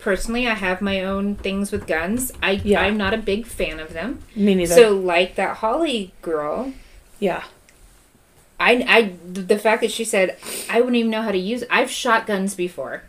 personally, 0.00 0.46
I 0.48 0.54
have 0.54 0.80
my 0.80 1.02
own 1.04 1.36
things 1.36 1.70
with 1.72 1.86
guns. 1.86 2.32
I 2.42 2.52
Yeah. 2.64 2.80
I'm 2.82 2.96
not 2.96 3.14
a 3.14 3.18
big 3.18 3.46
fan 3.46 3.78
of 3.80 3.92
them. 3.92 4.22
Me 4.34 4.54
neither. 4.54 4.74
So, 4.74 4.90
like 4.96 5.34
that 5.36 5.58
Holly 5.58 6.12
girl, 6.22 6.72
yeah, 7.18 7.44
I 8.58 8.84
I 8.88 9.12
the 9.32 9.58
fact 9.58 9.82
that 9.82 9.90
she 9.90 10.04
said 10.04 10.36
I 10.68 10.80
wouldn't 10.80 10.96
even 10.96 11.10
know 11.10 11.22
how 11.22 11.32
to 11.32 11.38
use. 11.38 11.64
I've 11.70 11.90
shot 11.90 12.26
guns 12.26 12.54
before. 12.54 13.02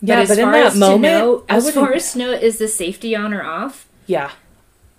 yeah. 0.00 0.20
as 0.20 0.28
But, 0.28 0.38
in 0.38 0.50
that 0.52 0.76
moment, 0.76 1.02
know, 1.02 1.44
as 1.48 1.70
far 1.72 1.92
as 1.92 2.12
to 2.12 2.18
know, 2.18 2.30
is 2.32 2.58
the 2.58 2.68
safety 2.68 3.14
on 3.16 3.32
or 3.34 3.42
off? 3.42 3.86
yeah, 4.06 4.30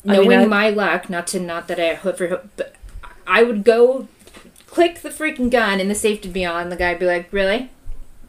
I 0.06 0.12
mean, 0.20 0.30
knowing 0.30 0.40
I- 0.42 0.46
my 0.46 0.70
luck, 0.70 1.10
not 1.10 1.28
to 1.28 1.40
not 1.40 1.68
that 1.68 1.80
I 1.80 1.94
hope 1.96 2.18
for 2.18 2.28
hope, 2.28 2.48
but 2.58 2.76
I 3.28 3.44
would 3.44 3.64
go 3.64 4.08
click 4.68 5.02
the 5.02 5.10
freaking 5.10 5.50
gun 5.50 5.80
and 5.80 5.90
the 5.90 5.96
safety 5.96 6.30
be 6.30 6.46
on. 6.46 6.70
The 6.70 6.76
guy'd 6.76 7.00
be 7.00 7.06
like, 7.06 7.28
"Really? 7.32 7.70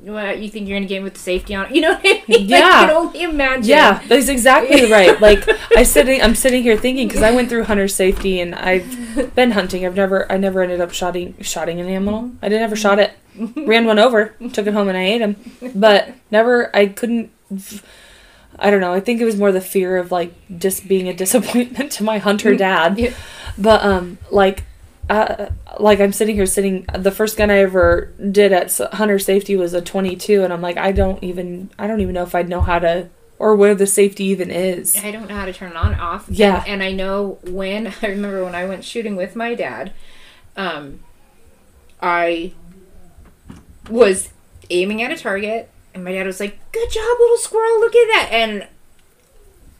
What 0.03 0.38
you 0.38 0.48
think 0.48 0.66
you're 0.68 0.78
gonna 0.78 0.86
get 0.88 1.03
with 1.03 1.14
the 1.14 1.20
safety 1.20 1.55
on?" 1.55 1.66
You 1.74 1.82
know 1.82 1.90
what 1.92 2.01
I 2.01 2.03
mean? 2.03 2.22
Like, 2.28 2.48
Yeah. 2.48 2.80
you 2.82 2.86
can 2.86 2.96
only 2.96 3.22
imagine. 3.22 3.64
Yeah, 3.64 4.03
that's 4.09 4.28
exactly 4.28 4.90
right. 4.96 5.20
Like 5.20 5.46
I 5.76 5.82
sitting, 5.82 6.22
I'm 6.22 6.34
sitting 6.34 6.62
here 6.62 6.76
thinking 6.76 7.07
because 7.09 7.22
I 7.22 7.30
went 7.32 7.48
through 7.48 7.64
hunter 7.64 7.88
safety 7.88 8.40
and 8.40 8.55
I've 8.55 9.32
been 9.34 9.51
hunting. 9.53 9.84
I've 9.84 9.96
never, 9.96 10.30
I 10.32 10.36
never 10.36 10.62
ended 10.62 10.80
up 10.80 10.92
shotting, 10.92 11.34
shotting 11.40 11.80
an 11.80 11.88
animal. 11.88 12.30
I 12.42 12.48
didn't 12.48 12.62
ever 12.64 12.76
shot 12.76 12.98
it. 12.98 13.12
Ran 13.57 13.84
one 13.86 13.98
over, 13.98 14.34
took 14.53 14.66
it 14.66 14.72
home, 14.74 14.88
and 14.88 14.98
I 14.98 15.03
ate 15.05 15.20
him. 15.20 15.36
But 15.74 16.14
never, 16.30 16.74
I 16.76 16.86
couldn't. 16.86 17.30
I 18.59 18.70
don't 18.70 18.80
know. 18.80 18.92
I 18.92 19.01
think 19.01 19.20
it 19.20 19.24
was 19.24 19.36
more 19.36 19.53
the 19.53 19.61
fear 19.61 19.96
of 19.96 20.11
like 20.12 20.34
just 20.59 20.86
being 20.88 21.09
a 21.09 21.14
disappointment 21.14 21.92
to 21.92 22.03
my 22.05 22.18
hunter 22.18 22.55
dad. 22.55 22.98
Yeah. 22.98 23.14
But 23.57 23.82
um, 23.84 24.18
like, 24.30 24.64
uh, 25.11 25.50
like 25.80 26.00
I'm 26.00 26.12
sitting 26.12 26.36
here 26.36 26.46
sitting. 26.46 26.86
The 26.94 27.11
first 27.11 27.36
gun 27.36 27.50
I 27.50 27.58
ever 27.58 28.12
did 28.30 28.52
at 28.52 28.74
hunter 28.92 29.18
safety 29.18 29.56
was 29.56 29.74
a 29.74 29.82
22, 29.82 30.44
and 30.44 30.52
I'm 30.52 30.62
like, 30.62 30.76
I 30.76 30.92
don't 30.92 31.22
even, 31.22 31.68
I 31.78 31.88
don't 31.88 32.00
even 32.00 32.14
know 32.14 32.22
if 32.22 32.34
I'd 32.34 32.48
know 32.48 32.61
how 32.61 32.78
to 32.78 33.08
or 33.36 33.56
where 33.56 33.74
the 33.74 33.88
safety 33.88 34.24
even 34.26 34.50
is. 34.50 34.96
I 35.02 35.11
don't 35.11 35.28
know 35.28 35.34
how 35.34 35.46
to 35.46 35.52
turn 35.52 35.70
it 35.70 35.76
on 35.76 35.92
and 35.92 36.00
off. 36.00 36.26
Yeah. 36.28 36.61
And, 36.61 36.74
and 36.74 36.82
I 36.82 36.92
know 36.92 37.38
when 37.42 37.88
I 38.02 38.06
remember 38.06 38.44
when 38.44 38.54
I 38.54 38.66
went 38.66 38.84
shooting 38.84 39.16
with 39.16 39.34
my 39.34 39.56
dad, 39.56 39.92
um, 40.56 41.00
I 42.00 42.52
was 43.88 44.28
aiming 44.70 45.02
at 45.02 45.11
a 45.11 45.16
target, 45.16 45.68
and 45.92 46.04
my 46.04 46.12
dad 46.12 46.26
was 46.26 46.38
like, 46.38 46.56
"Good 46.70 46.88
job, 46.88 47.18
little 47.18 47.36
squirrel! 47.38 47.80
Look 47.80 47.96
at 47.96 48.06
that!" 48.12 48.28
And 48.30 48.68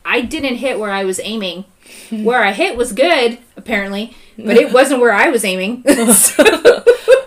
I 0.05 0.23
didn't 0.23 0.57
hit 0.57 0.81
where 0.81 0.91
I 0.91 1.05
was 1.05 1.21
aiming. 1.23 1.67
where 2.11 2.43
I 2.43 2.53
hit 2.53 2.77
was 2.77 2.93
good, 2.93 3.39
apparently, 3.57 4.17
but 4.47 4.57
it 4.57 4.73
wasn't 4.73 5.01
where 5.01 5.13
I 5.13 5.29
was 5.31 5.45
aiming. 5.45 5.83
so, 6.15 6.43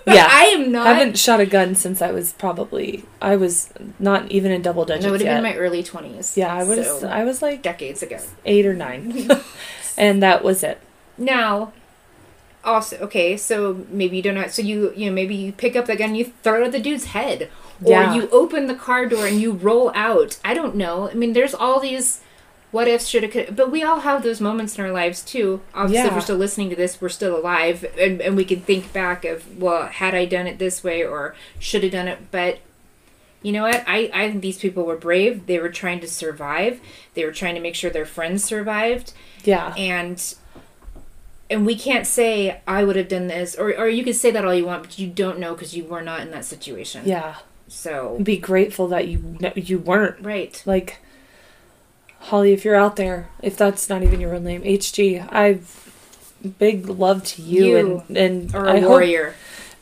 Yeah. 0.06 0.28
I 0.30 0.52
am 0.56 0.72
not. 0.72 0.86
I 0.88 0.94
haven't 0.94 1.18
shot 1.18 1.40
a 1.40 1.46
gun 1.46 1.76
since 1.76 2.02
I 2.02 2.12
was 2.12 2.34
probably 2.34 3.04
I 3.22 3.36
was 3.36 3.70
not 4.00 4.30
even 4.32 4.52
in 4.52 4.62
double 4.62 4.86
digits 4.86 5.06
I 5.06 5.12
would 5.12 5.22
have 5.22 5.36
been 5.38 5.44
my 5.44 5.56
early 5.56 5.82
twenties. 5.84 6.38
yeah, 6.38 6.54
I 6.54 6.64
was 6.64 6.86
so, 7.00 7.08
I 7.08 7.24
was 7.24 7.42
like 7.42 7.62
decades 7.64 8.04
ago. 8.04 8.20
eight 8.46 8.66
or 8.66 8.74
nine, 8.74 9.30
and 9.98 10.22
that 10.22 10.44
was 10.44 10.62
it. 10.64 10.80
Now, 11.18 11.72
also 12.64 12.98
okay, 12.98 13.38
so 13.38 13.86
maybe 13.90 14.18
you 14.18 14.24
don't 14.24 14.36
know. 14.36 14.48
So 14.48 14.62
you 14.62 14.94
you 14.96 15.08
know 15.10 15.14
maybe 15.16 15.36
you 15.36 15.52
pick 15.52 15.76
up 15.76 15.86
the 15.86 15.96
gun, 15.96 16.16
you 16.16 16.32
throw 16.44 16.62
it 16.62 16.66
at 16.66 16.72
the 16.74 16.80
dude's 16.80 17.06
head, 17.06 17.50
or 17.84 17.92
Yeah. 17.92 18.14
you 18.14 18.30
open 18.30 18.68
the 18.68 18.76
car 18.76 19.06
door 19.06 19.26
and 19.28 19.40
you 19.42 19.52
roll 19.54 19.92
out. 19.96 20.38
I 20.44 20.54
don't 20.54 20.76
know. 20.76 21.10
I 21.10 21.14
mean, 21.14 21.34
there's 21.34 21.54
all 21.54 21.80
these 21.80 22.20
what 22.74 22.88
ifs, 22.90 23.08
shoulda, 23.08 23.52
but 23.52 23.72
we 23.72 23.82
all 23.84 24.02
have 24.02 24.24
those 24.24 24.42
moments 24.42 24.78
in 24.78 24.84
our 24.84 24.92
lives 24.92 25.22
too. 25.22 25.62
Obviously, 25.74 26.08
if 26.10 26.14
we're 26.14 26.22
still 26.22 26.38
listening 26.38 26.70
to 26.72 26.76
this, 26.76 27.00
we're 27.00 27.08
still 27.08 27.38
alive, 27.38 27.86
and 27.98 28.20
and 28.20 28.36
we 28.36 28.44
can 28.44 28.60
think 28.60 28.92
back 28.92 29.24
of 29.24 29.58
well, 29.58 29.88
had 29.88 30.14
I 30.14 30.26
done 30.26 30.48
it 30.48 30.60
this 30.60 30.84
way, 30.84 31.06
or 31.06 31.36
should 31.60 31.84
have 31.84 31.94
done 31.94 32.08
it, 32.10 32.20
but. 32.32 32.60
You 33.46 33.52
know 33.52 33.64
what? 33.64 33.84
I, 33.86 34.10
I 34.14 34.30
think 34.30 34.42
these 34.42 34.58
people 34.58 34.86
were 34.86 34.96
brave. 34.96 35.48
They 35.48 35.60
were 35.60 35.68
trying 35.68 36.00
to 36.00 36.08
survive. 36.08 36.80
They 37.14 37.26
were 37.26 37.34
trying 37.34 37.56
to 37.56 37.60
make 37.60 37.76
sure 37.76 37.90
their 37.92 38.06
friends 38.06 38.42
survived 38.42 39.12
Yeah, 39.44 39.74
and 39.76 40.34
and 41.50 41.66
we 41.66 41.76
can't 41.76 42.08
say 42.08 42.62
I 42.66 42.86
would 42.86 42.96
have 42.96 43.10
done 43.10 43.28
this, 43.28 43.54
or 43.56 43.76
or 43.78 43.90
you 43.90 44.02
could 44.06 44.16
say 44.16 44.32
that 44.32 44.46
all 44.46 44.56
you 44.56 44.66
want, 44.66 44.84
but 44.84 44.98
you 44.98 45.08
don't 45.08 45.40
know 45.40 45.56
because 45.56 45.76
you 45.76 45.84
were 45.84 46.02
not 46.02 46.22
in 46.22 46.32
that 46.32 46.46
situation. 46.46 47.04
yeah. 47.06 47.36
So 47.68 48.18
Be 48.24 48.38
grateful 48.38 48.88
that 48.88 49.10
you 49.10 49.38
you 49.56 49.78
weren't 49.78 50.24
right, 50.24 50.64
like 50.66 51.00
Holly. 52.24 52.54
If 52.54 52.64
you're 52.66 52.76
out 52.76 52.96
there, 52.96 53.30
if 53.42 53.58
that's 53.58 53.90
not 53.90 54.04
even 54.04 54.20
your 54.22 54.32
real 54.32 54.42
name, 54.42 54.62
HG. 54.64 55.28
I've 55.32 55.80
big 56.60 56.90
love 56.90 57.24
to 57.24 57.42
you, 57.42 57.66
You 57.66 58.04
and 58.08 58.18
and 58.18 58.56
I 58.56 58.76
a 58.78 58.82
hope 58.82 58.90
warrior. 58.90 59.36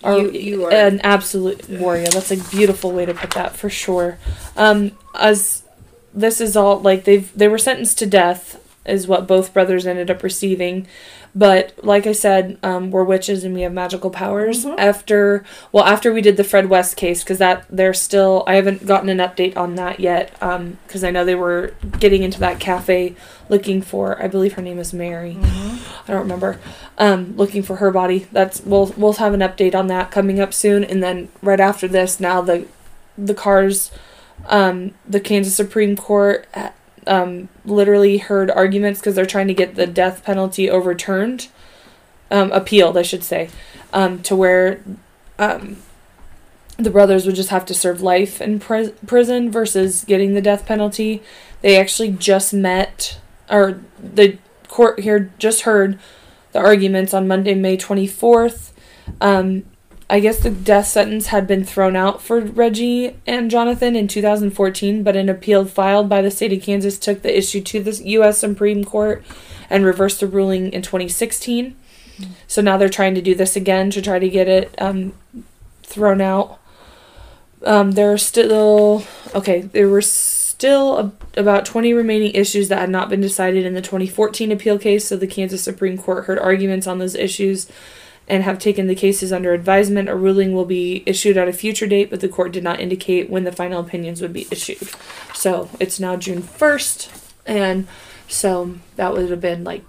are 0.03 0.19
you 0.19 0.31
you 0.31 0.65
are 0.65 0.71
an 0.71 0.99
absolute 1.01 1.67
warrior. 1.69 2.07
That's 2.07 2.31
a 2.31 2.37
beautiful 2.55 2.91
way 2.91 3.05
to 3.05 3.13
put 3.13 3.31
that 3.31 3.55
for 3.55 3.69
sure. 3.69 4.17
Um, 4.55 4.91
as 5.17 5.63
this 6.13 6.41
is 6.41 6.55
all 6.57 6.79
like 6.79 7.05
they've 7.05 7.31
they 7.35 7.47
were 7.47 7.57
sentenced 7.57 7.97
to 7.99 8.05
death 8.05 8.57
is 8.85 9.07
what 9.07 9.27
both 9.27 9.53
brothers 9.53 9.85
ended 9.85 10.09
up 10.09 10.23
receiving. 10.23 10.87
But 11.33 11.73
like 11.83 12.05
I 12.07 12.11
said, 12.11 12.57
um, 12.61 12.91
we're 12.91 13.03
witches 13.05 13.43
and 13.43 13.53
we 13.53 13.61
have 13.61 13.71
magical 13.71 14.09
powers. 14.09 14.65
Mhm. 14.65 14.75
After 14.77 15.43
well, 15.71 15.85
after 15.85 16.11
we 16.11 16.21
did 16.21 16.35
the 16.35 16.43
Fred 16.43 16.67
West 16.69 16.97
case, 16.97 17.23
because 17.23 17.37
that 17.37 17.63
they're 17.69 17.93
still 17.93 18.43
I 18.47 18.55
haven't 18.55 18.85
gotten 18.85 19.07
an 19.07 19.19
update 19.19 19.55
on 19.55 19.75
that 19.75 19.99
yet. 19.99 20.31
Because 20.39 21.03
I 21.03 21.11
know 21.11 21.23
they 21.23 21.35
were 21.35 21.73
getting 21.99 22.23
into 22.23 22.39
that 22.39 22.59
cafe 22.59 23.15
looking 23.49 23.81
for 23.81 24.21
I 24.21 24.27
believe 24.27 24.53
her 24.53 24.61
name 24.61 24.79
is 24.79 24.93
Mary. 24.93 25.37
I 25.41 26.11
don't 26.11 26.21
remember. 26.23 26.59
Um, 26.97 27.33
looking 27.37 27.63
for 27.63 27.77
her 27.77 27.91
body. 27.91 28.27
That's 28.31 28.61
we'll 28.61 28.93
we'll 28.97 29.13
have 29.13 29.33
an 29.33 29.39
update 29.41 29.75
on 29.75 29.87
that 29.87 30.11
coming 30.11 30.39
up 30.39 30.53
soon, 30.53 30.83
and 30.83 31.01
then 31.01 31.29
right 31.41 31.59
after 31.59 31.87
this, 31.87 32.19
now 32.19 32.41
the 32.41 32.65
the 33.17 33.35
Carrs, 33.35 33.91
um, 34.47 34.91
the 35.07 35.19
Kansas 35.19 35.55
Supreme 35.55 35.95
Court, 35.95 36.47
um, 37.07 37.49
literally 37.65 38.17
heard 38.17 38.51
arguments 38.51 38.99
because 38.99 39.15
they're 39.15 39.25
trying 39.25 39.47
to 39.47 39.53
get 39.53 39.75
the 39.75 39.87
death 39.87 40.23
penalty 40.23 40.69
overturned, 40.69 41.47
um, 42.29 42.51
appealed, 42.51 42.97
I 42.97 43.01
should 43.01 43.23
say, 43.23 43.49
um, 43.93 44.21
to 44.23 44.35
where, 44.35 44.83
um, 45.39 45.77
the 46.77 46.89
brothers 46.89 47.25
would 47.25 47.35
just 47.35 47.49
have 47.49 47.65
to 47.65 47.73
serve 47.73 48.01
life 48.01 48.41
in 48.41 48.59
pris- 48.59 48.93
prison 49.05 49.51
versus 49.51 50.03
getting 50.03 50.33
the 50.33 50.41
death 50.41 50.65
penalty. 50.65 51.21
They 51.61 51.79
actually 51.79 52.11
just 52.11 52.53
met, 52.53 53.19
or 53.49 53.81
the 53.99 54.37
court 54.67 55.01
here 55.01 55.31
just 55.37 55.61
heard 55.61 55.99
the 56.53 56.59
arguments 56.59 57.13
on 57.13 57.27
Monday, 57.27 57.53
May 57.53 57.77
24th. 57.77 58.71
Um, 59.19 59.63
I 60.11 60.19
guess 60.19 60.39
the 60.39 60.49
death 60.49 60.87
sentence 60.87 61.27
had 61.27 61.47
been 61.47 61.63
thrown 61.63 61.95
out 61.95 62.21
for 62.21 62.41
Reggie 62.41 63.15
and 63.25 63.49
Jonathan 63.49 63.95
in 63.95 64.09
2014, 64.09 65.03
but 65.03 65.15
an 65.15 65.29
appeal 65.29 65.63
filed 65.63 66.09
by 66.09 66.21
the 66.21 66.29
state 66.29 66.51
of 66.51 66.61
Kansas 66.61 66.99
took 66.99 67.21
the 67.21 67.35
issue 67.35 67.61
to 67.61 67.81
the 67.81 67.93
U.S. 68.09 68.37
Supreme 68.37 68.83
Court 68.83 69.23
and 69.69 69.85
reversed 69.85 70.19
the 70.19 70.27
ruling 70.27 70.73
in 70.73 70.81
2016. 70.81 71.77
So 72.45 72.61
now 72.61 72.75
they're 72.75 72.89
trying 72.89 73.15
to 73.15 73.21
do 73.21 73.33
this 73.33 73.55
again 73.55 73.89
to 73.91 74.01
try 74.01 74.19
to 74.19 74.27
get 74.27 74.49
it 74.49 74.75
um, 74.81 75.13
thrown 75.81 76.19
out. 76.19 76.59
Um, 77.65 77.91
there 77.91 78.11
are 78.11 78.17
still 78.17 79.05
okay. 79.33 79.61
There 79.61 79.87
were 79.87 80.01
still 80.01 80.97
a, 80.97 81.11
about 81.39 81.63
20 81.63 81.93
remaining 81.93 82.31
issues 82.33 82.67
that 82.67 82.79
had 82.79 82.89
not 82.89 83.07
been 83.07 83.21
decided 83.21 83.65
in 83.65 83.75
the 83.75 83.81
2014 83.81 84.51
appeal 84.51 84.77
case. 84.77 85.07
So 85.07 85.15
the 85.15 85.25
Kansas 85.25 85.63
Supreme 85.63 85.97
Court 85.97 86.25
heard 86.25 86.37
arguments 86.37 86.85
on 86.85 86.99
those 86.99 87.15
issues 87.15 87.71
and 88.27 88.43
have 88.43 88.59
taken 88.59 88.87
the 88.87 88.95
cases 88.95 89.33
under 89.33 89.53
advisement. 89.53 90.09
A 90.09 90.15
ruling 90.15 90.53
will 90.53 90.65
be 90.65 91.03
issued 91.05 91.37
at 91.37 91.47
a 91.47 91.53
future 91.53 91.87
date, 91.87 92.09
but 92.09 92.21
the 92.21 92.29
court 92.29 92.51
did 92.51 92.63
not 92.63 92.79
indicate 92.79 93.29
when 93.29 93.43
the 93.43 93.51
final 93.51 93.81
opinions 93.81 94.21
would 94.21 94.33
be 94.33 94.47
issued. 94.51 94.89
So 95.33 95.69
it's 95.79 95.99
now 95.99 96.15
June 96.15 96.41
1st, 96.41 97.31
and 97.45 97.87
so 98.27 98.75
that 98.95 99.13
would 99.13 99.29
have 99.29 99.41
been 99.41 99.63
like 99.63 99.83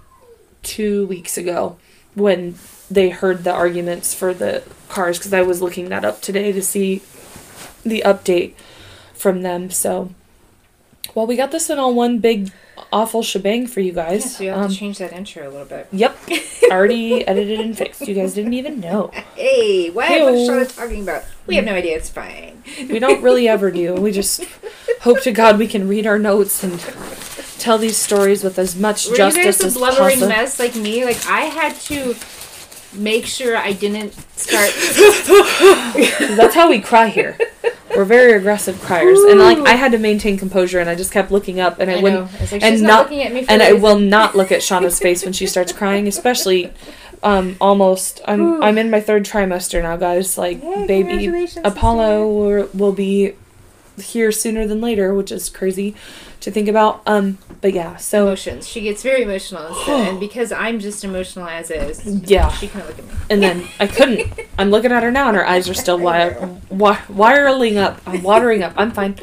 two 0.61 1.05
weeks 1.07 1.37
ago 1.37 1.77
when 2.15 2.55
they 2.89 3.09
heard 3.09 3.43
the 3.43 3.51
arguments 3.51 4.13
for 4.13 4.33
the 4.33 4.63
Carrs 4.89 5.17
because 5.17 5.33
I 5.33 5.41
was 5.41 5.61
looking 5.61 5.89
that 5.89 6.05
up 6.05 6.21
today 6.21 6.51
to 6.51 6.61
see 6.61 7.01
the 7.83 8.03
update 8.05 8.53
from 9.13 9.41
them. 9.41 9.69
So, 9.71 10.13
well, 11.15 11.27
we 11.27 11.35
got 11.35 11.51
this 11.51 11.69
in 11.69 11.79
all 11.79 11.93
one 11.93 12.19
big 12.19 12.51
awful 12.91 13.23
shebang 13.23 13.67
for 13.67 13.79
you 13.79 13.91
guys. 13.91 14.23
Yes, 14.25 14.39
we 14.39 14.45
have 14.47 14.57
Um, 14.57 14.69
to 14.69 14.75
change 14.75 14.97
that 14.99 15.13
intro 15.13 15.47
a 15.47 15.49
little 15.51 15.65
bit. 15.65 15.87
Yep, 15.91 16.17
already 16.71 17.25
edited 17.27 17.59
and 17.59 17.77
fixed. 17.77 18.07
You 18.07 18.13
guys 18.15 18.33
didn't 18.33 18.53
even 18.53 18.79
know. 18.79 19.11
Hey, 19.35 19.89
what? 19.89 20.07
Hey-o. 20.07 20.31
What 20.33 20.45
Charlotte 20.45 20.69
talking 20.69 21.01
about? 21.03 21.23
We 21.47 21.55
have 21.55 21.65
no 21.65 21.73
idea. 21.73 21.97
It's 21.97 22.09
fine. 22.09 22.63
We 22.89 22.99
don't 22.99 23.21
really 23.21 23.47
ever 23.47 23.71
do. 23.71 23.93
We 23.95 24.11
just 24.11 24.43
hope 25.01 25.21
to 25.21 25.31
God 25.31 25.57
we 25.59 25.67
can 25.67 25.87
read 25.87 26.07
our 26.07 26.17
notes 26.19 26.63
and 26.63 26.79
tell 27.59 27.77
these 27.77 27.97
stories 27.97 28.43
with 28.43 28.57
as 28.59 28.75
much 28.75 29.05
Were 29.07 29.11
you 29.11 29.17
justice 29.17 29.61
guys 29.61 29.75
a 29.75 29.79
blubbering 29.79 30.19
possible. 30.19 30.27
mess 30.29 30.59
like 30.59 30.75
me? 30.75 31.03
Like 31.05 31.25
I 31.27 31.41
had 31.41 31.75
to 31.81 32.15
make 32.93 33.25
sure 33.25 33.57
I 33.57 33.73
didn't 33.73 34.13
start. 34.37 34.69
That's 36.37 36.55
how 36.55 36.69
we 36.69 36.79
cry 36.79 37.07
here. 37.09 37.37
We're 37.95 38.05
very 38.05 38.33
aggressive 38.33 38.75
criers, 38.81 39.19
and 39.29 39.39
like 39.39 39.59
I 39.59 39.75
had 39.75 39.91
to 39.91 39.97
maintain 39.97 40.37
composure, 40.37 40.79
and 40.79 40.89
I 40.89 40.95
just 40.95 41.11
kept 41.11 41.31
looking 41.31 41.59
up, 41.59 41.79
and 41.79 41.89
I, 41.91 41.99
I 41.99 42.01
wouldn't. 42.01 42.51
like 42.51 42.63
and 42.63 42.81
not- 42.81 42.87
not, 42.87 43.03
looking 43.03 43.21
at 43.23 43.33
me. 43.33 43.43
For 43.43 43.51
and 43.51 43.61
I 43.61 43.73
will 43.73 43.99
not 43.99 44.35
look 44.35 44.51
at 44.51 44.61
Shauna's 44.67 44.99
face 44.99 45.23
when 45.23 45.33
she 45.33 45.45
starts 45.47 45.71
crying, 45.71 46.07
especially 46.07 46.71
um 47.21 47.55
almost 47.61 48.21
I'm 48.25 48.39
Whew. 48.39 48.63
I'm 48.63 48.77
in 48.77 48.89
my 48.89 48.99
third 48.99 49.23
trimester 49.25 49.81
now, 49.81 49.95
guys. 49.97 50.37
Like 50.37 50.61
Hey, 50.61 50.87
baby 50.87 51.47
Apollo 51.63 52.27
will, 52.27 52.69
will 52.73 52.91
be 52.91 53.33
here 53.97 54.31
sooner 54.31 54.65
than 54.67 54.81
later, 54.81 55.13
which 55.13 55.31
is 55.31 55.49
crazy 55.49 55.95
to 56.43 56.51
think 56.51 56.67
about. 56.67 57.01
Um 57.05 57.37
but 57.61 57.73
yeah, 57.73 57.95
so 57.95 58.23
emotions. 58.27 58.67
She 58.67 58.81
gets 58.81 59.01
very 59.03 59.21
emotional, 59.23 59.65
and, 59.67 59.75
so, 59.85 59.95
and 59.95 60.19
because 60.27 60.51
I'm 60.51 60.79
just 60.79 61.03
emotional 61.03 61.47
as 61.47 61.71
is, 61.71 62.05
Yeah. 62.29 62.49
she 62.51 62.67
couldn't 62.67 62.87
look 62.87 62.99
at 62.99 63.05
me. 63.05 63.13
and 63.29 63.41
then 63.41 63.67
I 63.79 63.87
couldn't. 63.87 64.33
I'm 64.57 64.69
looking 64.69 64.91
at 64.91 65.01
her 65.03 65.11
now, 65.11 65.27
and 65.29 65.37
her 65.37 65.47
eyes 65.47 65.69
are 65.69 65.73
still 65.73 65.97
wi- 65.97 66.33
wi- 66.69 66.99
wiring 67.09 67.77
up. 67.77 68.01
I'm 68.05 68.21
watering 68.21 68.61
up. 68.63 68.73
I'm 68.75 68.91
fine. 68.91 69.15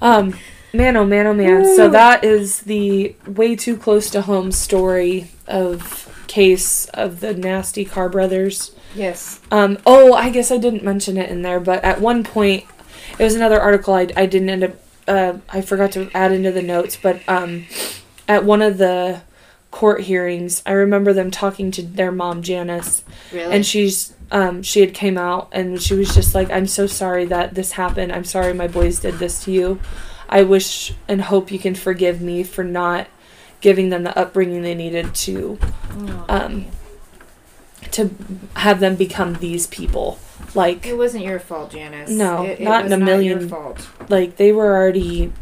Um, 0.00 0.36
man, 0.72 0.96
oh 0.96 1.04
man, 1.04 1.26
oh 1.26 1.34
man. 1.34 1.64
So 1.76 1.88
that 1.90 2.22
is 2.24 2.60
the 2.60 3.16
way 3.26 3.56
too 3.56 3.76
close 3.76 4.08
to 4.10 4.22
home 4.22 4.52
story 4.52 5.30
of 5.48 6.24
case 6.28 6.86
of 6.94 7.18
the 7.20 7.34
nasty 7.34 7.84
Carr 7.84 8.08
brothers. 8.08 8.70
Yes. 8.94 9.40
Um, 9.50 9.78
oh, 9.84 10.12
I 10.14 10.30
guess 10.30 10.52
I 10.52 10.58
didn't 10.58 10.84
mention 10.84 11.16
it 11.16 11.28
in 11.28 11.42
there, 11.42 11.58
but 11.58 11.82
at 11.82 12.00
one 12.00 12.22
point, 12.22 12.64
it 13.18 13.22
was 13.24 13.34
another 13.34 13.60
article 13.60 13.94
I, 13.94 14.08
I 14.16 14.26
didn't 14.26 14.48
end 14.50 14.62
up, 14.64 14.72
uh, 15.08 15.38
I 15.48 15.60
forgot 15.60 15.92
to 15.92 16.10
add 16.14 16.32
into 16.32 16.52
the 16.52 16.62
notes, 16.62 16.96
but 17.00 17.20
um, 17.28 17.66
at 18.28 18.44
one 18.44 18.62
of 18.62 18.78
the 18.78 19.22
court 19.70 20.02
hearings, 20.02 20.62
I 20.64 20.72
remember 20.72 21.12
them 21.12 21.30
talking 21.30 21.70
to 21.72 21.82
their 21.82 22.12
mom, 22.12 22.42
Janice, 22.42 23.02
Really. 23.32 23.52
and 23.52 23.66
she's, 23.66 24.14
um, 24.30 24.62
she 24.62 24.80
had 24.80 24.94
came 24.94 25.18
out 25.18 25.48
and 25.52 25.82
she 25.82 25.94
was 25.94 26.14
just 26.14 26.34
like, 26.34 26.50
I'm 26.50 26.66
so 26.66 26.86
sorry 26.86 27.24
that 27.26 27.54
this 27.54 27.72
happened. 27.72 28.12
I'm 28.12 28.24
sorry 28.24 28.52
my 28.54 28.68
boys 28.68 29.00
did 29.00 29.14
this 29.18 29.42
to 29.44 29.52
you. 29.52 29.80
I 30.28 30.42
wish 30.42 30.94
and 31.08 31.22
hope 31.22 31.50
you 31.50 31.58
can 31.58 31.74
forgive 31.74 32.20
me 32.20 32.42
for 32.44 32.64
not 32.64 33.08
giving 33.60 33.88
them 33.90 34.02
the 34.04 34.16
upbringing 34.18 34.62
they 34.62 34.74
needed 34.74 35.14
to 35.14 35.58
Oh, 35.96 36.24
um, 36.28 36.66
to 37.92 38.10
have 38.56 38.80
them 38.80 38.96
become 38.96 39.34
these 39.34 39.66
people. 39.66 40.18
Like 40.54 40.86
it 40.86 40.96
wasn't 40.96 41.24
your 41.24 41.38
fault, 41.40 41.70
Janice. 41.72 42.10
No, 42.10 42.44
it, 42.44 42.60
it 42.60 42.64
not 42.64 42.84
was 42.84 42.92
in 42.92 43.02
a 43.02 43.04
million- 43.04 43.40
Your 43.40 43.48
fault. 43.48 43.88
like 44.08 44.36
they 44.36 44.52
were 44.52 44.74
already 44.76 45.32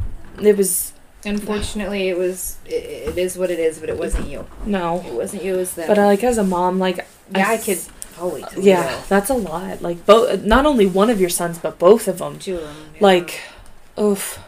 it 0.42 0.56
was 0.56 0.92
Unfortunately, 1.24 2.08
it 2.08 2.18
was. 2.18 2.56
It, 2.66 2.72
it 3.10 3.18
is 3.18 3.38
what 3.38 3.48
it 3.50 3.60
is, 3.60 3.78
but 3.78 3.88
it 3.88 3.96
wasn't 3.96 4.26
you. 4.28 4.44
no. 4.66 5.04
It 5.06 5.12
wasn't 5.12 5.44
you. 5.44 5.54
It 5.54 5.58
was 5.58 5.74
them. 5.74 5.86
But 5.86 5.96
uh, 5.98 6.06
like 6.06 6.24
as 6.24 6.36
a 6.36 6.42
mom, 6.42 6.80
like 6.80 6.96
yeah, 7.32 7.48
I 7.48 7.54
s- 7.54 7.64
could. 7.64 7.78
Holy 8.16 8.42
Toledo. 8.42 8.60
Yeah, 8.60 9.02
that's 9.08 9.30
a 9.30 9.34
lot. 9.34 9.82
Like 9.82 10.04
both 10.04 10.42
not 10.44 10.66
only 10.66 10.84
one 10.86 11.10
of 11.10 11.20
your 11.20 11.30
sons 11.30 11.58
but 11.58 11.78
both 11.78 12.08
of 12.08 12.18
them. 12.18 12.38
Two 12.40 12.56
of 12.56 12.62
them. 12.62 12.76
yeah. 12.94 12.98
Like 13.00 13.40
oof. 13.98 14.40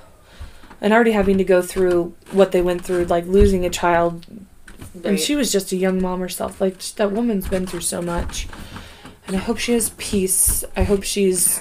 And 0.80 0.92
already 0.92 1.12
having 1.12 1.38
to 1.38 1.44
go 1.44 1.62
through 1.62 2.14
what 2.32 2.50
they 2.52 2.60
went 2.60 2.84
through 2.84 3.04
like 3.06 3.24
losing 3.26 3.64
a 3.64 3.70
child 3.70 4.26
and 5.04 5.18
she 5.18 5.34
was 5.34 5.50
just 5.52 5.72
a 5.72 5.76
young 5.76 6.00
mom 6.02 6.20
herself. 6.20 6.60
Like 6.60 6.78
that 6.96 7.10
woman's 7.12 7.48
been 7.48 7.66
through 7.66 7.80
so 7.82 8.02
much. 8.02 8.48
And 9.26 9.36
I 9.36 9.38
hope 9.38 9.58
she 9.58 9.72
has 9.72 9.90
peace. 9.90 10.64
I 10.76 10.82
hope 10.82 11.02
she's 11.02 11.60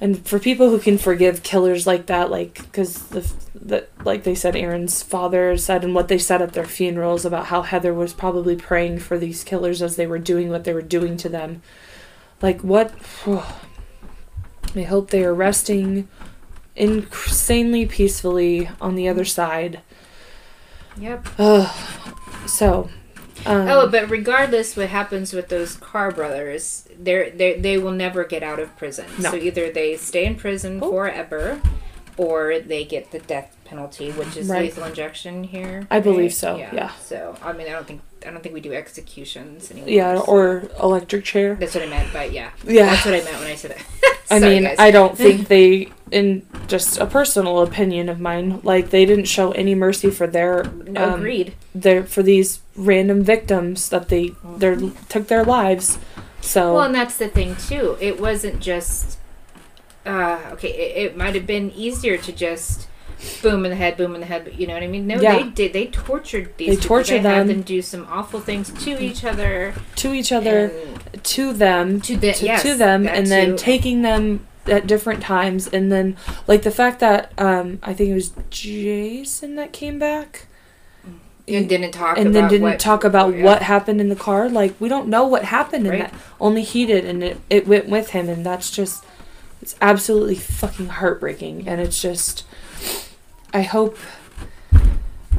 and 0.00 0.26
for 0.26 0.38
people 0.38 0.70
who 0.70 0.78
can 0.78 0.98
forgive 0.98 1.42
killers 1.42 1.86
like 1.86 2.06
that 2.06 2.30
like 2.30 2.54
because 2.54 3.08
the, 3.08 3.32
the 3.54 3.86
like 4.04 4.24
they 4.24 4.34
said 4.34 4.56
aaron's 4.56 5.02
father 5.02 5.56
said 5.56 5.84
and 5.84 5.94
what 5.94 6.08
they 6.08 6.18
said 6.18 6.42
at 6.42 6.52
their 6.52 6.64
funerals 6.64 7.24
about 7.24 7.46
how 7.46 7.62
heather 7.62 7.94
was 7.94 8.12
probably 8.12 8.56
praying 8.56 8.98
for 8.98 9.18
these 9.18 9.44
killers 9.44 9.82
as 9.82 9.96
they 9.96 10.06
were 10.06 10.18
doing 10.18 10.48
what 10.50 10.64
they 10.64 10.72
were 10.72 10.82
doing 10.82 11.16
to 11.16 11.28
them 11.28 11.62
like 12.42 12.60
what 12.62 12.92
i 14.76 14.82
hope 14.82 15.10
they 15.10 15.24
are 15.24 15.34
resting 15.34 16.08
insanely 16.76 17.86
peacefully 17.86 18.68
on 18.80 18.94
the 18.94 19.08
other 19.08 19.24
side 19.24 19.80
Yep. 21.00 21.28
Ugh. 21.38 22.48
so 22.48 22.90
um, 23.46 23.68
oh, 23.68 23.88
but 23.88 24.10
regardless, 24.10 24.76
what 24.76 24.88
happens 24.88 25.32
with 25.32 25.48
those 25.48 25.76
Carr 25.76 26.10
brothers, 26.10 26.88
they're, 26.98 27.30
they 27.30 27.58
they 27.58 27.78
will 27.78 27.92
never 27.92 28.24
get 28.24 28.42
out 28.42 28.58
of 28.58 28.76
prison. 28.76 29.06
No. 29.18 29.30
So 29.32 29.36
either 29.36 29.70
they 29.70 29.96
stay 29.96 30.24
in 30.26 30.34
prison 30.34 30.80
Oh. 30.82 30.90
forever, 30.90 31.60
or 32.16 32.58
they 32.58 32.84
get 32.84 33.10
the 33.12 33.20
death 33.20 33.56
penalty, 33.64 34.10
which 34.12 34.36
is 34.36 34.48
Right. 34.48 34.62
lethal 34.62 34.84
injection 34.84 35.44
here. 35.44 35.86
I 35.90 36.00
believe 36.00 36.18
right? 36.30 36.32
so, 36.32 36.56
yeah. 36.56 36.90
So 37.02 37.36
I 37.42 37.52
mean, 37.52 37.68
I 37.68 37.70
don't 37.70 37.86
think 37.86 38.00
I 38.26 38.30
don't 38.30 38.42
think 38.42 38.54
we 38.54 38.60
do 38.60 38.72
executions 38.74 39.70
anymore. 39.70 39.88
yeah 39.90 40.16
so- 40.16 40.24
or 40.24 40.64
electric 40.82 41.24
chair 41.24 41.54
that's 41.54 41.74
what 41.74 41.84
I 41.84 41.86
meant. 41.86 42.12
But 42.12 42.32
yeah, 42.32 42.50
Yeah. 42.64 42.86
that's 42.86 43.04
what 43.04 43.14
I 43.14 43.22
meant 43.22 43.38
when 43.38 43.46
I 43.46 43.54
said 43.54 43.70
that. 43.72 43.84
I 44.30 44.40
mean, 44.40 44.64
guys. 44.64 44.76
I 44.78 44.90
don't 44.90 45.16
think 45.16 45.48
they, 45.54 45.90
in 46.10 46.46
just 46.66 46.98
a 46.98 47.06
personal 47.06 47.60
opinion 47.62 48.08
of 48.08 48.20
mine, 48.20 48.60
like 48.62 48.90
they 48.90 49.04
didn't 49.04 49.26
show 49.26 49.52
any 49.52 49.74
mercy 49.74 50.10
for 50.10 50.26
their, 50.26 50.64
no, 50.64 51.04
um, 51.04 51.14
agreed. 51.20 51.54
their 51.74 52.04
for 52.04 52.22
these 52.22 52.60
random 52.76 53.22
victims 53.22 53.88
that 53.88 54.08
they 54.08 54.32
their 54.56 54.76
took 55.08 55.28
their 55.28 55.44
lives. 55.44 55.98
So 56.40 56.74
Well, 56.74 56.84
and 56.84 56.94
that's 56.94 57.16
the 57.16 57.28
thing 57.28 57.56
too. 57.56 57.96
It 58.00 58.20
wasn't 58.20 58.60
just 58.60 59.18
uh, 60.06 60.38
okay. 60.52 60.68
It, 60.70 61.06
it 61.06 61.16
might 61.16 61.34
have 61.34 61.46
been 61.46 61.70
easier 61.72 62.16
to 62.16 62.32
just 62.32 62.88
boom 63.42 63.64
in 63.64 63.70
the 63.70 63.76
head, 63.76 63.96
boom 63.96 64.14
in 64.14 64.20
the 64.20 64.26
head. 64.26 64.44
But 64.44 64.58
You 64.58 64.66
know 64.66 64.74
what 64.74 64.82
I 64.82 64.86
mean? 64.86 65.06
No, 65.06 65.20
Yeah. 65.20 65.36
they 65.42 65.50
did. 65.50 65.72
They 65.72 65.86
tortured 65.86 66.56
these. 66.56 66.68
They 66.68 66.76
people. 66.76 66.88
tortured 66.88 67.22
they 67.24 67.28
had 67.28 67.40
them. 67.40 67.48
them 67.48 67.62
do 67.62 67.82
some 67.82 68.06
awful 68.10 68.40
things 68.40 68.70
to 68.84 69.02
each 69.02 69.24
other. 69.24 69.74
to 69.96 70.12
each 70.14 70.30
other, 70.32 70.72
to 71.24 71.52
them, 71.52 72.00
to 72.02 72.16
the 72.16 72.32
to, 72.32 72.44
yes, 72.44 72.62
to 72.62 72.74
them, 72.76 73.06
and 73.06 73.26
then 73.26 73.50
too. 73.50 73.56
taking 73.56 74.02
them 74.02 74.46
at 74.68 74.86
different 74.86 75.22
times, 75.22 75.66
and 75.66 75.90
then 75.90 76.16
like 76.46 76.62
the 76.62 76.70
fact 76.70 77.00
that 77.00 77.32
um, 77.38 77.78
I 77.82 77.94
think 77.94 78.10
it 78.10 78.14
was 78.14 78.32
Jason 78.50 79.56
that 79.56 79.72
came 79.72 79.98
back. 79.98 80.46
and 81.46 81.68
didn't 81.68 81.92
talk 81.92 82.18
and 82.18 82.34
then 82.34 82.48
didn't 82.48 82.62
what, 82.62 82.78
talk 82.78 83.04
about 83.04 83.34
yeah. 83.34 83.42
what 83.42 83.62
happened 83.62 84.00
in 84.00 84.08
the 84.10 84.16
car. 84.16 84.48
Like 84.48 84.78
we 84.78 84.88
don't 84.88 85.08
know 85.08 85.26
what 85.26 85.44
happened 85.44 85.86
in 85.86 85.92
Right. 85.92 86.10
that. 86.10 86.14
Only 86.40 86.62
he 86.62 86.84
did, 86.86 87.04
and 87.04 87.22
it, 87.24 87.40
it 87.48 87.66
went 87.66 87.88
with 87.88 88.10
him, 88.10 88.28
and 88.28 88.44
that's 88.44 88.70
just 88.70 89.04
it's 89.60 89.74
absolutely 89.80 90.36
fucking 90.36 90.86
heartbreaking. 90.86 91.66
And 91.66 91.80
it's 91.80 92.00
just, 92.00 92.44
I 93.52 93.62
hope, 93.62 93.98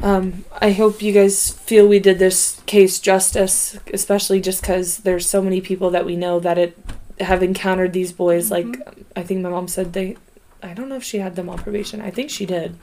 um, 0.03 0.43
I 0.61 0.71
hope 0.71 1.01
you 1.01 1.13
guys 1.13 1.51
feel 1.51 1.87
we 1.87 1.99
did 1.99 2.19
this 2.19 2.61
case 2.65 2.99
justice, 2.99 3.77
especially 3.93 4.41
just 4.41 4.61
because 4.61 4.97
there's 4.99 5.29
so 5.29 5.41
many 5.41 5.61
people 5.61 5.89
that 5.91 6.05
we 6.05 6.15
know 6.15 6.39
that 6.39 6.57
it 6.57 6.77
have 7.19 7.43
encountered 7.43 7.93
these 7.93 8.11
boys. 8.11 8.51
Like 8.51 8.65
mm-hmm. 8.65 9.01
I 9.15 9.23
think 9.23 9.41
my 9.41 9.49
mom 9.49 9.67
said 9.67 9.93
they, 9.93 10.17
I 10.63 10.73
don't 10.73 10.89
know 10.89 10.95
if 10.95 11.03
she 11.03 11.19
had 11.19 11.35
them 11.35 11.49
on 11.49 11.57
probation. 11.57 12.01
I 12.01 12.11
think 12.11 12.29
she 12.29 12.45
did, 12.45 12.77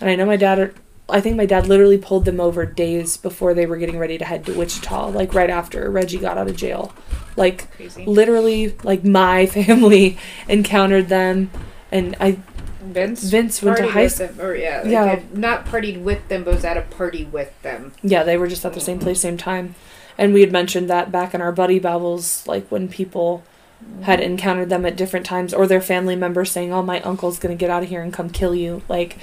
and 0.00 0.10
I 0.10 0.16
know 0.16 0.26
my 0.26 0.36
dad. 0.36 0.74
I 1.08 1.20
think 1.20 1.36
my 1.36 1.46
dad 1.46 1.68
literally 1.68 1.98
pulled 1.98 2.24
them 2.24 2.40
over 2.40 2.66
days 2.66 3.16
before 3.16 3.54
they 3.54 3.64
were 3.64 3.76
getting 3.76 3.96
ready 3.96 4.18
to 4.18 4.24
head 4.24 4.44
to 4.46 4.58
Wichita, 4.58 5.10
like 5.10 5.34
right 5.34 5.50
after 5.50 5.88
Reggie 5.88 6.18
got 6.18 6.36
out 6.36 6.48
of 6.48 6.56
jail. 6.56 6.92
Like 7.36 7.70
Crazy. 7.76 8.04
literally, 8.06 8.76
like 8.82 9.04
my 9.04 9.46
family 9.58 10.18
encountered 10.48 11.08
them, 11.08 11.50
and 11.92 12.16
I 12.20 12.38
Vince. 12.82 13.24
Vince 13.24 13.62
went 13.62 13.76
to 13.78 13.88
high 13.88 14.06
school. 14.08 14.40
or 14.40 14.56
yeah, 14.56 14.82
like 14.82 14.90
Yeah. 14.90 15.20
not 15.32 15.66
partied 15.66 16.02
with 16.02 16.28
them, 16.28 16.44
but 16.44 16.54
was 16.54 16.64
at 16.64 16.76
a 16.76 16.82
party 16.82 17.24
with 17.24 17.60
them. 17.62 17.92
Yeah, 18.02 18.22
they 18.22 18.36
were 18.36 18.48
just 18.48 18.64
at 18.64 18.74
the 18.74 18.80
same 18.80 18.98
place, 18.98 19.20
same 19.20 19.36
time, 19.36 19.74
and 20.16 20.32
we 20.32 20.40
had 20.40 20.52
mentioned 20.52 20.88
that 20.90 21.12
back 21.12 21.34
in 21.34 21.40
our 21.40 21.52
buddy 21.52 21.78
babbles, 21.78 22.46
like 22.46 22.68
when 22.68 22.88
people 22.88 23.44
had 24.02 24.20
encountered 24.20 24.68
them 24.68 24.84
at 24.86 24.96
different 24.96 25.26
times, 25.26 25.52
or 25.54 25.66
their 25.66 25.80
family 25.80 26.16
members 26.16 26.50
saying, 26.50 26.72
"Oh, 26.72 26.82
my 26.82 27.00
uncle's 27.02 27.38
gonna 27.38 27.54
get 27.54 27.70
out 27.70 27.82
of 27.82 27.88
here 27.88 28.02
and 28.02 28.12
come 28.12 28.30
kill 28.30 28.54
you." 28.54 28.82
Like 28.88 29.16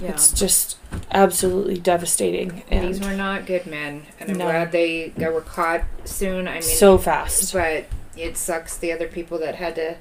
Yeah. 0.00 0.08
it's 0.10 0.30
just 0.32 0.76
absolutely 1.10 1.78
devastating, 1.78 2.62
and 2.70 2.88
These 2.88 3.00
were 3.00 3.14
not 3.14 3.46
good 3.46 3.66
men, 3.66 4.02
and 4.20 4.30
I'm 4.30 4.38
No. 4.38 4.44
glad 4.46 4.72
they 4.72 5.12
got, 5.18 5.32
were 5.32 5.40
caught 5.40 5.82
soon. 6.04 6.46
I 6.48 6.54
mean, 6.54 6.62
so 6.62 6.98
fast. 6.98 7.52
but 7.52 7.84
it 8.16 8.36
sucks 8.36 8.76
the 8.76 8.92
other 8.92 9.06
people 9.08 9.38
that 9.38 9.56
had 9.56 9.74
to 9.76 9.96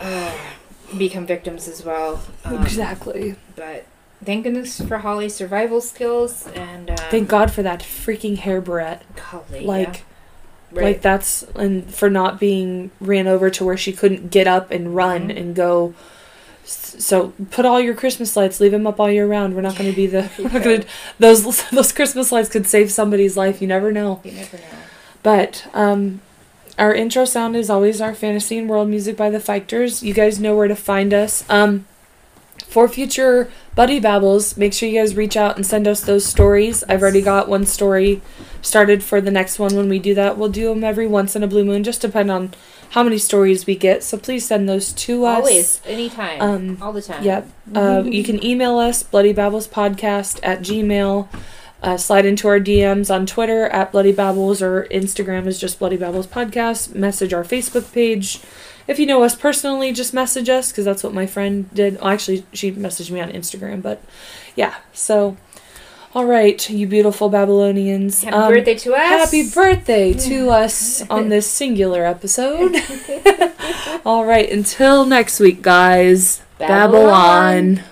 uh, 0.00 0.32
become 0.96 1.26
victims 1.26 1.68
as 1.68 1.84
well. 1.84 2.22
Um, 2.44 2.62
exactly. 2.62 3.34
But 3.56 3.84
thank 4.24 4.44
goodness 4.44 4.80
for 4.80 4.98
Holly's 4.98 5.34
survival 5.34 5.80
skills 5.80 6.46
and 6.54 6.90
um, 6.90 6.96
Thank 7.10 7.28
God 7.28 7.50
for 7.50 7.62
that 7.62 7.80
freaking 7.80 8.38
hair 8.38 8.60
barrette. 8.60 9.02
Golly, 9.30 9.64
Like, 9.64 9.94
yeah. 9.96 10.00
Right. 10.72 10.84
like 10.84 11.02
that's 11.02 11.42
and 11.54 11.92
for 11.94 12.08
not 12.10 12.38
being 12.40 12.90
ran 13.00 13.26
over 13.26 13.50
to 13.50 13.64
where 13.64 13.76
she 13.76 13.92
couldn't 13.92 14.30
get 14.30 14.46
up 14.46 14.70
and 14.70 14.94
run 14.94 15.28
Mhm. 15.28 15.36
and 15.40 15.54
go. 15.56 15.94
So 16.64 17.32
put 17.50 17.64
all 17.64 17.80
your 17.80 17.94
Christmas 17.94 18.36
lights, 18.36 18.60
leave 18.60 18.72
them 18.72 18.86
up 18.86 19.00
all 19.00 19.10
year 19.10 19.26
round. 19.26 19.54
We're 19.56 19.62
not 19.62 19.76
going 19.76 19.90
to 19.90 19.96
be 19.96 20.06
the 20.06 20.28
we're 20.38 20.50
not 20.50 20.62
going 20.62 20.80
to 20.82 20.86
those 21.18 21.68
those 21.70 21.92
Christmas 21.92 22.30
lights 22.30 22.48
could 22.50 22.66
save 22.66 22.92
somebody's 22.92 23.36
life. 23.36 23.60
You 23.62 23.68
never 23.68 23.90
know. 23.90 24.20
you 24.24 24.32
never 24.32 24.56
know. 24.58 24.62
But 25.22 25.66
um, 25.74 26.20
our 26.78 26.94
intro 26.94 27.24
sound 27.24 27.56
is 27.56 27.68
always 27.70 28.00
our 28.00 28.14
fantasy 28.14 28.56
and 28.58 28.68
world 28.68 28.88
music 28.88 29.16
by 29.16 29.30
the 29.30 29.40
Fighters. 29.40 30.02
You 30.02 30.14
guys 30.14 30.38
know 30.38 30.54
where 30.54 30.68
to 30.68 30.76
find 30.76 31.12
us. 31.12 31.42
Um, 31.50 31.86
for 32.78 32.86
future 32.86 33.50
buddy 33.74 33.98
babbles, 33.98 34.56
make 34.56 34.72
sure 34.72 34.88
you 34.88 35.00
guys 35.00 35.16
reach 35.16 35.36
out 35.36 35.56
and 35.56 35.66
send 35.66 35.88
us 35.88 36.00
those 36.00 36.24
stories. 36.24 36.84
I've 36.88 37.02
already 37.02 37.22
got 37.22 37.48
one 37.48 37.66
story 37.66 38.22
started 38.62 39.02
for 39.02 39.20
the 39.20 39.32
next 39.32 39.58
one. 39.58 39.74
When 39.74 39.88
we 39.88 39.98
do 39.98 40.14
that, 40.14 40.38
we'll 40.38 40.48
do 40.48 40.68
them 40.68 40.84
every 40.84 41.08
once 41.08 41.34
in 41.34 41.42
a 41.42 41.48
blue 41.48 41.64
moon, 41.64 41.82
just 41.82 42.00
depend 42.02 42.30
on 42.30 42.52
how 42.90 43.02
many 43.02 43.18
stories 43.18 43.66
we 43.66 43.74
get. 43.74 44.04
So 44.04 44.16
please 44.16 44.46
send 44.46 44.68
those 44.68 44.92
to 44.92 45.24
us. 45.24 45.38
Always, 45.38 45.80
anytime, 45.86 46.40
Um, 46.40 46.78
all 46.80 46.92
the 46.92 47.02
time. 47.02 47.24
Yep. 47.24 47.50
Uh, 47.74 48.04
you 48.06 48.22
can 48.22 48.44
email 48.44 48.78
us 48.78 49.02
Bloody 49.02 49.32
Babbles 49.32 49.66
Podcast 49.66 50.38
at 50.44 50.60
gmail. 50.60 51.26
Uh, 51.82 51.96
slide 51.96 52.26
into 52.26 52.46
our 52.46 52.60
DMs 52.60 53.12
on 53.12 53.26
Twitter 53.26 53.66
at 53.66 53.90
Bloody 53.90 54.12
Babbles 54.12 54.62
or 54.62 54.86
Instagram 54.92 55.46
is 55.48 55.58
just 55.58 55.80
Bloody 55.80 55.96
Babbles 55.96 56.28
Podcast. 56.28 56.94
Message 56.94 57.32
our 57.32 57.44
Facebook 57.44 57.92
page. 57.92 58.40
If 58.88 58.98
you 58.98 59.04
know 59.06 59.22
us 59.22 59.34
personally, 59.36 59.92
just 59.92 60.14
message 60.14 60.48
us 60.48 60.72
because 60.72 60.84
that's 60.86 61.04
what 61.04 61.12
my 61.12 61.26
friend 61.26 61.68
did. 61.74 61.96
Well, 62.00 62.08
actually, 62.08 62.44
she 62.54 62.72
messaged 62.72 63.10
me 63.10 63.20
on 63.20 63.30
Instagram, 63.30 63.82
but 63.82 64.02
yeah. 64.56 64.76
So, 64.94 65.36
all 66.14 66.24
right, 66.24 66.68
you 66.70 66.86
beautiful 66.86 67.28
Babylonians. 67.28 68.24
Happy 68.24 68.34
Um, 68.36 68.50
birthday 68.52 68.74
to 68.76 68.94
us. 68.94 69.00
Happy 69.30 69.50
birthday 69.50 70.14
to 70.14 70.48
us 70.48 71.08
on 71.10 71.28
this 71.28 71.46
singular 71.50 72.04
episode. 72.06 72.74
all 74.06 74.24
right, 74.24 74.50
until 74.50 75.04
next 75.04 75.38
week, 75.38 75.60
guys. 75.60 76.40
Babylon. 76.58 77.74
Babylon. 77.76 77.84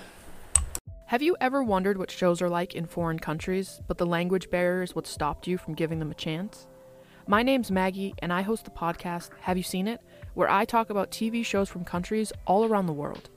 Have 1.05 1.21
you 1.21 1.37
ever 1.39 1.63
wondered 1.63 1.97
what 1.97 2.11
shows 2.11 2.41
are 2.41 2.49
like 2.49 2.73
in 2.75 2.85
foreign 2.87 3.19
countries, 3.19 3.79
but 3.87 3.97
the 3.99 4.05
language 4.05 4.49
barrier 4.49 4.81
is 4.81 4.93
what 4.95 5.05
stopped 5.07 5.47
you 5.47 5.57
from 5.59 5.73
giving 5.75 5.99
them 5.99 6.11
a 6.11 6.15
chance? 6.15 6.65
My 7.27 7.43
name's 7.43 7.69
Maggie, 7.71 8.13
and 8.19 8.33
I 8.33 8.41
host 8.41 8.65
the 8.65 8.71
podcast 8.71 9.29
Have 9.41 9.57
You 9.57 9.63
Seen 9.63 9.87
It? 9.87 10.01
Where 10.37 10.51
I 10.51 10.65
talk 10.65 10.91
about 10.91 11.09
TV 11.09 11.43
shows 11.43 11.67
from 11.67 11.83
countries 11.83 12.31
all 12.45 12.63
around 12.63 12.85
the 12.85 12.93
world. 12.93 13.31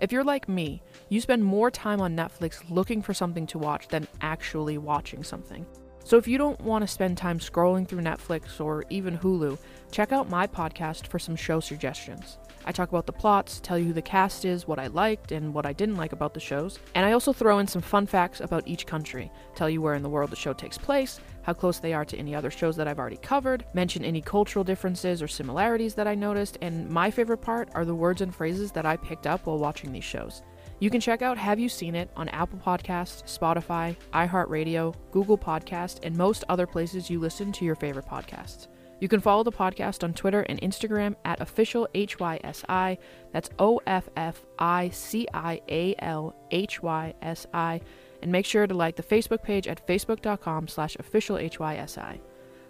If 0.00 0.12
you're 0.12 0.22
like 0.22 0.50
me, 0.50 0.82
you 1.08 1.18
spend 1.18 1.42
more 1.42 1.70
time 1.70 1.98
on 1.98 2.14
Netflix 2.14 2.62
looking 2.68 3.00
for 3.00 3.14
something 3.14 3.46
to 3.46 3.58
watch 3.58 3.88
than 3.88 4.06
actually 4.20 4.76
watching 4.76 5.24
something. 5.24 5.64
So 6.04 6.18
if 6.18 6.28
you 6.28 6.36
don't 6.36 6.60
want 6.60 6.82
to 6.82 6.88
spend 6.88 7.16
time 7.16 7.38
scrolling 7.38 7.88
through 7.88 8.02
Netflix 8.02 8.60
or 8.60 8.84
even 8.90 9.16
Hulu, 9.16 9.56
check 9.92 10.12
out 10.12 10.28
my 10.28 10.46
podcast 10.46 11.06
for 11.06 11.18
some 11.18 11.36
show 11.36 11.58
suggestions. 11.58 12.36
I 12.66 12.72
talk 12.72 12.90
about 12.90 13.06
the 13.06 13.12
plots, 13.12 13.58
tell 13.58 13.78
you 13.78 13.86
who 13.86 13.92
the 13.94 14.02
cast 14.02 14.44
is, 14.44 14.68
what 14.68 14.78
I 14.78 14.88
liked 14.88 15.32
and 15.32 15.54
what 15.54 15.64
I 15.64 15.72
didn't 15.72 15.96
like 15.96 16.12
about 16.12 16.34
the 16.34 16.40
shows, 16.40 16.78
and 16.94 17.06
I 17.06 17.12
also 17.12 17.32
throw 17.32 17.60
in 17.60 17.66
some 17.66 17.80
fun 17.80 18.06
facts 18.06 18.40
about 18.40 18.68
each 18.68 18.86
country, 18.86 19.32
tell 19.54 19.70
you 19.70 19.80
where 19.80 19.94
in 19.94 20.02
the 20.02 20.10
world 20.10 20.28
the 20.28 20.36
show 20.36 20.52
takes 20.52 20.76
place, 20.76 21.18
how 21.42 21.52
close 21.52 21.78
they 21.78 21.92
are 21.92 22.04
to 22.04 22.16
any 22.16 22.34
other 22.34 22.50
shows 22.50 22.76
that 22.76 22.88
I've 22.88 22.98
already 22.98 23.16
covered, 23.16 23.64
mention 23.74 24.04
any 24.04 24.20
cultural 24.20 24.64
differences 24.64 25.22
or 25.22 25.28
similarities 25.28 25.94
that 25.94 26.06
I 26.06 26.14
noticed, 26.14 26.58
and 26.60 26.88
my 26.88 27.10
favorite 27.10 27.38
part 27.38 27.68
are 27.74 27.84
the 27.84 27.94
words 27.94 28.20
and 28.20 28.34
phrases 28.34 28.72
that 28.72 28.86
I 28.86 28.96
picked 28.96 29.26
up 29.26 29.46
while 29.46 29.58
watching 29.58 29.92
these 29.92 30.04
shows. 30.04 30.42
You 30.78 30.90
can 30.90 31.00
check 31.00 31.22
out 31.22 31.38
Have 31.38 31.60
You 31.60 31.68
Seen 31.68 31.94
It 31.94 32.10
on 32.16 32.28
Apple 32.30 32.58
Podcasts, 32.58 33.22
Spotify, 33.24 33.94
iHeartRadio, 34.12 34.94
Google 35.12 35.38
Podcast, 35.38 36.00
and 36.02 36.16
most 36.16 36.42
other 36.48 36.66
places 36.66 37.08
you 37.08 37.20
listen 37.20 37.52
to 37.52 37.64
your 37.64 37.76
favorite 37.76 38.06
podcasts. 38.06 38.66
You 39.02 39.08
can 39.08 39.20
follow 39.20 39.42
the 39.42 39.50
podcast 39.50 40.04
on 40.04 40.14
Twitter 40.14 40.42
and 40.42 40.60
Instagram 40.60 41.16
at 41.24 41.40
official 41.40 41.88
HYSI. 41.92 42.98
That's 43.32 43.50
O 43.58 43.80
F 43.84 44.08
F 44.16 44.44
I 44.60 44.90
C 44.90 45.26
I 45.34 45.60
A 45.68 45.96
L 45.98 46.36
H 46.52 46.80
Y 46.82 47.12
S 47.20 47.44
I. 47.52 47.80
And 48.22 48.30
make 48.30 48.46
sure 48.46 48.66
to 48.66 48.74
like 48.74 48.96
the 48.96 49.02
Facebook 49.02 49.42
page 49.42 49.66
at 49.66 49.86
facebook.com 49.86 50.68
slash 50.68 50.96
official 50.96 51.36
HYSI. 51.36 52.20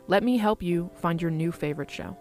Let 0.08 0.24
me 0.24 0.38
help 0.38 0.62
you 0.62 0.90
find 0.96 1.20
your 1.20 1.30
new 1.30 1.52
favorite 1.52 1.90
show. 1.90 2.16